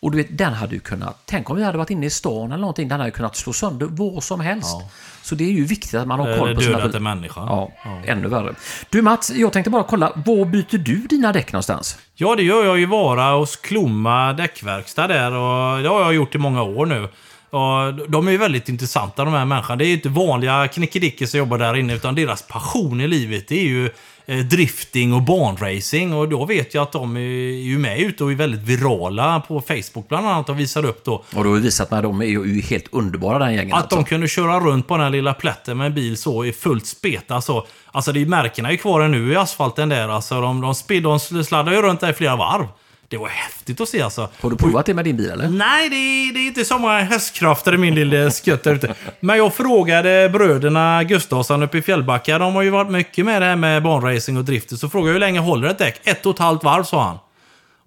Och 0.00 0.10
du 0.10 0.16
vet, 0.16 0.38
den 0.38 0.52
hade 0.52 0.74
ju 0.74 0.80
kunnat... 0.80 1.22
Tänk 1.24 1.50
om 1.50 1.56
vi 1.56 1.64
hade 1.64 1.78
varit 1.78 1.90
inne 1.90 2.06
i 2.06 2.10
stan 2.10 2.52
eller 2.52 2.60
någonting. 2.60 2.88
Den 2.88 3.00
hade 3.00 3.12
kunnat 3.12 3.36
slå 3.36 3.52
sönder 3.52 3.86
vad 3.90 4.22
som 4.22 4.40
helst. 4.40 4.76
Så 5.22 5.34
det 5.34 5.44
är 5.44 5.52
ju 5.52 5.64
viktigt 5.64 5.94
att 5.94 6.06
man 6.06 6.20
har 6.20 6.38
koll 6.38 6.54
på 6.54 6.60
sina... 6.60 6.78
dödat 6.78 6.94
en 6.94 7.02
människa. 7.02 7.40
Ja, 7.40 7.72
ännu 8.06 8.28
värre. 8.28 8.54
Du 8.90 9.02
Mats, 9.02 9.30
jag 9.30 9.52
tänkte 9.52 9.70
bara 9.70 9.82
kolla. 9.82 10.12
Var 10.26 10.44
byter 10.44 10.78
du 10.78 10.96
dina 10.96 11.32
däck 11.32 11.52
någonstans? 11.52 11.98
Ja, 12.14 12.34
det 12.36 12.42
gör 12.42 12.64
jag 12.64 12.78
ju 12.78 12.86
vara 12.86 13.38
hos 13.38 13.56
Klomma 13.56 14.32
däckverkstad 14.32 15.06
där 15.06 15.32
och 15.32 15.82
det 15.82 15.88
har 15.88 16.00
jag 16.00 16.14
gjort 16.14 16.34
i 16.34 16.38
många 16.38 16.62
år 16.62 16.86
nu. 16.86 17.08
Ja, 17.50 17.94
de 18.08 18.28
är 18.28 18.32
ju 18.32 18.38
väldigt 18.38 18.68
intressanta 18.68 19.24
de 19.24 19.34
här 19.34 19.44
människorna. 19.44 19.76
Det 19.76 19.84
är 19.84 19.88
ju 19.88 19.94
inte 19.94 20.08
vanliga 20.08 20.68
knickedickor 20.68 21.26
som 21.26 21.38
jobbar 21.38 21.58
där 21.58 21.76
inne, 21.76 21.94
utan 21.94 22.14
deras 22.14 22.42
passion 22.42 23.00
i 23.00 23.08
livet 23.08 23.48
det 23.48 23.60
är 23.60 23.68
ju 23.68 23.90
drifting 24.28 25.12
och 25.12 25.22
banracing. 25.22 26.14
Och 26.14 26.28
då 26.28 26.44
vet 26.44 26.74
jag 26.74 26.82
att 26.82 26.92
de 26.92 27.16
är 27.16 27.20
ju 27.62 27.78
med 27.78 28.00
ute 28.00 28.24
och 28.24 28.30
är 28.30 28.34
väldigt 28.34 28.60
virala 28.60 29.40
på 29.40 29.60
Facebook 29.60 30.08
bland 30.08 30.28
annat 30.28 30.48
och 30.48 30.60
visar 30.60 30.84
upp 30.84 31.04
då 31.04 31.14
Och 31.14 31.24
då 31.30 31.50
har 31.50 31.54
vi 31.54 31.60
visat 31.60 31.92
att 31.92 32.02
de 32.02 32.20
är 32.20 32.26
ju 32.26 32.60
helt 32.60 32.88
underbara 32.90 33.38
den 33.38 33.54
gängen. 33.54 33.74
att 33.74 33.90
de 33.90 33.96
alltså. 33.96 34.08
kunde 34.08 34.28
köra 34.28 34.60
runt 34.60 34.88
på 34.88 34.94
den 34.94 35.04
här 35.04 35.10
lilla 35.10 35.34
plätten 35.34 35.76
med 35.78 35.86
en 35.86 35.94
bil 35.94 36.16
så 36.16 36.44
i 36.44 36.52
fullt 36.52 36.86
speta. 36.86 37.34
Alltså, 37.34 37.66
alltså 37.92 38.12
det 38.12 38.22
är 38.22 38.26
märkena 38.26 38.68
är 38.68 38.72
ju 38.72 38.78
kvar 38.78 39.08
nu 39.08 39.32
i 39.32 39.36
asfalten 39.36 39.88
där. 39.88 40.08
Alltså, 40.08 40.40
de, 40.40 40.60
de, 40.60 40.74
spid, 40.74 41.02
de 41.02 41.20
sladdar 41.20 41.72
ju 41.72 41.82
runt 41.82 42.00
där 42.00 42.10
i 42.10 42.14
flera 42.14 42.36
varv. 42.36 42.66
Det 43.10 43.16
var 43.16 43.28
häftigt 43.28 43.80
att 43.80 43.88
se 43.88 44.02
alltså. 44.02 44.28
Har 44.40 44.50
du 44.50 44.56
provat 44.56 44.86
det 44.86 44.94
med 44.94 45.04
din 45.04 45.16
bil 45.16 45.30
eller? 45.30 45.48
Nej, 45.48 45.88
det 45.88 45.96
är, 45.96 46.32
det 46.34 46.40
är 46.40 46.46
inte 46.46 46.64
så 46.64 46.78
många 46.78 46.98
hästkrafter 46.98 47.74
i 47.74 47.76
min 47.76 47.94
lilla 47.94 48.30
skutt 48.30 48.62
där 48.62 48.74
ute. 48.74 48.94
Men 49.20 49.38
jag 49.38 49.54
frågade 49.54 50.30
bröderna 50.32 51.04
Gustafsson 51.04 51.62
uppe 51.62 51.78
i 51.78 51.82
Fjällbacka. 51.82 52.38
De 52.38 52.54
har 52.54 52.62
ju 52.62 52.70
varit 52.70 52.90
mycket 52.90 53.24
med 53.24 53.42
det 53.42 53.46
här 53.46 53.56
med 53.56 53.82
banracing 53.82 54.38
och 54.38 54.44
drifter. 54.44 54.76
Så 54.76 54.88
frågade 54.88 55.08
jag 55.08 55.12
hur 55.12 55.20
länge 55.20 55.40
håller 55.40 55.68
ett 55.68 55.78
däck? 55.78 56.00
Ett 56.04 56.26
och 56.26 56.34
ett 56.34 56.38
halvt 56.38 56.64
varv, 56.64 56.82
sa 56.84 57.02
han. 57.02 57.18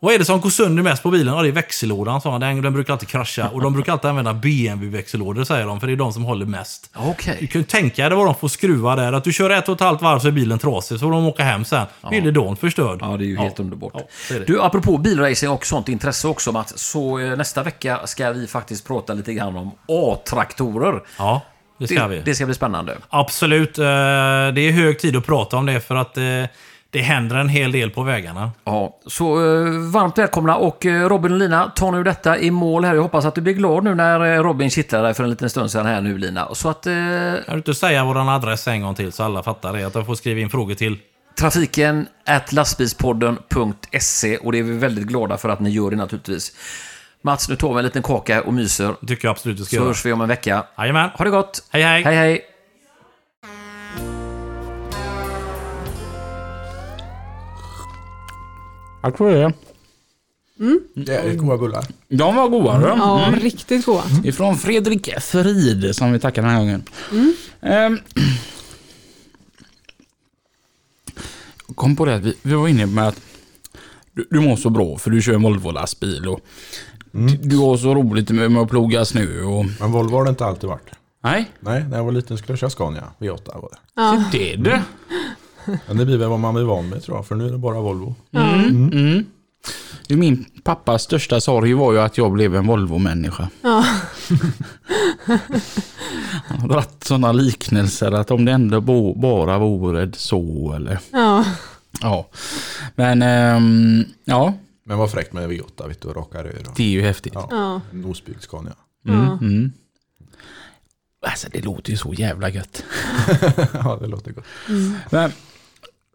Vad 0.04 0.14
är 0.14 0.20
det 0.20 0.26
som 0.26 0.40
går 0.42 0.50
sönder 0.50 0.84
mest 0.84 1.04
på 1.04 1.12
bilen? 1.12 1.36
Ja, 1.36 1.42
det 1.42 1.48
är 1.48 1.52
växellådan, 1.52 2.22
sa 2.22 2.32
han. 2.32 2.42
Den, 2.42 2.62
den 2.62 2.74
brukar 2.74 2.94
alltid 2.94 3.10
krascha. 3.10 3.50
Och 3.50 3.62
de 3.62 3.74
brukar 3.74 3.92
alltid 3.92 4.10
använda 4.10 4.34
BMW-växellådor, 4.34 5.44
säger 5.44 5.66
de. 5.66 5.80
För 5.80 5.88
det 5.88 5.94
är 5.94 5.98
de 5.98 6.14
som 6.14 6.24
håller 6.24 6.46
mest. 6.46 6.90
Okej. 6.96 7.38
Du 7.40 7.48
kan 7.48 7.62
ju 7.62 7.66
tänka 7.66 8.10
dig 8.10 8.18
vad 8.18 8.26
de 8.26 8.36
får 8.36 8.48
skruva 8.48 8.96
där. 8.96 9.14
Att 9.14 9.24
du 9.24 9.34
kör 9.34 9.50
ett 9.50 9.70
och 9.70 9.76
ett 9.76 9.82
halvt 9.82 10.02
varv 10.02 10.20
så 10.20 10.28
är 10.28 10.32
bilen 10.32 10.60
trasig. 10.60 11.00
Så 11.00 11.06
får 11.06 11.12
de 11.12 11.26
åka 11.26 11.44
hem 11.44 11.66
sen. 11.66 11.86
Bilen 12.10 12.34
dagen 12.34 12.56
förstörd. 12.56 12.98
Ja, 13.02 13.18
det 13.18 13.24
är 13.24 13.28
ju 13.28 13.38
helt 13.38 13.60
underbart. 13.60 13.92
Ja, 13.96 14.02
det 14.30 14.40
det. 14.40 14.46
Du, 14.46 14.62
apropå 14.62 14.98
bilracing 14.98 15.50
och 15.50 15.66
sånt 15.66 15.90
intresse 15.90 16.28
också 16.28 16.52
Mats, 16.52 16.78
så 16.78 17.20
eh, 17.20 17.38
nästa 17.38 17.64
vecka 17.64 18.00
ska 18.06 18.32
vi 18.32 18.48
faktiskt 18.48 18.88
prata 18.88 19.14
lite 19.14 19.34
grann 19.34 19.56
om 19.58 19.72
A-traktorer. 19.88 21.02
Ja, 21.18 21.42
det 21.80 21.88
ska 21.88 22.08
vi. 22.08 22.16
Det, 22.16 22.22
det 22.22 22.36
ska 22.36 22.46
bli 22.46 22.56
spännande. 22.56 22.98
Absolut. 23.10 23.78
eh, 23.78 23.84
Det 23.84 24.62
är 24.62 24.72
hög 24.72 25.00
tid 25.00 25.16
att 25.16 25.26
prata 25.26 25.58
om 25.58 25.66
det 25.66 25.82
för 25.82 25.96
att 25.96 26.18
eh, 26.18 26.24
det 26.94 27.02
händer 27.02 27.36
en 27.36 27.50
hel 27.50 27.72
del 27.72 27.90
på 27.90 28.04
vägarna. 28.04 28.52
Ja, 28.64 29.00
så 29.08 29.36
eh, 29.36 29.70
varmt 29.92 30.18
välkomna 30.18 30.56
och 30.56 30.86
eh, 30.86 31.10
Robin 31.10 31.32
och 31.32 31.38
Lina, 31.38 31.72
ta 31.76 31.92
nu 31.92 32.04
detta 32.04 32.38
i 32.40 32.52
mål 32.52 32.86
här. 32.86 32.96
Jag 32.96 33.02
hoppas 33.02 33.26
att 33.26 33.36
du 33.36 33.42
blir 33.42 33.54
glad 33.54 33.84
nu 33.84 33.96
när 33.96 34.36
eh, 34.38 34.44
Robin 34.44 34.70
kittlade 34.70 35.04
dig 35.04 35.14
för 35.14 35.24
en 35.24 35.30
liten 35.30 35.50
stund 35.50 35.72
sedan 35.72 35.86
här 35.86 36.02
nu 36.02 36.18
Lina. 36.18 36.48
Så 36.56 36.70
att 36.70 36.88
eh, 36.88 36.94
Kan 36.94 37.44
du 37.48 37.58
inte 37.58 37.74
säga 37.74 38.06
vår 38.06 38.30
adress 38.36 38.68
en 38.68 38.82
gång 38.82 38.96
till 38.96 39.12
så 39.12 39.24
alla 39.24 39.44
fattar 39.44 39.74
det? 39.74 39.84
Att 39.88 39.94
de 39.94 40.06
får 40.06 40.16
skriva 40.16 40.40
in 40.40 40.50
frågor 40.50 40.76
till. 40.76 40.98
trafiken 41.40 42.08
at 42.26 42.52
lastbilspodden.se 42.54 44.38
och 44.38 44.52
det 44.52 44.60
är 44.60 44.64
vi 44.64 44.78
väldigt 44.78 45.06
glada 45.08 45.38
för 45.38 45.50
att 45.50 45.60
ni 45.60 45.70
gör 45.70 45.90
det 45.90 45.96
naturligtvis. 45.96 46.52
Mats, 47.24 47.50
nu 47.50 47.56
tar 47.56 47.74
vi 47.74 47.78
en 47.80 47.86
liten 47.86 48.04
kaka 48.04 48.42
och 48.42 48.54
myser. 48.54 48.94
Tycker 49.08 49.28
jag 49.28 49.32
absolut 49.32 49.58
du 49.58 49.64
ska 49.66 49.70
Så 49.70 49.76
göra. 49.76 49.88
hörs 49.88 50.06
vi 50.06 50.12
om 50.14 50.22
en 50.22 50.28
vecka. 50.28 50.64
Jajamän. 50.78 51.10
Ha 51.14 51.26
det 51.26 51.32
gott! 51.32 51.64
Hej 51.72 51.84
hej. 51.84 52.04
Hej 52.04 52.16
hej! 52.16 52.42
Jag 59.02 59.18
tror 59.18 59.32
det. 59.32 59.54
Det 60.94 61.16
är 61.16 61.36
goda 61.36 61.58
bullar. 61.58 61.86
De 62.08 62.36
var 62.36 62.50
goda. 62.50 62.80
du. 62.80 62.86
Ja, 62.86 63.34
riktigt 63.42 63.86
goda. 63.86 64.04
Ifrån 64.24 64.58
Fredrik 64.58 65.10
Frid 65.20 65.96
som 65.96 66.12
vi 66.12 66.20
tackar 66.20 66.42
den 66.42 66.52
här 66.52 66.60
gången. 66.60 66.84
Ehm. 67.62 68.00
Jag 71.68 71.76
kom 71.76 71.96
på 71.96 72.06
det 72.06 72.16
att 72.16 72.22
vi, 72.22 72.36
vi 72.42 72.54
var 72.54 72.68
inne 72.68 72.86
med 72.86 73.08
att 73.08 73.22
du, 74.14 74.28
du 74.30 74.40
mår 74.40 74.56
så 74.56 74.70
bra 74.70 74.98
för 74.98 75.12
du 75.12 75.22
kör 75.22 75.34
en 75.34 75.42
Volvo-lastbil 75.42 76.28
och 76.28 76.40
du, 77.12 77.28
du 77.28 77.58
har 77.58 77.78
så 77.78 77.96
roligt 77.96 78.30
med, 78.30 78.52
med 78.52 78.62
att 78.62 78.70
ploga 78.70 79.06
snö 79.06 79.42
och... 79.44 79.66
Men 79.80 79.92
Volvo 79.92 80.16
har 80.16 80.24
det 80.24 80.30
inte 80.30 80.46
alltid 80.46 80.70
varit. 80.70 80.90
Nej, 81.24 81.52
Nej, 81.60 81.86
när 81.90 81.98
jag 81.98 82.04
var 82.04 82.12
liten 82.12 82.38
skulle 82.38 82.52
jag 82.54 82.60
köra 82.60 82.70
Scania 82.70 83.04
V8 83.20 83.62
var 83.62 83.70
det. 83.72 83.78
Ja. 83.96 84.24
det 84.32 84.54
är 84.54 84.58
det. 84.58 84.84
Men 85.88 85.98
det 85.98 86.06
blir 86.06 86.18
väl 86.18 86.30
vad 86.30 86.40
man 86.40 86.54
blir 86.54 86.64
van 86.64 86.90
med 86.90 87.04
tror 87.04 87.18
jag, 87.18 87.28
för 87.28 87.36
nu 87.36 87.48
är 87.48 87.52
det 87.52 87.58
bara 87.58 87.80
Volvo. 87.82 88.16
Mm. 88.32 89.26
Det 90.08 90.14
är 90.14 90.18
Min 90.18 90.46
pappas 90.64 91.04
största 91.04 91.42
sorg 91.42 91.74
var 91.74 91.94
ju 91.94 92.00
att 92.00 92.18
jag 92.18 92.32
blev 92.32 92.56
en 92.56 92.68
Volvo-människa. 92.68 93.50
Ja. 93.62 93.86
Han 96.48 96.60
har 96.60 96.68
dragit 96.68 97.04
sådana 97.04 97.32
liknelser 97.32 98.12
att 98.12 98.32
om 98.32 98.46
det 98.46 98.52
ändå 98.52 98.82
bo, 98.82 99.16
bara 99.16 99.60
vore 99.60 100.12
så 100.14 100.74
eller... 100.76 101.00
Ja. 101.12 101.46
Ja. 102.02 102.30
Men 102.96 103.22
ehm, 103.22 104.04
ja, 104.26 104.54
Men 104.84 104.98
vad 104.98 105.12
fräckt 105.12 105.34
med 105.34 105.50
V8, 105.50 105.88
vet 105.88 106.02
du, 106.02 106.08
raka 106.08 106.44
rör 106.44 106.64
och 106.68 106.74
det 106.76 106.84
är 106.84 106.90
ju 106.90 107.02
häftigt. 107.02 107.34
Ja. 107.36 107.48
Ja. 107.52 107.82
en 107.92 108.06
osbyggd 108.06 108.42
Scania. 108.42 108.74
Mm, 109.08 109.20
Ja. 109.26 109.38
mm. 109.42 109.72
Alltså 111.26 111.48
det 111.52 111.62
låter 111.62 111.92
ju 111.92 111.98
så 111.98 112.14
jävla 112.14 112.50
gött. 112.50 112.84
ja, 113.74 113.98
det 114.02 114.08
låter 114.08 114.32
gott. 114.32 114.46
Men 115.10 115.32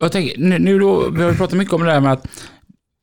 jag 0.01 0.13
tänker, 0.13 0.39
nu, 0.59 0.79
då, 0.79 1.11
vi 1.11 1.23
har 1.23 1.33
pratat 1.35 1.59
mycket 1.59 1.75
om 1.75 1.81
det 1.83 1.91
där 1.91 2.01
med 2.01 2.13
att 2.13 2.27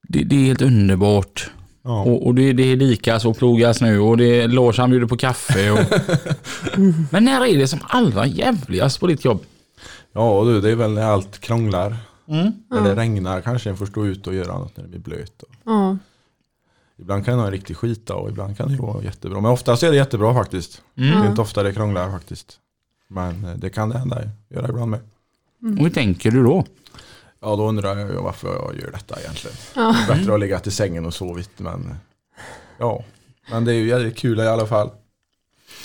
det, 0.08 0.24
det 0.24 0.36
är 0.36 0.46
helt 0.46 0.62
underbart. 0.62 1.52
Ja. 1.84 2.02
Och, 2.04 2.26
och 2.28 2.36
det, 2.36 2.54
det 2.54 2.64
är 2.64 2.76
lika 2.76 3.20
så 3.20 3.34
plogas 3.34 3.82
nu 3.82 4.00
och 4.00 4.18
det 4.18 4.42
är 4.42 4.48
Lars 4.48 4.78
han 4.78 4.90
bjuder 4.90 5.08
på 5.08 5.18
kaffe. 5.18 5.72
Och... 5.72 5.80
Men 7.12 7.26
när 7.26 7.46
är 7.46 7.58
det 7.58 7.68
som 7.68 7.80
allra 7.84 8.26
jävligast 8.26 9.00
på 9.00 9.08
ditt 9.08 9.26
jobb? 9.26 9.44
ja, 10.14 10.40
och 10.40 10.46
du, 10.46 10.62
det 10.62 10.70
är 10.72 10.76
väl 10.76 10.92
när 10.92 11.04
allt 11.04 11.40
krånglar. 11.40 11.96
Mm. 12.28 12.52
När 12.70 12.82
det 12.84 12.96
regnar 12.96 13.42
kanske 13.42 13.70
en 13.70 13.78
får 13.78 13.86
stå 13.86 14.06
ut 14.06 14.28
och 14.28 14.34
göra 14.36 14.58
något 14.58 14.78
när 14.78 14.84
det 14.84 14.90
blir 14.90 15.00
blöt. 15.00 15.44
Och 15.44 15.50
Ja. 15.64 15.98
ibland 17.00 17.26
kan 17.26 17.32
det 17.32 17.38
vara 17.38 17.48
en 17.48 17.52
riktig 17.54 17.78
skita 17.78 18.16
och 18.16 18.30
ibland 18.30 18.58
kan 18.58 18.70
det 18.70 18.82
vara 18.82 19.04
jättebra. 19.04 19.42
Men 19.42 19.52
oftast 19.52 19.84
är 19.84 19.92
det 19.92 19.98
jättebra 19.98 20.34
faktiskt. 20.34 20.82
Det 20.94 21.04
är 21.04 21.30
inte 21.30 21.42
ofta 21.42 21.64
det 21.64 21.74
krånglar 21.74 22.12
faktiskt. 22.12 22.58
Men 23.08 23.46
eh, 23.46 23.56
det 23.56 23.70
kan 23.70 23.90
det 23.90 23.98
hända 23.98 24.22
göra 24.50 24.70
ibland 24.70 24.92
med. 24.92 25.00
Och 25.78 25.84
hur 25.84 25.90
tänker 25.90 26.32
du 26.32 26.44
då? 26.44 26.66
Ja, 27.44 27.56
då 27.56 27.70
undrar 27.70 27.98
jag 27.98 28.10
ju 28.10 28.16
varför 28.16 28.48
jag 28.48 28.82
gör 28.82 28.92
detta 28.92 29.20
egentligen. 29.20 29.58
Ja. 29.76 29.82
Det 30.08 30.14
är 30.14 30.18
bättre 30.18 30.34
att 30.34 30.40
ligga 30.40 30.60
till 30.60 30.72
sängen 30.72 31.06
och 31.06 31.14
sovit, 31.14 31.60
men 31.60 31.96
ja. 32.78 33.04
Men 33.52 33.66
det 33.66 33.72
är 33.72 33.76
ju 33.76 33.88
jävligt 33.88 34.18
kul 34.18 34.40
i 34.40 34.48
alla 34.48 34.68
fall. 34.68 34.90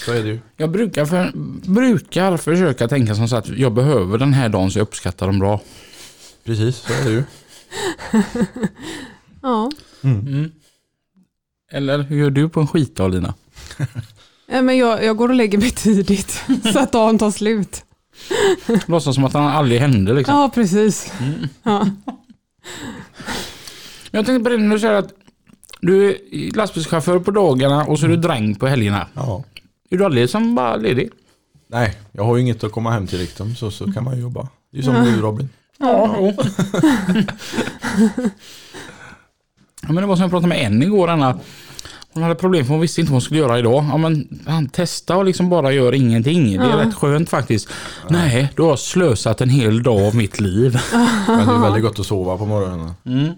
Så 0.04 0.12
är 0.12 0.22
det 0.22 0.28
ju. 0.28 0.38
Jag 0.56 0.70
brukar, 0.70 1.06
för, 1.06 1.32
brukar 1.70 2.36
försöka 2.36 2.88
tänka 2.88 3.14
som 3.14 3.28
så 3.28 3.36
att 3.36 3.48
jag 3.48 3.72
behöver 3.72 4.18
den 4.18 4.32
här 4.32 4.48
dagen 4.48 4.70
så 4.70 4.78
jag 4.78 4.82
uppskattar 4.82 5.26
dem 5.26 5.38
bra. 5.38 5.60
Precis, 6.44 6.76
så 6.76 6.92
är 6.92 7.04
det 7.04 7.10
ju. 7.10 7.22
Ja. 9.42 9.70
Mm. 10.02 10.52
Eller 11.72 11.98
hur 11.98 12.18
gör 12.18 12.30
du 12.30 12.48
på 12.48 12.60
en 12.60 12.66
skitdag 12.66 13.08
Lina? 13.08 13.34
Men 14.46 14.76
jag, 14.76 15.04
jag 15.04 15.16
går 15.16 15.28
och 15.28 15.34
lägger 15.34 15.58
mig 15.58 15.70
tidigt 15.70 16.44
så 16.72 16.78
att 16.78 16.92
dagen 16.92 17.18
tar 17.18 17.30
slut. 17.30 17.84
Låtsas 18.86 19.14
som 19.14 19.24
att 19.24 19.32
han 19.32 19.46
aldrig 19.46 19.80
hände 19.80 20.12
liksom. 20.12 20.34
Ja, 20.34 20.50
precis. 20.54 21.12
Ja. 21.62 21.86
Jag 24.10 24.26
tänkte 24.26 24.44
på 24.44 24.50
det 24.50 24.56
när 24.56 24.74
du 24.74 24.80
säger 24.80 24.94
att 24.94 25.12
du 25.80 26.10
är 26.10 26.56
lastbilschaufför 26.56 27.18
på 27.18 27.30
dagarna 27.30 27.84
och 27.84 27.98
så 27.98 28.06
är 28.06 28.10
du 28.10 28.16
dräng 28.16 28.54
på 28.54 28.66
helgerna. 28.66 29.06
Ja. 29.14 29.44
Är 29.90 29.96
du 29.96 30.04
aldrig 30.04 30.30
som 30.30 30.54
bara 30.54 30.76
ledig? 30.76 31.10
Nej, 31.66 31.96
jag 32.12 32.24
har 32.24 32.36
ju 32.36 32.42
inget 32.42 32.64
att 32.64 32.72
komma 32.72 32.90
hem 32.90 33.06
till 33.06 33.18
riktigt, 33.18 33.58
så, 33.58 33.70
så 33.70 33.92
kan 33.92 34.04
man 34.04 34.16
ju 34.16 34.22
jobba. 34.22 34.48
Det 34.70 34.78
är 34.78 34.82
ju 34.82 34.82
som 34.82 35.04
du 35.04 35.20
Robin. 35.20 35.48
Ja. 35.78 36.16
Jo. 36.18 36.32
ja, 39.82 39.92
men 39.92 39.96
det 39.96 40.06
var 40.06 40.16
som 40.16 40.22
jag 40.22 40.30
pratade 40.30 40.48
med 40.48 40.66
en 40.66 40.82
igår, 40.82 41.08
Anna. 41.08 41.38
Hon 42.12 42.22
hade 42.22 42.34
problem 42.34 42.64
för 42.64 42.72
hon 42.72 42.80
visste 42.80 43.00
inte 43.00 43.10
vad 43.10 43.14
hon 43.14 43.20
skulle 43.22 43.40
göra 43.40 43.58
idag. 43.58 43.84
Ja, 43.90 43.96
men 43.96 44.40
han 44.46 44.68
testar 44.72 45.16
och 45.16 45.24
liksom 45.24 45.48
bara 45.50 45.72
gör 45.72 45.94
ingenting. 45.94 46.52
Det 46.58 46.64
är 46.64 46.76
rätt 46.76 46.94
skönt 46.94 47.28
faktiskt. 47.28 47.68
Nej, 48.10 48.52
du 48.56 48.62
har 48.62 48.76
slösat 48.76 49.40
en 49.40 49.48
hel 49.50 49.82
dag 49.82 50.02
av 50.06 50.14
mitt 50.16 50.40
liv. 50.40 50.78
Men 51.28 51.46
det 51.46 51.52
är 51.54 51.60
väldigt 51.62 51.82
gott 51.82 51.98
att 51.98 52.06
sova 52.06 52.38
på 52.38 52.46
morgonen. 52.46 52.90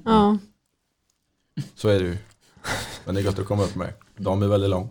Ja. 0.04 0.38
Så 1.74 1.88
är 1.88 2.00
det 2.00 2.06
ju. 2.06 2.16
Men 3.04 3.14
det 3.14 3.20
är 3.20 3.24
gott 3.24 3.38
att 3.38 3.46
komma 3.46 3.62
upp 3.62 3.74
med. 3.74 3.92
Dagen 4.16 4.38
blir 4.38 4.48
väldigt 4.48 4.70
lång. 4.70 4.90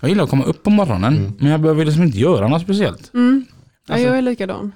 Jag 0.00 0.08
gillar 0.08 0.24
att 0.24 0.30
komma 0.30 0.44
upp 0.44 0.62
på 0.62 0.70
morgonen, 0.70 1.32
men 1.38 1.50
jag 1.50 1.60
behöver 1.60 1.84
liksom 1.84 2.02
inte 2.02 2.18
göra 2.18 2.48
något 2.48 2.62
speciellt. 2.62 3.14
Mm. 3.14 3.44
Ja, 3.86 3.94
Alltså- 3.94 4.08
jag 4.08 4.18
är 4.18 4.22
likadan. 4.22 4.72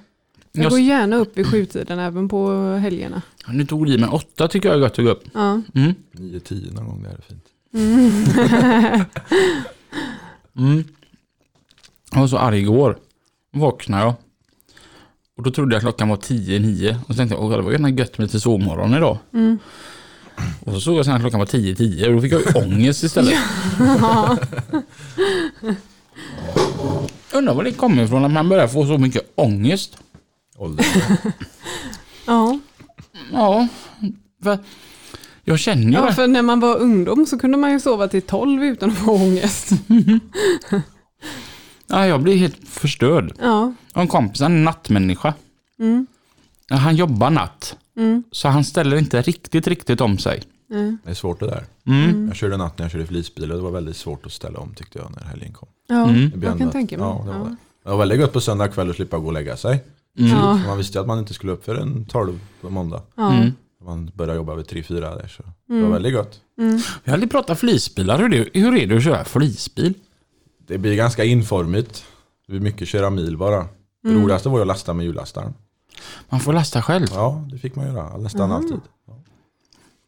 Jag 0.51 0.63
Jag, 0.65 0.71
går 0.71 0.79
gärna 0.79 1.15
upp 1.15 1.37
vid 1.37 1.47
sjutiden 1.47 1.99
även 1.99 2.29
på 2.29 2.51
helgerna. 2.81 3.21
nu 3.47 3.65
tog 3.65 3.85
du 3.85 3.93
i, 3.93 3.97
men 3.97 4.09
åtta 4.09 4.47
tycker 4.47 4.69
jag 4.69 4.75
är 4.77 4.81
gott 4.81 4.99
att 4.99 5.05
gå 5.05 5.11
upp. 5.11 5.23
Ja. 5.33 5.61
Mm. 5.75 5.93
9-10 6.11 6.73
någon 6.75 6.85
gång, 6.85 7.03
det 7.03 7.09
är 7.09 7.21
fint. 7.29 7.43
Mm. 7.73 8.25
Jag 12.11 12.19
var 12.19 12.27
så 12.27 12.37
arg 12.37 12.59
igår. 12.59 12.97
Vaknade 13.53 14.03
jag. 14.03 14.13
Och 15.37 15.43
då 15.43 15.51
trodde 15.51 15.75
jag 15.75 15.81
klockan 15.81 16.09
var 16.09 16.17
10-9. 16.17 16.95
Och 17.01 17.07
så 17.07 17.13
tänkte 17.13 17.35
jag, 17.35 17.43
åh 17.43 17.51
det 17.57 17.61
var 17.61 17.71
gärna 17.71 17.89
gött 17.89 18.17
med 18.17 18.25
lite 18.25 18.39
sovmorgon 18.39 18.93
idag. 18.93 19.17
Mm. 19.33 19.59
Och 20.59 20.73
så 20.73 20.81
såg 20.81 20.97
jag 20.97 21.05
sen 21.05 21.13
att 21.15 21.21
klockan 21.21 21.39
var 21.39 21.47
10-10 21.47 22.07
och 22.07 22.13
då 22.13 22.21
fick 22.21 22.33
jag 22.33 22.41
ju 22.41 22.47
ångest 22.65 23.03
istället. 23.03 23.39
Undrar 27.33 27.53
var 27.53 27.63
det 27.63 27.71
kommer 27.71 28.03
ifrån 28.03 28.25
att 28.25 28.31
man 28.31 28.49
börjar 28.49 28.67
få 28.67 28.85
så 28.85 28.97
mycket 28.97 29.31
ångest. 29.35 29.97
Ålder. 30.57 30.85
Ja. 32.27 32.59
Ja, 33.31 33.67
för 34.43 34.59
Jag 35.43 35.59
känner 35.59 35.83
ju 35.83 35.91
Ja, 35.93 36.05
det. 36.05 36.13
för 36.13 36.27
när 36.27 36.41
man 36.41 36.59
var 36.59 36.77
ungdom 36.77 37.25
så 37.25 37.39
kunde 37.39 37.57
man 37.57 37.71
ju 37.71 37.79
sova 37.79 38.07
till 38.07 38.21
12 38.21 38.63
utan 38.63 38.89
att 38.89 38.97
få 38.97 39.11
ångest. 39.11 39.71
Ja, 41.87 42.07
jag 42.07 42.21
blir 42.23 42.37
helt 42.37 42.67
förstörd. 42.67 43.33
Ja, 43.41 43.73
Jag 43.93 43.99
har 43.99 44.01
en 44.01 44.07
kompis, 44.07 44.41
han 44.41 44.51
är 44.51 44.55
en 44.57 44.63
nattmänniska. 44.63 45.33
mm, 45.79 46.07
Ja, 46.69 46.75
Han 46.75 46.95
jobbar 46.95 47.29
natt. 47.29 47.75
mm, 47.97 48.23
Så 48.31 48.47
han 48.47 48.63
ställer 48.63 48.97
inte 48.97 49.21
riktigt, 49.21 49.67
riktigt 49.67 50.01
om 50.01 50.17
sig. 50.17 50.43
mm. 50.71 50.97
Det 51.03 51.09
är 51.09 51.13
svårt 51.13 51.39
det 51.39 51.45
där. 51.45 51.65
Mm. 51.87 52.27
Jag 52.27 52.35
körde 52.35 52.57
natt 52.57 52.77
när 52.77 52.85
jag 52.85 52.91
körde 52.91 53.05
flisbil 53.05 53.51
och 53.51 53.57
det 53.57 53.63
var 53.63 53.71
väldigt 53.71 53.97
svårt 53.97 54.25
att 54.25 54.31
ställa 54.31 54.59
om 54.59 54.73
tyckte 54.75 54.99
jag 54.99 55.11
när 55.15 55.23
helgen 55.23 55.53
kom. 55.53 55.67
Ja, 55.87 56.09
Mm. 56.09 56.21
Jag 56.33 56.43
kan 56.43 56.51
ändå- 56.61 56.71
tänka 56.71 56.97
mig. 56.97 57.07
Ja, 57.07 57.21
det 57.25 57.31
var, 57.31 57.37
Ja. 57.37 57.43
det. 57.43 57.55
det 57.83 57.89
var 57.89 57.97
väldigt 57.97 58.19
gott 58.19 58.33
på 58.33 58.41
söndag 58.41 58.67
kväll 58.67 58.89
att 58.89 58.95
slippa 58.95 59.17
gå 59.17 59.27
och 59.27 59.33
lägga 59.33 59.57
sig. 59.57 59.83
Mm. 60.19 60.31
Ja. 60.31 60.55
Man 60.67 60.77
visste 60.77 60.97
ju 60.97 61.01
att 61.01 61.07
man 61.07 61.19
inte 61.19 61.33
skulle 61.33 61.51
upp 61.51 61.65
för 61.65 61.75
en 61.75 62.05
12 62.05 62.39
på 62.61 62.69
måndag. 62.69 63.01
Ja. 63.15 63.33
Mm. 63.33 63.51
Man 63.85 64.11
började 64.15 64.35
jobba 64.37 64.55
vid 64.55 64.65
3-4 64.65 64.99
där 64.99 65.27
så 65.27 65.43
det 65.67 65.73
Mm. 65.73 65.85
var 65.85 65.91
väldigt 65.93 66.13
gott. 66.13 66.41
Vi 66.55 66.81
har 67.05 67.13
aldrig 67.13 67.31
pratat 67.31 67.59
flisbilar. 67.59 68.17
Hur 68.19 68.25
är, 68.25 68.29
det, 68.53 68.59
hur 68.59 68.77
är 68.77 68.87
det 68.87 68.97
att 68.97 69.03
köra 69.03 69.25
flisbil? 69.25 69.93
Det 70.67 70.77
blir 70.77 70.95
ganska 70.95 71.23
informigt. 71.23 72.05
Det 72.47 72.51
blir 72.51 72.61
mycket 72.61 72.87
köra 72.87 73.09
mil 73.09 73.37
bara. 73.37 73.67
Det 74.03 74.09
Mm. 74.09 74.21
roligaste 74.23 74.49
var 74.49 74.57
ju 74.57 74.61
att 74.61 74.67
lasta 74.67 74.93
med 74.93 75.05
hjullastaren. 75.05 75.53
Man 76.29 76.39
får 76.39 76.53
lasta 76.53 76.81
själv. 76.81 77.07
Ja, 77.11 77.43
det 77.51 77.57
fick 77.57 77.75
man 77.75 77.87
göra 77.87 78.17
nästan 78.17 78.51
alltid. 78.51 78.79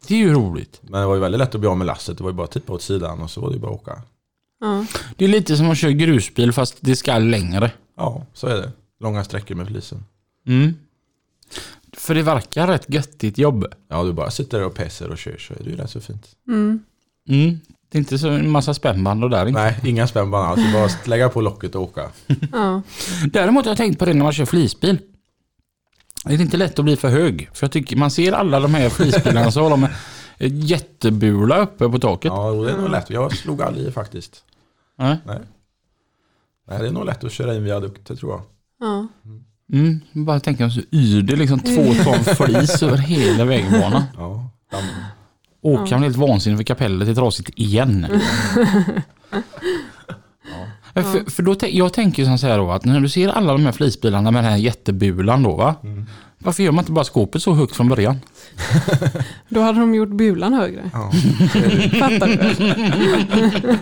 Det 0.08 0.14
är 0.14 0.18
ju 0.20 0.34
roligt. 0.34 0.80
Men 0.82 1.02
det 1.02 1.08
var 1.08 1.16
ju 1.16 1.22
väldigt 1.22 1.40
lätt 1.40 1.56
att 1.56 1.62
bli 1.62 1.70
av 1.70 1.78
med 1.78 1.88
lasset. 1.88 2.18
Det 2.18 2.24
var 2.24 2.32
ju 2.32 2.36
bara 2.36 2.44
att 2.44 2.52
tippa 2.52 2.74
åt 2.74 2.82
sidan 2.82 3.22
och 3.22 3.30
så 3.32 3.41
var 3.41 3.50
det 3.50 3.54
ju 3.56 3.60
bara 3.62 3.72
att 3.74 3.82
åka. 3.82 4.02
Ja. 4.60 4.86
Det 5.18 5.26
är 5.26 5.30
lite 5.30 5.58
som 5.58 5.70
att 5.70 5.78
köra 5.78 5.91
grusbil 5.91 6.52
fast 6.52 6.78
det 6.80 6.95
ska 6.95 7.18
längre. 7.18 7.72
Ja, 7.98 8.26
så 8.34 8.48
är 8.48 8.56
det. 8.56 8.72
Långa 9.00 9.24
sträckor 9.24 9.56
med 9.56 9.68
flisen. 9.68 10.06
Mm. 10.48 10.74
För 11.98 12.15
det 12.15 12.22
verkar 12.22 12.68
rätt 12.68 12.86
göttigt 12.88 13.38
jobb. 13.38 13.65
Ja, 13.88 14.03
du 14.03 14.14
bara 14.14 14.32
sitter 14.32 14.60
där 14.60 14.65
och 14.65 14.74
päser 14.74 15.10
och 15.10 15.18
kör 15.18 15.38
så 15.38 15.53
är 15.53 15.64
det 15.64 15.70
ju 15.70 15.76
rätt 15.76 15.90
så 15.90 16.02
fint. 16.02 16.28
Mm. 16.48 16.84
Mm. 17.30 17.60
Det 17.90 17.98
är 17.98 17.99
inte 17.99 18.18
så 18.18 18.30
en 18.30 18.49
massa 18.49 18.74
spännband 18.74 19.24
och 19.24 19.30
där 19.30 19.45
inte. 19.45 19.61
Nej, 19.61 19.80
inga 19.84 20.07
spännband 20.07 20.48
alls. 20.48 20.61
Det 20.61 20.70
är 20.70 20.74
bara 20.74 20.90
lägga 21.06 21.30
på 21.30 21.41
locket 21.41 21.76
och 21.76 21.82
åka. 21.82 22.10
Ja. 22.52 22.82
Däremot 23.32 23.65
har 23.65 23.72
jag 23.72 23.78
tänkt 23.78 23.99
på 23.99 24.06
det 24.06 24.14
när 24.14 24.24
man 24.24 24.34
kör 24.34 24.45
flisbil. 24.45 24.98
Det 26.26 26.34
är 26.34 26.41
inte 26.41 26.57
lätt 26.57 26.80
att 26.80 26.86
bli 26.86 26.95
för 26.95 27.10
hög. 27.10 27.49
För 27.53 27.65
jag 27.65 27.72
tycker 27.72 27.95
man 27.95 28.11
ser 28.11 28.32
alla 28.32 28.60
de 28.60 28.74
här 28.74 28.90
flisbilarna 28.90 29.52
så 29.52 29.64
har 29.64 29.70
de 29.70 29.88
jättebula 30.40 31.57
uppe 31.61 31.90
på 31.90 31.99
taket. 31.99 32.32
Ja, 32.36 32.52
det 32.52 32.72
är 32.72 32.78
nog 32.78 32.90
lätt. 32.90 33.10
Jag 33.10 33.38
slog 33.38 33.61
aldrig 33.61 33.88
i 33.88 33.91
faktiskt. 33.91 34.44
Nej. 34.95 35.18
Nej. 35.26 35.40
Nej, 36.68 36.80
det 36.80 36.88
är 36.88 36.91
nog 36.91 37.06
lätt 37.06 37.24
att 37.24 37.32
köra 37.32 37.56
in 37.56 37.64
viadukter 37.64 38.15
tror 38.15 38.32
jag. 38.32 38.41
Ja. 38.80 39.07
Mm. 39.26 39.44
Bara 40.12 40.40
tänka 40.40 40.70
så 40.70 40.82
yr 40.91 41.22
det 41.22 41.36
liksom 41.36 41.60
två 41.60 41.94
ton 42.04 42.24
flis 42.36 42.84
över 42.84 42.98
hela 42.98 43.45
vägbanan. 43.45 44.04
Ja, 44.18 44.50
damm. 44.72 44.84
Åkaren 45.62 46.02
är 46.04 46.06
helt 46.08 46.18
vansinnig 46.18 46.58
för 46.60 46.64
kapellet 46.64 47.08
är 47.10 47.16
trasigt 47.16 47.50
igen. 47.56 48.08
Ja. 50.94 51.02
För, 51.04 51.30
för 51.32 51.44
då, 51.44 51.56
jag 51.62 51.94
tänker 51.94 52.24
ju 52.26 52.38
så 52.38 52.48
här 52.48 52.58
då 52.58 52.72
att 52.72 52.86
när 52.86 53.00
du 53.00 53.10
ser 53.10 53.30
alla 53.30 53.52
de 53.54 53.66
här 53.66 53.72
flisbilarna 53.72 54.32
med 54.32 54.44
den 54.44 54.52
här 54.52 54.58
jättebulan 54.60 55.44
då 55.44 55.56
va. 55.56 55.76
Varför 56.40 56.64
gör 56.64 56.72
man 56.72 56.82
inte 56.84 56.91
bara 56.91 57.06
skåpet 57.06 57.44
så 57.44 57.54
högt 57.54 57.76
från 57.76 57.90
början? 57.90 58.20
Då 59.50 59.62
hade 59.62 59.80
de 59.80 59.95
gjort 59.95 60.10
bulan 60.10 60.54
högre. 60.54 60.90
Ja. 60.94 61.12
Fattar 62.00 62.28
du? 62.28 63.78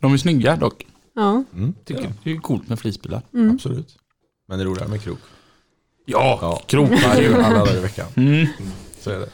De 0.00 0.12
är 0.12 0.16
snygga 0.16 0.56
dock. 0.56 0.86
Ja. 1.14 1.44
Mm, 1.54 1.74
Tycker 1.84 2.02
ja, 2.02 2.08
Det 2.24 2.30
är 2.32 2.40
kul 2.40 2.60
med 2.66 2.78
flisbilar. 2.78 3.22
absolut. 3.54 3.96
Men 4.50 4.58
det 4.58 4.64
är 4.64 4.66
roligare 4.66 4.88
med 4.88 5.02
krok. 5.02 5.18
Ja, 6.06 6.38
Ja. 6.42 6.62
är 7.14 7.20
ju 7.20 7.34
alla 7.42 7.58
dagar 7.58 7.76
i 7.76 7.80
veckan. 7.80 8.06
Mm. 8.16 8.46
Så 9.00 9.10
är 9.10 9.18
det. 9.18 9.28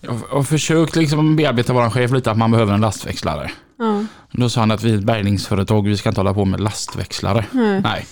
Jag 0.00 0.12
har 0.30 0.42
försökt 0.42 0.96
liksom 0.96 1.36
bearbeta 1.36 1.72
vår 1.72 1.90
chef 1.90 2.10
lite 2.10 2.30
att 2.30 2.38
man 2.38 2.50
behöver 2.50 2.74
en 2.74 2.80
lastväxlare. 2.80 3.50
Ja. 3.78 4.04
Då 4.32 4.48
sa 4.48 4.60
han 4.60 4.70
att 4.70 4.82
vi 4.82 4.90
är 4.92 4.96
ett 4.98 5.04
bärgningsföretag, 5.04 5.88
vi 5.88 5.96
ska 5.96 6.08
inte 6.08 6.20
hålla 6.20 6.34
på 6.34 6.44
med 6.44 6.60
lastväxlare. 6.60 7.44
Nej. 7.52 7.80
Nej. 7.80 8.06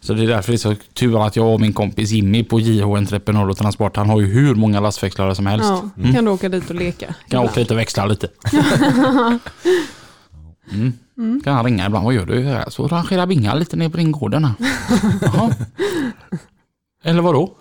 Så 0.00 0.14
det 0.14 0.22
är 0.22 0.26
därför 0.26 0.52
det 0.52 0.56
är 0.56 0.58
så 0.58 0.74
tur 0.94 1.26
att 1.26 1.36
jag 1.36 1.52
och 1.54 1.60
min 1.60 1.72
kompis 1.72 2.10
Jimmy 2.10 2.44
på 2.44 2.60
JH 2.60 2.84
Entreprenad 2.96 3.50
och 3.50 3.56
Transport, 3.56 3.96
han 3.96 4.08
har 4.10 4.20
ju 4.20 4.26
hur 4.26 4.54
många 4.54 4.80
lastväxlare 4.80 5.34
som 5.34 5.46
helst. 5.46 5.68
Ja. 5.68 6.12
Kan 6.14 6.24
du 6.24 6.30
åka 6.30 6.48
dit 6.48 6.70
och 6.70 6.76
leka? 6.76 7.06
Kan 7.06 7.14
ibland? 7.26 7.48
åka 7.48 7.60
lite 7.60 7.74
och 7.74 7.78
växla 7.80 8.06
lite. 8.06 8.28
Mm. 10.72 10.92
Kan 11.44 11.54
han 11.54 11.64
ringa 11.64 11.86
ibland, 11.86 12.04
vad 12.04 12.14
gör 12.14 12.26
du? 12.26 12.62
Så 12.70 12.88
rangerar 12.88 13.26
bingar 13.26 13.56
lite 13.56 13.76
ner 13.76 13.88
på 13.88 13.96
din 13.96 14.12
gården. 14.12 14.44
här." 14.44 14.54
Jaha. 15.22 15.54
Eller 17.02 17.22
vadå? 17.22 17.56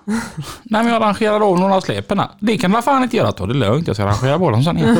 Nej 0.63 0.83
men 0.83 0.87
jag 0.87 1.01
rangerar 1.01 1.49
av 1.51 1.59
några 1.59 1.81
släpen 1.81 2.19
här. 2.19 2.29
Det 2.39 2.57
kan 2.57 2.71
du 2.71 2.81
fan 2.81 3.03
inte 3.03 3.17
göra, 3.17 3.31
ta 3.31 3.45
det 3.45 3.53
lugnt. 3.53 3.87
Jag 3.87 3.95
ska 3.95 4.05
rangera 4.05 4.37
dem 4.37 4.63
sen 4.63 4.77
igen. 4.77 4.97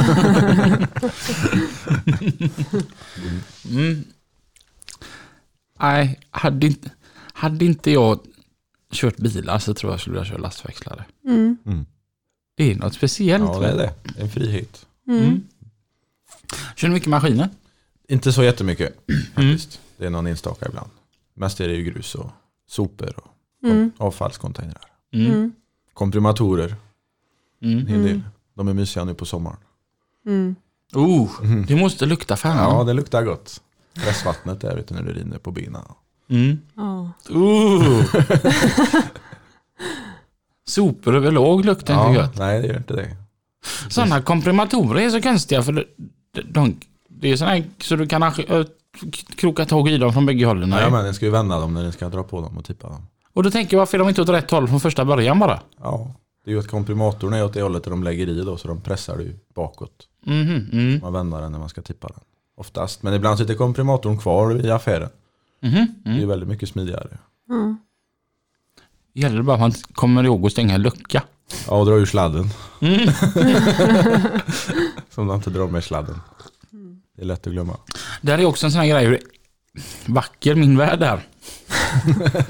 Mm. 3.70 4.04
Nej, 5.80 6.20
hade 6.32 6.68
inte, 6.68 6.90
hade 7.34 7.66
inte 7.66 7.92
jag 7.92 8.20
kört 8.92 9.18
bilar 9.18 9.60
så 9.60 9.74
tror 9.74 9.92
jag 9.94 10.00
skulle 10.00 10.18
jag 10.18 10.26
köra 10.26 10.38
lastväxlare. 10.38 11.06
Mm. 11.28 11.58
Det 12.58 12.72
är 12.72 12.76
något 12.76 12.94
speciellt. 12.94 13.50
Ja, 13.54 13.60
det 13.60 13.68
är 13.68 13.78
det. 13.78 13.94
En 14.22 14.30
frihet. 14.30 14.86
Mm. 15.08 15.44
Kör 16.76 16.88
du 16.88 16.94
mycket 16.94 17.10
maskiner? 17.10 17.50
Inte 18.08 18.34
så 18.34 18.44
jättemycket 18.44 18.96
faktiskt. 19.36 19.80
Det 19.98 20.06
är 20.06 20.10
någon 20.10 20.28
enstaka 20.28 20.66
ibland. 20.70 20.90
Mest 21.34 21.60
är 21.60 21.68
det 21.68 21.74
ju 21.74 21.84
grus 21.84 22.16
och 22.16 22.30
sopor 22.70 23.14
och 23.18 23.32
Mm. 23.64 23.92
avfallscontainrar. 23.98 24.82
Mm. 25.14 25.32
Mm. 25.32 25.54
Komprimatorer, 25.94 26.76
Mm. 27.62 27.80
en 27.80 27.88
hel 27.88 28.04
del. 28.04 28.22
De 28.54 28.68
är 28.68 28.74
mysiga 28.74 29.06
nu 29.06 29.14
på 29.14 29.26
sommaren. 29.26 29.58
Mm. 30.26 30.56
Oh, 30.94 31.30
det 31.68 31.76
måste 31.76 32.06
lukta 32.06 32.38
fan. 32.38 32.58
Ja, 32.58 32.84
det 32.84 32.94
luktar 32.94 33.24
gott. 33.24 33.62
Pressvattnet 33.94 34.62
där 34.62 34.78
ute 34.78 34.94
när 34.94 35.02
det 35.04 35.14
rinner 35.14 35.38
på 35.38 35.52
benen. 35.52 35.82
Mm. 36.30 36.58
Oh. 37.30 38.04
Sopor 40.68 41.16
överlag 41.16 41.66
luktar 41.66 41.94
inte 41.94 42.20
Ja, 42.20 42.24
gött. 42.26 42.38
nej, 42.38 42.62
det 42.62 42.68
gör 42.68 42.78
inte 42.78 42.94
det. 42.94 43.16
Sådana 43.90 44.22
komprimatorer 44.22 45.02
är 45.02 45.10
så 45.10 45.22
konstiga 45.22 45.64
för 45.64 45.72
de, 45.72 45.84
de, 46.44 46.80
det 47.20 47.32
är 47.32 47.38
sådana 47.38 47.56
här 47.56 47.64
så 47.82 47.96
du 47.96 48.08
kan 48.08 48.24
äh, 48.24 48.34
kroka 49.36 49.66
tag 49.66 49.90
i 49.90 49.98
dem 49.98 50.14
från 50.14 50.26
bägge 50.26 50.46
hållen. 50.46 50.70
Nej, 50.70 50.92
men 50.92 51.06
den 51.06 51.14
ska 51.14 51.26
ju 51.26 51.32
vända 51.32 51.60
dem 51.60 51.74
när 51.74 51.84
den 51.84 51.92
ska 51.92 52.10
dra 52.10 52.24
på 52.24 52.42
dem 52.42 52.58
och 52.58 52.66
tippa 52.66 52.88
dem. 52.90 53.08
Och 53.34 53.44
då 53.44 53.52
tänker 53.52 53.78
jag 53.78 53.80
varför 53.80 53.98
är 53.98 54.00
de 54.00 54.10
inte 54.10 54.22
åt 54.22 54.30
rätt 54.30 54.52
håll 54.52 54.68
från 54.68 54.80
första 54.80 55.06
början 55.06 55.40
bara? 55.40 55.60
Ja, 55.82 56.16
det 56.46 56.52
är 56.52 56.54
ju 56.54 56.60
att 56.60 56.68
komprimatorn 56.68 57.34
är 57.34 57.46
åt 57.46 57.54
det 57.54 57.62
hållet 57.62 57.84
där 57.84 57.92
de 57.92 58.04
lägger 58.04 58.30
i 58.30 58.42
då, 58.42 58.58
så 58.58 58.68
de 58.68 58.82
pressar 58.82 59.20
ju 59.20 59.36
bakåt. 59.56 60.08
Mhm, 60.26 60.70
mm. 60.72 61.00
Man 61.02 61.14
vänder 61.14 61.42
den 61.42 61.52
när 61.52 61.60
man 61.60 61.70
ska 61.70 61.82
tippa 61.82 62.08
den. 62.08 62.20
Oftast, 62.58 63.04
men 63.04 63.14
ibland 63.14 63.38
sitter 63.38 63.54
komprimatorn 63.54 64.18
kvar 64.18 64.66
i 64.66 64.72
affären. 64.72 65.10
Mhm, 65.62 65.72
Det 66.04 66.10
är 66.10 66.12
mm. 66.12 66.20
ju 66.22 66.26
väldigt 66.26 66.50
mycket 66.50 66.70
smidigare. 66.70 67.18
Ja. 67.50 67.76
Gäller 69.14 69.38
det 69.38 69.44
bara 69.44 69.54
att 69.54 69.60
man 69.60 69.72
kommer 69.72 70.24
ihåg 70.24 70.46
att 70.46 70.52
stänga 70.52 70.76
en 70.76 70.82
lucka. 70.82 71.24
Ja, 71.68 71.76
och 71.80 71.86
dra 71.86 71.94
ur 71.96 72.06
sladden. 72.06 72.50
Mm. 72.82 73.00
Som 75.10 75.28
de 75.28 75.36
inte 75.36 75.50
drar 75.50 75.68
med 75.68 75.84
sladden. 75.84 76.16
Det 77.16 77.22
är 77.22 77.26
lätt 77.26 77.48
att 77.48 77.54
glömma. 77.54 77.78
Där 78.22 78.38
är 78.38 78.46
också 78.46 78.66
en 78.66 78.72
sån 78.72 78.82
här 78.82 78.88
grej 78.88 79.06
hur 79.06 79.20
vacker 80.06 80.56
min 80.56 80.78
värld 80.78 81.04
är. 81.04 81.20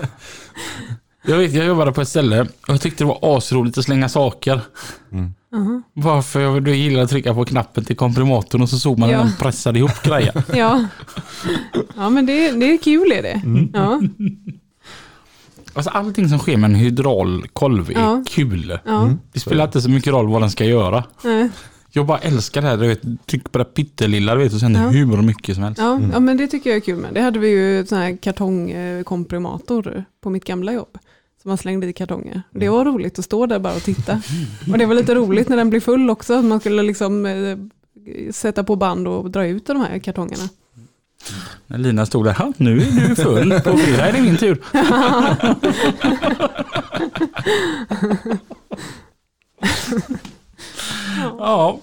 jag 1.27 1.37
vet, 1.37 1.53
jag 1.53 1.65
jobbade 1.65 1.91
på 1.91 2.01
ett 2.01 2.07
ställe 2.09 2.41
och 2.41 2.47
jag 2.67 2.81
tyckte 2.81 3.03
det 3.03 3.07
var 3.07 3.37
asroligt 3.37 3.77
att 3.77 3.83
slänga 3.85 4.09
saker. 4.09 4.61
Mhm. 5.09 5.83
Varför 5.93 6.39
jag 6.41 6.63
då 6.63 6.71
gillar 6.71 7.01
att 7.03 7.09
trycka 7.09 7.33
på 7.33 7.45
knappen 7.45 7.85
till 7.85 7.95
komprimatorn 7.95 8.61
och 8.61 8.69
så 8.69 8.79
såg 8.79 8.99
man 8.99 9.09
Ja. 9.09 9.17
hur 9.17 9.23
de 9.29 9.35
pressade 9.43 9.79
ihop 9.79 10.03
grejer. 10.03 10.43
Ja. 10.55 10.85
ja, 11.95 12.09
men 12.09 12.25
det, 12.25 12.51
det 12.51 12.73
är 12.73 12.77
kul 12.77 13.11
är 13.11 13.21
det. 13.21 13.41
Ja. 13.73 14.01
Alltså 15.73 15.89
allting 15.91 16.29
som 16.29 16.39
sker 16.39 16.57
med 16.57 16.69
en 16.69 16.75
hydraulkolv 16.75 17.89
är 17.89 17.93
Ja. 17.93 18.23
kul. 18.29 18.79
Ja. 18.85 19.09
Det 19.33 19.39
spelar 19.39 19.65
inte 19.65 19.81
så 19.81 19.89
mycket 19.89 20.13
roll 20.13 20.27
vad 20.29 20.41
den 20.41 20.51
ska 20.51 20.65
göra. 20.65 21.03
Nej. 21.23 21.49
Jag 21.95 22.05
bara 22.05 22.17
älskar 22.17 22.61
det 22.61 22.67
här, 22.67 22.77
du 22.77 22.87
vet, 22.87 23.01
tryck 23.25 23.51
på 23.51 23.57
det 23.57 23.65
pyttelilla 23.65 24.35
du 24.35 24.43
vet, 24.43 24.53
och 24.53 24.59
sen 24.59 24.75
Ja. 24.75 24.87
hur 24.87 25.21
mycket 25.21 25.55
som 25.55 25.63
helst. 25.63 25.81
Ja, 25.81 25.99
ja, 26.13 26.19
men 26.19 26.37
det 26.37 26.47
tycker 26.47 26.69
jag 26.69 26.77
är 26.77 26.81
kul 26.81 26.97
med. 26.97 27.13
Det 27.13 27.21
hade 27.21 27.39
vi 27.39 27.47
ju 27.49 27.85
sån 27.85 27.97
här 27.97 28.17
kartongkomprimator 28.17 30.05
på 30.21 30.29
mitt 30.29 30.45
gamla 30.45 30.73
jobb. 30.73 30.97
Som 31.41 31.49
man 31.49 31.57
slängde 31.57 31.87
i 31.87 31.93
kartonger. 31.93 32.41
Det 32.51 32.69
var 32.69 32.85
roligt 32.85 33.19
att 33.19 33.25
stå 33.25 33.45
där 33.45 33.59
bara 33.59 33.75
och 33.75 33.83
titta. 33.83 34.21
Och 34.71 34.77
det 34.77 34.85
var 34.85 34.95
lite 34.95 35.15
roligt 35.15 35.49
när 35.49 35.57
den 35.57 35.69
blev 35.69 35.79
full 35.79 36.09
också. 36.09 36.33
Att 36.33 36.45
man 36.45 36.59
skulle 36.59 36.83
liksom 36.83 37.25
eh, 37.25 37.57
sätta 38.31 38.63
på 38.63 38.75
band 38.75 39.07
och 39.07 39.31
dra 39.31 39.45
ut 39.47 39.65
de 39.67 39.81
här 39.81 39.99
kartongerna. 39.99 40.43
När 41.67 41.77
Lina 41.77 42.05
stod 42.05 42.25
där, 42.25 42.33
"Ha, 42.33 42.53
nu 42.57 42.77
är 42.81 43.07
du 43.09 43.15
full, 43.15 43.51
på 43.63 43.77
fredag 43.77 44.07
är 44.07 44.13
det 44.13 44.21
min 44.21 44.37
tur. 44.37 44.61
ja. 51.39 51.79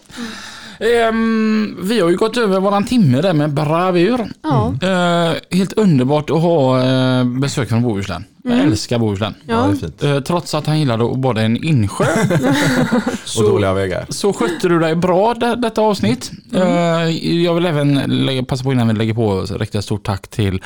Ehm, 0.81 1.78
vi 1.82 2.01
har 2.01 2.10
ju 2.10 2.16
gått 2.16 2.36
över 2.36 2.60
våran 2.60 2.85
timme 2.85 3.20
där 3.20 3.32
med 3.32 3.51
bravur. 3.51 4.32
Ja, 4.43 4.74
Eh, 4.82 5.32
helt 5.51 5.73
underbart 5.73 6.31
att 6.31 6.43
ha 6.43 6.78
uh, 6.78 7.24
besök 7.40 7.69
från 7.69 7.82
Bohuslän. 7.82 8.24
Jag 8.44 8.59
älskar 8.59 8.98
Bohuslän. 8.98 9.35
Ja, 9.47 9.56
det 9.56 9.73
är 9.73 9.77
fint. 9.77 10.02
Eh, 10.02 10.20
Trots 10.20 10.55
att 10.55 10.66
han 10.66 10.78
gillade 10.78 11.05
att 11.12 11.19
bada 11.19 11.43
i 11.43 11.44
en 11.44 11.64
insjö. 11.64 12.05
Och 13.39 13.43
dåliga 13.44 13.73
vägar. 13.73 14.06
Så 14.09 14.32
skötte 14.32 14.69
du 14.69 14.78
dig 14.78 14.94
bra 14.94 15.35
det, 15.35 15.56
detta 15.56 15.81
avsnitt. 15.81 16.31
Eh, 16.55 16.62
Jag 17.44 17.55
vill 17.55 17.66
även 17.66 17.94
lägga, 17.94 18.43
passa 18.44 18.64
på 18.64 18.73
innan 18.73 18.89
vi 18.89 18.94
lägger 18.94 19.14
på 19.14 19.47
så 19.47 19.59
rikta 19.59 19.78
ett 19.78 19.85
stort 19.85 20.06
tack 20.06 20.28
till 20.28 20.62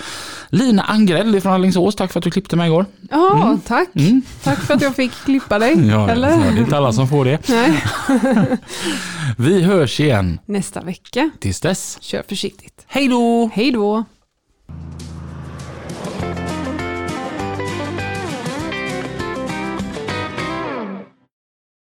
Lina 0.49 0.83
Angrell 0.83 1.41
från 1.41 1.53
Alingsås. 1.53 1.97
Tack 1.97 2.13
för 2.13 2.21
att 2.21 2.25
du 2.25 2.31
klippte 2.31 2.57
mig 2.57 2.67
igår. 2.67 2.87
Ja, 3.11 3.59
tack. 3.67 3.89
Tack 4.43 4.59
för 4.59 4.75
att 4.75 4.83
jag 4.83 4.97
fick 4.97 5.13
klippa 5.25 5.59
dig. 5.59 5.73
Mm. 5.77 5.89
Ja, 5.91 6.11
Eller? 6.11 6.29
det 6.29 6.35
är 6.45 6.59
inte 6.59 6.77
alla 6.77 6.93
som 6.93 7.09
får 7.09 7.25
det. 7.25 7.49
Nej. 7.49 7.83
Vi 9.39 9.63
hörs 9.63 10.01
igen 10.01 10.39
Nästa 10.47 10.81
vecka. 10.81 11.31
tills 11.41 11.61
dess. 11.61 11.99
Kör 12.01 12.23
försiktigt. 12.29 12.85
Hej 12.87 13.09
då! 13.09 13.51
Hej 13.55 13.71
då! 13.73 14.05